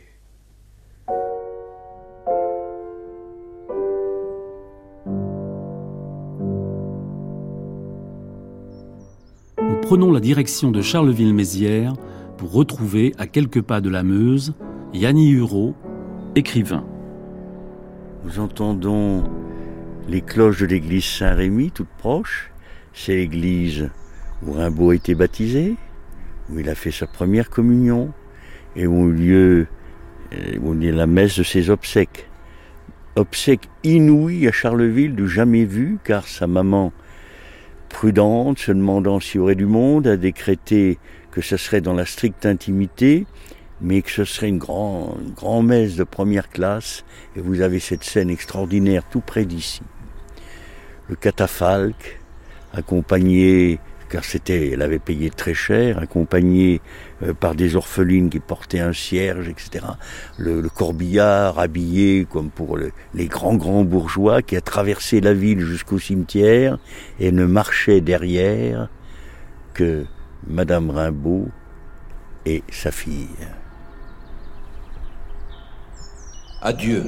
Nous 9.60 9.82
prenons 9.82 10.14
la 10.14 10.22
direction 10.22 10.72
de 10.72 10.82
Charleville-Mézières 10.82 11.96
pour 12.38 12.54
retrouver, 12.54 13.14
à 13.18 13.28
quelques 13.28 13.62
pas 13.62 13.82
de 13.82 13.90
la 13.90 14.04
Meuse, 14.04 14.54
Yanni 14.94 15.32
Hureau, 15.32 15.76
écrivain. 16.36 16.86
Nous 18.26 18.40
entendons 18.40 19.24
les 20.08 20.22
cloches 20.22 20.62
de 20.62 20.66
l'église 20.66 21.06
Saint-Rémy, 21.06 21.70
toute 21.70 21.88
proche. 22.00 22.52
C'est 22.92 23.16
l'église 23.16 23.92
où 24.42 24.54
Rimbaud 24.54 24.90
a 24.90 24.96
été 24.96 25.14
baptisé, 25.14 25.76
où 26.50 26.58
il 26.58 26.68
a 26.68 26.74
fait 26.74 26.90
sa 26.90 27.06
première 27.06 27.52
communion, 27.52 28.12
et 28.76 28.88
où, 28.88 29.12
lieu, 29.12 29.68
euh, 30.34 30.58
où 30.60 30.74
est 30.82 30.92
la 30.92 31.06
messe 31.06 31.38
de 31.38 31.44
ses 31.44 31.70
obsèques. 31.70 32.28
Obsèques 33.16 33.70
inouïes 33.84 34.48
à 34.48 34.52
Charleville, 34.52 35.14
du 35.14 35.30
jamais 35.30 35.66
vu, 35.66 36.00
car 36.04 36.28
sa 36.28 36.48
maman, 36.48 36.94
prudente, 37.90 38.58
se 38.58 38.72
demandant 38.72 39.20
s'il 39.20 39.36
y 39.36 39.40
aurait 39.44 39.54
du 39.54 39.68
monde, 39.68 40.08
a 40.08 40.18
décrété 40.18 40.98
que 41.30 41.42
ce 41.42 41.58
serait 41.58 41.82
dans 41.82 41.94
la 41.94 42.08
stricte 42.08 42.48
intimité, 42.48 43.28
mais 43.82 44.02
que 44.02 44.12
ce 44.12 44.24
serait 44.24 44.50
une 44.50 44.58
grande, 44.58 45.34
grande 45.36 45.68
messe 45.68 45.96
de 45.96 46.04
première 46.04 46.50
classe, 46.50 47.04
et 47.36 47.42
vous 47.42 47.62
avez 47.62 47.80
cette 47.80 48.04
scène 48.04 48.30
extraordinaire 48.30 49.04
tout 49.10 49.22
près 49.22 49.46
d'ici. 49.46 49.82
Le 51.10 51.16
catafalque, 51.16 52.20
accompagné, 52.74 53.80
car 54.10 54.24
c'était, 54.24 54.72
elle 54.72 54.82
avait 54.82 55.00
payé 55.00 55.30
très 55.30 55.54
cher, 55.54 56.00
accompagné 56.00 56.82
euh, 57.24 57.34
par 57.34 57.56
des 57.56 57.76
orphelines 57.76 58.30
qui 58.30 58.40
portaient 58.40 58.80
un 58.80 58.94
cierge, 58.94 59.50
etc. 59.50 59.86
Le, 60.38 60.68
corbillard 60.70 61.60
habillé 61.60 62.26
comme 62.30 62.50
pour 62.50 62.78
les 62.78 63.28
grands 63.28 63.56
grands 63.56 63.84
bourgeois 63.84 64.42
qui 64.42 64.56
a 64.56 64.62
traversé 64.62 65.22
la 65.22 65.34
ville 65.34 65.60
jusqu'au 65.60 66.00
cimetière 66.00 66.78
et 67.20 67.32
ne 67.32 67.46
marchait 67.46 68.02
derrière 68.02 68.90
que 69.74 70.06
Madame 70.48 70.90
Rimbaud 70.90 71.50
et 72.46 72.64
sa 72.72 72.92
fille. 72.92 73.28
Adieu. 76.68 77.04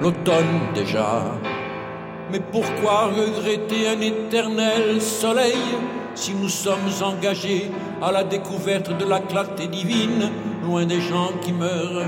L'automne 0.00 0.60
déjà. 0.76 1.24
Mais 2.30 2.38
pourquoi 2.38 3.06
regretter 3.06 3.88
un 3.88 4.00
éternel 4.00 5.02
soleil 5.02 5.58
si 6.14 6.34
nous 6.34 6.48
sommes 6.48 6.92
engagés 7.02 7.68
à 8.00 8.12
la 8.12 8.22
découverte 8.22 8.96
de 8.96 9.04
la 9.04 9.18
clarté 9.18 9.66
divine, 9.66 10.30
loin 10.64 10.86
des 10.86 11.00
gens 11.00 11.32
qui 11.42 11.52
meurent 11.52 12.06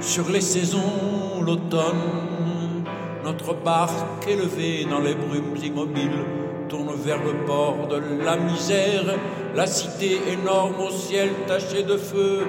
Sur 0.00 0.28
les 0.28 0.42
saisons, 0.42 1.40
l'automne, 1.40 2.84
notre 3.24 3.54
barque 3.54 4.28
élevée 4.28 4.84
dans 4.84 5.00
les 5.00 5.14
brumes 5.14 5.56
immobiles 5.64 6.26
tourne 6.68 6.92
vers 6.94 7.24
le 7.24 7.46
port 7.46 7.88
de 7.88 8.22
la 8.22 8.36
misère, 8.36 9.16
la 9.54 9.66
cité 9.66 10.20
énorme 10.30 10.78
au 10.78 10.90
ciel 10.90 11.30
taché 11.46 11.84
de 11.84 11.96
feu 11.96 12.44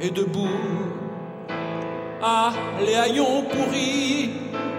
et 0.00 0.10
debout. 0.10 0.48
Ah, 2.22 2.52
les 2.84 2.94
haillons 2.94 3.42
pourris, 3.42 4.30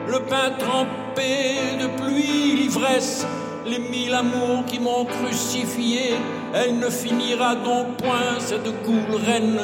le 0.07 0.19
pain 0.19 0.51
trempé 0.57 1.77
de 1.79 1.87
pluie, 2.01 2.55
l'ivresse, 2.55 3.25
les 3.65 3.79
mille 3.79 4.13
amours 4.13 4.65
qui 4.65 4.79
m'ont 4.79 5.05
crucifié, 5.05 6.15
elle 6.53 6.77
ne 6.77 6.89
finira 6.89 7.55
donc 7.55 7.97
point, 7.97 8.39
cette 8.39 8.83
coule 8.83 9.21
reine 9.25 9.59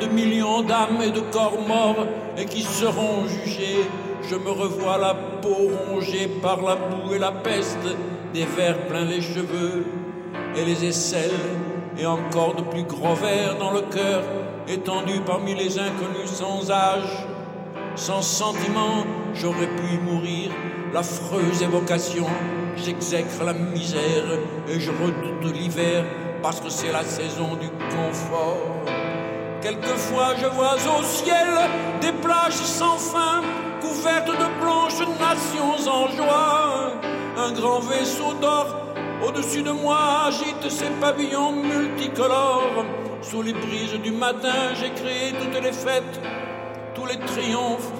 de 0.00 0.06
millions 0.06 0.62
d'âmes 0.62 1.02
et 1.02 1.10
de 1.10 1.20
corps 1.20 1.60
morts 1.66 2.06
et 2.36 2.44
qui 2.44 2.62
seront 2.62 3.26
jugés. 3.26 3.84
Je 4.22 4.36
me 4.36 4.50
revois 4.50 4.98
la 4.98 5.14
peau 5.14 5.70
rongée 5.88 6.28
par 6.42 6.62
la 6.62 6.76
boue 6.76 7.14
et 7.14 7.18
la 7.18 7.32
peste, 7.32 7.86
des 8.34 8.44
vers 8.44 8.78
pleins 8.86 9.04
les 9.04 9.22
cheveux 9.22 9.84
et 10.56 10.64
les 10.64 10.84
aisselles, 10.84 11.30
et 11.98 12.06
encore 12.06 12.54
de 12.54 12.62
plus 12.62 12.82
gros 12.82 13.14
vers 13.14 13.56
dans 13.58 13.72
le 13.72 13.80
cœur 13.80 14.22
étendu 14.68 15.20
parmi 15.24 15.54
les 15.54 15.78
inconnus 15.78 16.30
sans 16.30 16.70
âge, 16.70 17.26
sans 17.94 18.22
sentiment, 18.22 19.04
j'aurais 19.34 19.68
pu 19.68 19.98
mourir, 20.04 20.50
l'affreuse 20.92 21.62
évocation 21.62 22.26
j'exècre 22.76 23.44
la 23.44 23.52
misère 23.52 24.24
et 24.68 24.78
je 24.78 24.90
redoute 24.90 25.52
l'hiver 25.54 26.04
parce 26.42 26.60
que 26.60 26.68
c'est 26.68 26.92
la 26.92 27.02
saison 27.04 27.56
du 27.56 27.68
confort. 27.94 28.84
Quelquefois 29.62 30.34
je 30.40 30.46
vois 30.46 30.74
au 30.74 31.02
ciel 31.02 31.48
des 32.00 32.12
plages 32.12 32.52
sans 32.52 32.98
fin, 32.98 33.42
couvertes 33.80 34.26
de 34.26 34.60
blanches 34.60 35.00
nations 35.18 35.90
en 35.90 36.08
joie. 36.16 36.92
Un 37.38 37.52
grand 37.52 37.80
vaisseau 37.80 38.34
d'or 38.40 38.76
au-dessus 39.26 39.62
de 39.62 39.72
moi 39.72 40.26
agite 40.26 40.70
ses 40.70 40.90
pavillons 41.00 41.52
multicolores. 41.52 42.84
Sous 43.28 43.42
les 43.42 43.54
brises 43.54 44.00
du 44.04 44.12
matin, 44.12 44.72
j'ai 44.80 44.90
créé 44.90 45.32
toutes 45.32 45.60
les 45.60 45.72
fêtes, 45.72 46.20
tous 46.94 47.06
les 47.06 47.18
triomphes, 47.18 47.90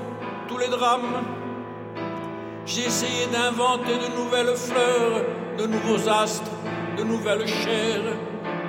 tous 0.46 0.56
les 0.56 0.68
drames. 0.68 1.24
J'ai 2.64 2.82
essayé 2.82 3.26
d'inventer 3.32 3.94
de 3.94 4.16
nouvelles 4.16 4.54
fleurs, 4.54 5.24
de 5.58 5.66
nouveaux 5.66 6.08
astres, 6.08 6.52
de 6.96 7.02
nouvelles 7.02 7.48
chairs, 7.48 8.14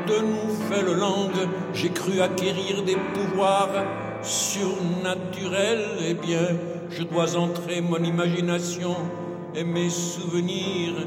de 0.08 0.18
nouvelles 0.20 0.98
langues. 0.98 1.48
J'ai 1.76 1.92
cru 1.92 2.22
acquérir 2.22 2.82
des 2.82 2.98
pouvoirs 3.14 3.86
surnaturels. 4.24 6.00
Eh 6.08 6.16
bien, 6.16 6.58
je 6.90 7.04
dois 7.04 7.38
entrer 7.38 7.82
mon 7.82 8.04
imagination 8.04 8.96
et 9.54 9.64
mes 9.64 9.92
souvenirs 9.92 11.06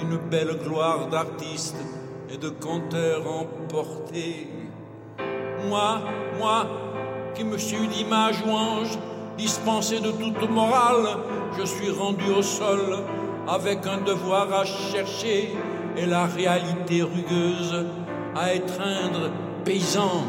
une 0.00 0.16
belle 0.30 0.58
gloire 0.64 1.08
d'artiste 1.08 1.76
et 2.32 2.38
de 2.38 2.50
conteur 2.50 3.24
emporté. 3.26 4.61
Moi, 5.68 6.00
moi, 6.38 6.66
qui 7.34 7.44
me 7.44 7.56
suis 7.58 7.88
d'image 7.88 8.42
ou 8.46 8.50
ange, 8.50 8.98
dispensé 9.38 10.00
de 10.00 10.10
toute 10.10 10.50
morale, 10.50 11.16
je 11.58 11.64
suis 11.64 11.90
rendu 11.90 12.30
au 12.36 12.42
sol 12.42 12.98
avec 13.48 13.86
un 13.86 13.98
devoir 13.98 14.52
à 14.52 14.64
chercher 14.64 15.54
et 15.96 16.06
la 16.06 16.26
réalité 16.26 17.02
rugueuse 17.02 17.86
à 18.34 18.54
étreindre. 18.54 19.30
Paysan, 19.64 20.24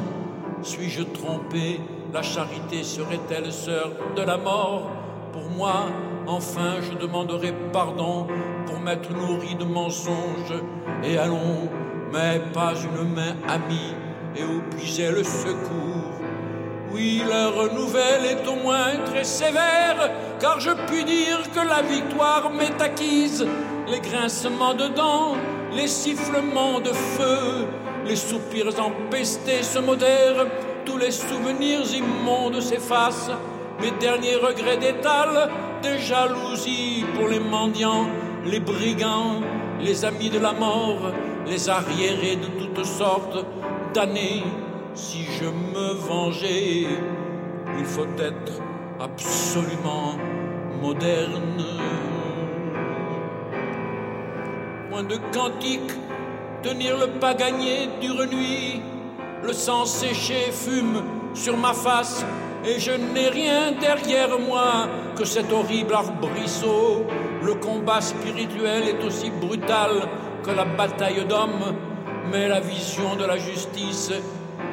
suis-je 0.61 1.03
trompé? 1.03 1.80
La 2.14 2.22
charité 2.22 2.84
serait-elle 2.84 3.51
sœur 3.51 3.89
de 4.15 4.22
la 4.22 4.38
mort? 4.38 4.89
Pour 5.31 5.49
moi, 5.49 5.88
enfin, 6.27 6.76
je 6.81 6.95
demanderai 6.97 7.53
pardon 7.72 8.27
pour 8.68 8.80
m'être 8.80 9.11
nourri 9.11 9.55
de 9.55 9.65
mensonges. 9.65 10.61
Et 11.03 11.18
allons, 11.18 11.69
mais 12.14 12.39
pas 12.53 12.73
une 12.76 13.15
main 13.15 13.35
amie, 13.47 13.95
et 14.35 14.43
où 14.43 14.61
puiser 14.76 15.10
le 15.11 15.23
secours. 15.23 16.14
Oui, 16.91 17.23
leur 17.27 17.73
nouvelle 17.73 18.26
est 18.26 18.47
au 18.47 18.55
moins 18.55 18.95
très 19.05 19.23
sévère, 19.23 20.11
car 20.39 20.60
je 20.60 20.69
puis 20.88 21.03
dire 21.03 21.41
que 21.51 21.68
la 21.68 21.81
victoire 21.81 22.51
m'est 22.51 22.81
acquise. 22.81 23.45
Les 23.88 23.99
grincements 23.99 24.76
de 24.76 24.88
dents, 24.89 25.35
les 25.76 25.88
sifflements 25.88 26.80
de 26.80 26.93
feu, 26.93 27.68
les 28.05 28.15
soupirs 28.15 28.80
empestés 28.80 29.64
se 29.64 29.80
modèrent, 29.80 30.45
tous 30.85 30.97
les 30.97 31.11
souvenirs 31.11 31.84
immondes 31.95 32.61
s'effacent, 32.61 33.31
mes 33.81 33.91
derniers 33.99 34.35
regrets 34.35 34.77
d'étal, 34.77 35.49
des 35.81 35.97
jalousies 35.97 37.05
pour 37.15 37.27
les 37.27 37.39
mendiants, 37.39 38.07
les 38.45 38.60
brigands, 38.60 39.41
les 39.81 40.05
amis 40.05 40.30
de 40.30 40.39
la 40.39 40.53
mort, 40.53 41.11
les 41.47 41.69
arriérés 41.69 42.35
de 42.35 42.47
toutes 42.60 42.85
sortes 42.85 43.45
Si 44.95 45.24
je 45.40 45.45
me 45.45 45.94
vengeais, 45.94 46.88
il 47.78 47.86
faut 47.86 48.07
être 48.18 48.53
absolument 48.99 50.18
moderne. 50.82 51.64
Point 54.90 55.03
de 55.03 55.18
cantique, 55.32 55.91
tenir 56.64 56.98
le 56.98 57.20
pas 57.20 57.36
gagné 57.36 57.88
dure 58.02 58.26
nuit, 58.26 58.82
le 59.44 59.53
sang 59.53 59.86
séché 59.86 60.52
fume 60.52 61.03
sur 61.36 61.56
ma 61.56 61.74
face 61.74 62.26
et 62.65 62.80
je 62.80 62.94
n'ai 62.94 63.30
rien 63.30 63.74
derrière 63.80 64.40
moi 64.40 64.88
que 65.15 65.24
cet 65.24 65.52
horrible 65.52 65.94
arbrisseau. 65.94 67.06
Le 67.44 67.53
combat 67.56 68.02
spirituel 68.02 68.88
est 68.88 69.06
aussi 69.06 69.30
brutal 69.30 70.10
que 70.44 70.49
la 70.49 70.65
bataille 70.65 71.26
d'hommes, 71.26 71.76
mais 72.32 72.48
la 72.48 72.60
vision 72.60 73.16
de 73.16 73.26
la 73.26 73.38
justice 73.38 74.12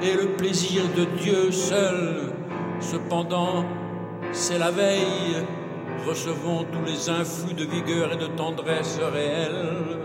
et 0.03 0.15
le 0.15 0.29
plaisir 0.37 0.83
de 0.97 1.05
Dieu 1.21 1.51
seul. 1.51 2.33
Cependant, 2.81 3.65
c'est 4.33 4.59
la 4.59 4.71
veille, 4.71 5.45
recevons 6.07 6.65
tous 6.65 6.85
les 6.87 7.09
influx 7.11 7.55
de 7.55 7.65
vigueur 7.65 8.13
et 8.13 8.17
de 8.17 8.27
tendresse 8.27 8.99
réelle. 9.13 9.99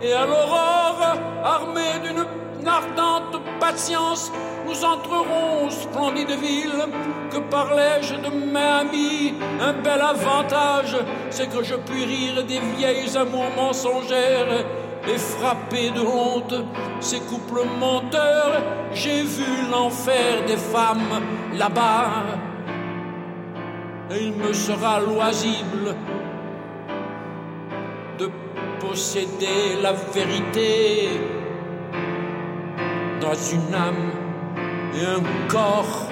Et 0.00 0.12
à 0.12 0.26
l'aurore, 0.26 1.16
armée 1.44 1.98
d'une 2.02 2.66
ardente 2.66 3.40
patience, 3.60 4.32
nous 4.66 4.84
entrerons 4.84 5.66
aux 5.66 5.70
splendides 5.70 6.38
villes. 6.40 6.86
Que 7.30 7.38
parlais-je 7.38 8.14
de 8.14 8.34
mes 8.52 8.60
amis? 8.60 9.34
Un 9.60 9.72
bel 9.72 10.00
avantage, 10.00 10.96
c'est 11.30 11.48
que 11.48 11.62
je 11.62 11.74
puis 11.74 12.04
rire 12.04 12.44
des 12.44 12.60
vieilles 12.76 13.16
amours 13.16 13.50
mensongères 13.56 14.64
et 15.08 15.18
frapper 15.18 15.90
de 15.90 16.00
honte 16.00 16.54
ces 17.00 17.20
couples 17.20 17.66
menteurs. 17.80 18.62
J'ai 18.94 19.22
vu 19.22 19.70
l'enfer 19.70 20.44
des 20.46 20.56
femmes 20.56 21.22
là-bas. 21.54 22.24
Et 24.10 24.24
il 24.24 24.32
me 24.32 24.52
sera 24.52 25.00
loisible 25.00 25.96
de 28.18 28.30
posséder 28.80 29.80
la 29.82 29.92
vérité 29.92 31.08
dans 33.20 33.34
une 33.34 33.74
âme 33.74 34.10
et 34.94 35.06
un 35.06 35.22
corps. 35.48 36.08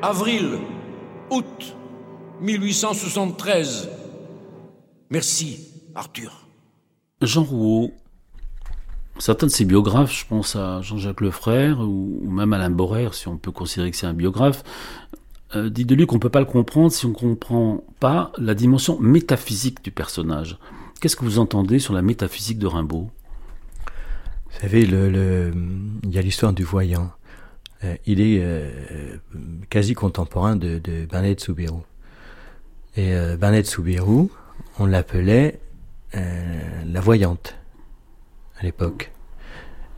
Avril, 0.00 0.58
août 1.30 1.76
1873. 2.40 4.01
Merci, 5.12 5.68
Arthur. 5.94 6.46
Jean 7.20 7.42
Rouault, 7.42 7.92
certains 9.18 9.46
de 9.46 9.52
ses 9.52 9.66
biographes, 9.66 10.10
je 10.10 10.26
pense 10.26 10.56
à 10.56 10.80
Jean-Jacques 10.80 11.20
Lefrère 11.20 11.80
ou, 11.80 12.22
même 12.30 12.54
Alain 12.54 12.70
Borrer, 12.70 13.10
si 13.12 13.28
on 13.28 13.36
peut 13.36 13.50
considérer 13.52 13.90
que 13.90 13.96
c'est 13.98 14.06
un 14.06 14.14
biographe, 14.14 14.64
euh, 15.54 15.68
dit 15.68 15.84
de 15.84 15.94
lui 15.94 16.06
qu'on 16.06 16.14
ne 16.14 16.20
peut 16.20 16.30
pas 16.30 16.40
le 16.40 16.46
comprendre 16.46 16.92
si 16.92 17.04
on 17.04 17.10
ne 17.10 17.14
comprend 17.14 17.84
pas 18.00 18.32
la 18.38 18.54
dimension 18.54 18.98
métaphysique 19.00 19.84
du 19.84 19.90
personnage. 19.90 20.56
Qu'est-ce 20.98 21.16
que 21.16 21.26
vous 21.26 21.38
entendez 21.38 21.78
sur 21.78 21.92
la 21.92 22.00
métaphysique 22.00 22.58
de 22.58 22.66
Rimbaud? 22.66 23.10
Vous 24.46 24.60
savez, 24.62 24.86
le, 24.86 25.52
il 26.04 26.10
y 26.10 26.16
a 26.16 26.22
l'histoire 26.22 26.54
du 26.54 26.64
voyant. 26.64 27.10
Euh, 27.84 27.96
il 28.06 28.22
est 28.22 28.38
euh, 28.40 29.18
quasi 29.68 29.92
contemporain 29.92 30.56
de, 30.56 30.78
de 30.78 31.04
Bernadette 31.04 31.40
Soubirou. 31.40 31.82
Et 32.96 33.14
euh, 33.14 33.36
Bernadette 33.36 33.66
Soubirou, 33.66 34.30
on 34.78 34.86
l'appelait 34.86 35.60
euh, 36.14 36.82
la 36.86 37.00
voyante 37.00 37.56
à 38.58 38.62
l'époque. 38.62 39.12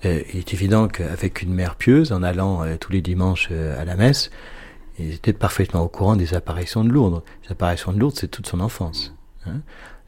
il 0.05 0.09
est 0.11 0.53
évident 0.53 0.89
qu'avec 0.89 1.43
une 1.43 1.55
mère 1.55 1.77
pieuse, 1.77 2.13
en 2.13 2.23
allant 2.23 2.65
tous 2.79 2.93
les 2.93 3.03
dimanches 3.03 3.51
à 3.51 3.85
la 3.85 3.97
messe, 3.97 4.31
il 4.99 5.13
était 5.13 5.33
parfaitement 5.33 5.83
au 5.83 5.89
courant 5.89 6.17
des 6.17 6.35
apparitions 6.35 6.85
de 6.85 6.91
Lourdes. 6.91 7.23
Les 7.45 7.53
apparitions 7.53 7.93
de 7.93 7.99
Lourdes, 7.99 8.17
c'est 8.17 8.29
toute 8.29 8.47
son 8.47 8.61
enfance. 8.61 9.15
Hein. 9.47 9.61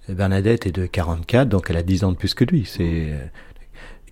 Bernadette 0.08 0.66
est 0.66 0.72
de 0.72 0.86
44, 0.86 1.48
donc 1.48 1.70
elle 1.70 1.76
a 1.76 1.82
10 1.82 2.04
ans 2.04 2.12
de 2.12 2.16
plus 2.16 2.34
que 2.34 2.44
lui. 2.44 2.64
C'est 2.66 3.12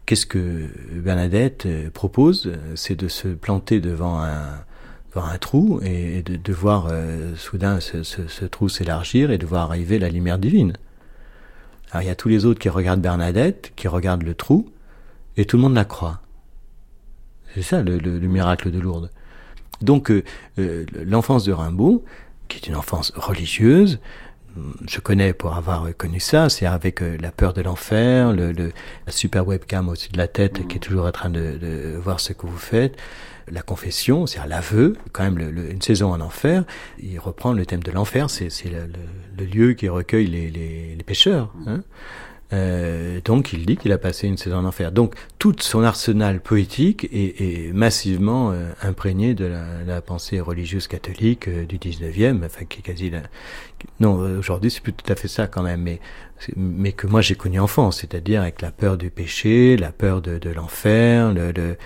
Qu'est-ce 0.06 0.26
que 0.26 0.68
Bernadette 0.92 1.64
euh, 1.64 1.90
propose 1.90 2.52
C'est 2.74 2.94
de 2.94 3.08
se 3.08 3.28
planter 3.28 3.80
devant 3.80 4.22
un, 4.22 4.64
un 5.22 5.38
trou 5.38 5.80
et 5.82 6.22
de, 6.22 6.36
de 6.36 6.52
voir 6.52 6.88
euh, 6.90 7.34
soudain 7.36 7.80
ce, 7.80 8.02
ce, 8.02 8.26
ce 8.26 8.44
trou 8.44 8.68
s'élargir 8.68 9.30
et 9.30 9.38
de 9.38 9.46
voir 9.46 9.70
arriver 9.70 9.98
la 9.98 10.08
lumière 10.08 10.38
divine. 10.38 10.72
Alors 11.90 12.02
il 12.02 12.06
y 12.06 12.10
a 12.10 12.16
tous 12.16 12.28
les 12.28 12.44
autres 12.44 12.58
qui 12.58 12.68
regardent 12.68 13.00
Bernadette, 13.00 13.72
qui 13.76 13.86
regardent 13.86 14.24
le 14.24 14.34
trou, 14.34 14.68
et 15.36 15.44
tout 15.44 15.56
le 15.56 15.62
monde 15.62 15.74
la 15.74 15.84
croit. 15.84 16.20
C'est 17.54 17.62
ça 17.62 17.82
le, 17.82 17.98
le, 17.98 18.18
le, 18.18 18.28
miracle 18.28 18.70
de 18.72 18.80
Lourdes. 18.80 19.10
Donc 19.80 20.10
euh, 20.10 20.24
euh 20.58 20.84
l'enfance 21.06 21.44
de 21.44 21.52
Rimbaud, 21.52 22.04
qui 22.48 22.56
est 22.56 22.66
une 22.66 22.76
enfance 22.76 23.12
religieuse, 23.14 24.00
je 24.88 25.00
connais 25.00 25.32
pour 25.32 25.54
avoir 25.54 25.88
connu 25.96 26.20
ça, 26.20 26.48
c'est 26.48 26.66
avec 26.66 27.00
la 27.00 27.32
peur 27.32 27.54
de 27.54 27.62
l'enfer, 27.62 28.32
le, 28.32 28.52
le, 28.52 28.72
la 29.06 29.12
super 29.12 29.46
webcam 29.46 29.88
au-dessus 29.88 30.12
de 30.12 30.18
la 30.18 30.28
tête 30.28 30.66
qui 30.68 30.76
est 30.76 30.80
toujours 30.80 31.06
en 31.06 31.12
train 31.12 31.30
de, 31.30 31.58
de, 31.60 31.96
voir 31.96 32.20
ce 32.20 32.32
que 32.32 32.46
vous 32.46 32.58
faites, 32.58 32.96
la 33.50 33.62
confession, 33.62 34.26
c'est-à-dire 34.26 34.48
l'aveu, 34.48 34.96
quand 35.12 35.24
même 35.24 35.38
le, 35.38 35.70
une 35.70 35.82
saison 35.82 36.12
en 36.12 36.20
enfer. 36.20 36.64
Il 36.98 37.18
reprend 37.18 37.52
le 37.52 37.66
thème 37.66 37.82
de 37.82 37.90
l'enfer, 37.90 38.30
c'est 38.30 38.48
le, 38.64 38.90
le, 39.38 39.44
lieu 39.44 39.72
qui 39.74 39.88
recueille 39.88 40.26
les, 40.26 40.50
les, 40.50 40.94
les 40.96 41.04
pécheurs. 41.04 41.52
Hein 41.66 41.82
Euh, 42.54 43.20
donc 43.24 43.52
il 43.52 43.66
dit 43.66 43.76
qu'il 43.76 43.92
a 43.92 43.98
passé 43.98 44.28
une 44.28 44.36
saison 44.36 44.58
en 44.58 44.64
enfer. 44.64 44.92
Donc 44.92 45.14
tout 45.38 45.54
son 45.60 45.82
arsenal 45.82 46.40
poétique 46.40 47.08
est, 47.12 47.72
massivement 47.74 48.52
euh, 48.52 48.70
imprégné 48.82 49.34
de 49.34 49.50
la, 49.86 50.00
pensée 50.00 50.40
religieuse 50.40 50.86
catholique 50.86 51.48
euh, 51.48 51.64
du 51.64 51.78
19e, 51.78 52.44
enfin 52.44 52.64
qui 52.66 52.80
est 52.80 52.82
quasi 52.82 53.10
la... 53.10 53.22
Non, 54.00 54.14
aujourd'hui 54.14 54.70
c'est 54.70 54.80
plus 54.82 54.92
tout 54.92 55.10
à 55.10 55.16
fait 55.16 55.28
ça 55.28 55.46
quand 55.46 55.62
même, 55.62 55.82
mais, 55.82 56.00
mais 56.56 56.92
que 56.92 57.06
moi 57.06 57.20
j'ai 57.20 57.34
connu 57.34 57.60
enfant, 57.60 57.90
c'est-à-dire 57.90 58.42
avec 58.42 58.62
la 58.62 58.70
peur 58.70 58.96
du 58.96 59.10
péché, 59.10 59.76
la 59.76 59.92
peur 59.92 60.22
de, 60.22 60.38
de 60.38 60.50
l'enfer, 60.50 61.32
le, 61.32 61.52
le 61.52 61.76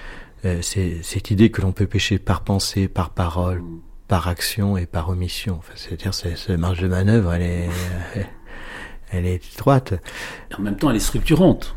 c'est 0.63 1.03
cette 1.03 1.31
idée 1.31 1.51
que 1.51 1.63
l'on 1.63 1.73
peut 1.73 1.87
pécher 1.87 2.19
par 2.19 2.43
pensée, 2.43 2.89
par 2.89 3.11
parole, 3.11 3.63
par 4.07 4.29
action 4.29 4.77
et 4.77 4.87
par 4.87 5.09
omission. 5.09 5.57
Enfin, 5.59 5.73
c'est-à-dire 5.75 6.15
cette 6.15 6.51
marge 6.51 6.81
de 6.81 6.89
manœuvre, 6.89 7.35
elle 7.35 7.43
est 7.43 7.69
elle 9.11 9.27
est 9.27 9.37
étroite. 9.55 9.95
En 10.57 10.63
même 10.63 10.77
temps, 10.77 10.91
elle 10.91 10.97
est 10.97 11.01
structurante. 11.01 11.77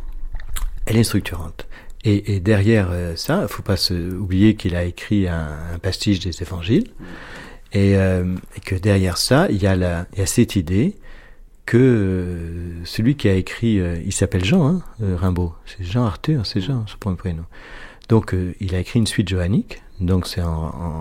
Elle 0.85 0.97
est 0.97 1.03
structurante. 1.03 1.67
Et, 2.03 2.39
derrière 2.39 2.89
euh, 2.91 3.15
ça, 3.15 3.43
il 3.43 3.47
faut 3.47 3.61
pas 3.61 3.77
se 3.77 3.93
oublier 3.93 4.55
qu'il 4.55 4.75
a 4.75 4.83
écrit 4.83 5.27
un, 5.27 5.77
pastiche 5.83 6.19
des 6.19 6.41
évangiles, 6.41 6.87
euh, 7.75 8.35
et, 8.55 8.59
que 8.59 8.73
derrière 8.73 9.17
ça, 9.17 9.47
il 9.51 9.61
y 9.61 9.67
a, 9.67 9.75
la, 9.75 10.07
il 10.13 10.19
y 10.19 10.21
a 10.23 10.25
cette 10.25 10.55
idée 10.55 10.95
que 11.67 11.77
euh, 11.77 12.85
celui 12.85 13.15
qui 13.15 13.29
a 13.29 13.35
écrit, 13.35 13.75
il 13.75 14.11
s'appelle 14.11 14.43
Jean, 14.43 14.67
hein, 14.67 14.81
Rimbaud, 14.99 15.53
c'est 15.67 15.83
Jean 15.83 16.05
Arthur, 16.05 16.47
c'est 16.47 16.59
Jean, 16.59 16.87
ce 16.87 16.95
point 16.95 17.13
prénom. 17.13 17.45
Donc, 18.11 18.35
il 18.59 18.75
a 18.75 18.79
écrit 18.79 18.99
une 18.99 19.07
suite 19.07 19.29
johannique, 19.29 19.81
donc 20.01 20.27
c'est 20.27 20.41
en, 20.41 20.49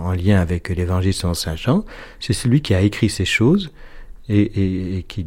en, 0.05 0.13
lien 0.13 0.39
avec 0.39 0.69
l'évangile 0.69 1.13
selon 1.13 1.33
Saint 1.33 1.57
Jean. 1.57 1.83
C'est 2.21 2.31
celui 2.33 2.61
qui 2.61 2.73
a 2.73 2.81
écrit 2.81 3.09
ces 3.09 3.25
choses 3.25 3.71
et, 4.29 4.97
et, 4.97 5.03
qui, 5.03 5.25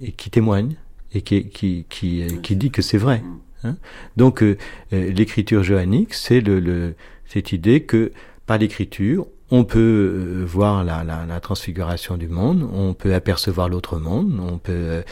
et 0.00 0.12
qui 0.12 0.30
témoigne 0.30 0.76
et 1.12 1.22
qui, 1.22 1.48
qui, 1.48 1.84
qui, 1.88 2.24
qui 2.42 2.56
dit 2.56 2.70
que 2.70 2.80
c'est 2.80 2.98
vrai. 2.98 3.24
Hein. 3.64 3.76
Donc 4.16 4.42
euh, 4.42 4.56
euh, 4.92 5.10
l'écriture 5.10 5.64
johannique, 5.64 6.14
c'est 6.14 6.40
le, 6.40 6.60
le, 6.60 6.94
cette 7.26 7.52
idée 7.52 7.82
que 7.82 8.12
par 8.46 8.58
l'écriture, 8.58 9.26
on 9.50 9.64
peut 9.64 9.80
euh, 9.80 10.44
voir 10.46 10.84
la, 10.84 11.02
la, 11.02 11.26
la, 11.26 11.40
transfiguration 11.40 12.16
du 12.16 12.28
monde, 12.28 12.68
on 12.72 12.94
peut 12.94 13.14
apercevoir 13.14 13.68
l'autre 13.68 13.98
monde, 13.98 14.38
on 14.40 14.58
peut 14.58 15.02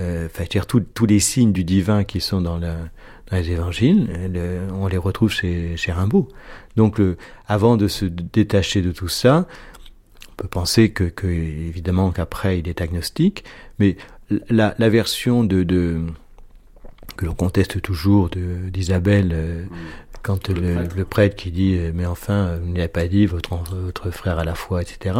euh, 0.00 0.28
dire 0.48 0.66
tous 0.66 1.06
les 1.06 1.20
signes 1.20 1.52
du 1.52 1.64
divin 1.64 2.04
qui 2.04 2.20
sont 2.20 2.40
dans, 2.40 2.58
le, 2.58 2.72
dans 3.30 3.36
les 3.36 3.50
évangiles, 3.50 4.08
on 4.72 4.86
les 4.86 4.96
retrouve 4.96 5.30
chez, 5.30 5.76
chez 5.76 5.92
Rimbaud. 5.92 6.28
Donc, 6.76 6.98
le, 6.98 7.16
avant 7.46 7.76
de 7.76 7.88
se 7.88 8.04
détacher 8.04 8.82
de 8.82 8.92
tout 8.92 9.08
ça, 9.08 9.46
peut 10.38 10.48
penser 10.48 10.90
que, 10.90 11.04
que 11.04 11.26
évidemment 11.26 12.10
qu'après 12.12 12.58
il 12.60 12.68
est 12.68 12.80
agnostique, 12.80 13.44
mais 13.78 13.96
la, 14.48 14.74
la 14.78 14.88
version 14.88 15.44
de, 15.44 15.62
de 15.64 16.00
que 17.16 17.26
l'on 17.26 17.34
conteste 17.34 17.82
toujours 17.82 18.30
d'Isabelle 18.30 19.30
euh, 19.32 19.64
quand 20.22 20.48
le, 20.48 21.04
prêtre. 21.04 21.36
qui 21.36 21.50
dit 21.50 21.76
euh, 21.76 21.90
mais 21.94 22.06
enfin 22.06 22.56
vous 22.62 22.72
n'avez 22.72 22.88
pas 22.88 23.08
dit 23.08 23.26
votre 23.26 23.54
votre 23.56 24.10
frère 24.10 24.38
à 24.38 24.44
la 24.44 24.54
foi 24.54 24.80
etc. 24.82 25.16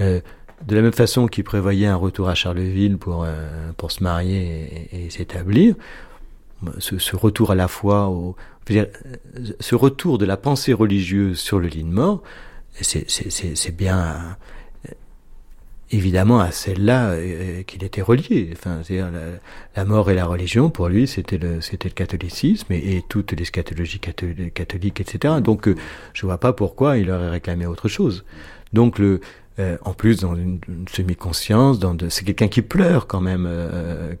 Euh, 0.00 0.20
de 0.66 0.76
la 0.76 0.82
même 0.82 0.92
façon 0.92 1.26
qu'il 1.26 1.44
prévoyait 1.44 1.88
un 1.88 1.96
retour 1.96 2.28
à 2.28 2.34
Charleville 2.34 2.96
pour 2.96 3.26
pour 3.76 3.90
se 3.90 4.02
marier 4.02 4.88
et, 4.92 5.10
s'établir, 5.10 5.74
ce, 6.78 7.16
retour 7.16 7.50
à 7.50 7.54
la 7.54 7.68
foi, 7.68 8.08
au, 8.08 8.36
dire, 8.66 8.86
ce 9.60 9.74
retour 9.74 10.18
de 10.18 10.24
la 10.24 10.36
pensée 10.36 10.72
religieuse 10.72 11.38
sur 11.38 11.58
le 11.58 11.68
lit 11.68 11.84
de 11.84 11.88
mort, 11.88 12.22
c'est 12.80 13.76
bien 13.76 14.36
évidemment 15.90 16.40
à 16.40 16.50
celle-là 16.50 17.10
euh, 17.10 17.62
qu'il 17.62 17.84
était 17.84 18.02
relié. 18.02 18.50
Enfin, 18.52 18.80
la, 18.88 19.10
la, 19.76 19.84
mort 19.84 20.10
et 20.10 20.14
la 20.14 20.26
religion, 20.26 20.70
pour 20.70 20.88
lui, 20.88 21.06
c'était 21.06 21.38
le, 21.38 21.60
catholicisme 21.90 22.72
et, 22.72 23.02
toutes 23.08 23.32
les 23.32 23.44
scatologies 23.44 24.00
catholiques, 24.00 25.00
etc. 25.00 25.34
Donc, 25.42 25.68
euh, 25.68 25.76
je 26.12 26.26
vois 26.26 26.38
pas 26.38 26.52
pourquoi 26.52 26.98
il 26.98 27.10
aurait 27.10 27.30
réclamé 27.30 27.66
autre 27.66 27.88
chose. 27.88 28.24
Donc, 28.72 28.98
le, 28.98 29.20
en 29.58 29.92
plus, 29.92 30.20
dans 30.20 30.34
une, 30.34 30.58
semi-conscience, 30.90 31.78
c'est 32.08 32.24
quelqu'un 32.24 32.48
qui 32.48 32.62
pleure 32.62 33.06
quand 33.06 33.20
même 33.20 33.48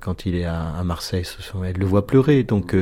quand 0.00 0.26
il 0.26 0.36
est 0.36 0.44
à, 0.44 0.70
à 0.70 0.84
Marseille. 0.84 1.24
Elle 1.64 1.76
le 1.76 1.86
voit 1.86 2.06
pleurer. 2.06 2.44
Donc, 2.44 2.74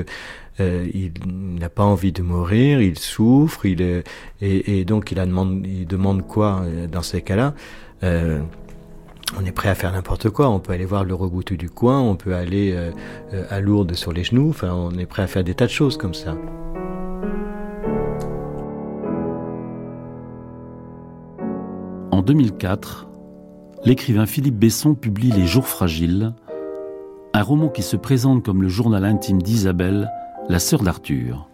euh, 0.60 0.86
il 0.92 1.12
n'a 1.58 1.68
pas 1.68 1.84
envie 1.84 2.12
de 2.12 2.22
mourir, 2.22 2.80
il 2.80 2.98
souffre, 2.98 3.64
il 3.64 3.80
est, 3.80 4.04
et, 4.40 4.80
et, 4.80 4.84
donc 4.84 5.10
il, 5.10 5.18
a 5.18 5.26
demande, 5.26 5.66
il 5.66 5.86
demande 5.86 6.26
quoi 6.26 6.62
euh, 6.64 6.86
dans 6.86 7.02
ces 7.02 7.22
cas-là? 7.22 7.54
Euh, 8.02 8.40
on 9.40 9.46
est 9.46 9.52
prêt 9.52 9.70
à 9.70 9.74
faire 9.74 9.92
n'importe 9.92 10.28
quoi. 10.28 10.50
On 10.50 10.58
peut 10.58 10.72
aller 10.72 10.84
voir 10.84 11.04
le 11.04 11.14
rebouté 11.14 11.56
du 11.56 11.70
coin, 11.70 12.00
on 12.00 12.16
peut 12.16 12.34
aller 12.34 12.72
euh, 12.72 12.90
euh, 13.32 13.44
à 13.48 13.60
Lourdes 13.60 13.94
sur 13.94 14.12
les 14.12 14.24
genoux. 14.24 14.50
Enfin, 14.50 14.72
on 14.74 14.92
est 14.98 15.06
prêt 15.06 15.22
à 15.22 15.26
faire 15.26 15.44
des 15.44 15.54
tas 15.54 15.66
de 15.66 15.70
choses 15.70 15.96
comme 15.96 16.14
ça. 16.14 16.36
En 22.22 22.24
2004, 22.24 23.08
l'écrivain 23.84 24.26
Philippe 24.26 24.54
Besson 24.54 24.94
publie 24.94 25.32
Les 25.32 25.44
Jours 25.44 25.66
Fragiles, 25.66 26.32
un 27.34 27.42
roman 27.42 27.68
qui 27.68 27.82
se 27.82 27.96
présente 27.96 28.44
comme 28.44 28.62
le 28.62 28.68
journal 28.68 29.04
intime 29.04 29.42
d'Isabelle 29.42 30.08
la 30.48 30.60
sœur 30.60 30.84
d'Arthur. 30.84 31.48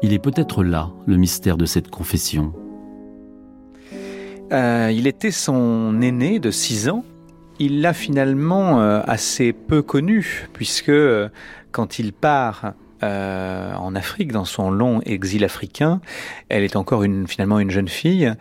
Il 0.00 0.12
est 0.12 0.20
peut-être 0.20 0.62
là 0.62 0.90
le 1.06 1.16
mystère 1.16 1.56
de 1.56 1.66
cette 1.66 1.90
confession. 1.90 2.52
Euh, 4.52 4.92
il 4.94 5.08
était 5.08 5.32
son 5.32 6.00
aîné 6.00 6.38
de 6.38 6.52
6 6.52 6.88
ans. 6.88 7.04
Il 7.58 7.80
l'a 7.80 7.94
finalement 7.94 8.80
euh, 8.80 9.00
assez 9.08 9.52
peu 9.52 9.82
connu, 9.82 10.48
puisque 10.52 10.88
euh, 10.88 11.28
quand 11.72 11.98
il 11.98 12.12
part 12.12 12.74
en 13.02 13.94
Afrique, 13.94 14.32
dans 14.32 14.44
son 14.44 14.70
long 14.70 15.00
exil 15.02 15.44
africain, 15.44 16.00
elle 16.48 16.62
est 16.62 16.76
encore 16.76 17.02
une, 17.02 17.26
finalement 17.26 17.58
une 17.58 17.70
jeune 17.70 17.88
fille, 17.88 18.32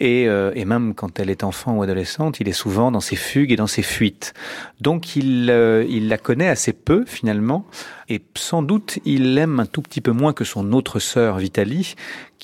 et, 0.00 0.24
et, 0.24 0.64
même 0.64 0.94
quand 0.94 1.20
elle 1.20 1.30
est 1.30 1.44
enfant 1.44 1.76
ou 1.76 1.82
adolescente, 1.82 2.40
il 2.40 2.48
est 2.48 2.52
souvent 2.52 2.90
dans 2.90 3.00
ses 3.00 3.16
fugues 3.16 3.52
et 3.52 3.56
dans 3.56 3.66
ses 3.66 3.82
fuites. 3.82 4.34
Donc 4.80 5.16
il, 5.16 5.48
il 5.88 6.08
la 6.08 6.18
connaît 6.18 6.48
assez 6.48 6.72
peu 6.72 7.04
finalement, 7.06 7.64
et 8.08 8.22
sans 8.36 8.62
doute 8.62 8.98
il 9.04 9.34
l'aime 9.34 9.60
un 9.60 9.66
tout 9.66 9.82
petit 9.82 10.00
peu 10.00 10.12
moins 10.12 10.32
que 10.32 10.44
son 10.44 10.72
autre 10.72 10.98
sœur 10.98 11.38
Vitalie, 11.38 11.94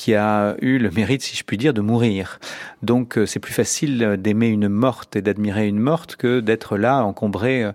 qui 0.01 0.15
a 0.15 0.57
eu 0.63 0.79
le 0.79 0.91
mérite, 0.91 1.21
si 1.21 1.37
je 1.37 1.45
puis 1.45 1.59
dire, 1.59 1.75
de 1.75 1.83
mourir. 1.83 2.41
Donc 2.83 3.19
euh, 3.19 3.27
c'est 3.27 3.39
plus 3.39 3.53
facile 3.53 4.17
d'aimer 4.19 4.49
une 4.49 4.67
morte 4.67 5.15
et 5.15 5.21
d'admirer 5.21 5.69
une 5.69 5.79
morte 5.79 6.17
que 6.17 6.41
d'être 6.41 6.79
là, 6.79 7.05
encombré 7.05 7.63
euh, 7.63 7.73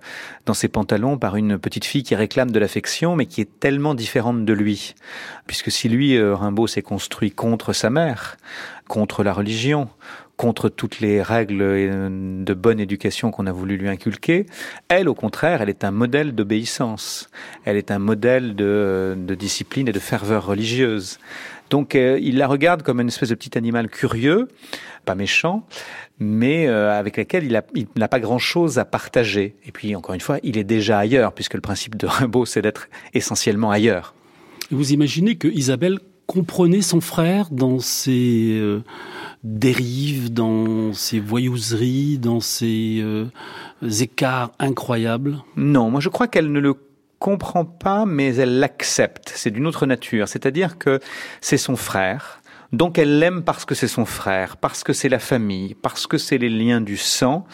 dans 0.47 0.55
ses 0.55 0.67
pantalons 0.67 1.19
par 1.19 1.35
une 1.35 1.59
petite 1.59 1.85
fille 1.85 2.01
qui 2.01 2.15
réclame 2.15 2.49
de 2.49 2.57
l'affection, 2.57 3.15
mais 3.15 3.27
qui 3.27 3.41
est 3.41 3.59
tellement 3.59 3.93
différente 3.93 4.43
de 4.43 4.53
lui. 4.53 4.95
Puisque 5.45 5.69
si 5.69 5.87
lui, 5.87 6.17
euh, 6.17 6.33
Rimbaud, 6.33 6.65
s'est 6.65 6.81
construit 6.81 7.29
contre 7.29 7.73
sa 7.73 7.91
mère, 7.91 8.37
contre 8.87 9.23
la 9.23 9.31
religion, 9.31 9.87
contre 10.37 10.69
toutes 10.69 10.99
les 10.99 11.21
règles 11.21 12.43
de 12.43 12.53
bonne 12.53 12.79
éducation 12.79 13.31
qu'on 13.31 13.47
a 13.47 13.51
voulu 13.51 13.77
lui 13.77 13.87
inculquer. 13.87 14.45
Elle, 14.89 15.07
au 15.07 15.13
contraire, 15.13 15.61
elle 15.61 15.69
est 15.69 15.83
un 15.83 15.91
modèle 15.91 16.33
d'obéissance. 16.35 17.29
Elle 17.63 17.77
est 17.77 17.91
un 17.91 17.99
modèle 17.99 18.55
de, 18.55 19.15
discipline 19.37 19.87
et 19.87 19.91
de 19.91 19.99
ferveur 19.99 20.45
religieuse. 20.45 21.19
Donc 21.69 21.95
euh, 21.95 22.19
il 22.21 22.37
la 22.37 22.47
regarde 22.47 22.83
comme 22.83 23.01
une 23.01 23.07
espèce 23.07 23.29
de 23.29 23.35
petit 23.35 23.57
animal 23.57 23.89
curieux, 23.89 24.47
pas 25.05 25.15
méchant, 25.15 25.65
mais 26.19 26.67
euh, 26.67 26.97
avec 26.97 27.17
lequel 27.17 27.45
il 27.75 27.87
n'a 27.95 28.07
pas 28.07 28.19
grand-chose 28.19 28.79
à 28.79 28.85
partager. 28.85 29.55
Et 29.65 29.71
puis, 29.71 29.95
encore 29.95 30.13
une 30.13 30.21
fois, 30.21 30.37
il 30.43 30.57
est 30.57 30.63
déjà 30.63 30.99
ailleurs, 30.99 31.33
puisque 31.33 31.55
le 31.55 31.61
principe 31.61 31.95
de 31.97 32.07
Rimbaud, 32.07 32.45
c'est 32.45 32.61
d'être 32.61 32.87
essentiellement 33.13 33.71
ailleurs. 33.71 34.13
Vous 34.71 34.93
imaginez 34.93 35.35
que 35.35 35.47
Isabelle 35.47 35.99
comprenait 36.25 36.81
son 36.81 37.01
frère 37.01 37.49
dans 37.51 37.79
ses 37.79 38.57
euh, 38.59 38.83
dérives, 39.43 40.33
dans 40.33 40.91
ses 40.93 41.19
voyouseries, 41.19 42.17
dans 42.17 42.39
ses 42.39 42.99
euh, 43.01 43.25
écarts 44.01 44.51
incroyables? 44.57 45.43
Non, 45.55 45.91
moi 45.91 46.01
je 46.01 46.09
crois 46.09 46.27
qu'elle 46.27 46.51
ne 46.51 46.59
le 46.59 46.75
comprend 47.25 47.65
pas, 47.65 48.05
mais 48.05 48.35
elle 48.35 48.59
l'accepte. 48.59 49.31
C'est 49.33 49.49
d'une 49.49 49.65
autre 49.65 49.87
nature. 49.87 50.27
C'est-à-dire 50.27 50.77
que 50.77 50.99
c'est 51.41 51.57
son 51.57 51.75
frère. 51.75 52.39
Donc 52.71 52.99
elle 52.99 53.17
l'aime 53.17 53.41
parce 53.43 53.65
que 53.65 53.73
c'est 53.73 53.87
son 53.87 54.05
frère, 54.05 54.57
parce 54.57 54.83
que 54.83 54.93
c'est 54.93 55.09
la 55.09 55.17
famille, 55.17 55.73
parce 55.73 56.05
que 56.05 56.19
c'est 56.19 56.37
les 56.37 56.49
liens 56.49 56.81
du 56.81 56.97
sang, 56.97 57.45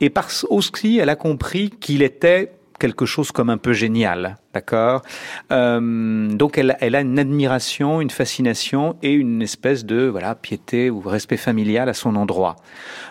et 0.00 0.10
parce 0.10 0.46
aussi 0.50 0.98
elle 0.98 1.08
a 1.08 1.16
compris 1.16 1.70
qu'il 1.70 2.02
était 2.02 2.52
quelque 2.78 3.06
chose 3.06 3.32
comme 3.32 3.50
un 3.50 3.56
peu 3.56 3.72
génial 3.72 4.36
D'accord 4.54 5.02
euh, 5.52 6.28
Donc 6.28 6.56
elle, 6.56 6.76
elle, 6.80 6.94
a 6.94 7.02
une 7.02 7.18
admiration, 7.18 8.00
une 8.00 8.10
fascination 8.10 8.96
et 9.02 9.12
une 9.12 9.42
espèce 9.42 9.84
de 9.84 10.06
voilà 10.06 10.34
piété 10.34 10.88
ou 10.88 11.00
respect 11.00 11.36
familial 11.36 11.88
à 11.90 11.94
son 11.94 12.16
endroit. 12.16 12.56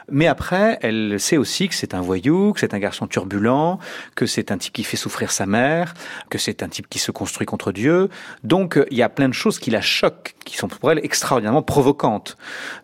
Mais 0.10 0.28
après, 0.28 0.80
elle 0.82 1.20
sait 1.20 1.38
aussi 1.38 1.68
que 1.68 1.76
c'est 1.76 1.94
un 1.94 2.02
voyou, 2.02 2.54
que 2.54 2.62
c'est 2.62 2.74
un 2.74 2.80
garçon 2.80 3.08
turbulent, 3.08 3.78
que 4.16 4.26
c'est 4.26 4.52
un 4.52 4.58
type 4.58 4.74
qui 4.74 4.84
fait 4.84 4.98
souffrir 4.98 5.32
sa 5.32 5.46
mère, 5.46 5.94
que 6.30 6.38
c'est 6.38 6.64
un 6.64 6.70
type 6.70 6.88
qui 6.88 6.98
se 6.98 7.12
construit 7.12 7.46
contre 7.46 7.72
Dieu. 7.72 8.10
Donc 8.44 8.80
il 8.90 8.98
y 8.98 9.04
a 9.04 9.10
plein 9.10 9.28
de 9.28 9.34
choses 9.34 9.60
qui 9.60 9.70
la 9.70 9.82
choquent, 9.82 10.36
qui 10.46 10.56
sont 10.56 10.70
pour 10.70 10.92
elle 10.92 11.00
extraordinairement 11.04 11.62
provocantes. 11.62 12.38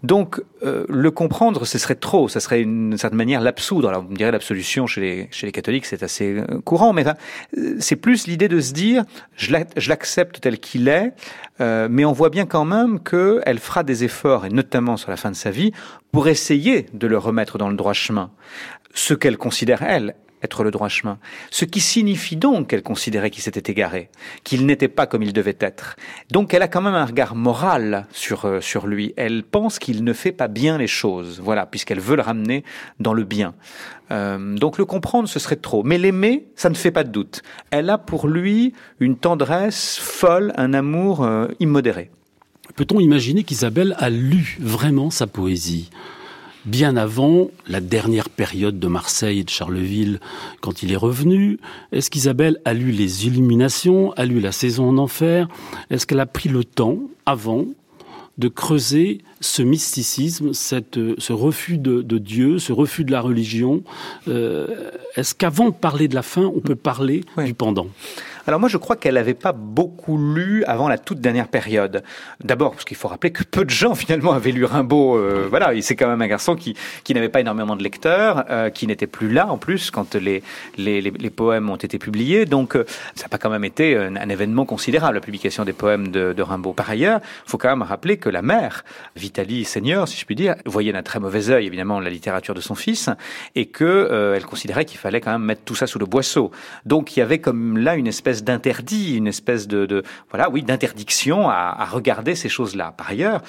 Donc 0.03 0.41
euh, 0.63 0.85
le 0.89 1.11
comprendre, 1.11 1.65
ce 1.65 1.77
serait 1.77 1.95
trop, 1.95 2.27
ça 2.27 2.39
serait 2.39 2.61
une 2.61 2.97
certaine 2.97 3.17
manière 3.17 3.41
l'absoudre. 3.41 3.87
Alors 3.89 4.03
me 4.03 4.15
direz 4.15 4.31
l'absolution 4.31 4.85
chez 4.85 5.01
les, 5.01 5.27
chez 5.31 5.45
les 5.45 5.51
catholiques, 5.51 5.85
c'est 5.85 6.03
assez 6.03 6.39
euh, 6.39 6.59
courant, 6.61 6.91
mais 6.91 7.05
euh, 7.07 7.75
c'est 7.79 7.95
plus 7.95 8.27
l'idée 8.27 8.42
de 8.47 8.59
se 8.59 8.73
dire, 8.73 9.03
je 9.35 9.89
l'accepte 9.89 10.41
tel 10.41 10.59
qu'il 10.59 10.87
est, 10.87 11.13
euh, 11.61 11.87
mais 11.89 12.05
on 12.05 12.11
voit 12.11 12.29
bien 12.29 12.45
quand 12.45 12.65
même 12.65 12.99
qu'elle 12.99 13.59
fera 13.59 13.83
des 13.83 14.03
efforts, 14.03 14.45
et 14.45 14.49
notamment 14.49 14.97
sur 14.97 15.09
la 15.09 15.17
fin 15.17 15.31
de 15.31 15.35
sa 15.35 15.51
vie, 15.51 15.71
pour 16.11 16.27
essayer 16.27 16.87
de 16.93 17.07
le 17.07 17.17
remettre 17.17 17.57
dans 17.57 17.69
le 17.69 17.75
droit 17.75 17.93
chemin. 17.93 18.31
Ce 18.93 19.13
qu'elle 19.13 19.37
considère, 19.37 19.81
elle, 19.81 20.15
être 20.43 20.63
le 20.63 20.71
droit 20.71 20.89
chemin. 20.89 21.17
Ce 21.49 21.65
qui 21.65 21.79
signifie 21.79 22.35
donc 22.35 22.67
qu'elle 22.67 22.83
considérait 22.83 23.29
qu'il 23.29 23.43
s'était 23.43 23.71
égaré, 23.71 24.09
qu'il 24.43 24.65
n'était 24.65 24.87
pas 24.87 25.07
comme 25.07 25.23
il 25.23 25.33
devait 25.33 25.57
être. 25.59 25.95
Donc 26.31 26.53
elle 26.53 26.61
a 26.61 26.67
quand 26.67 26.81
même 26.81 26.95
un 26.95 27.05
regard 27.05 27.35
moral 27.35 28.07
sur, 28.11 28.45
euh, 28.45 28.61
sur 28.61 28.87
lui. 28.87 29.13
Elle 29.17 29.43
pense 29.43 29.79
qu'il 29.79 30.03
ne 30.03 30.13
fait 30.13 30.31
pas 30.31 30.47
bien 30.47 30.77
les 30.77 30.87
choses, 30.87 31.39
voilà, 31.41 31.65
puisqu'elle 31.65 31.99
veut 31.99 32.15
le 32.15 32.21
ramener 32.21 32.63
dans 32.99 33.13
le 33.13 33.23
bien. 33.23 33.55
Euh, 34.11 34.55
donc 34.55 34.77
le 34.77 34.85
comprendre, 34.85 35.27
ce 35.27 35.39
serait 35.39 35.55
trop. 35.55 35.83
Mais 35.83 35.97
l'aimer, 35.97 36.45
ça 36.55 36.69
ne 36.69 36.75
fait 36.75 36.91
pas 36.91 37.03
de 37.03 37.09
doute. 37.09 37.41
Elle 37.71 37.89
a 37.89 37.97
pour 37.97 38.27
lui 38.27 38.73
une 38.99 39.17
tendresse 39.17 39.97
folle, 39.97 40.53
un 40.57 40.73
amour 40.73 41.23
euh, 41.23 41.47
immodéré. 41.59 42.11
Peut-on 42.75 42.99
imaginer 42.99 43.43
qu'Isabelle 43.43 43.95
a 43.99 44.09
lu 44.09 44.57
vraiment 44.59 45.09
sa 45.09 45.27
poésie? 45.27 45.89
Bien 46.65 46.95
avant 46.97 47.49
la 47.67 47.81
dernière 47.81 48.29
période 48.29 48.79
de 48.79 48.87
Marseille 48.87 49.39
et 49.39 49.43
de 49.43 49.49
Charleville, 49.49 50.19
quand 50.61 50.83
il 50.83 50.91
est 50.91 50.97
revenu. 50.97 51.59
Est-ce 51.91 52.09
qu'Isabelle 52.09 52.59
a 52.65 52.73
lu 52.73 52.91
les 52.91 53.27
Illuminations, 53.27 54.13
a 54.13 54.25
lu 54.25 54.39
La 54.39 54.51
saison 54.51 54.89
en 54.89 54.97
enfer? 54.97 55.47
Est-ce 55.89 56.05
qu'elle 56.05 56.19
a 56.19 56.25
pris 56.25 56.49
le 56.49 56.63
temps, 56.63 56.99
avant, 57.25 57.65
de 58.37 58.47
creuser 58.47 59.19
ce 59.41 59.61
mysticisme, 59.61 60.53
cette, 60.53 60.99
ce 61.19 61.33
refus 61.33 61.77
de, 61.77 62.01
Dieu, 62.17 62.57
ce 62.59 62.73
refus 62.73 63.03
de 63.03 63.11
la 63.11 63.21
religion? 63.21 63.83
Euh, 64.27 64.91
Est-ce 65.15 65.35
qu'avant 65.35 65.69
de 65.69 65.75
parler 65.75 66.07
de 66.07 66.15
la 66.15 66.23
fin, 66.23 66.43
on 66.43 66.59
peut 66.59 66.75
parler 66.75 67.23
du 67.37 67.53
pendant? 67.53 67.87
Alors 68.45 68.59
moi, 68.59 68.67
je 68.67 68.77
crois 68.77 68.97
qu'elle 68.97 69.13
n'avait 69.15 69.33
pas 69.33 69.53
beaucoup 69.53 70.17
lu 70.17 70.65
avant 70.65 70.89
la 70.89 70.97
toute 70.97 71.21
dernière 71.21 71.47
période. 71.47 72.03
D'abord, 72.43 72.71
parce 72.71 72.83
qu'il 72.83 72.97
faut 72.97 73.07
rappeler 73.07 73.31
que 73.31 73.43
peu 73.43 73.63
de 73.63 73.69
gens 73.69 73.95
finalement 73.95 74.33
avaient 74.33 74.51
lu 74.51 74.65
Rimbaud. 74.65 75.15
Euh, 75.15 75.47
voilà, 75.49 75.71
c'est 75.81 75.95
quand 75.95 76.07
même 76.07 76.21
un 76.21 76.27
garçon 76.27 76.55
qui, 76.55 76.75
qui 77.03 77.13
n'avait 77.13 77.29
pas 77.29 77.39
énormément 77.39 77.75
de 77.75 77.83
lecteurs, 77.83 78.43
euh, 78.49 78.69
qui 78.69 78.85
n'était 78.85 79.07
plus 79.07 79.31
là 79.31 79.47
en 79.47 79.57
plus 79.57 79.91
quand 79.91 80.15
les, 80.15 80.43
les, 80.77 81.01
les, 81.01 81.29
poèmes 81.29 81.69
ont 81.69 81.77
été 81.77 81.97
publiés. 81.97 82.45
Donc 82.45 82.75
euh, 82.75 82.83
ça 83.15 83.23
n'a 83.23 83.29
pas 83.29 83.37
quand 83.37 83.49
même 83.49 83.63
été 83.63 83.95
un, 83.95 84.29
événement 84.29 84.65
considérable, 84.65 85.15
la 85.15 85.21
publication 85.21 85.63
des 85.63 85.73
poèmes 85.73 86.09
de, 86.09 86.33
de 86.33 86.41
Rimbaud. 86.41 86.73
Par 86.73 86.89
ailleurs, 86.89 87.21
il 87.45 87.49
faut 87.49 87.57
quand 87.57 87.69
même 87.69 87.81
rappeler 87.81 88.17
que 88.17 88.29
la 88.29 88.41
mère, 88.41 88.83
Vitalie 89.15 89.63
Seigneur, 89.63 90.07
si 90.07 90.19
je 90.19 90.25
puis 90.25 90.35
dire, 90.35 90.55
voyait 90.65 90.91
d'un 90.91 91.03
très 91.03 91.19
mauvais 91.19 91.49
œil 91.49 91.65
évidemment 91.65 91.99
la 91.99 92.09
littérature 92.09 92.53
de 92.53 92.61
son 92.61 92.75
fils 92.75 93.09
et 93.55 93.67
que 93.67 94.33
elle 94.35 94.45
considérait 94.45 94.85
qu'il 94.85 94.97
fallait 94.99 95.21
quand 95.21 95.31
même 95.31 95.43
mettre 95.43 95.61
tout 95.63 95.75
ça 95.75 95.87
sous 95.87 95.99
le 95.99 96.05
boisseau. 96.05 96.51
Donc 96.85 97.15
il 97.15 97.19
y 97.19 97.23
avait 97.23 97.39
comme 97.39 97.77
là 97.77 97.95
une 97.95 98.07
espèce 98.07 98.32
d'interdit, 98.41 99.17
une 99.17 99.27
espèce 99.27 99.67
de, 99.67 100.03
voilà, 100.29 100.49
oui, 100.49 100.63
d'interdiction 100.63 101.49
à, 101.49 101.75
à 101.77 101.85
regarder 101.85 102.33
ces 102.35 102.49
choses-là. 102.49 102.93
Par 102.97 103.09
ailleurs, 103.09 103.41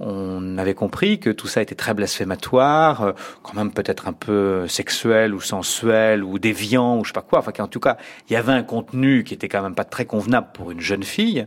on 0.00 0.58
avait 0.58 0.74
compris 0.74 1.18
que 1.18 1.30
tout 1.30 1.48
ça 1.48 1.60
était 1.60 1.74
très 1.74 1.92
blasphématoire, 1.92 3.02
euh, 3.02 3.12
quand 3.42 3.54
même 3.54 3.72
peut-être 3.72 4.06
un 4.06 4.12
peu 4.12 4.68
sexuel 4.68 5.34
ou 5.34 5.40
sensuel 5.40 6.22
ou 6.22 6.38
déviant 6.38 6.98
ou 6.98 7.04
je 7.04 7.08
sais 7.08 7.14
pas 7.14 7.22
quoi. 7.22 7.40
Enfin, 7.40 7.52
qu'en 7.52 7.66
tout 7.66 7.80
cas, 7.80 7.96
il 8.28 8.32
y 8.32 8.36
avait 8.36 8.52
un 8.52 8.62
contenu 8.62 9.24
qui 9.24 9.34
était 9.34 9.48
quand 9.48 9.62
même 9.62 9.74
pas 9.74 9.84
très 9.84 10.04
convenable 10.04 10.48
pour 10.54 10.70
une 10.70 10.80
jeune 10.80 11.02
fille. 11.02 11.46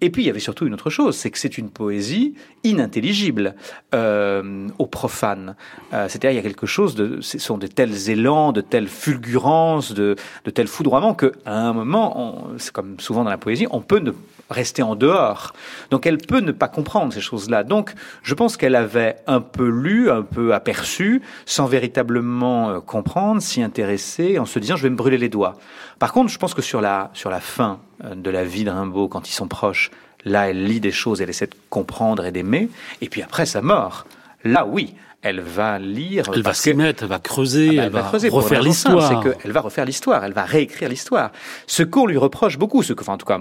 Et 0.00 0.10
puis, 0.10 0.22
il 0.22 0.26
y 0.26 0.30
avait 0.30 0.40
surtout 0.40 0.66
une 0.66 0.74
autre 0.74 0.90
chose, 0.90 1.16
c'est 1.16 1.30
que 1.30 1.38
c'est 1.38 1.58
une 1.58 1.70
poésie 1.70 2.34
inintelligible 2.64 3.54
euh, 3.94 4.68
aux 4.78 4.86
profanes. 4.86 5.56
Euh, 5.92 6.08
C'est-à-dire, 6.08 6.30
il 6.30 6.36
y 6.36 6.40
a 6.40 6.42
quelque 6.42 6.66
chose 6.66 6.94
de, 6.94 7.20
ce 7.20 7.38
sont 7.38 7.58
de 7.58 7.66
tels 7.66 8.10
élans, 8.10 8.52
de 8.52 8.60
telles 8.60 8.88
fulgurances, 8.88 9.92
de, 9.92 10.16
de 10.44 10.50
tels 10.50 10.68
foudroiements 10.68 11.14
que, 11.14 11.32
à 11.44 11.68
un 11.68 11.72
moment, 11.72 12.48
c'est 12.56 12.72
comme 12.72 12.98
souvent 12.98 13.24
dans 13.24 13.30
la 13.30 13.38
poésie, 13.38 13.66
on 13.70 13.80
peut 13.80 13.98
ne 13.98 14.12
rester 14.50 14.82
en 14.82 14.96
dehors. 14.96 15.52
Donc 15.90 16.06
elle 16.06 16.18
peut 16.18 16.40
ne 16.40 16.52
pas 16.52 16.68
comprendre 16.68 17.12
ces 17.12 17.20
choses-là. 17.20 17.64
Donc 17.64 17.94
je 18.22 18.34
pense 18.34 18.56
qu'elle 18.56 18.74
avait 18.74 19.16
un 19.26 19.40
peu 19.40 19.68
lu, 19.68 20.10
un 20.10 20.22
peu 20.22 20.52
aperçu, 20.54 21.22
sans 21.46 21.66
véritablement 21.66 22.70
euh, 22.70 22.80
comprendre, 22.80 23.40
s'y 23.40 23.62
intéresser, 23.62 24.38
en 24.38 24.46
se 24.46 24.58
disant 24.58 24.76
je 24.76 24.82
vais 24.82 24.90
me 24.90 24.96
brûler 24.96 25.18
les 25.18 25.28
doigts. 25.28 25.56
Par 25.98 26.12
contre, 26.12 26.30
je 26.30 26.38
pense 26.38 26.54
que 26.54 26.62
sur 26.62 26.80
la, 26.80 27.10
sur 27.14 27.30
la 27.30 27.40
fin 27.40 27.78
euh, 28.04 28.14
de 28.14 28.30
la 28.30 28.44
vie 28.44 28.64
de 28.64 28.70
Rimbaud, 28.70 29.08
quand 29.08 29.28
ils 29.28 29.32
sont 29.32 29.48
proches, 29.48 29.90
là 30.24 30.50
elle 30.50 30.64
lit 30.64 30.80
des 30.80 30.92
choses, 30.92 31.22
elle 31.22 31.30
essaie 31.30 31.46
de 31.46 31.56
comprendre 31.70 32.26
et 32.26 32.32
d'aimer, 32.32 32.68
et 33.00 33.08
puis 33.08 33.22
après 33.22 33.46
sa 33.46 33.62
mort, 33.62 34.06
là 34.44 34.66
oui, 34.66 34.94
elle 35.22 35.40
va 35.40 35.78
lire. 35.78 36.24
Elle 36.34 36.42
va 36.42 36.54
s'y 36.54 36.72
mettre, 36.74 37.02
elle 37.02 37.08
va 37.08 37.18
creuser, 37.18 37.78
ah 37.78 37.88
bah, 37.90 38.10
elle, 38.12 38.30
va, 38.30 38.36
refaire 38.36 38.62
l'histoire. 38.62 39.22
C'est 39.22 39.38
qu'elle 39.38 39.52
va 39.52 39.60
refaire 39.60 39.84
l'histoire, 39.84 40.24
elle 40.24 40.32
va 40.32 40.44
réécrire 40.44 40.88
l'histoire. 40.88 41.32
Ce 41.66 41.82
qu'on 41.82 42.06
lui 42.06 42.16
reproche 42.16 42.58
beaucoup, 42.58 42.82
ce 42.82 42.92
que, 42.92 43.02
enfin, 43.02 43.14
en 43.14 43.18
tout 43.18 43.26
cas, 43.26 43.40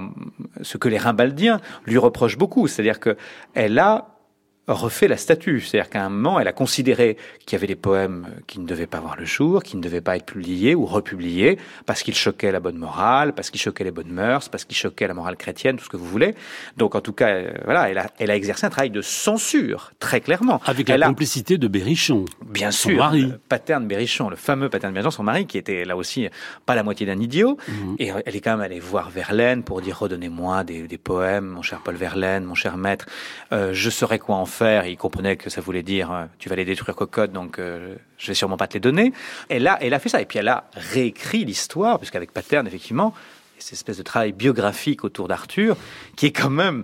ce 0.62 0.78
que 0.78 0.90
les 0.90 0.98
Rimbaldiens 0.98 1.62
lui 1.86 1.98
reprochent 1.98 2.38
beaucoup, 2.38 2.68
c'est-à-dire 2.68 3.00
que 3.00 3.16
elle 3.54 3.80
a 3.80 4.19
refait 4.74 5.08
la 5.08 5.18
statue. 5.18 5.62
C'est-à-dire 5.62 5.90
qu'à 5.90 6.04
un 6.04 6.10
moment, 6.10 6.40
elle 6.40 6.48
a 6.48 6.54
considéré 6.54 7.18
qu'il 7.46 7.54
y 7.54 7.60
avait 7.60 7.68
des 7.68 7.76
poèmes 7.76 8.28
qui 8.48 8.60
ne 8.60 8.66
devaient 8.66 8.88
pas 8.88 9.00
voir 9.00 9.16
le 9.18 9.26
jour, 9.26 9.64
qui 9.64 9.78
ne 9.78 9.82
devaient 9.82 10.02
pas 10.02 10.16
être 10.16 10.26
publiés 10.26 10.76
ou 10.76 10.86
republiés, 10.86 11.58
parce 11.86 12.04
qu'ils 12.04 12.16
choquaient 12.16 12.52
la 12.52 12.60
bonne 12.60 12.78
morale, 12.78 13.34
parce 13.34 13.50
qu'ils 13.50 13.62
choquaient 13.62 13.84
les 13.84 13.92
bonnes 13.92 14.12
mœurs, 14.12 14.50
parce 14.50 14.66
qu'ils 14.66 14.78
choquaient 14.78 15.08
la 15.08 15.14
morale 15.14 15.38
chrétienne, 15.38 15.78
tout 15.78 15.86
ce 15.86 15.90
que 15.90 15.98
vous 15.98 16.06
voulez. 16.06 16.36
Donc, 16.78 16.96
en 16.96 17.02
tout 17.02 17.14
cas, 17.14 17.30
euh, 17.30 17.52
voilà, 17.66 17.90
elle 17.90 17.98
a, 17.98 18.12
elle 18.20 18.32
a 18.32 18.36
exercé 18.36 18.66
un 18.66 18.70
travail 18.70 18.92
de 18.92 19.02
censure, 19.02 19.92
très 20.00 20.22
clairement. 20.22 20.62
Avec 20.66 20.88
la 20.90 21.08
complicité 21.08 21.58
de 21.58 21.68
Berrichon. 21.68 22.26
Bien 22.46 22.72
sûr. 22.72 22.98
Mari. 22.98 23.22
Le 23.24 23.38
paterne 23.38 23.88
Berrichon, 23.88 24.30
le 24.30 24.36
fameux 24.36 24.70
paterne 24.70 24.94
Berrichon, 24.94 25.12
son 25.12 25.24
mari, 25.24 25.46
qui 25.46 25.58
était 25.58 25.86
là 25.86 25.96
aussi 25.96 26.28
pas 26.66 26.76
la 26.76 26.84
moitié 26.84 27.06
d'un 27.06 27.20
idiot. 27.20 27.58
Mhm. 27.68 27.96
Et 28.00 28.12
elle 28.26 28.36
est 28.36 28.42
quand 28.42 28.52
même 28.52 28.62
allée 28.62 28.80
voir 28.80 29.10
Verlaine 29.10 29.64
pour 29.64 29.82
dire 29.82 29.98
redonnez-moi 30.00 30.64
des, 30.64 30.88
des, 30.88 30.98
poèmes, 30.98 31.46
mon 31.46 31.62
cher 31.62 31.82
Paul 31.84 31.96
Verlaine, 31.96 32.44
mon 32.44 32.56
cher 32.56 32.78
maître, 32.78 33.06
euh, 33.52 33.72
je 33.74 33.90
saurais 33.90 34.20
quoi 34.20 34.36
en 34.36 34.46
faire 34.46 34.59
il 34.62 34.98
comprenait 34.98 35.38
que 35.38 35.50
ça 35.50 35.62
voulait 35.62 35.84
dire 35.84 36.12
euh, 36.12 36.26
tu 36.38 36.50
vas 36.50 36.56
les 36.56 36.66
détruire 36.66 36.96
cocotte, 36.96 37.32
donc 37.32 37.60
euh, 37.60 37.96
je 38.18 38.28
vais 38.28 38.34
sûrement 38.34 38.58
pas 38.58 38.68
te 38.68 38.74
les 38.74 38.80
donner. 38.80 39.14
Elle 39.50 39.68
a, 39.68 39.78
elle 39.82 39.94
a 39.94 40.00
fait 40.00 40.10
ça. 40.10 40.22
Et 40.22 40.26
puis 40.26 40.40
elle 40.40 40.48
a 40.48 40.66
réécrit 40.74 41.46
l'histoire, 41.46 41.98
puisqu'avec 41.98 42.32
Paterne, 42.32 42.68
effectivement, 42.68 43.14
cette 43.58 43.74
espèce 43.74 43.98
de 43.98 44.04
travail 44.04 44.32
biographique 44.32 45.04
autour 45.04 45.28
d'Arthur, 45.28 45.76
qui 46.16 46.28
est 46.28 46.32
quand 46.32 46.50
même 46.50 46.84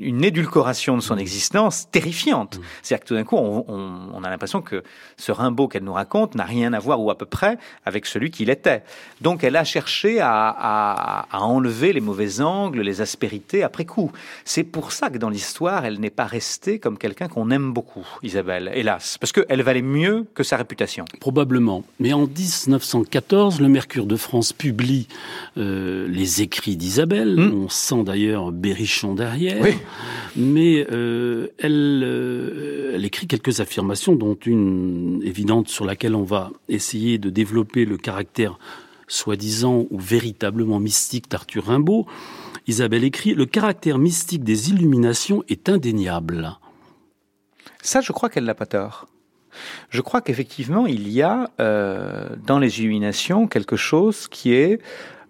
une 0.00 0.24
édulcoration 0.24 0.96
de 0.96 1.02
son 1.02 1.16
existence 1.16 1.90
terrifiante. 1.90 2.58
Mmh. 2.58 2.62
C'est-à-dire 2.82 3.04
que 3.04 3.08
tout 3.08 3.14
d'un 3.14 3.24
coup, 3.24 3.36
on, 3.36 3.64
on, 3.68 4.10
on 4.14 4.24
a 4.24 4.30
l'impression 4.30 4.62
que 4.62 4.82
ce 5.16 5.32
Rimbaud 5.32 5.68
qu'elle 5.68 5.84
nous 5.84 5.92
raconte 5.92 6.34
n'a 6.34 6.44
rien 6.44 6.72
à 6.72 6.78
voir, 6.78 7.00
ou 7.00 7.10
à 7.10 7.18
peu 7.18 7.26
près, 7.26 7.58
avec 7.84 8.06
celui 8.06 8.30
qu'il 8.30 8.50
était. 8.50 8.82
Donc 9.20 9.44
elle 9.44 9.56
a 9.56 9.64
cherché 9.64 10.20
à, 10.20 10.48
à, 10.48 11.26
à, 11.30 11.40
enlever 11.40 11.92
les 11.92 12.00
mauvais 12.00 12.40
angles, 12.40 12.80
les 12.80 13.00
aspérités 13.00 13.62
après 13.62 13.84
coup. 13.84 14.12
C'est 14.44 14.64
pour 14.64 14.92
ça 14.92 15.10
que 15.10 15.18
dans 15.18 15.30
l'histoire, 15.30 15.84
elle 15.84 16.00
n'est 16.00 16.10
pas 16.10 16.26
restée 16.26 16.78
comme 16.78 16.98
quelqu'un 16.98 17.28
qu'on 17.28 17.50
aime 17.50 17.72
beaucoup, 17.72 18.06
Isabelle, 18.22 18.70
hélas, 18.74 19.18
parce 19.18 19.32
qu'elle 19.32 19.62
valait 19.62 19.82
mieux 19.82 20.26
que 20.34 20.42
sa 20.42 20.56
réputation. 20.56 21.04
Probablement. 21.20 21.84
Mais 22.00 22.12
en 22.12 22.26
1914, 22.26 23.60
le 23.60 23.68
Mercure 23.68 24.06
de 24.06 24.16
France 24.16 24.52
publie 24.52 25.08
euh, 25.56 26.06
les 26.08 26.42
écrits 26.42 26.76
d'Isabelle. 26.76 27.36
Mmh. 27.36 27.64
On 27.64 27.68
sent 27.68 28.04
d'ailleurs 28.04 28.52
Berrichon 28.52 29.14
derrière. 29.14 29.62
Oui 29.62 29.76
mais 30.36 30.86
euh, 30.90 31.48
elle, 31.58 32.02
euh, 32.04 32.92
elle 32.94 33.04
écrit 33.04 33.26
quelques 33.26 33.60
affirmations, 33.60 34.14
dont 34.14 34.34
une 34.34 35.20
évidente 35.24 35.68
sur 35.68 35.84
laquelle 35.84 36.14
on 36.14 36.24
va 36.24 36.50
essayer 36.68 37.18
de 37.18 37.30
développer 37.30 37.84
le 37.84 37.96
caractère 37.96 38.58
soi-disant 39.08 39.86
ou 39.90 39.98
véritablement 39.98 40.80
mystique 40.80 41.30
d'Arthur 41.30 41.66
Rimbaud. 41.66 42.06
Isabelle 42.66 43.04
écrit 43.04 43.34
Le 43.34 43.46
caractère 43.46 43.98
mystique 43.98 44.42
des 44.42 44.70
illuminations 44.70 45.44
est 45.48 45.68
indéniable. 45.68 46.58
Ça, 47.82 48.00
je 48.00 48.12
crois 48.12 48.28
qu'elle 48.28 48.44
n'a 48.44 48.54
pas 48.54 48.66
tort. 48.66 49.06
Je 49.90 50.00
crois 50.00 50.20
qu'effectivement, 50.20 50.86
il 50.86 51.08
y 51.08 51.22
a 51.22 51.50
euh, 51.60 52.28
dans 52.46 52.58
les 52.58 52.80
illuminations 52.80 53.46
quelque 53.46 53.76
chose 53.76 54.28
qui 54.28 54.52
est 54.52 54.80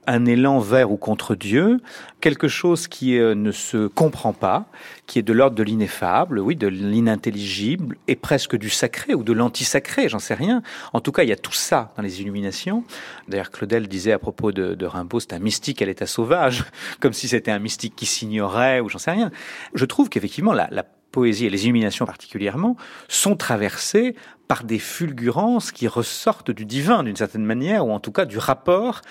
un 0.07 0.25
élan 0.25 0.59
vers 0.59 0.91
ou 0.91 0.97
contre 0.97 1.35
Dieu, 1.35 1.81
quelque 2.21 2.49
chose 2.49 2.89
qui 2.89 3.19
euh, 3.19 3.35
ne 3.35 3.53
se 3.53 3.87
comprend 3.87 4.33
pas, 4.33 4.67
qui 5.07 5.19
est 5.19 5.23
de 5.23 5.33
l'ordre 5.33 5.57
de 5.57 5.63
l'ineffable, 5.63 6.39
oui, 6.39 6.57
de 6.57 6.67
l'inintelligible, 6.67 7.97
et 8.09 8.17
presque 8.17 8.57
du 8.57 8.71
sacré 8.71 9.15
ou 9.15 9.23
de 9.23 9.33
l'anti-sacré, 9.33 10.09
j'en 10.09 10.19
sais 10.19 10.35
rien. 10.35 10.63
En 10.93 11.01
tout 11.01 11.13
cas, 11.13 11.23
il 11.23 11.29
y 11.29 11.33
a 11.33 11.37
tout 11.37 11.53
ça 11.53 11.93
dans 11.97 12.03
les 12.03 12.21
illuminations. 12.21 12.85
D'ailleurs, 13.29 13.51
Claudel 13.51 13.89
disait 13.89 14.13
à 14.13 14.19
propos 14.19 14.53
de, 14.53 14.87
Rimbaud, 14.87 15.21
c'est 15.21 15.33
un 15.33 15.39
mystique 15.39 15.83
à 15.83 15.87
l'état 15.87 16.07
sauvage, 16.07 16.65
comme 17.01 17.13
si 17.13 17.29
c'était 17.29 17.51
un 17.51 17.59
mystique 17.59 17.97
qui 17.97 18.07
s'ignorait 18.07 18.81
ou 18.81 18.89
j'en 18.89 18.99
sais 18.99 19.11
rien. 19.11 19.31
Je 19.75 19.85
trouve 19.85 20.09
qu'effectivement, 20.09 20.53
la, 20.53 20.69
la 20.71 20.85
poésie 21.17 21.47
et 21.47 21.51
les 21.51 21.65
illuminations 21.65 22.05
particulièrement 22.05 22.77
sont 23.09 23.37
traversées 23.37 24.15
par 24.49 24.65
des 24.65 24.79
fulgurances 24.79 25.73
qui 25.73 25.89
ressortent 25.89 26.51
du 26.51 26.65
divin 26.67 27.03
d'une 27.03 27.17
certaine 27.17 27.45
manière, 27.45 27.87
ou 27.87 27.91
en 27.91 28.01
tout 28.01 28.13
cas 28.13 28.25
du 28.27 28.39
rapport 28.39 29.03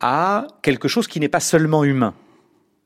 à 0.00 0.46
quelque 0.62 0.88
chose 0.88 1.06
qui 1.06 1.20
n'est 1.20 1.28
pas 1.28 1.40
seulement 1.40 1.84
humain. 1.84 2.14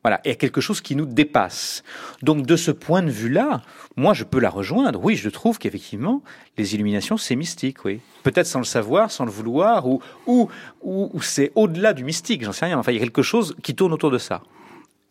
Voilà, 0.04 0.20
et 0.26 0.32
à 0.32 0.34
quelque 0.34 0.60
chose 0.60 0.82
qui 0.82 0.96
nous 0.96 1.06
dépasse. 1.06 1.82
Donc 2.22 2.44
de 2.44 2.56
ce 2.56 2.70
point 2.70 3.02
de 3.02 3.10
vue-là, 3.10 3.62
moi 3.96 4.12
je 4.12 4.24
peux 4.24 4.38
la 4.38 4.50
rejoindre. 4.50 5.00
Oui, 5.02 5.16
je 5.16 5.30
trouve 5.30 5.58
qu'effectivement, 5.58 6.22
les 6.58 6.74
illuminations, 6.74 7.16
c'est 7.16 7.36
mystique, 7.36 7.86
oui. 7.86 8.00
Peut-être 8.22 8.46
sans 8.46 8.58
le 8.58 8.66
savoir, 8.66 9.10
sans 9.10 9.24
le 9.24 9.30
vouloir, 9.30 9.88
ou, 9.88 10.02
ou, 10.26 10.50
ou, 10.82 11.22
c'est 11.22 11.52
au-delà 11.54 11.94
du 11.94 12.04
mystique, 12.04 12.44
j'en 12.44 12.52
sais 12.52 12.66
rien. 12.66 12.78
Enfin, 12.78 12.92
il 12.92 12.96
y 12.96 12.98
a 12.98 13.02
quelque 13.02 13.22
chose 13.22 13.56
qui 13.62 13.74
tourne 13.74 13.94
autour 13.94 14.10
de 14.10 14.18
ça. 14.18 14.42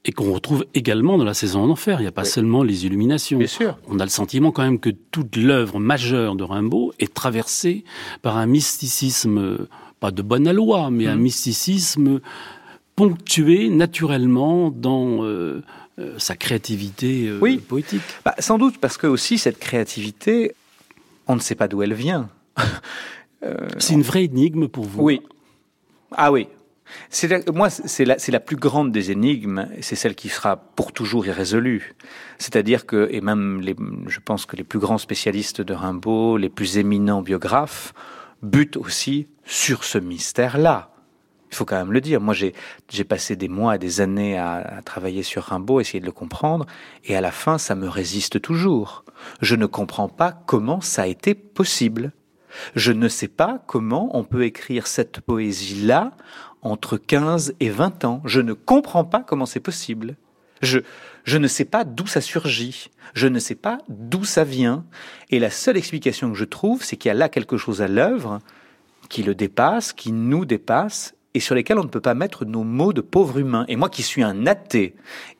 Et 0.05 0.11
qu'on 0.11 0.31
retrouve 0.31 0.65
également 0.75 1.17
dans 1.17 1.23
la 1.23 1.33
saison 1.33 1.63
en 1.63 1.69
enfer. 1.71 1.99
Il 1.99 2.03
n'y 2.03 2.09
a 2.09 2.11
pas 2.11 2.25
seulement 2.25 2.61
les 2.61 2.85
illuminations. 2.85 3.39
Bien 3.39 3.47
sûr. 3.47 3.79
On 3.87 3.99
a 3.99 4.03
le 4.03 4.09
sentiment 4.09 4.51
quand 4.51 4.61
même 4.63 4.79
que 4.79 4.89
toute 4.89 5.37
l'œuvre 5.37 5.79
majeure 5.79 6.35
de 6.35 6.43
Rimbaud 6.43 6.93
est 6.99 7.13
traversée 7.13 7.83
par 8.21 8.37
un 8.37 8.45
mysticisme 8.45 9.65
pas 10.03 10.11
de 10.11 10.21
bonne 10.21 10.51
loi, 10.51 10.91
mais 10.91 11.07
un 11.07 11.15
mmh. 11.15 11.21
mysticisme 11.21 12.19
ponctué 12.97 13.69
naturellement 13.69 14.69
dans 14.69 15.23
euh, 15.23 15.63
euh, 15.97 16.19
sa 16.19 16.35
créativité 16.35 17.29
euh, 17.29 17.39
oui. 17.39 17.55
poétique. 17.55 18.01
Bah, 18.25 18.35
sans 18.39 18.57
doute 18.57 18.79
parce 18.79 18.97
que 18.97 19.07
aussi 19.07 19.37
cette 19.37 19.59
créativité, 19.59 20.55
on 21.29 21.37
ne 21.37 21.39
sait 21.39 21.55
pas 21.55 21.69
d'où 21.69 21.83
elle 21.83 21.93
vient. 21.93 22.27
c'est 23.77 23.93
une 23.93 24.01
vraie 24.01 24.25
énigme 24.25 24.67
pour 24.67 24.83
vous. 24.83 25.01
Oui. 25.01 25.21
Ah 26.11 26.33
oui. 26.33 26.49
C'est 27.09 27.49
moi, 27.49 27.69
c'est 27.69 28.03
la, 28.03 28.17
la, 28.27 28.39
plus 28.41 28.57
grande 28.57 28.91
des 28.91 29.09
énigmes, 29.09 29.69
c'est 29.79 29.95
celle 29.95 30.15
qui 30.15 30.27
sera 30.27 30.57
pour 30.57 30.91
toujours 30.91 31.25
irrésolue. 31.25 31.95
C'est-à-dire 32.39 32.85
que, 32.85 33.07
et 33.09 33.21
même 33.21 33.61
les, 33.61 33.73
je 34.07 34.19
pense 34.19 34.45
que 34.45 34.57
les 34.57 34.65
plus 34.65 34.79
grands 34.79 34.97
spécialistes 34.97 35.61
de 35.61 35.73
Rimbaud, 35.73 36.35
les 36.35 36.49
plus 36.49 36.77
éminents 36.77 37.21
biographes, 37.21 37.93
butent 38.43 38.77
aussi 38.77 39.27
sur 39.45 39.83
ce 39.83 39.97
mystère-là. 39.97 40.89
Il 41.51 41.55
faut 41.55 41.65
quand 41.65 41.77
même 41.77 41.91
le 41.91 42.01
dire. 42.01 42.19
Moi, 42.19 42.33
j'ai 42.33 43.03
passé 43.03 43.35
des 43.35 43.47
mois 43.47 43.75
et 43.75 43.79
des 43.79 44.01
années 44.01 44.37
à, 44.37 44.55
à, 44.55 44.81
travailler 44.81 45.21
sur 45.21 45.43
Rimbaud, 45.43 45.79
essayer 45.79 45.99
de 45.99 46.05
le 46.05 46.11
comprendre, 46.11 46.65
et 47.03 47.15
à 47.15 47.21
la 47.21 47.31
fin, 47.31 47.57
ça 47.57 47.75
me 47.75 47.87
résiste 47.87 48.41
toujours. 48.41 49.05
Je 49.41 49.55
ne 49.55 49.67
comprends 49.67 50.09
pas 50.09 50.31
comment 50.31 50.81
ça 50.81 51.03
a 51.03 51.07
été 51.07 51.35
possible. 51.35 52.11
Je 52.75 52.91
ne 52.91 53.07
sais 53.07 53.27
pas 53.27 53.63
comment 53.67 54.15
on 54.17 54.23
peut 54.23 54.45
écrire 54.45 54.87
cette 54.87 55.21
poésie-là 55.21 56.11
entre 56.61 56.97
15 56.97 57.55
et 57.59 57.69
20 57.69 58.05
ans. 58.05 58.21
Je 58.25 58.41
ne 58.41 58.53
comprends 58.53 59.05
pas 59.05 59.21
comment 59.21 59.45
c'est 59.45 59.59
possible. 59.59 60.15
Je, 60.61 60.79
je 61.23 61.37
ne 61.37 61.47
sais 61.47 61.65
pas 61.65 61.83
d'où 61.83 62.07
ça 62.07 62.21
surgit. 62.21 62.89
Je 63.13 63.27
ne 63.27 63.39
sais 63.39 63.55
pas 63.55 63.79
d'où 63.89 64.25
ça 64.25 64.43
vient. 64.43 64.85
Et 65.29 65.39
la 65.39 65.49
seule 65.49 65.77
explication 65.77 66.31
que 66.31 66.37
je 66.37 66.45
trouve, 66.45 66.83
c'est 66.83 66.97
qu'il 66.97 67.09
y 67.09 67.11
a 67.11 67.15
là 67.15 67.29
quelque 67.29 67.57
chose 67.57 67.81
à 67.81 67.87
l'œuvre 67.87 68.39
qui 69.09 69.23
le 69.23 69.35
dépasse, 69.35 69.93
qui 69.93 70.11
nous 70.11 70.45
dépasse, 70.45 71.13
et 71.33 71.39
sur 71.39 71.55
lesquels 71.55 71.79
on 71.79 71.83
ne 71.83 71.89
peut 71.89 72.01
pas 72.01 72.13
mettre 72.13 72.45
nos 72.45 72.63
mots 72.63 72.93
de 72.93 73.01
pauvre 73.01 73.39
humain. 73.39 73.65
Et 73.67 73.75
moi 73.75 73.89
qui 73.89 74.03
suis 74.03 74.23
un 74.23 74.45
athée 74.45 74.95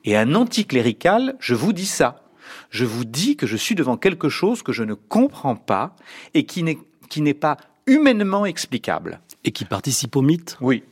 et 0.05 0.17
un 0.17 0.35
anticlérical, 0.35 1.35
je 1.39 1.55
vous 1.55 1.73
dis 1.73 1.85
ça. 1.85 2.23
Je 2.69 2.85
vous 2.85 3.05
dis 3.05 3.35
que 3.35 3.47
je 3.47 3.57
suis 3.57 3.75
devant 3.75 3.97
quelque 3.97 4.29
chose 4.29 4.63
que 4.63 4.71
je 4.71 4.83
ne 4.83 4.93
comprends 4.93 5.55
pas 5.55 5.95
et 6.33 6.45
qui 6.45 6.63
n'est, 6.63 6.79
qui 7.09 7.21
n'est 7.21 7.33
pas 7.33 7.57
humainement 7.85 8.45
explicable. 8.45 9.19
Et 9.43 9.51
qui 9.51 9.65
participe 9.65 10.15
au 10.15 10.21
mythe? 10.21 10.57
Oui. 10.61 10.83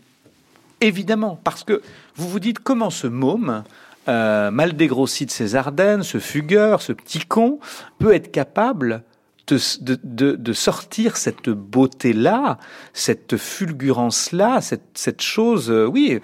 Évidemment, 0.82 1.40
parce 1.44 1.64
que 1.64 1.82
vous 2.16 2.28
vous 2.28 2.40
dites 2.40 2.60
comment 2.60 2.90
ce 2.90 3.08
môme, 3.08 3.64
euh, 4.08 4.50
mal 4.50 4.74
dégrossi 4.76 5.28
de 5.28 5.32
ses 5.32 5.56
Ardennes, 5.56 6.02
ce 6.02 6.18
fugueur, 6.18 6.82
ce 6.82 6.92
petit 6.92 7.20
con, 7.20 7.60
peut 8.00 8.14
être 8.14 8.32
capable 8.32 9.04
de, 9.48 10.54
sortir 10.54 11.18
cette 11.18 11.50
beauté-là, 11.50 12.58
cette 12.94 13.38
fulgurance-là, 13.38 14.60
cette, 14.62 15.22
chose, 15.22 15.70
euh, 15.70 15.86
oui, 15.86 16.20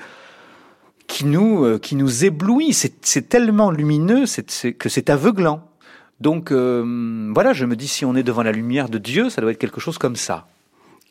qui 1.08 1.26
nous, 1.26 1.66
euh, 1.66 1.78
qui 1.78 1.96
nous 1.96 2.26
éblouit. 2.26 2.74
C'est 2.74 3.30
tellement 3.30 3.70
lumineux 3.70 4.26
que 4.80 4.90
c'est 4.90 5.10
aveuglant. 5.10 5.70
Donc 6.20 6.52
voilà, 6.52 7.54
je 7.54 7.66
me 7.66 7.76
dis, 7.76 7.88
si 7.88 8.06
on 8.06 8.16
est 8.16 8.24
devant 8.24 8.42
la 8.42 8.52
lumière 8.52 8.90
de 8.90 8.98
Dieu, 8.98 9.30
ça 9.30 9.42
doit 9.42 9.52
être 9.52 9.60
quelque 9.60 9.80
chose 9.80 10.00
comme 10.00 10.16
ça. 10.16 10.48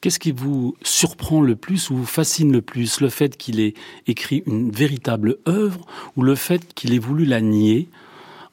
Qu'est-ce 0.01 0.19
qui 0.19 0.33
vous 0.33 0.77
surprend 0.83 1.41
le 1.41 1.57
plus 1.57 1.91
ou 1.91 1.97
vous 1.97 2.07
fascine 2.07 2.53
le 2.53 2.63
plus? 2.63 3.01
Le 3.01 3.09
fait 3.09 3.37
qu'il 3.37 3.61
ait 3.61 3.75
écrit 4.07 4.43
une 4.47 4.71
véritable 4.71 5.39
œuvre 5.49 5.87
ou 6.17 6.23
le 6.23 6.35
fait 6.35 6.75
qu'il 6.75 6.95
ait 6.95 6.99
voulu 6.99 7.25
la 7.25 7.41
nier 7.41 7.89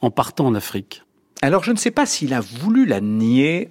en 0.02 0.10
partant 0.10 0.48
en 0.48 0.56
Afrique? 0.56 1.03
Alors 1.41 1.64
je 1.64 1.72
ne 1.72 1.78
sais 1.78 1.91
pas 1.91 2.06
s'il 2.06 2.34
a 2.34 2.40
voulu 2.40 2.86
la 2.86 3.02
nier 3.02 3.70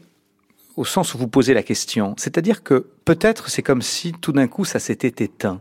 au 0.77 0.85
sens 0.85 1.15
où 1.15 1.19
vous 1.19 1.29
posez 1.29 1.55
la 1.55 1.63
question. 1.63 2.15
C'est-à-dire 2.19 2.63
que 2.63 2.87
peut-être 3.05 3.49
c'est 3.49 3.63
comme 3.63 3.83
si 3.83 4.13
tout 4.13 4.33
d'un 4.33 4.49
coup 4.49 4.65
ça 4.65 4.79
s'était 4.79 5.25
éteint. 5.25 5.61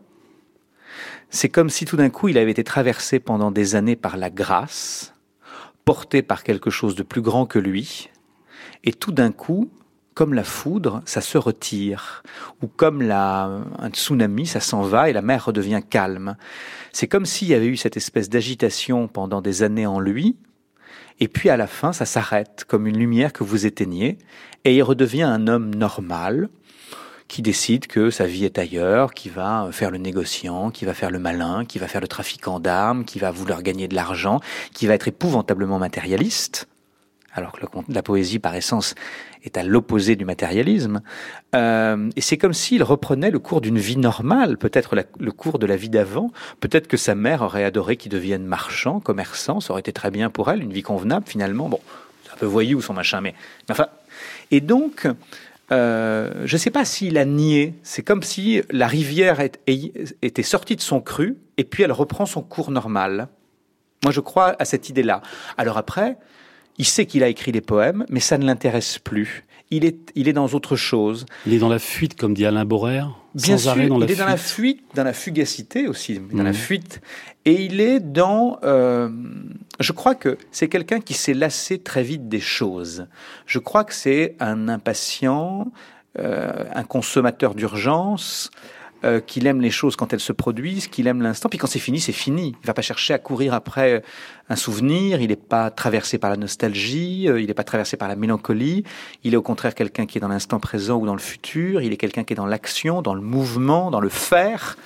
C'est 1.30 1.50
comme 1.50 1.70
si 1.70 1.86
tout 1.86 1.96
d'un 1.96 2.10
coup 2.10 2.28
il 2.28 2.38
avait 2.38 2.52
été 2.52 2.64
traversé 2.64 3.20
pendant 3.20 3.52
des 3.52 3.76
années 3.76 3.96
par 3.96 4.18
la 4.18 4.30
grâce, 4.30 5.14
porté 5.86 6.22
par 6.22 6.44
quelque 6.44 6.70
chose 6.70 6.96
de 6.96 7.04
plus 7.04 7.22
grand 7.22 7.46
que 7.46 7.60
lui, 7.60 8.10
et 8.84 8.92
tout 8.92 9.14
d'un 9.14 9.32
coup 9.32 9.70
comme 10.14 10.34
la 10.34 10.44
foudre, 10.44 11.02
ça 11.06 11.22
se 11.22 11.38
retire, 11.38 12.24
ou 12.62 12.68
comme 12.68 13.02
la, 13.02 13.62
un 13.80 13.90
tsunami, 13.90 14.46
ça 14.46 14.60
s'en 14.60 14.82
va 14.82 15.10
et 15.10 15.14
la 15.14 15.22
mer 15.22 15.46
redevient 15.46 15.82
calme. 15.90 16.36
C'est 16.92 17.08
comme 17.08 17.26
s'il 17.26 17.48
y 17.48 17.54
avait 17.54 17.68
eu 17.68 17.78
cette 17.78 17.98
espèce 17.98 18.30
d'agitation 18.30 19.08
pendant 19.08 19.42
des 19.42 19.64
années 19.64 19.88
en 19.88 20.00
lui, 20.00 20.36
et 21.20 21.28
puis 21.28 21.50
à 21.50 21.58
la 21.58 21.68
fin, 21.68 21.94
ça 21.94 22.06
s'arrête, 22.06 22.66
comme 22.68 22.88
une 22.88 22.98
lumière 22.98 23.32
que 23.32 23.44
vous 23.44 23.66
éteignez, 23.66 24.18
et 24.66 24.76
il 24.76 24.84
redevient 24.84 25.24
un 25.24 25.48
homme 25.48 25.74
normal, 25.74 26.50
qui 27.28 27.42
décide 27.42 27.88
que 27.88 28.10
sa 28.10 28.26
vie 28.26 28.44
est 28.44 28.58
ailleurs, 28.58 29.14
qui 29.14 29.30
va 29.30 29.70
faire 29.72 29.90
le 29.90 29.98
négociant, 29.98 30.70
qui 30.70 30.84
va 30.84 30.94
faire 30.94 31.12
le 31.12 31.20
malin, 31.20 31.64
qui 31.64 31.80
va 31.80 31.88
faire 31.88 32.02
le 32.02 32.10
trafiquant 32.10 32.60
d'armes, 32.60 33.06
qui 33.06 33.20
va 33.20 33.32
vouloir 33.32 33.64
gagner 33.64 33.88
de 33.88 33.96
l'argent, 33.96 34.42
qui 34.74 34.86
va 34.86 34.96
être 34.96 35.08
épouvantablement 35.08 35.80
matérialiste, 35.80 36.68
alors 37.34 37.54
que 37.54 37.66
la 37.88 38.04
poésie, 38.04 38.40
par 38.40 38.54
essence, 38.56 38.96
est 39.44 39.58
à 39.58 39.64
l'opposé 39.64 40.16
du 40.16 40.26
matérialisme. 40.26 41.02
Euh, 41.56 42.10
et 42.16 42.22
c'est 42.22 42.38
comme 42.38 42.54
s'il 42.54 42.84
reprenait 42.84 43.32
le 43.32 43.40
cours 43.40 43.62
d'une 43.62 43.80
vie 43.80 43.98
normale, 43.98 44.58
peut-être 44.58 44.96
le 45.20 45.32
cours 45.32 45.60
de 45.60 45.66
la 45.66 45.76
vie 45.76 45.90
d'avant. 45.90 46.32
Peut-être 46.60 46.88
que 46.88 46.98
sa 46.98 47.16
mère 47.16 47.42
aurait 47.42 47.64
adoré 47.64 47.98
qu'il 47.98 48.12
devienne 48.12 48.46
marchand, 48.46 49.00
commerçant, 49.00 49.60
ça 49.60 49.72
aurait 49.72 49.82
été 49.82 49.94
très 49.94 50.12
bien 50.12 50.30
pour 50.30 50.50
elle, 50.52 50.62
une 50.62 50.74
vie 50.74 50.84
convenable 50.84 51.26
finalement. 51.28 51.70
Bon, 51.70 51.80
un 52.34 52.38
peu 52.38 52.46
voyou 52.46 52.82
son 52.82 52.94
machin, 52.94 53.22
mais, 53.22 53.34
enfin. 53.70 53.88
Et 54.52 54.62
donc, 54.62 55.08
euh, 55.72 56.32
je 56.46 56.56
ne 56.56 56.58
sais 56.58 56.70
pas 56.70 56.86
s'il 56.86 57.18
a 57.18 57.26
nié. 57.26 57.74
C'est 57.84 58.04
comme 58.04 58.24
si 58.24 58.62
la 58.72 58.88
rivière 58.88 59.40
était 59.42 60.44
sortie 60.44 60.76
de 60.76 60.82
son 60.82 61.02
cru 61.02 61.38
et 61.58 61.64
puis 61.64 61.84
elle 61.84 61.92
reprend 61.92 62.26
son 62.26 62.42
cours 62.42 62.72
normal. 62.72 63.30
Moi, 64.04 64.12
je 64.12 64.20
crois 64.20 64.56
à 64.60 64.66
cette 64.66 64.90
idée-là. 64.90 65.22
Alors 65.58 65.78
après, 65.78 66.18
il 66.78 66.86
sait 66.86 67.06
qu'il 67.06 67.24
a 67.24 67.28
écrit 67.28 67.52
des 67.52 67.62
poèmes, 67.62 68.06
mais 68.10 68.20
ça 68.20 68.38
ne 68.38 68.46
l'intéresse 68.46 69.00
plus. 69.00 69.46
Il 69.74 69.86
est, 69.86 70.12
il 70.16 70.28
est 70.28 70.34
dans 70.34 70.48
autre 70.48 70.76
chose. 70.76 71.26
Il 71.46 71.54
est 71.54 71.60
dans 71.60 71.70
la 71.70 71.80
fuite, 71.80 72.16
comme 72.16 72.34
dit 72.34 72.46
Alain 72.46 72.66
Borrer. 72.66 73.04
Bien 73.36 73.58
sûr, 73.58 73.74
il 73.78 73.84
est 73.84 74.16
dans 74.16 74.26
la 74.26 74.36
fuite, 74.36 74.84
dans 74.94 75.06
la 75.06 75.14
fugacité 75.14 75.88
aussi, 75.88 76.20
dans 76.20 76.44
la 76.44 76.52
mmh. 76.52 76.56
fuite. 76.56 77.02
Et 77.46 77.64
il 77.64 77.80
est 77.80 78.02
dans. 78.02 78.60
Euh, 78.64 79.10
je 79.80 79.92
crois 79.94 80.16
que 80.16 80.38
c'est 80.52 80.68
quelqu'un 80.68 81.00
qui 81.00 81.14
s'est 81.14 81.34
lassé 81.34 81.80
très 81.80 82.04
vite 82.04 82.28
des 82.28 82.42
choses. 82.42 83.08
Je 83.46 83.60
crois 83.60 83.86
que 83.86 83.94
c'est 83.94 84.36
un 84.42 84.68
impatient, 84.68 85.72
euh, 86.20 86.66
un 86.74 86.84
consommateur 86.84 87.56
d'urgence. 87.56 88.52
Euh, 89.04 89.20
qu'il 89.20 89.48
aime 89.48 89.62
les 89.62 89.72
choses 89.72 89.96
quand 89.96 90.14
elles 90.14 90.20
se 90.20 90.32
produisent, 90.32 90.88
qu'il 90.88 91.08
aime 91.08 91.24
l'instant, 91.24 91.50
puis 91.50 91.58
quand 91.58 91.66
c'est 91.66 91.80
fini, 91.80 92.00
c'est 92.00 92.12
fini. 92.12 92.56
Il 92.62 92.68
va 92.68 92.76
pas 92.76 92.84
chercher 92.84 93.16
à 93.16 93.18
courir 93.18 93.56
après 93.56 94.04
un 94.48 94.56
souvenir, 94.56 95.22
il 95.22 95.30
n'est 95.30 95.36
pas 95.36 95.72
traversé 95.72 96.20
par 96.20 96.30
la 96.30 96.38
nostalgie, 96.38 97.28
euh, 97.28 97.42
il 97.42 97.48
n'est 97.48 97.56
pas 97.56 97.64
traversé 97.64 97.98
par 97.98 98.08
la 98.08 98.16
mélancolie, 98.16 98.84
il 99.24 99.34
est 99.34 99.38
au 99.38 99.42
contraire 99.42 99.74
quelqu'un 99.74 100.06
qui 100.06 100.20
est 100.20 100.22
dans 100.22 100.28
l'instant 100.28 100.60
présent 100.60 100.98
ou 100.98 101.08
dans 101.08 101.16
le 101.16 101.20
futur, 101.20 101.82
il 101.82 101.92
est 101.92 101.98
quelqu'un 101.98 102.24
qui 102.24 102.34
est 102.34 102.36
dans 102.36 102.46
l'action, 102.46 103.02
dans 103.02 103.16
le 103.16 103.22
mouvement, 103.22 103.90
dans 103.90 104.02
le 104.02 104.10
faire. 104.10 104.78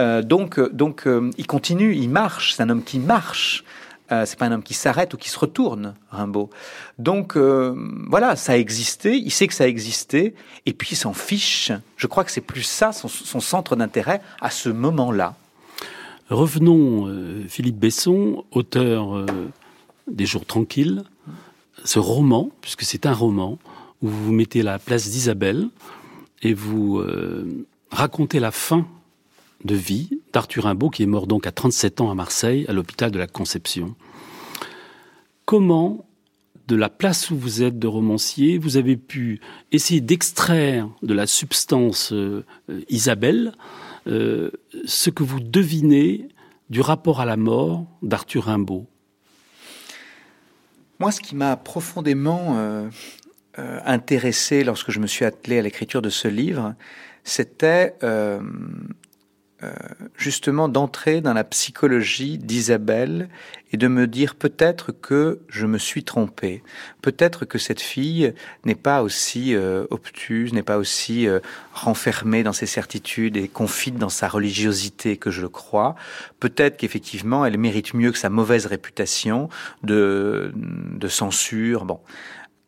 Euh, 0.00 0.22
donc, 0.22 0.58
donc 0.72 1.06
il 1.38 1.46
continue, 1.46 1.94
il 1.94 2.10
marche, 2.10 2.54
c'est 2.54 2.64
un 2.64 2.68
homme 2.68 2.82
qui 2.82 2.98
marche. 2.98 3.62
Euh, 4.12 4.26
c'est 4.26 4.38
pas 4.38 4.46
un 4.46 4.52
homme 4.52 4.62
qui 4.62 4.74
s'arrête 4.74 5.14
ou 5.14 5.16
qui 5.16 5.30
se 5.30 5.38
retourne, 5.38 5.94
Rimbaud. 6.10 6.50
Donc 6.98 7.36
euh, 7.36 7.74
voilà, 8.10 8.36
ça 8.36 8.52
a 8.52 8.56
existé, 8.56 9.16
il 9.16 9.30
sait 9.30 9.46
que 9.46 9.54
ça 9.54 9.64
a 9.64 9.66
existé, 9.66 10.34
et 10.66 10.74
puis 10.74 10.88
il 10.92 10.96
s'en 10.96 11.14
fiche. 11.14 11.72
Je 11.96 12.06
crois 12.06 12.22
que 12.24 12.30
c'est 12.30 12.42
plus 12.42 12.62
ça 12.62 12.92
son, 12.92 13.08
centre 13.08 13.74
d'intérêt 13.74 14.20
à 14.42 14.50
ce 14.50 14.68
moment-là. 14.68 15.34
Revenons, 16.28 17.06
euh, 17.08 17.44
Philippe 17.48 17.78
Besson, 17.78 18.44
auteur 18.50 19.24
des 20.10 20.26
Jours 20.26 20.44
tranquilles, 20.44 21.04
ce 21.84 21.98
roman, 21.98 22.50
puisque 22.60 22.82
c'est 22.82 23.06
un 23.06 23.14
roman, 23.14 23.58
où 24.02 24.08
vous 24.08 24.32
mettez 24.32 24.62
la 24.62 24.78
place 24.78 25.08
d'Isabelle 25.08 25.68
et 26.42 26.52
vous 26.52 27.02
racontez 27.90 28.40
la 28.40 28.50
fin 28.50 28.86
de 29.64 29.74
vie 29.74 30.20
d'Arthur 30.32 30.64
Rimbaud, 30.64 30.90
qui 30.90 31.02
est 31.02 31.06
mort 31.06 31.26
donc 31.26 31.46
à 31.46 31.52
37 31.52 32.00
ans 32.00 32.10
à 32.10 32.14
Marseille, 32.14 32.64
à 32.68 32.72
l'hôpital 32.72 33.10
de 33.10 33.18
la 33.18 33.26
Conception. 33.26 33.94
Comment, 35.44 36.06
de 36.68 36.76
la 36.76 36.88
place 36.88 37.30
où 37.30 37.36
vous 37.36 37.62
êtes 37.62 37.78
de 37.78 37.86
romancier, 37.86 38.58
vous 38.58 38.76
avez 38.76 38.96
pu 38.96 39.40
essayer 39.72 40.00
d'extraire 40.00 40.88
de 41.02 41.14
la 41.14 41.26
substance 41.26 42.12
euh, 42.12 42.44
Isabelle 42.88 43.52
euh, 44.06 44.50
ce 44.84 45.10
que 45.10 45.22
vous 45.22 45.40
devinez 45.40 46.28
du 46.70 46.80
rapport 46.80 47.20
à 47.20 47.26
la 47.26 47.36
mort 47.36 47.84
d'Arthur 48.02 48.44
Rimbaud 48.44 48.86
Moi, 50.98 51.12
ce 51.12 51.20
qui 51.20 51.36
m'a 51.36 51.56
profondément 51.56 52.56
euh, 52.56 52.88
intéressé 53.84 54.64
lorsque 54.64 54.90
je 54.90 54.98
me 54.98 55.06
suis 55.06 55.24
attelé 55.24 55.58
à 55.58 55.62
l'écriture 55.62 56.00
de 56.00 56.08
ce 56.08 56.26
livre, 56.26 56.74
c'était 57.22 57.94
justement 60.16 60.68
d'entrer 60.68 61.20
dans 61.20 61.34
la 61.34 61.44
psychologie 61.44 62.38
d'Isabelle 62.38 63.28
et 63.72 63.76
de 63.76 63.88
me 63.88 64.06
dire 64.06 64.34
peut-être 64.34 64.92
que 64.92 65.40
je 65.48 65.66
me 65.66 65.78
suis 65.78 66.04
trompé, 66.04 66.62
peut-être 67.00 67.44
que 67.44 67.58
cette 67.58 67.80
fille 67.80 68.34
n'est 68.64 68.74
pas 68.74 69.02
aussi 69.02 69.54
euh, 69.54 69.86
obtuse, 69.90 70.52
n'est 70.52 70.62
pas 70.62 70.78
aussi 70.78 71.26
euh, 71.26 71.40
renfermée 71.72 72.42
dans 72.42 72.52
ses 72.52 72.66
certitudes 72.66 73.36
et 73.36 73.48
confite 73.48 73.96
dans 73.96 74.10
sa 74.10 74.28
religiosité 74.28 75.16
que 75.16 75.30
je 75.30 75.40
le 75.40 75.48
crois, 75.48 75.94
peut-être 76.38 76.76
qu'effectivement 76.76 77.46
elle 77.46 77.58
mérite 77.58 77.94
mieux 77.94 78.12
que 78.12 78.18
sa 78.18 78.30
mauvaise 78.30 78.66
réputation 78.66 79.48
de, 79.82 80.52
de 80.54 81.08
censure. 81.08 81.84
Bon. 81.84 82.00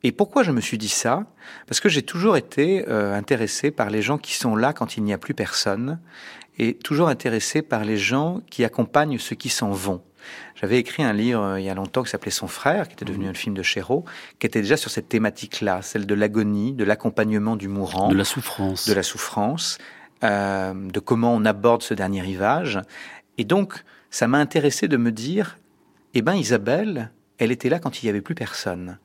Et 0.02 0.12
pourquoi 0.12 0.42
je 0.42 0.52
me 0.52 0.60
suis 0.60 0.76
dit 0.76 0.90
ça? 0.90 1.24
Parce 1.66 1.80
que 1.80 1.88
j'ai 1.88 2.02
toujours 2.02 2.36
été 2.36 2.86
intéressé 2.86 3.70
par 3.70 3.88
les 3.88 4.02
gens 4.02 4.18
qui 4.18 4.34
sont 4.34 4.54
là 4.54 4.74
quand 4.74 4.98
il 4.98 5.02
n'y 5.02 5.14
a 5.14 5.18
plus 5.18 5.32
personne 5.32 5.98
et 6.58 6.74
toujours 6.74 7.08
intéressé 7.08 7.62
par 7.62 7.84
les 7.84 7.96
gens 7.96 8.40
qui 8.50 8.64
accompagnent 8.64 9.18
ceux 9.18 9.36
qui 9.36 9.48
s'en 9.48 9.70
vont. 9.70 10.02
J'avais 10.54 10.78
écrit 10.78 11.02
un 11.02 11.12
livre 11.12 11.42
euh, 11.42 11.60
il 11.60 11.66
y 11.66 11.68
a 11.68 11.74
longtemps 11.74 12.02
qui 12.02 12.10
s'appelait 12.10 12.30
Son 12.30 12.46
frère, 12.46 12.88
qui 12.88 12.94
était 12.94 13.04
devenu 13.04 13.28
un 13.28 13.34
film 13.34 13.54
de 13.54 13.62
Chéreau, 13.62 14.04
qui 14.38 14.46
était 14.46 14.62
déjà 14.62 14.76
sur 14.76 14.90
cette 14.90 15.08
thématique-là, 15.08 15.82
celle 15.82 16.06
de 16.06 16.14
l'agonie, 16.14 16.72
de 16.72 16.84
l'accompagnement 16.84 17.56
du 17.56 17.68
mourant, 17.68 18.08
de 18.08 18.14
la 18.14 18.24
souffrance, 18.24 18.88
de 18.88 18.94
la 18.94 19.02
souffrance, 19.02 19.78
euh, 20.22 20.72
de 20.74 21.00
comment 21.00 21.34
on 21.34 21.44
aborde 21.44 21.82
ce 21.82 21.94
dernier 21.94 22.22
rivage. 22.22 22.80
Et 23.36 23.44
donc, 23.44 23.84
ça 24.10 24.28
m'a 24.28 24.38
intéressé 24.38 24.88
de 24.88 24.96
me 24.96 25.12
dire, 25.12 25.58
eh 26.14 26.22
ben 26.22 26.34
Isabelle, 26.34 27.10
elle 27.38 27.50
était 27.50 27.68
là 27.68 27.78
quand 27.78 28.02
il 28.02 28.06
n'y 28.06 28.10
avait 28.10 28.20
plus 28.20 28.34
personne. 28.34 28.98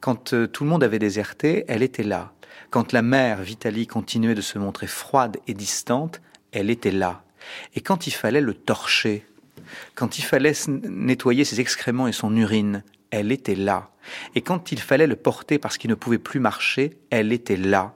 Quand 0.00 0.32
euh, 0.32 0.46
tout 0.46 0.64
le 0.64 0.70
monde 0.70 0.82
avait 0.82 0.98
déserté, 0.98 1.64
elle 1.68 1.82
était 1.82 2.02
là. 2.02 2.32
Quand 2.70 2.92
la 2.92 3.02
mère, 3.02 3.42
Vitalie, 3.42 3.86
continuait 3.86 4.34
de 4.34 4.40
se 4.40 4.58
montrer 4.58 4.86
froide 4.86 5.38
et 5.46 5.54
distante, 5.54 6.20
elle 6.52 6.70
était 6.70 6.90
là. 6.90 7.22
Et 7.74 7.80
quand 7.80 8.06
il 8.06 8.12
fallait 8.12 8.40
le 8.40 8.54
torcher, 8.54 9.26
quand 9.94 10.18
il 10.18 10.22
fallait 10.22 10.52
nettoyer 10.68 11.44
ses 11.44 11.60
excréments 11.60 12.08
et 12.08 12.12
son 12.12 12.34
urine, 12.36 12.82
elle 13.10 13.32
était 13.32 13.54
là. 13.54 13.90
Et 14.34 14.40
quand 14.40 14.72
il 14.72 14.80
fallait 14.80 15.06
le 15.06 15.16
porter 15.16 15.58
parce 15.58 15.78
qu'il 15.78 15.90
ne 15.90 15.94
pouvait 15.94 16.18
plus 16.18 16.40
marcher, 16.40 16.98
elle 17.10 17.32
était 17.32 17.56
là. 17.56 17.94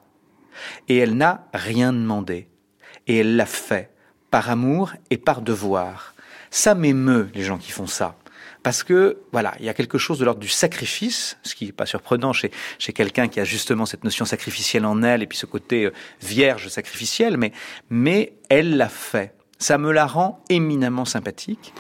Et 0.89 0.99
elle 0.99 1.17
n'a 1.17 1.49
rien 1.55 1.93
demandé. 1.93 2.49
Et 3.07 3.19
elle 3.19 3.37
l'a 3.37 3.47
fait, 3.47 3.91
par 4.31 4.51
amour 4.51 4.93
et 5.11 5.17
par 5.17 5.43
devoir. 5.43 6.15
Ça 6.51 6.75
m'émeut, 6.75 7.31
les 7.35 7.43
gens 7.43 7.59
qui 7.59 7.73
font 7.73 7.87
ça. 7.87 8.17
Parce 8.63 8.85
que, 8.85 9.19
voilà, 9.33 9.55
il 9.59 9.67
y 9.67 9.69
a 9.69 9.75
quelque 9.75 9.99
chose 9.99 10.19
de 10.19 10.25
l'ordre 10.25 10.41
du 10.41 10.49
sacrifice, 10.49 11.37
ce 11.43 11.55
qui 11.55 11.67
n'est 11.67 11.73
pas 11.73 11.87
surprenant 11.87 12.33
chez, 12.33 12.53
chez 12.79 12.93
quelqu'un 12.93 13.29
qui 13.29 13.41
a 13.41 13.45
justement 13.45 13.87
cette 13.87 14.05
notion 14.05 14.25
sacrificielle 14.25 14.87
en 14.87 15.03
elle, 15.03 15.23
et 15.23 15.27
puis 15.27 15.39
ce 15.39 15.47
côté 15.47 15.87
euh, 15.87 15.93
vierge 16.21 16.69
sacrificiel, 16.69 17.37
mais, 17.37 17.53
mais 17.91 18.35
elle 18.49 18.77
l'a 18.77 18.89
fait. 18.89 19.35
Ça 19.59 19.79
me 19.79 19.93
la 19.93 20.07
rend 20.07 20.43
éminemment 20.49 21.05
sympathique. 21.05 21.75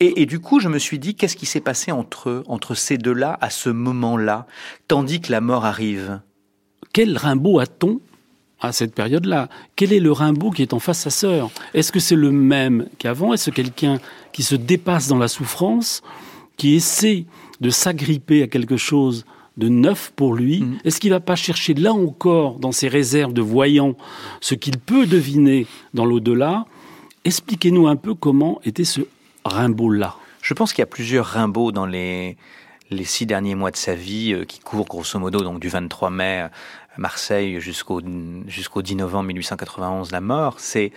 Et, 0.00 0.22
et, 0.22 0.26
du 0.26 0.40
coup, 0.40 0.58
je 0.58 0.68
me 0.68 0.78
suis 0.78 0.98
dit, 0.98 1.14
qu'est-ce 1.14 1.36
qui 1.36 1.46
s'est 1.46 1.60
passé 1.60 1.92
entre 1.92 2.30
eux, 2.30 2.44
entre 2.48 2.74
ces 2.74 2.98
deux-là, 2.98 3.38
à 3.40 3.50
ce 3.50 3.70
moment-là, 3.70 4.46
tandis 4.88 5.20
que 5.20 5.30
la 5.30 5.40
mort 5.40 5.64
arrive? 5.64 6.20
Quel 6.92 7.16
Rimbaud 7.16 7.60
a-t-on 7.60 8.00
à 8.60 8.72
cette 8.72 8.94
période-là. 8.94 9.48
Quel 9.76 9.92
est 9.92 10.00
le 10.00 10.12
Rimbaud 10.12 10.50
qui 10.50 10.62
est 10.62 10.72
en 10.72 10.78
face 10.78 11.06
à 11.06 11.10
sa 11.10 11.18
sœur? 11.18 11.50
Est-ce 11.74 11.92
que 11.92 12.00
c'est 12.00 12.16
le 12.16 12.30
même 12.30 12.88
qu'avant? 12.98 13.32
Est-ce 13.32 13.50
quelqu'un 13.50 13.98
qui 14.32 14.42
se 14.42 14.54
dépasse 14.54 15.08
dans 15.08 15.18
la 15.18 15.28
souffrance, 15.28 16.02
qui 16.56 16.74
essaie 16.74 17.26
de 17.60 17.70
s'agripper 17.70 18.42
à 18.42 18.46
quelque 18.46 18.76
chose 18.76 19.24
de 19.56 19.68
neuf 19.68 20.12
pour 20.16 20.34
lui? 20.34 20.62
Mm. 20.62 20.78
Est-ce 20.84 21.00
qu'il 21.00 21.10
va 21.10 21.20
pas 21.20 21.36
chercher 21.36 21.74
là 21.74 21.92
encore 21.92 22.58
dans 22.58 22.72
ses 22.72 22.88
réserves 22.88 23.32
de 23.32 23.42
voyants 23.42 23.96
ce 24.40 24.54
qu'il 24.54 24.78
peut 24.78 25.06
deviner 25.06 25.66
dans 25.92 26.06
l'au-delà? 26.06 26.64
Expliquez-nous 27.24 27.86
un 27.86 27.96
peu 27.96 28.14
comment 28.14 28.60
était 28.64 28.84
ce 28.84 29.02
Rimbaud-là. 29.44 30.16
Je 30.42 30.54
pense 30.54 30.72
qu'il 30.72 30.82
y 30.82 30.82
a 30.82 30.86
plusieurs 30.86 31.26
Rimbaud 31.26 31.72
dans 31.72 31.86
les 31.86 32.36
les 32.90 33.04
six 33.04 33.26
derniers 33.26 33.54
mois 33.54 33.70
de 33.70 33.76
sa 33.76 33.94
vie, 33.94 34.32
euh, 34.32 34.44
qui 34.44 34.60
courent 34.60 34.86
grosso 34.86 35.18
modo 35.18 35.40
donc 35.40 35.60
du 35.60 35.68
23 35.68 36.10
mai 36.10 36.46
Marseille 36.98 37.60
jusqu'au 37.60 38.00
jusqu'au 38.46 38.82
10 38.82 38.96
novembre 38.96 39.28
1891 39.28 40.12
la 40.12 40.20
mort, 40.20 40.54
c'est 40.58 40.92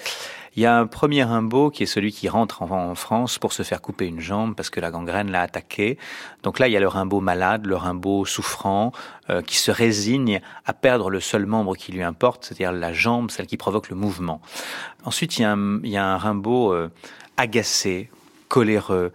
il 0.57 0.63
y 0.63 0.65
a 0.65 0.75
un 0.75 0.87
premier 0.87 1.23
Rimbaud 1.23 1.69
qui 1.69 1.83
est 1.83 1.87
celui 1.87 2.11
qui 2.11 2.29
rentre 2.29 2.63
en, 2.63 2.95
France 2.95 3.37
pour 3.37 3.53
se 3.53 3.61
faire 3.61 3.79
couper 3.79 4.07
une 4.07 4.19
jambe 4.19 4.55
parce 4.55 4.71
que 4.71 4.79
la 4.79 4.89
gangrène 4.89 5.29
l'a 5.29 5.41
attaqué. 5.41 5.99
Donc 6.41 6.57
là, 6.57 6.67
il 6.67 6.71
y 6.71 6.77
a 6.77 6.79
le 6.79 6.87
Rimbaud 6.87 7.19
malade, 7.19 7.67
le 7.67 7.75
Rimbaud 7.75 8.25
souffrant, 8.25 8.91
euh, 9.29 9.43
qui 9.43 9.55
se 9.55 9.69
résigne 9.69 10.41
à 10.65 10.73
perdre 10.73 11.11
le 11.11 11.19
seul 11.19 11.45
membre 11.45 11.75
qui 11.75 11.91
lui 11.91 12.01
importe, 12.01 12.45
c'est-à-dire 12.45 12.71
la 12.71 12.91
jambe, 12.91 13.29
celle 13.29 13.45
qui 13.45 13.55
provoque 13.55 13.89
le 13.89 13.95
mouvement. 13.95 14.41
Ensuite, 15.05 15.37
il 15.37 15.43
y 15.43 15.45
a 15.45 15.51
un, 15.51 15.79
il 15.83 15.91
y 15.91 15.97
a 15.97 16.03
un 16.03 16.17
Rimbaud 16.17 16.73
euh, 16.73 16.89
agacé, 17.37 18.09
coléreux, 18.47 19.11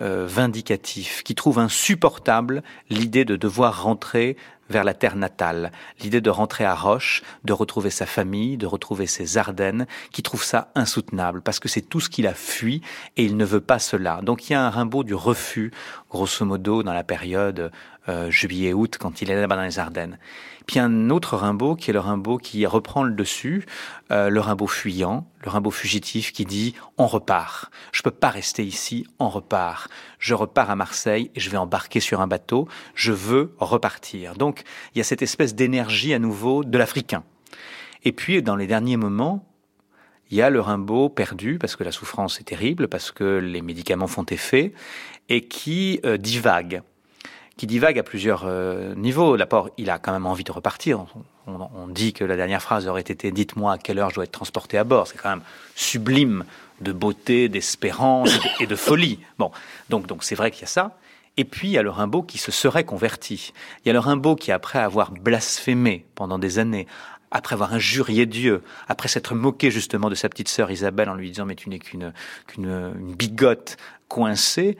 euh, 0.00 0.26
vindicatif, 0.26 1.22
qui 1.22 1.34
trouve 1.34 1.58
insupportable 1.58 2.62
l'idée 2.90 3.24
de 3.24 3.36
devoir 3.36 3.82
rentrer 3.82 4.36
vers 4.70 4.84
la 4.84 4.94
terre 4.94 5.16
natale, 5.16 5.72
l'idée 6.00 6.20
de 6.20 6.30
rentrer 6.30 6.64
à 6.64 6.74
Roche, 6.74 7.22
de 7.44 7.52
retrouver 7.52 7.90
sa 7.90 8.06
famille, 8.06 8.56
de 8.56 8.66
retrouver 8.66 9.06
ses 9.06 9.36
Ardennes, 9.36 9.86
qui 10.10 10.22
trouve 10.22 10.42
ça 10.42 10.70
insoutenable 10.74 11.42
parce 11.42 11.60
que 11.60 11.68
c'est 11.68 11.82
tout 11.82 12.00
ce 12.00 12.08
qu'il 12.08 12.26
a 12.26 12.34
fui 12.34 12.80
et 13.16 13.24
il 13.24 13.36
ne 13.36 13.44
veut 13.44 13.60
pas 13.60 13.78
cela. 13.78 14.20
Donc 14.22 14.48
il 14.48 14.54
y 14.54 14.56
a 14.56 14.64
un 14.64 14.70
Rimbaud 14.70 15.04
du 15.04 15.14
refus, 15.14 15.70
grosso 16.10 16.44
modo, 16.44 16.82
dans 16.82 16.94
la 16.94 17.04
période 17.04 17.70
euh, 18.08 18.30
juillet-août, 18.30 18.96
quand 18.98 19.22
il 19.22 19.30
est 19.30 19.40
là-bas 19.40 19.56
dans 19.56 19.62
les 19.62 19.78
Ardennes. 19.78 20.18
Puis 20.66 20.78
un 20.78 21.10
autre 21.10 21.36
Rimbaud 21.36 21.76
qui 21.76 21.90
est 21.90 21.92
le 21.92 22.00
Rimbaud 22.00 22.38
qui 22.38 22.64
reprend 22.66 23.02
le 23.02 23.12
dessus, 23.12 23.66
euh, 24.10 24.30
le 24.30 24.40
Rimbaud 24.40 24.66
fuyant, 24.66 25.26
le 25.42 25.50
Rimbaud 25.50 25.70
fugitif 25.70 26.32
qui 26.32 26.44
dit 26.44 26.74
on 26.96 27.06
repart. 27.06 27.70
Je 27.92 28.02
peux 28.02 28.10
pas 28.10 28.30
rester 28.30 28.64
ici, 28.64 29.06
on 29.18 29.28
repart. 29.28 29.90
Je 30.18 30.34
repars 30.34 30.70
à 30.70 30.76
Marseille 30.76 31.30
et 31.34 31.40
je 31.40 31.50
vais 31.50 31.58
embarquer 31.58 32.00
sur 32.00 32.20
un 32.20 32.26
bateau. 32.26 32.66
Je 32.94 33.12
veux 33.12 33.54
repartir. 33.58 34.34
Donc 34.34 34.62
il 34.94 34.98
y 34.98 35.00
a 35.00 35.04
cette 35.04 35.22
espèce 35.22 35.54
d'énergie 35.54 36.14
à 36.14 36.18
nouveau 36.18 36.64
de 36.64 36.78
l'Africain. 36.78 37.24
Et 38.04 38.12
puis 38.12 38.42
dans 38.42 38.56
les 38.56 38.66
derniers 38.66 38.96
moments, 38.96 39.46
il 40.30 40.38
y 40.38 40.42
a 40.42 40.50
le 40.50 40.60
Rimbaud 40.60 41.10
perdu 41.10 41.58
parce 41.58 41.76
que 41.76 41.84
la 41.84 41.92
souffrance 41.92 42.40
est 42.40 42.44
terrible, 42.44 42.88
parce 42.88 43.12
que 43.12 43.38
les 43.38 43.60
médicaments 43.60 44.06
font 44.06 44.24
effet, 44.24 44.72
et 45.28 45.46
qui 45.46 46.00
euh, 46.04 46.16
divague 46.16 46.82
qui 47.56 47.66
divague 47.66 47.98
à 47.98 48.02
plusieurs 48.02 48.44
euh, 48.46 48.94
niveaux. 48.94 49.36
D'abord, 49.36 49.70
il 49.78 49.90
a 49.90 49.98
quand 49.98 50.12
même 50.12 50.26
envie 50.26 50.44
de 50.44 50.52
repartir. 50.52 51.06
On, 51.46 51.88
dit 51.88 52.12
que 52.12 52.24
la 52.24 52.36
dernière 52.36 52.62
phrase 52.62 52.88
aurait 52.88 53.02
été 53.02 53.30
Dites-moi 53.30 53.74
à 53.74 53.78
quelle 53.78 53.98
heure 53.98 54.10
je 54.10 54.16
dois 54.16 54.24
être 54.24 54.32
transporté 54.32 54.78
à 54.78 54.84
bord. 54.84 55.06
C'est 55.06 55.18
quand 55.18 55.28
même 55.28 55.42
sublime 55.74 56.44
de 56.80 56.92
beauté, 56.92 57.48
d'espérance 57.48 58.30
et, 58.60 58.66
de 58.66 58.76
folie. 58.76 59.20
Bon, 59.38 59.50
donc 59.90 60.06
donc 60.06 60.24
c'est 60.24 60.34
vrai 60.34 60.50
qu'il 60.50 60.62
y 60.62 60.64
a 60.64 60.68
ça. 60.68 60.96
Et 61.36 61.44
puis 61.44 61.68
il 61.68 61.72
y 61.72 61.78
a 61.78 61.82
le 61.82 61.90
Rimbaud 61.90 62.22
qui 62.22 62.38
se 62.38 62.50
serait 62.50 62.84
converti. 62.84 63.52
Il 63.84 63.88
y 63.88 63.90
a 63.90 63.92
le 63.92 63.98
Rimbaud 63.98 64.36
qui, 64.36 64.52
après 64.52 64.78
avoir 64.78 65.10
blasphémé 65.10 66.06
pendant 66.14 66.38
des 66.38 66.58
années, 66.58 66.86
après 67.30 67.54
avoir 67.54 67.74
injurié 67.74 68.26
Dieu, 68.26 68.62
après 68.88 69.08
s'être 69.08 69.34
moqué 69.34 69.70
justement 69.70 70.08
de 70.08 70.14
sa 70.14 70.28
petite 70.28 70.48
sœur 70.48 70.70
Isabelle 70.70 71.10
en 71.10 71.14
lui 71.14 71.30
disant 71.30 71.44
mais 71.44 71.56
tu 71.56 71.68
n'es 71.68 71.80
qu'une 71.80 72.12
qu'une 72.46 72.92
bigote 73.16 73.76
coincée, 74.08 74.78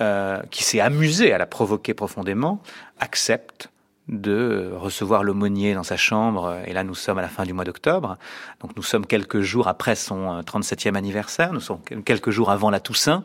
euh, 0.00 0.40
qui 0.50 0.64
s'est 0.64 0.80
amusé 0.80 1.32
à 1.32 1.38
la 1.38 1.46
provoquer 1.46 1.94
profondément, 1.94 2.62
accepte 2.98 3.70
de 4.10 4.72
recevoir 4.74 5.22
l'aumônier 5.22 5.74
dans 5.74 5.84
sa 5.84 5.96
chambre. 5.96 6.58
Et 6.66 6.72
là, 6.72 6.82
nous 6.82 6.94
sommes 6.94 7.18
à 7.18 7.22
la 7.22 7.28
fin 7.28 7.44
du 7.44 7.52
mois 7.52 7.64
d'octobre. 7.64 8.18
Donc, 8.60 8.76
nous 8.76 8.82
sommes 8.82 9.06
quelques 9.06 9.40
jours 9.40 9.68
après 9.68 9.94
son 9.94 10.40
37e 10.40 10.96
anniversaire. 10.96 11.52
Nous 11.52 11.60
sommes 11.60 11.80
quelques 12.04 12.30
jours 12.30 12.50
avant 12.50 12.70
la 12.70 12.80
Toussaint. 12.80 13.24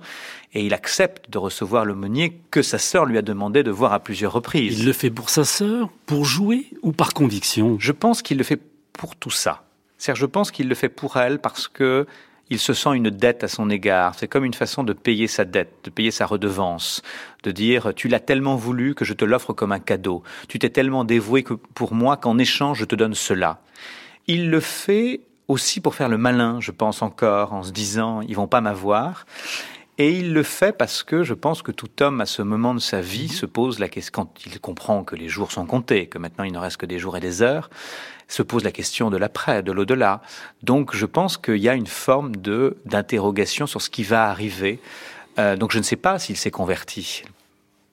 Et 0.53 0.63
il 0.63 0.73
accepte 0.73 1.29
de 1.29 1.37
recevoir 1.39 1.85
l'aumônier 1.85 2.39
que 2.51 2.61
sa 2.61 2.77
sœur 2.77 3.05
lui 3.05 3.17
a 3.17 3.23
demandé 3.23 3.63
de 3.63 3.71
voir 3.71 3.93
à 3.93 3.99
plusieurs 3.99 4.31
reprises. 4.31 4.79
Il 4.79 4.85
le 4.85 4.93
fait 4.93 5.09
pour 5.09 5.29
sa 5.29 5.43
sœur, 5.43 5.89
pour 6.05 6.25
jouer 6.25 6.67
ou 6.83 6.91
par 6.91 7.13
conviction? 7.13 7.77
Je 7.79 7.91
pense 7.91 8.21
qu'il 8.21 8.37
le 8.37 8.43
fait 8.43 8.61
pour 8.93 9.15
tout 9.15 9.31
ça. 9.31 9.63
cest 9.97 10.17
je 10.17 10.25
pense 10.25 10.51
qu'il 10.51 10.69
le 10.69 10.75
fait 10.75 10.89
pour 10.89 11.17
elle 11.17 11.39
parce 11.39 11.67
que 11.67 12.05
il 12.49 12.59
se 12.59 12.73
sent 12.73 12.95
une 12.95 13.09
dette 13.09 13.43
à 13.43 13.47
son 13.47 13.69
égard. 13.69 14.15
C'est 14.15 14.27
comme 14.27 14.45
une 14.45 14.53
façon 14.53 14.83
de 14.83 14.93
payer 14.93 15.27
sa 15.27 15.45
dette, 15.45 15.73
de 15.83 15.89
payer 15.89 16.11
sa 16.11 16.25
redevance, 16.25 17.01
de 17.43 17.51
dire 17.51 17.93
tu 17.95 18.07
l'as 18.07 18.19
tellement 18.19 18.55
voulu 18.55 18.93
que 18.95 19.05
je 19.05 19.13
te 19.13 19.25
l'offre 19.25 19.53
comme 19.53 19.71
un 19.71 19.79
cadeau. 19.79 20.23
Tu 20.47 20.59
t'es 20.59 20.69
tellement 20.69 21.03
dévoué 21.03 21.43
que 21.43 21.53
pour 21.53 21.93
moi 21.93 22.17
qu'en 22.17 22.37
échange 22.37 22.79
je 22.79 22.85
te 22.85 22.95
donne 22.95 23.15
cela. 23.15 23.59
Il 24.27 24.49
le 24.49 24.59
fait 24.59 25.21
aussi 25.47 25.79
pour 25.81 25.95
faire 25.95 26.09
le 26.09 26.17
malin, 26.17 26.59
je 26.59 26.71
pense 26.71 27.01
encore, 27.01 27.53
en 27.53 27.63
se 27.63 27.71
disant 27.71 28.21
ils 28.21 28.35
vont 28.35 28.47
pas 28.47 28.61
m'avoir. 28.61 29.25
Et 29.97 30.11
il 30.11 30.33
le 30.33 30.43
fait 30.43 30.77
parce 30.77 31.03
que 31.03 31.23
je 31.23 31.33
pense 31.33 31.61
que 31.61 31.71
tout 31.71 31.89
homme, 32.01 32.19
à 32.19 32.25
ce 32.25 32.41
moment 32.41 32.73
de 32.73 32.79
sa 32.79 32.99
vie, 32.99 33.29
se 33.29 33.45
pose 33.45 33.79
la 33.79 33.87
question, 33.87 34.11
quand 34.13 34.45
il 34.45 34.59
comprend 34.59 35.03
que 35.03 35.15
les 35.15 35.29
jours 35.29 35.51
sont 35.51 35.65
comptés, 35.65 36.07
que 36.07 36.17
maintenant 36.17 36.43
il 36.43 36.51
ne 36.51 36.57
reste 36.57 36.77
que 36.77 36.85
des 36.85 36.99
jours 36.99 37.15
et 37.15 37.21
des 37.21 37.41
heures, 37.41 37.69
se 38.27 38.43
pose 38.43 38.63
la 38.63 38.71
question 38.71 39.09
de 39.09 39.17
l'après, 39.17 39.63
de 39.63 39.71
l'au-delà. 39.71 40.21
Donc 40.63 40.95
je 40.95 41.05
pense 41.05 41.37
qu'il 41.37 41.57
y 41.57 41.69
a 41.69 41.75
une 41.75 41.87
forme 41.87 42.35
de 42.35 42.77
d'interrogation 42.85 43.67
sur 43.67 43.81
ce 43.81 43.89
qui 43.89 44.03
va 44.03 44.29
arriver. 44.29 44.79
Euh, 45.39 45.55
donc 45.55 45.71
je 45.71 45.77
ne 45.77 45.83
sais 45.83 45.95
pas 45.95 46.19
s'il 46.19 46.35
s'est 46.35 46.51
converti. 46.51 47.23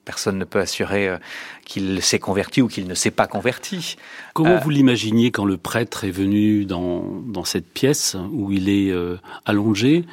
Personne 0.05 0.37
ne 0.37 0.43
peut 0.43 0.59
assurer 0.59 1.07
euh, 1.07 1.17
qu'il 1.65 2.01
s'est 2.01 2.19
converti 2.19 2.61
ou 2.61 2.67
qu'il 2.67 2.87
ne 2.87 2.95
s'est 2.95 3.11
pas 3.11 3.27
converti. 3.27 3.95
Comment 4.33 4.55
euh, 4.55 4.59
vous 4.59 4.69
l'imaginiez 4.69 5.31
quand 5.31 5.45
le 5.45 5.55
prêtre 5.55 6.03
est 6.03 6.11
venu 6.11 6.65
dans, 6.65 7.03
dans 7.25 7.45
cette 7.45 7.71
pièce 7.71 8.17
où 8.33 8.51
il 8.51 8.67
est 8.67 8.91
euh, 8.91 9.17
allongé? 9.45 10.03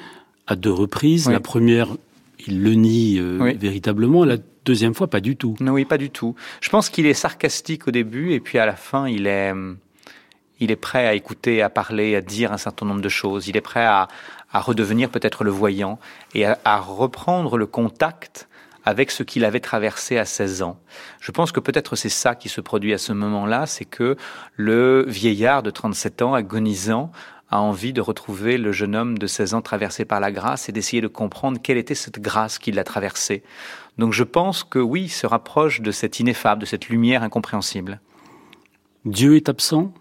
À 0.46 0.56
deux 0.56 0.72
reprises 0.72 1.28
La 1.28 1.40
première, 1.40 1.88
il 2.46 2.62
le 2.62 2.74
nie 2.74 3.20
véritablement. 3.20 4.24
La 4.24 4.36
deuxième 4.64 4.94
fois, 4.94 5.08
pas 5.08 5.20
du 5.20 5.36
tout. 5.36 5.56
Non, 5.60 5.72
oui, 5.72 5.84
pas 5.84 5.98
du 5.98 6.10
tout. 6.10 6.34
Je 6.60 6.68
pense 6.70 6.88
qu'il 6.88 7.06
est 7.06 7.14
sarcastique 7.14 7.88
au 7.88 7.90
début 7.90 8.32
et 8.32 8.40
puis 8.40 8.58
à 8.58 8.66
la 8.66 8.76
fin, 8.76 9.08
il 9.08 9.26
est 9.26 9.52
il 10.60 10.70
est 10.70 10.76
prêt 10.76 11.06
à 11.06 11.14
écouter, 11.14 11.62
à 11.62 11.70
parler, 11.70 12.14
à 12.14 12.20
dire 12.20 12.52
un 12.52 12.58
certain 12.58 12.86
nombre 12.86 13.00
de 13.00 13.08
choses. 13.08 13.48
Il 13.48 13.56
est 13.56 13.62
prêt 13.62 13.84
à, 13.84 14.08
redevenir 14.52 15.10
peut-être 15.10 15.42
le 15.42 15.50
voyant 15.50 15.98
et 16.34 16.44
à, 16.44 16.78
reprendre 16.78 17.56
le 17.56 17.66
contact 17.66 18.48
avec 18.84 19.10
ce 19.10 19.22
qu'il 19.22 19.44
avait 19.44 19.60
traversé 19.60 20.18
à 20.18 20.24
16 20.24 20.62
ans. 20.62 20.78
Je 21.20 21.32
pense 21.32 21.52
que 21.52 21.60
peut-être 21.60 21.96
c'est 21.96 22.08
ça 22.08 22.34
qui 22.34 22.48
se 22.48 22.60
produit 22.60 22.92
à 22.92 22.98
ce 22.98 23.12
moment-là, 23.12 23.66
c'est 23.66 23.84
que 23.84 24.16
le 24.56 25.04
vieillard 25.06 25.62
de 25.62 25.70
37 25.70 26.22
ans, 26.22 26.34
agonisant, 26.34 27.12
a 27.50 27.60
envie 27.60 27.92
de 27.92 28.00
retrouver 28.00 28.58
le 28.58 28.72
jeune 28.72 28.94
homme 28.94 29.18
de 29.18 29.26
16 29.26 29.54
ans 29.54 29.62
traversé 29.62 30.04
par 30.04 30.20
la 30.20 30.30
grâce 30.30 30.68
et 30.68 30.72
d'essayer 30.72 31.02
de 31.02 31.08
comprendre 31.08 31.60
quelle 31.60 31.78
était 31.78 31.94
cette 31.94 32.20
grâce 32.20 32.58
qui 32.58 32.70
l'a 32.70 32.84
traversé. 32.84 33.42
Donc 33.98 34.12
je 34.12 34.24
pense 34.24 34.62
que 34.62 34.78
oui, 34.78 35.02
il 35.04 35.08
se 35.10 35.26
rapproche 35.26 35.80
de 35.80 35.90
cette 35.90 36.20
ineffable, 36.20 36.60
de 36.60 36.66
cette 36.66 36.88
lumière 36.88 37.22
incompréhensible. 37.22 38.00
Dieu 39.04 39.36
est 39.36 39.48
absent? 39.48 39.92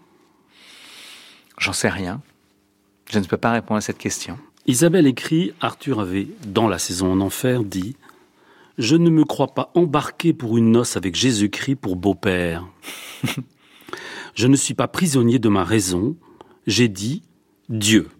J'en 1.58 1.72
sais 1.72 1.88
rien. 1.88 2.22
Je 3.10 3.18
ne 3.18 3.24
peux 3.24 3.36
pas 3.36 3.52
répondre 3.52 3.78
à 3.78 3.82
cette 3.82 3.98
question. 3.98 4.38
Isabelle 4.66 5.06
écrit, 5.06 5.52
Arthur 5.60 6.00
avait, 6.00 6.28
dans 6.46 6.68
la 6.68 6.78
saison 6.78 7.12
en 7.12 7.20
enfer, 7.20 7.64
dit 7.64 7.96
Je 8.78 8.94
ne 8.94 9.10
me 9.10 9.24
crois 9.24 9.48
pas 9.54 9.72
embarqué 9.74 10.32
pour 10.32 10.56
une 10.56 10.70
noce 10.70 10.96
avec 10.96 11.16
Jésus-Christ 11.16 11.76
pour 11.76 11.96
beau-père. 11.96 12.66
je 14.34 14.46
ne 14.46 14.54
suis 14.54 14.74
pas 14.74 14.86
prisonnier 14.86 15.38
de 15.40 15.48
ma 15.48 15.64
raison. 15.64 16.14
J'ai 16.66 16.88
dit 16.88 17.22
Dieu. 17.70 18.10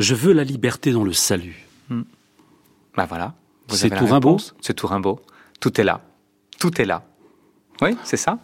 Je 0.00 0.16
veux 0.16 0.32
la 0.32 0.42
liberté 0.42 0.90
dans 0.90 1.04
le 1.04 1.12
salut. 1.12 1.68
Ben 1.88 3.06
voilà. 3.06 3.34
C'est 3.68 3.88
tout 3.88 4.04
Rimbaud 4.04 4.38
C'est 4.60 4.74
tout 4.74 4.88
Rimbaud. 4.88 5.20
Tout 5.60 5.80
est 5.80 5.84
là. 5.84 6.00
Tout 6.58 6.80
est 6.80 6.84
là. 6.84 7.04
Oui, 7.80 7.96
c'est 8.02 8.16
ça. 8.16 8.38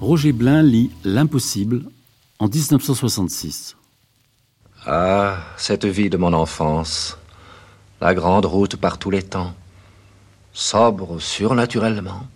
Roger 0.00 0.32
Blin 0.32 0.62
lit 0.62 0.90
L'impossible 1.02 1.86
en 2.38 2.46
1966. 2.46 3.76
Ah, 4.86 5.38
cette 5.56 5.86
vie 5.86 6.10
de 6.10 6.16
mon 6.16 6.34
enfance, 6.34 7.18
la 8.00 8.14
grande 8.14 8.46
route 8.46 8.76
par 8.76 8.98
tous 8.98 9.10
les 9.10 9.22
temps, 9.22 9.54
sobre 10.52 11.20
surnaturellement, 11.20 12.26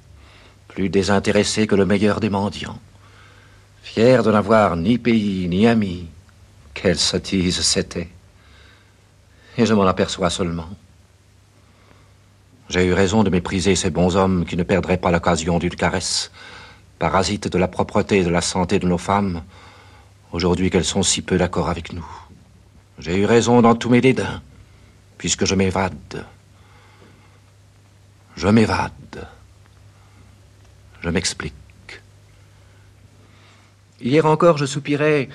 plus 0.68 0.89
désintéressé 0.89 1.66
que 1.66 1.74
le 1.74 1.86
meilleur 1.86 2.20
des 2.20 2.30
mendiants, 2.30 2.78
fier 3.82 4.22
de 4.22 4.30
n'avoir 4.30 4.76
ni 4.76 4.98
pays 4.98 5.48
ni 5.48 5.66
amis, 5.66 6.06
quelle 6.74 6.98
sottise 6.98 7.60
c'était. 7.60 8.09
Et 9.56 9.66
je 9.66 9.74
m'en 9.74 9.86
aperçois 9.86 10.30
seulement. 10.30 10.68
J'ai 12.68 12.85
eu 12.85 12.93
raison 12.93 13.24
de 13.24 13.30
mépriser 13.30 13.74
ces 13.74 13.90
bons 13.90 14.14
hommes 14.14 14.44
qui 14.44 14.56
ne 14.56 14.62
perdraient 14.62 14.98
pas 14.98 15.10
l'occasion 15.10 15.59
d'une 15.59 15.74
caresse, 15.74 16.30
parasites 16.98 17.48
de 17.48 17.59
la 17.59 17.66
propreté 17.66 18.18
et 18.18 18.24
de 18.24 18.30
la 18.30 18.43
santé 18.43 18.78
de 18.78 18.86
nos 18.86 18.98
femmes, 18.98 19.43
aujourd'hui 20.32 20.70
qu'elles 20.70 20.85
sont 20.85 21.02
si 21.02 21.22
peu 21.22 21.39
d'accord 21.39 21.70
avec 21.70 21.93
nous. 21.93 22.06
J'ai 22.98 23.16
eu 23.16 23.24
raison 23.24 23.62
dans 23.62 23.74
tous 23.74 23.89
mes 23.89 24.01
dédains, 24.01 24.43
puisque 25.19 25.45
je 25.45 25.55
m'évade. 25.55 26.24
Je 28.36 28.49
m'évade. 28.49 29.27
Je 31.03 31.11
m'explique. 31.11 31.55
Hier 34.01 34.24
encore, 34.24 34.59
je 34.59 34.65
soupirais. 34.65 35.28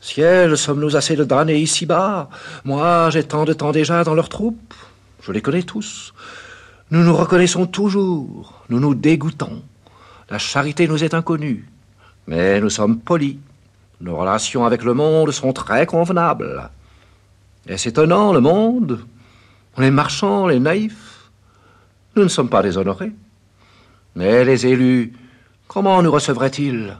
Ciel, 0.00 0.58
sommes-nous 0.58 0.96
assez 0.96 1.16
de 1.16 1.24
damnés 1.24 1.58
ici-bas? 1.58 2.28
Moi, 2.64 3.08
j'ai 3.10 3.24
tant 3.24 3.46
de 3.46 3.54
temps 3.54 3.72
déjà 3.72 4.04
dans 4.04 4.14
leurs 4.14 4.28
troupes. 4.28 4.74
Je 5.22 5.32
les 5.32 5.40
connais 5.40 5.62
tous. 5.62 6.12
Nous 6.90 7.02
nous 7.02 7.16
reconnaissons 7.16 7.66
toujours. 7.66 8.62
Nous 8.68 8.78
nous 8.78 8.94
dégoûtons. 8.94 9.62
La 10.28 10.38
charité 10.38 10.86
nous 10.86 11.02
est 11.02 11.14
inconnue, 11.14 11.66
mais 12.26 12.60
nous 12.60 12.70
sommes 12.70 12.98
polis. 12.98 13.38
Nos 14.00 14.16
relations 14.16 14.66
avec 14.66 14.84
le 14.84 14.92
monde 14.92 15.30
sont 15.30 15.54
très 15.54 15.86
convenables. 15.86 16.70
Est-ce 17.66 17.88
étonnant, 17.88 18.34
le 18.34 18.40
monde 18.40 19.06
Les 19.78 19.90
marchands, 19.90 20.46
les 20.46 20.60
naïfs 20.60 21.30
Nous 22.16 22.22
ne 22.22 22.28
sommes 22.28 22.48
pas 22.48 22.62
déshonorés. 22.62 23.12
Mais 24.14 24.44
les 24.44 24.66
élus, 24.66 25.12
comment 25.66 26.02
nous 26.02 26.12
recevraient-ils? 26.12 26.96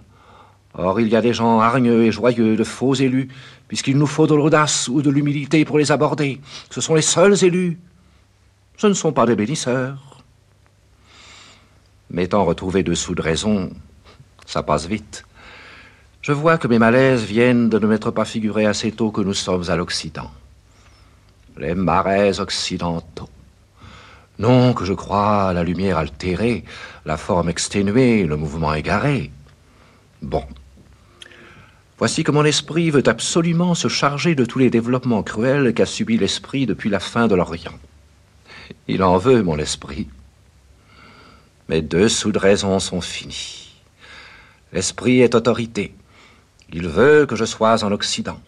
Or, 0.77 1.01
il 1.01 1.09
y 1.09 1.15
a 1.15 1.21
des 1.21 1.33
gens 1.33 1.61
hargneux 1.61 2.03
et 2.03 2.11
joyeux, 2.11 2.57
de 2.57 2.65
faux 2.65 2.95
élus, 2.95 3.29
puisqu'il 3.69 3.97
nous 3.97 4.09
faut 4.09 4.27
de 4.27 4.35
l'audace 4.35 4.89
ou 4.89 5.03
de 5.03 5.11
l'humilité 5.11 5.65
pour 5.65 5.79
les 5.79 5.93
aborder. 5.93 6.41
Ce 6.71 6.81
sont 6.81 6.97
les 6.97 7.03
seuls 7.03 7.45
élus. 7.45 7.79
Ce 8.77 8.89
ne 8.89 8.93
sont 8.93 9.13
pas 9.13 9.27
des 9.27 9.37
bénisseurs. 9.37 10.25
M'étant 12.11 12.45
retrouvé 12.45 12.83
dessous 12.83 13.15
de 13.15 13.23
raison, 13.23 13.71
ça 14.47 14.65
passe 14.65 14.87
vite. 14.87 15.25
Je 16.23 16.33
vois 16.33 16.59
que 16.59 16.67
mes 16.67 16.81
malaises 16.81 17.23
viennent 17.23 17.69
de 17.69 17.79
ne 17.79 17.87
m'être 17.87 18.11
pas 18.11 18.25
figuré 18.25 18.67
assez 18.67 18.91
tôt 18.91 19.13
que 19.13 19.21
nous 19.21 19.35
sommes 19.35 19.71
à 19.71 19.77
l'Occident. 19.77 20.31
Les 21.57 21.75
marais 21.75 22.41
occidentaux. 22.41 23.29
Non 24.39 24.75
que 24.75 24.85
je 24.85 24.93
crois 24.93 25.53
la 25.53 25.63
lumière 25.63 25.99
altérée, 25.99 26.65
la 27.05 27.17
forme 27.17 27.49
exténuée, 27.49 28.25
le 28.25 28.37
mouvement 28.37 28.75
égaré. 28.75 29.31
Bon. 30.21 30.45
Voici 31.99 32.25
que 32.25 32.33
mon 32.33 32.45
esprit 32.45 32.91
veut 32.91 33.09
absolument 33.09 33.75
se 33.75 33.87
charger 33.87 34.35
de 34.35 34.45
tous 34.45 34.59
les 34.59 34.71
développements 34.71 35.23
cruels 35.23 35.73
qu'a 35.75 35.87
subi 35.87 36.19
l'esprit 36.19 36.67
depuis 36.67 36.91
la 36.91 36.99
fin 36.99 37.29
de 37.29 37.37
l'Orient. 37.37 37.79
Il 38.89 39.05
en 39.05 39.17
veut, 39.19 39.43
mon 39.43 39.59
esprit. 39.59 40.09
Mes 41.69 41.83
deux 41.83 42.09
de 42.09 42.39
raison 42.39 42.81
sont 42.81 43.01
finis. 43.01 43.75
L'esprit 44.73 45.21
est 45.21 45.37
autorité. 45.37 45.95
Il 46.73 46.89
veut 46.89 47.27
que 47.27 47.37
je 47.37 47.45
sois 47.45 47.85
en 47.85 47.93
Occident. 47.93 48.41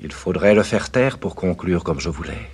Il 0.00 0.12
faudrait 0.12 0.54
le 0.54 0.62
faire 0.62 0.90
taire 0.90 1.18
pour 1.18 1.34
conclure 1.34 1.84
comme 1.84 2.00
je 2.00 2.10
voulais. 2.10 2.50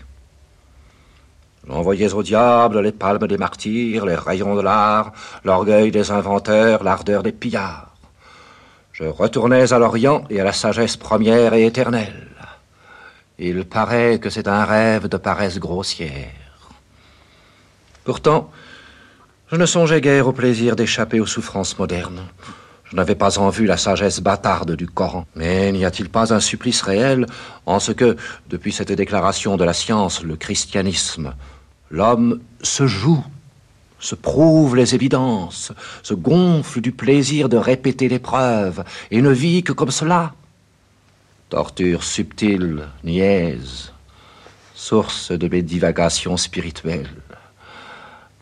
J'envoyais 1.67 2.13
au 2.13 2.23
diable 2.23 2.81
les 2.81 2.93
palmes 2.93 3.27
des 3.27 3.39
martyrs, 3.39 4.07
les 4.07 4.17
rayons 4.17 4.57
de 4.57 4.63
l'art, 4.63 5.13
l'orgueil 5.45 5.91
des 5.91 6.11
inventeurs, 6.11 6.83
l'ardeur 6.83 7.23
des 7.23 7.33
pillards. 7.33 7.95
Je 8.93 9.05
retournais 9.05 9.73
à 9.73 9.79
l'Orient 9.79 10.25
et 10.29 10.41
à 10.41 10.45
la 10.45 10.53
sagesse 10.53 10.97
première 10.97 11.55
et 11.55 11.67
éternelle. 11.67 12.29
Il 13.39 13.65
paraît 13.65 14.19
que 14.19 14.29
c'est 14.31 14.49
un 14.49 14.65
rêve 14.65 15.09
de 15.09 15.17
paresse 15.17 15.59
grossière. 15.59 16.31
Pourtant, 18.05 18.51
je 19.51 19.57
ne 19.57 19.67
songeais 19.67 20.01
guère 20.01 20.29
au 20.29 20.33
plaisir 20.33 20.77
d'échapper 20.77 21.21
aux 21.21 21.27
souffrances 21.27 21.79
modernes. 21.79 22.27
Je 22.93 22.97
n'avais 22.99 23.15
pas 23.15 23.39
en 23.39 23.49
vue 23.49 23.65
la 23.65 23.79
sagesse 23.79 24.21
bâtarde 24.21 24.77
du 24.77 24.87
Coran. 24.87 25.25
Mais 25.35 25.73
n'y 25.73 25.87
a-t-il 25.87 26.11
pas 26.11 26.35
un 26.35 26.41
supplice 26.41 26.83
réel 26.83 27.25
en 27.65 27.81
ce 27.81 27.91
que, 27.91 28.19
depuis 28.51 28.71
cette 28.71 28.93
déclaration 28.93 29.57
de 29.57 29.65
la 29.65 29.73
science, 29.73 30.23
le 30.23 30.37
christianisme, 30.37 31.33
l'homme 31.91 32.41
se 32.61 32.87
joue, 32.87 33.25
se 33.99 34.15
prouve 34.15 34.77
les 34.77 34.95
évidences, 34.95 35.73
se 36.03 36.13
gonfle 36.13 36.83
du 36.83 36.93
plaisir 36.93 37.49
de 37.49 37.57
répéter 37.57 38.11
les 38.11 38.19
preuves, 38.19 38.85
et 39.11 39.23
ne 39.23 39.31
vit 39.31 39.63
que 39.63 39.73
comme 39.73 39.91
cela? 39.91 40.35
Torture 41.49 42.05
subtile, 42.05 42.89
niaise, 43.05 43.95
source 44.75 45.33
de 45.33 45.49
mes 45.49 45.63
divagations 45.63 46.37
spirituelles. 46.37 47.09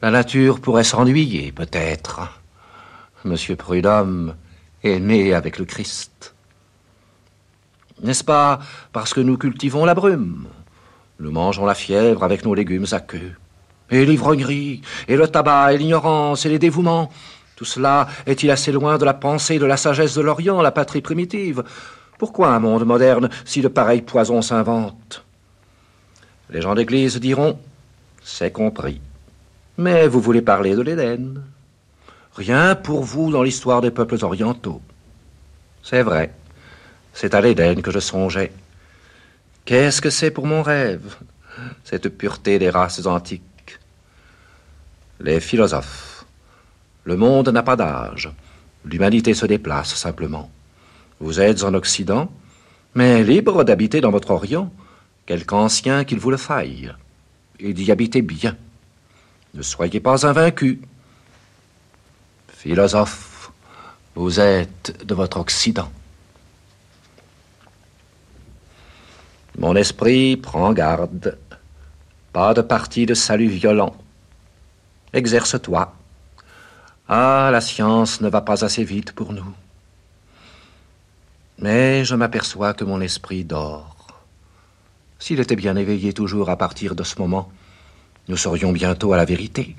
La 0.03 0.11
nature 0.11 0.59
pourrait 0.59 0.83
s'ennuyer, 0.83 1.53
peut-être. 1.53 2.40
Monsieur 3.25 3.55
Prudhomme 3.55 4.35
est 4.83 4.99
né 4.99 5.35
avec 5.35 5.59
le 5.59 5.67
Christ. 5.67 6.35
N'est-ce 8.03 8.25
pas 8.25 8.61
parce 8.95 9.13
que 9.13 9.21
nous 9.21 9.37
cultivons 9.37 9.85
la 9.85 9.95
brume 9.95 10.47
Nous 11.19 11.31
mangeons 11.31 11.67
la 11.67 11.75
fièvre 11.75 12.25
avec 12.25 12.47
nos 12.47 12.55
légumes 12.55 12.87
à 12.93 13.01
queue. 13.01 13.33
Et 13.91 14.07
l'ivrognerie, 14.07 14.81
et 15.07 15.17
le 15.17 15.29
tabac, 15.29 15.75
et 15.75 15.79
l'ignorance, 15.79 16.47
et 16.47 16.49
les 16.49 16.59
dévouements, 16.59 17.11
tout 17.57 17.67
cela 17.67 18.09
est-il 18.25 18.51
assez 18.51 18.73
loin 18.73 18.97
de 18.97 19.05
la 19.05 19.13
pensée 19.13 19.59
de 19.59 19.67
la 19.67 19.77
sagesse 19.77 20.15
de 20.15 20.23
l'Orient, 20.23 20.63
la 20.63 20.73
patrie 20.73 21.03
primitive? 21.03 21.63
Pourquoi 22.19 22.49
un 22.49 22.59
monde 22.59 22.87
moderne 22.87 23.29
si 23.45 23.61
de 23.61 23.69
pareils 23.69 24.01
poisons 24.01 24.41
s'inventent? 24.41 25.27
Les 26.49 26.63
gens 26.63 26.75
d'Église 26.75 27.21
diront, 27.21 27.59
c'est 28.23 28.51
compris. 28.51 29.03
Mais 29.77 30.09
vous 30.09 30.21
voulez 30.21 30.43
parler 30.43 30.75
de 30.75 30.81
l'Éden 30.81 31.43
Rien 32.35 32.75
pour 32.75 33.03
vous 33.03 33.31
dans 33.31 33.43
l'histoire 33.43 33.81
des 33.81 33.91
peuples 33.91 34.25
orientaux. 34.25 34.81
C'est 35.83 36.03
vrai, 36.03 36.33
c'est 37.13 37.35
à 37.35 37.41
l'Éden 37.41 37.83
que 37.83 37.91
je 37.91 37.99
songeais. 37.99 38.53
Qu'est-ce 39.65 40.01
que 40.01 40.11
c'est 40.11 40.31
pour 40.31 40.47
mon 40.47 40.63
rêve, 40.63 41.17
cette 41.85 42.09
pureté 42.09 42.59
des 42.59 42.71
races 42.71 43.07
antiques? 43.07 43.79
Les 45.21 45.41
philosophes. 45.41 46.25
Le 47.05 47.17
monde 47.17 47.49
n'a 47.49 47.63
pas 47.63 47.77
d'âge. 47.77 48.31
L'humanité 48.85 49.35
se 49.35 49.47
déplace 49.47 49.95
simplement. 49.95 50.51
Vous 51.19 51.41
êtes 51.41 51.65
en 51.65 51.75
Occident, 51.75 52.31
mais 52.95 53.23
libre 53.23 53.65
d'habiter 53.65 54.01
dans 54.01 54.11
votre 54.11 54.31
Orient, 54.31 54.73
quelque 55.27 55.53
ancien 55.53 56.05
qu'il 56.05 56.19
vous 56.19 56.31
le 56.31 56.37
faille, 56.37 56.95
et 57.59 57.73
d'y 57.73 57.93
habiter 57.93 58.23
bien. 58.23 58.57
Ne 59.55 59.63
soyez 59.63 60.01
pas 60.01 60.27
invaincus. 60.27 60.79
Philosophe, 62.63 63.53
vous 64.15 64.39
êtes 64.39 65.03
de 65.03 65.15
votre 65.15 65.41
Occident. 65.41 65.91
Mon 69.59 69.75
esprit 69.75 70.37
prend 70.37 70.75
garde. 70.75 71.39
Pas 72.35 72.53
de 72.53 72.61
parti 72.61 73.07
de 73.07 73.15
salut 73.15 73.49
violent. 73.49 73.97
Exerce-toi. 75.15 75.95
Ah, 77.09 77.49
la 77.51 77.63
science 77.63 78.21
ne 78.21 78.29
va 78.29 78.43
pas 78.43 78.63
assez 78.63 78.85
vite 78.85 79.13
pour 79.13 79.33
nous. 79.33 79.55
Mais 81.61 82.05
je 82.05 82.15
m'aperçois 82.15 82.75
que 82.75 82.85
mon 82.85 83.01
esprit 83.01 83.43
dort. 83.43 84.21
S'il 85.19 85.41
était 85.41 85.57
bien 85.57 85.77
éveillé 85.77 86.13
toujours 86.13 86.51
à 86.51 86.59
partir 86.59 86.95
de 86.95 87.05
ce 87.05 87.19
moment, 87.19 87.51
nous 88.29 88.37
serions 88.37 88.73
bientôt 88.73 89.15
à 89.15 89.17
la 89.17 89.25
vérité, 89.25 89.77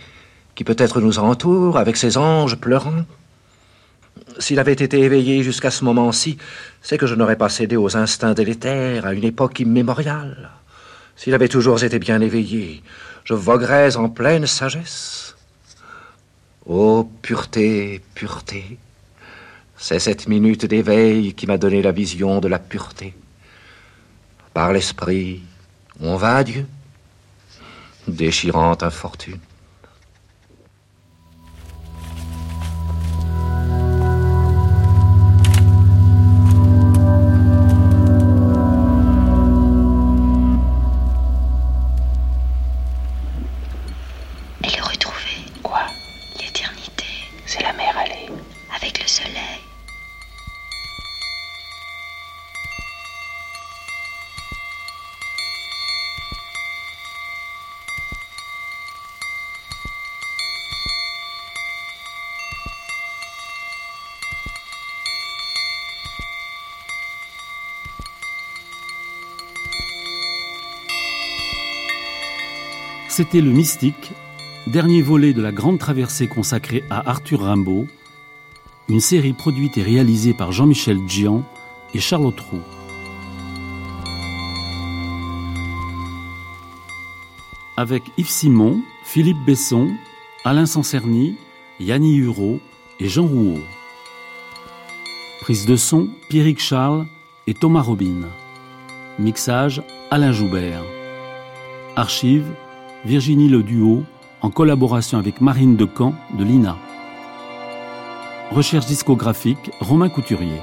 qui 0.61 0.63
peut-être 0.63 1.01
nous 1.01 1.17
entoure 1.17 1.79
avec 1.79 1.97
ses 1.97 2.19
anges 2.19 2.55
pleurants. 2.55 3.03
S'il 4.37 4.59
avait 4.59 4.73
été 4.73 4.99
éveillé 4.99 5.41
jusqu'à 5.41 5.71
ce 5.71 5.83
moment-ci, 5.83 6.37
c'est 6.83 6.99
que 6.99 7.07
je 7.07 7.15
n'aurais 7.15 7.35
pas 7.35 7.49
cédé 7.49 7.77
aux 7.77 7.97
instincts 7.97 8.35
délétères 8.35 9.07
à 9.07 9.13
une 9.15 9.23
époque 9.23 9.59
immémoriale. 9.59 10.51
S'il 11.15 11.33
avait 11.33 11.47
toujours 11.47 11.83
été 11.83 11.97
bien 11.97 12.21
éveillé, 12.21 12.83
je 13.23 13.33
voguerais 13.33 13.97
en 13.97 14.07
pleine 14.09 14.45
sagesse. 14.45 15.35
Ô 16.67 17.09
pureté, 17.23 17.99
pureté, 18.13 18.77
c'est 19.77 19.97
cette 19.97 20.27
minute 20.27 20.67
d'éveil 20.67 21.33
qui 21.33 21.47
m'a 21.47 21.57
donné 21.57 21.81
la 21.81 21.91
vision 21.91 22.39
de 22.39 22.47
la 22.47 22.59
pureté. 22.59 23.15
Par 24.53 24.71
l'esprit, 24.73 25.41
on 25.99 26.17
va 26.17 26.35
à 26.35 26.43
Dieu 26.43 26.67
déchirante 28.07 28.83
infortune. 28.83 29.39
C'était 73.21 73.41
Le 73.41 73.51
Mystique, 73.51 74.13
dernier 74.65 75.03
volet 75.03 75.31
de 75.31 75.43
la 75.43 75.51
grande 75.51 75.77
traversée 75.77 76.25
consacrée 76.25 76.83
à 76.89 77.07
Arthur 77.07 77.41
Rimbaud, 77.41 77.85
une 78.89 78.99
série 78.99 79.33
produite 79.33 79.77
et 79.77 79.83
réalisée 79.83 80.33
par 80.33 80.51
Jean-Michel 80.51 80.97
Gian 81.07 81.43
et 81.93 81.99
Charlotte 81.99 82.39
Roux. 82.39 82.63
Avec 87.77 88.01
Yves 88.17 88.31
Simon, 88.31 88.81
Philippe 89.03 89.45
Besson, 89.45 89.91
Alain 90.43 90.65
Sancerny, 90.65 91.35
Yanni 91.79 92.15
Hureau 92.15 92.59
et 92.99 93.07
Jean 93.07 93.27
Rouault. 93.27 93.61
Prise 95.41 95.67
de 95.67 95.75
son, 95.75 96.09
Pierrick 96.27 96.59
Charles 96.59 97.05
et 97.45 97.53
Thomas 97.53 97.83
Robin. 97.83 98.27
Mixage, 99.19 99.83
Alain 100.09 100.31
Joubert. 100.31 100.81
Archives, 101.95 102.51
Virginie 103.03 103.49
Le 103.49 103.63
Duo, 103.63 104.03
en 104.41 104.51
collaboration 104.51 105.17
avec 105.17 105.41
Marine 105.41 105.75
Decamp 105.75 106.13
de 106.37 106.43
l'INA. 106.43 106.77
Recherche 108.51 108.85
discographique, 108.85 109.71
Romain 109.79 110.07
Couturier. 110.07 110.61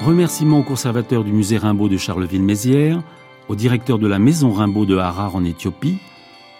Remerciements 0.00 0.60
au 0.60 0.62
conservateur 0.62 1.24
du 1.24 1.32
musée 1.32 1.58
Rimbaud 1.58 1.88
de 1.88 1.96
Charleville-Mézières, 1.96 3.02
au 3.48 3.56
directeur 3.56 3.98
de 3.98 4.06
la 4.06 4.20
maison 4.20 4.52
Rimbaud 4.52 4.86
de 4.86 4.96
Harar 4.96 5.34
en 5.34 5.42
Éthiopie 5.42 5.98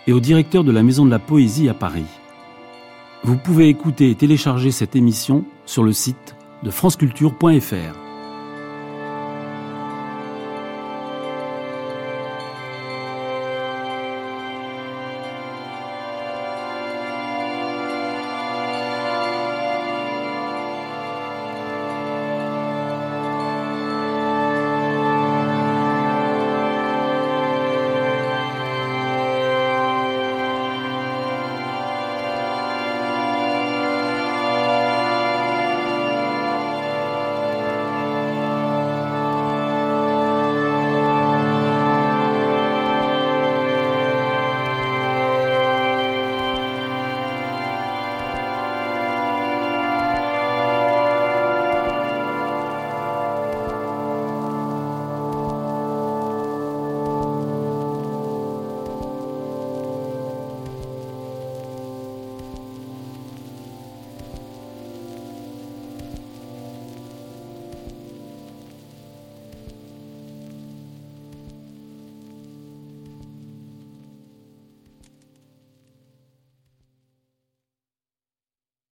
et 0.08 0.12
au 0.12 0.18
directeur 0.18 0.64
de 0.64 0.72
la 0.72 0.82
maison 0.82 1.06
de 1.06 1.10
la 1.10 1.20
poésie 1.20 1.68
à 1.68 1.74
Paris. 1.74 2.06
Vous 3.22 3.36
pouvez 3.36 3.68
écouter 3.68 4.10
et 4.10 4.16
télécharger 4.16 4.72
cette 4.72 4.96
émission 4.96 5.44
sur 5.66 5.84
le 5.84 5.92
site 5.92 6.34
de 6.64 6.70
franceculture.fr. 6.70 8.01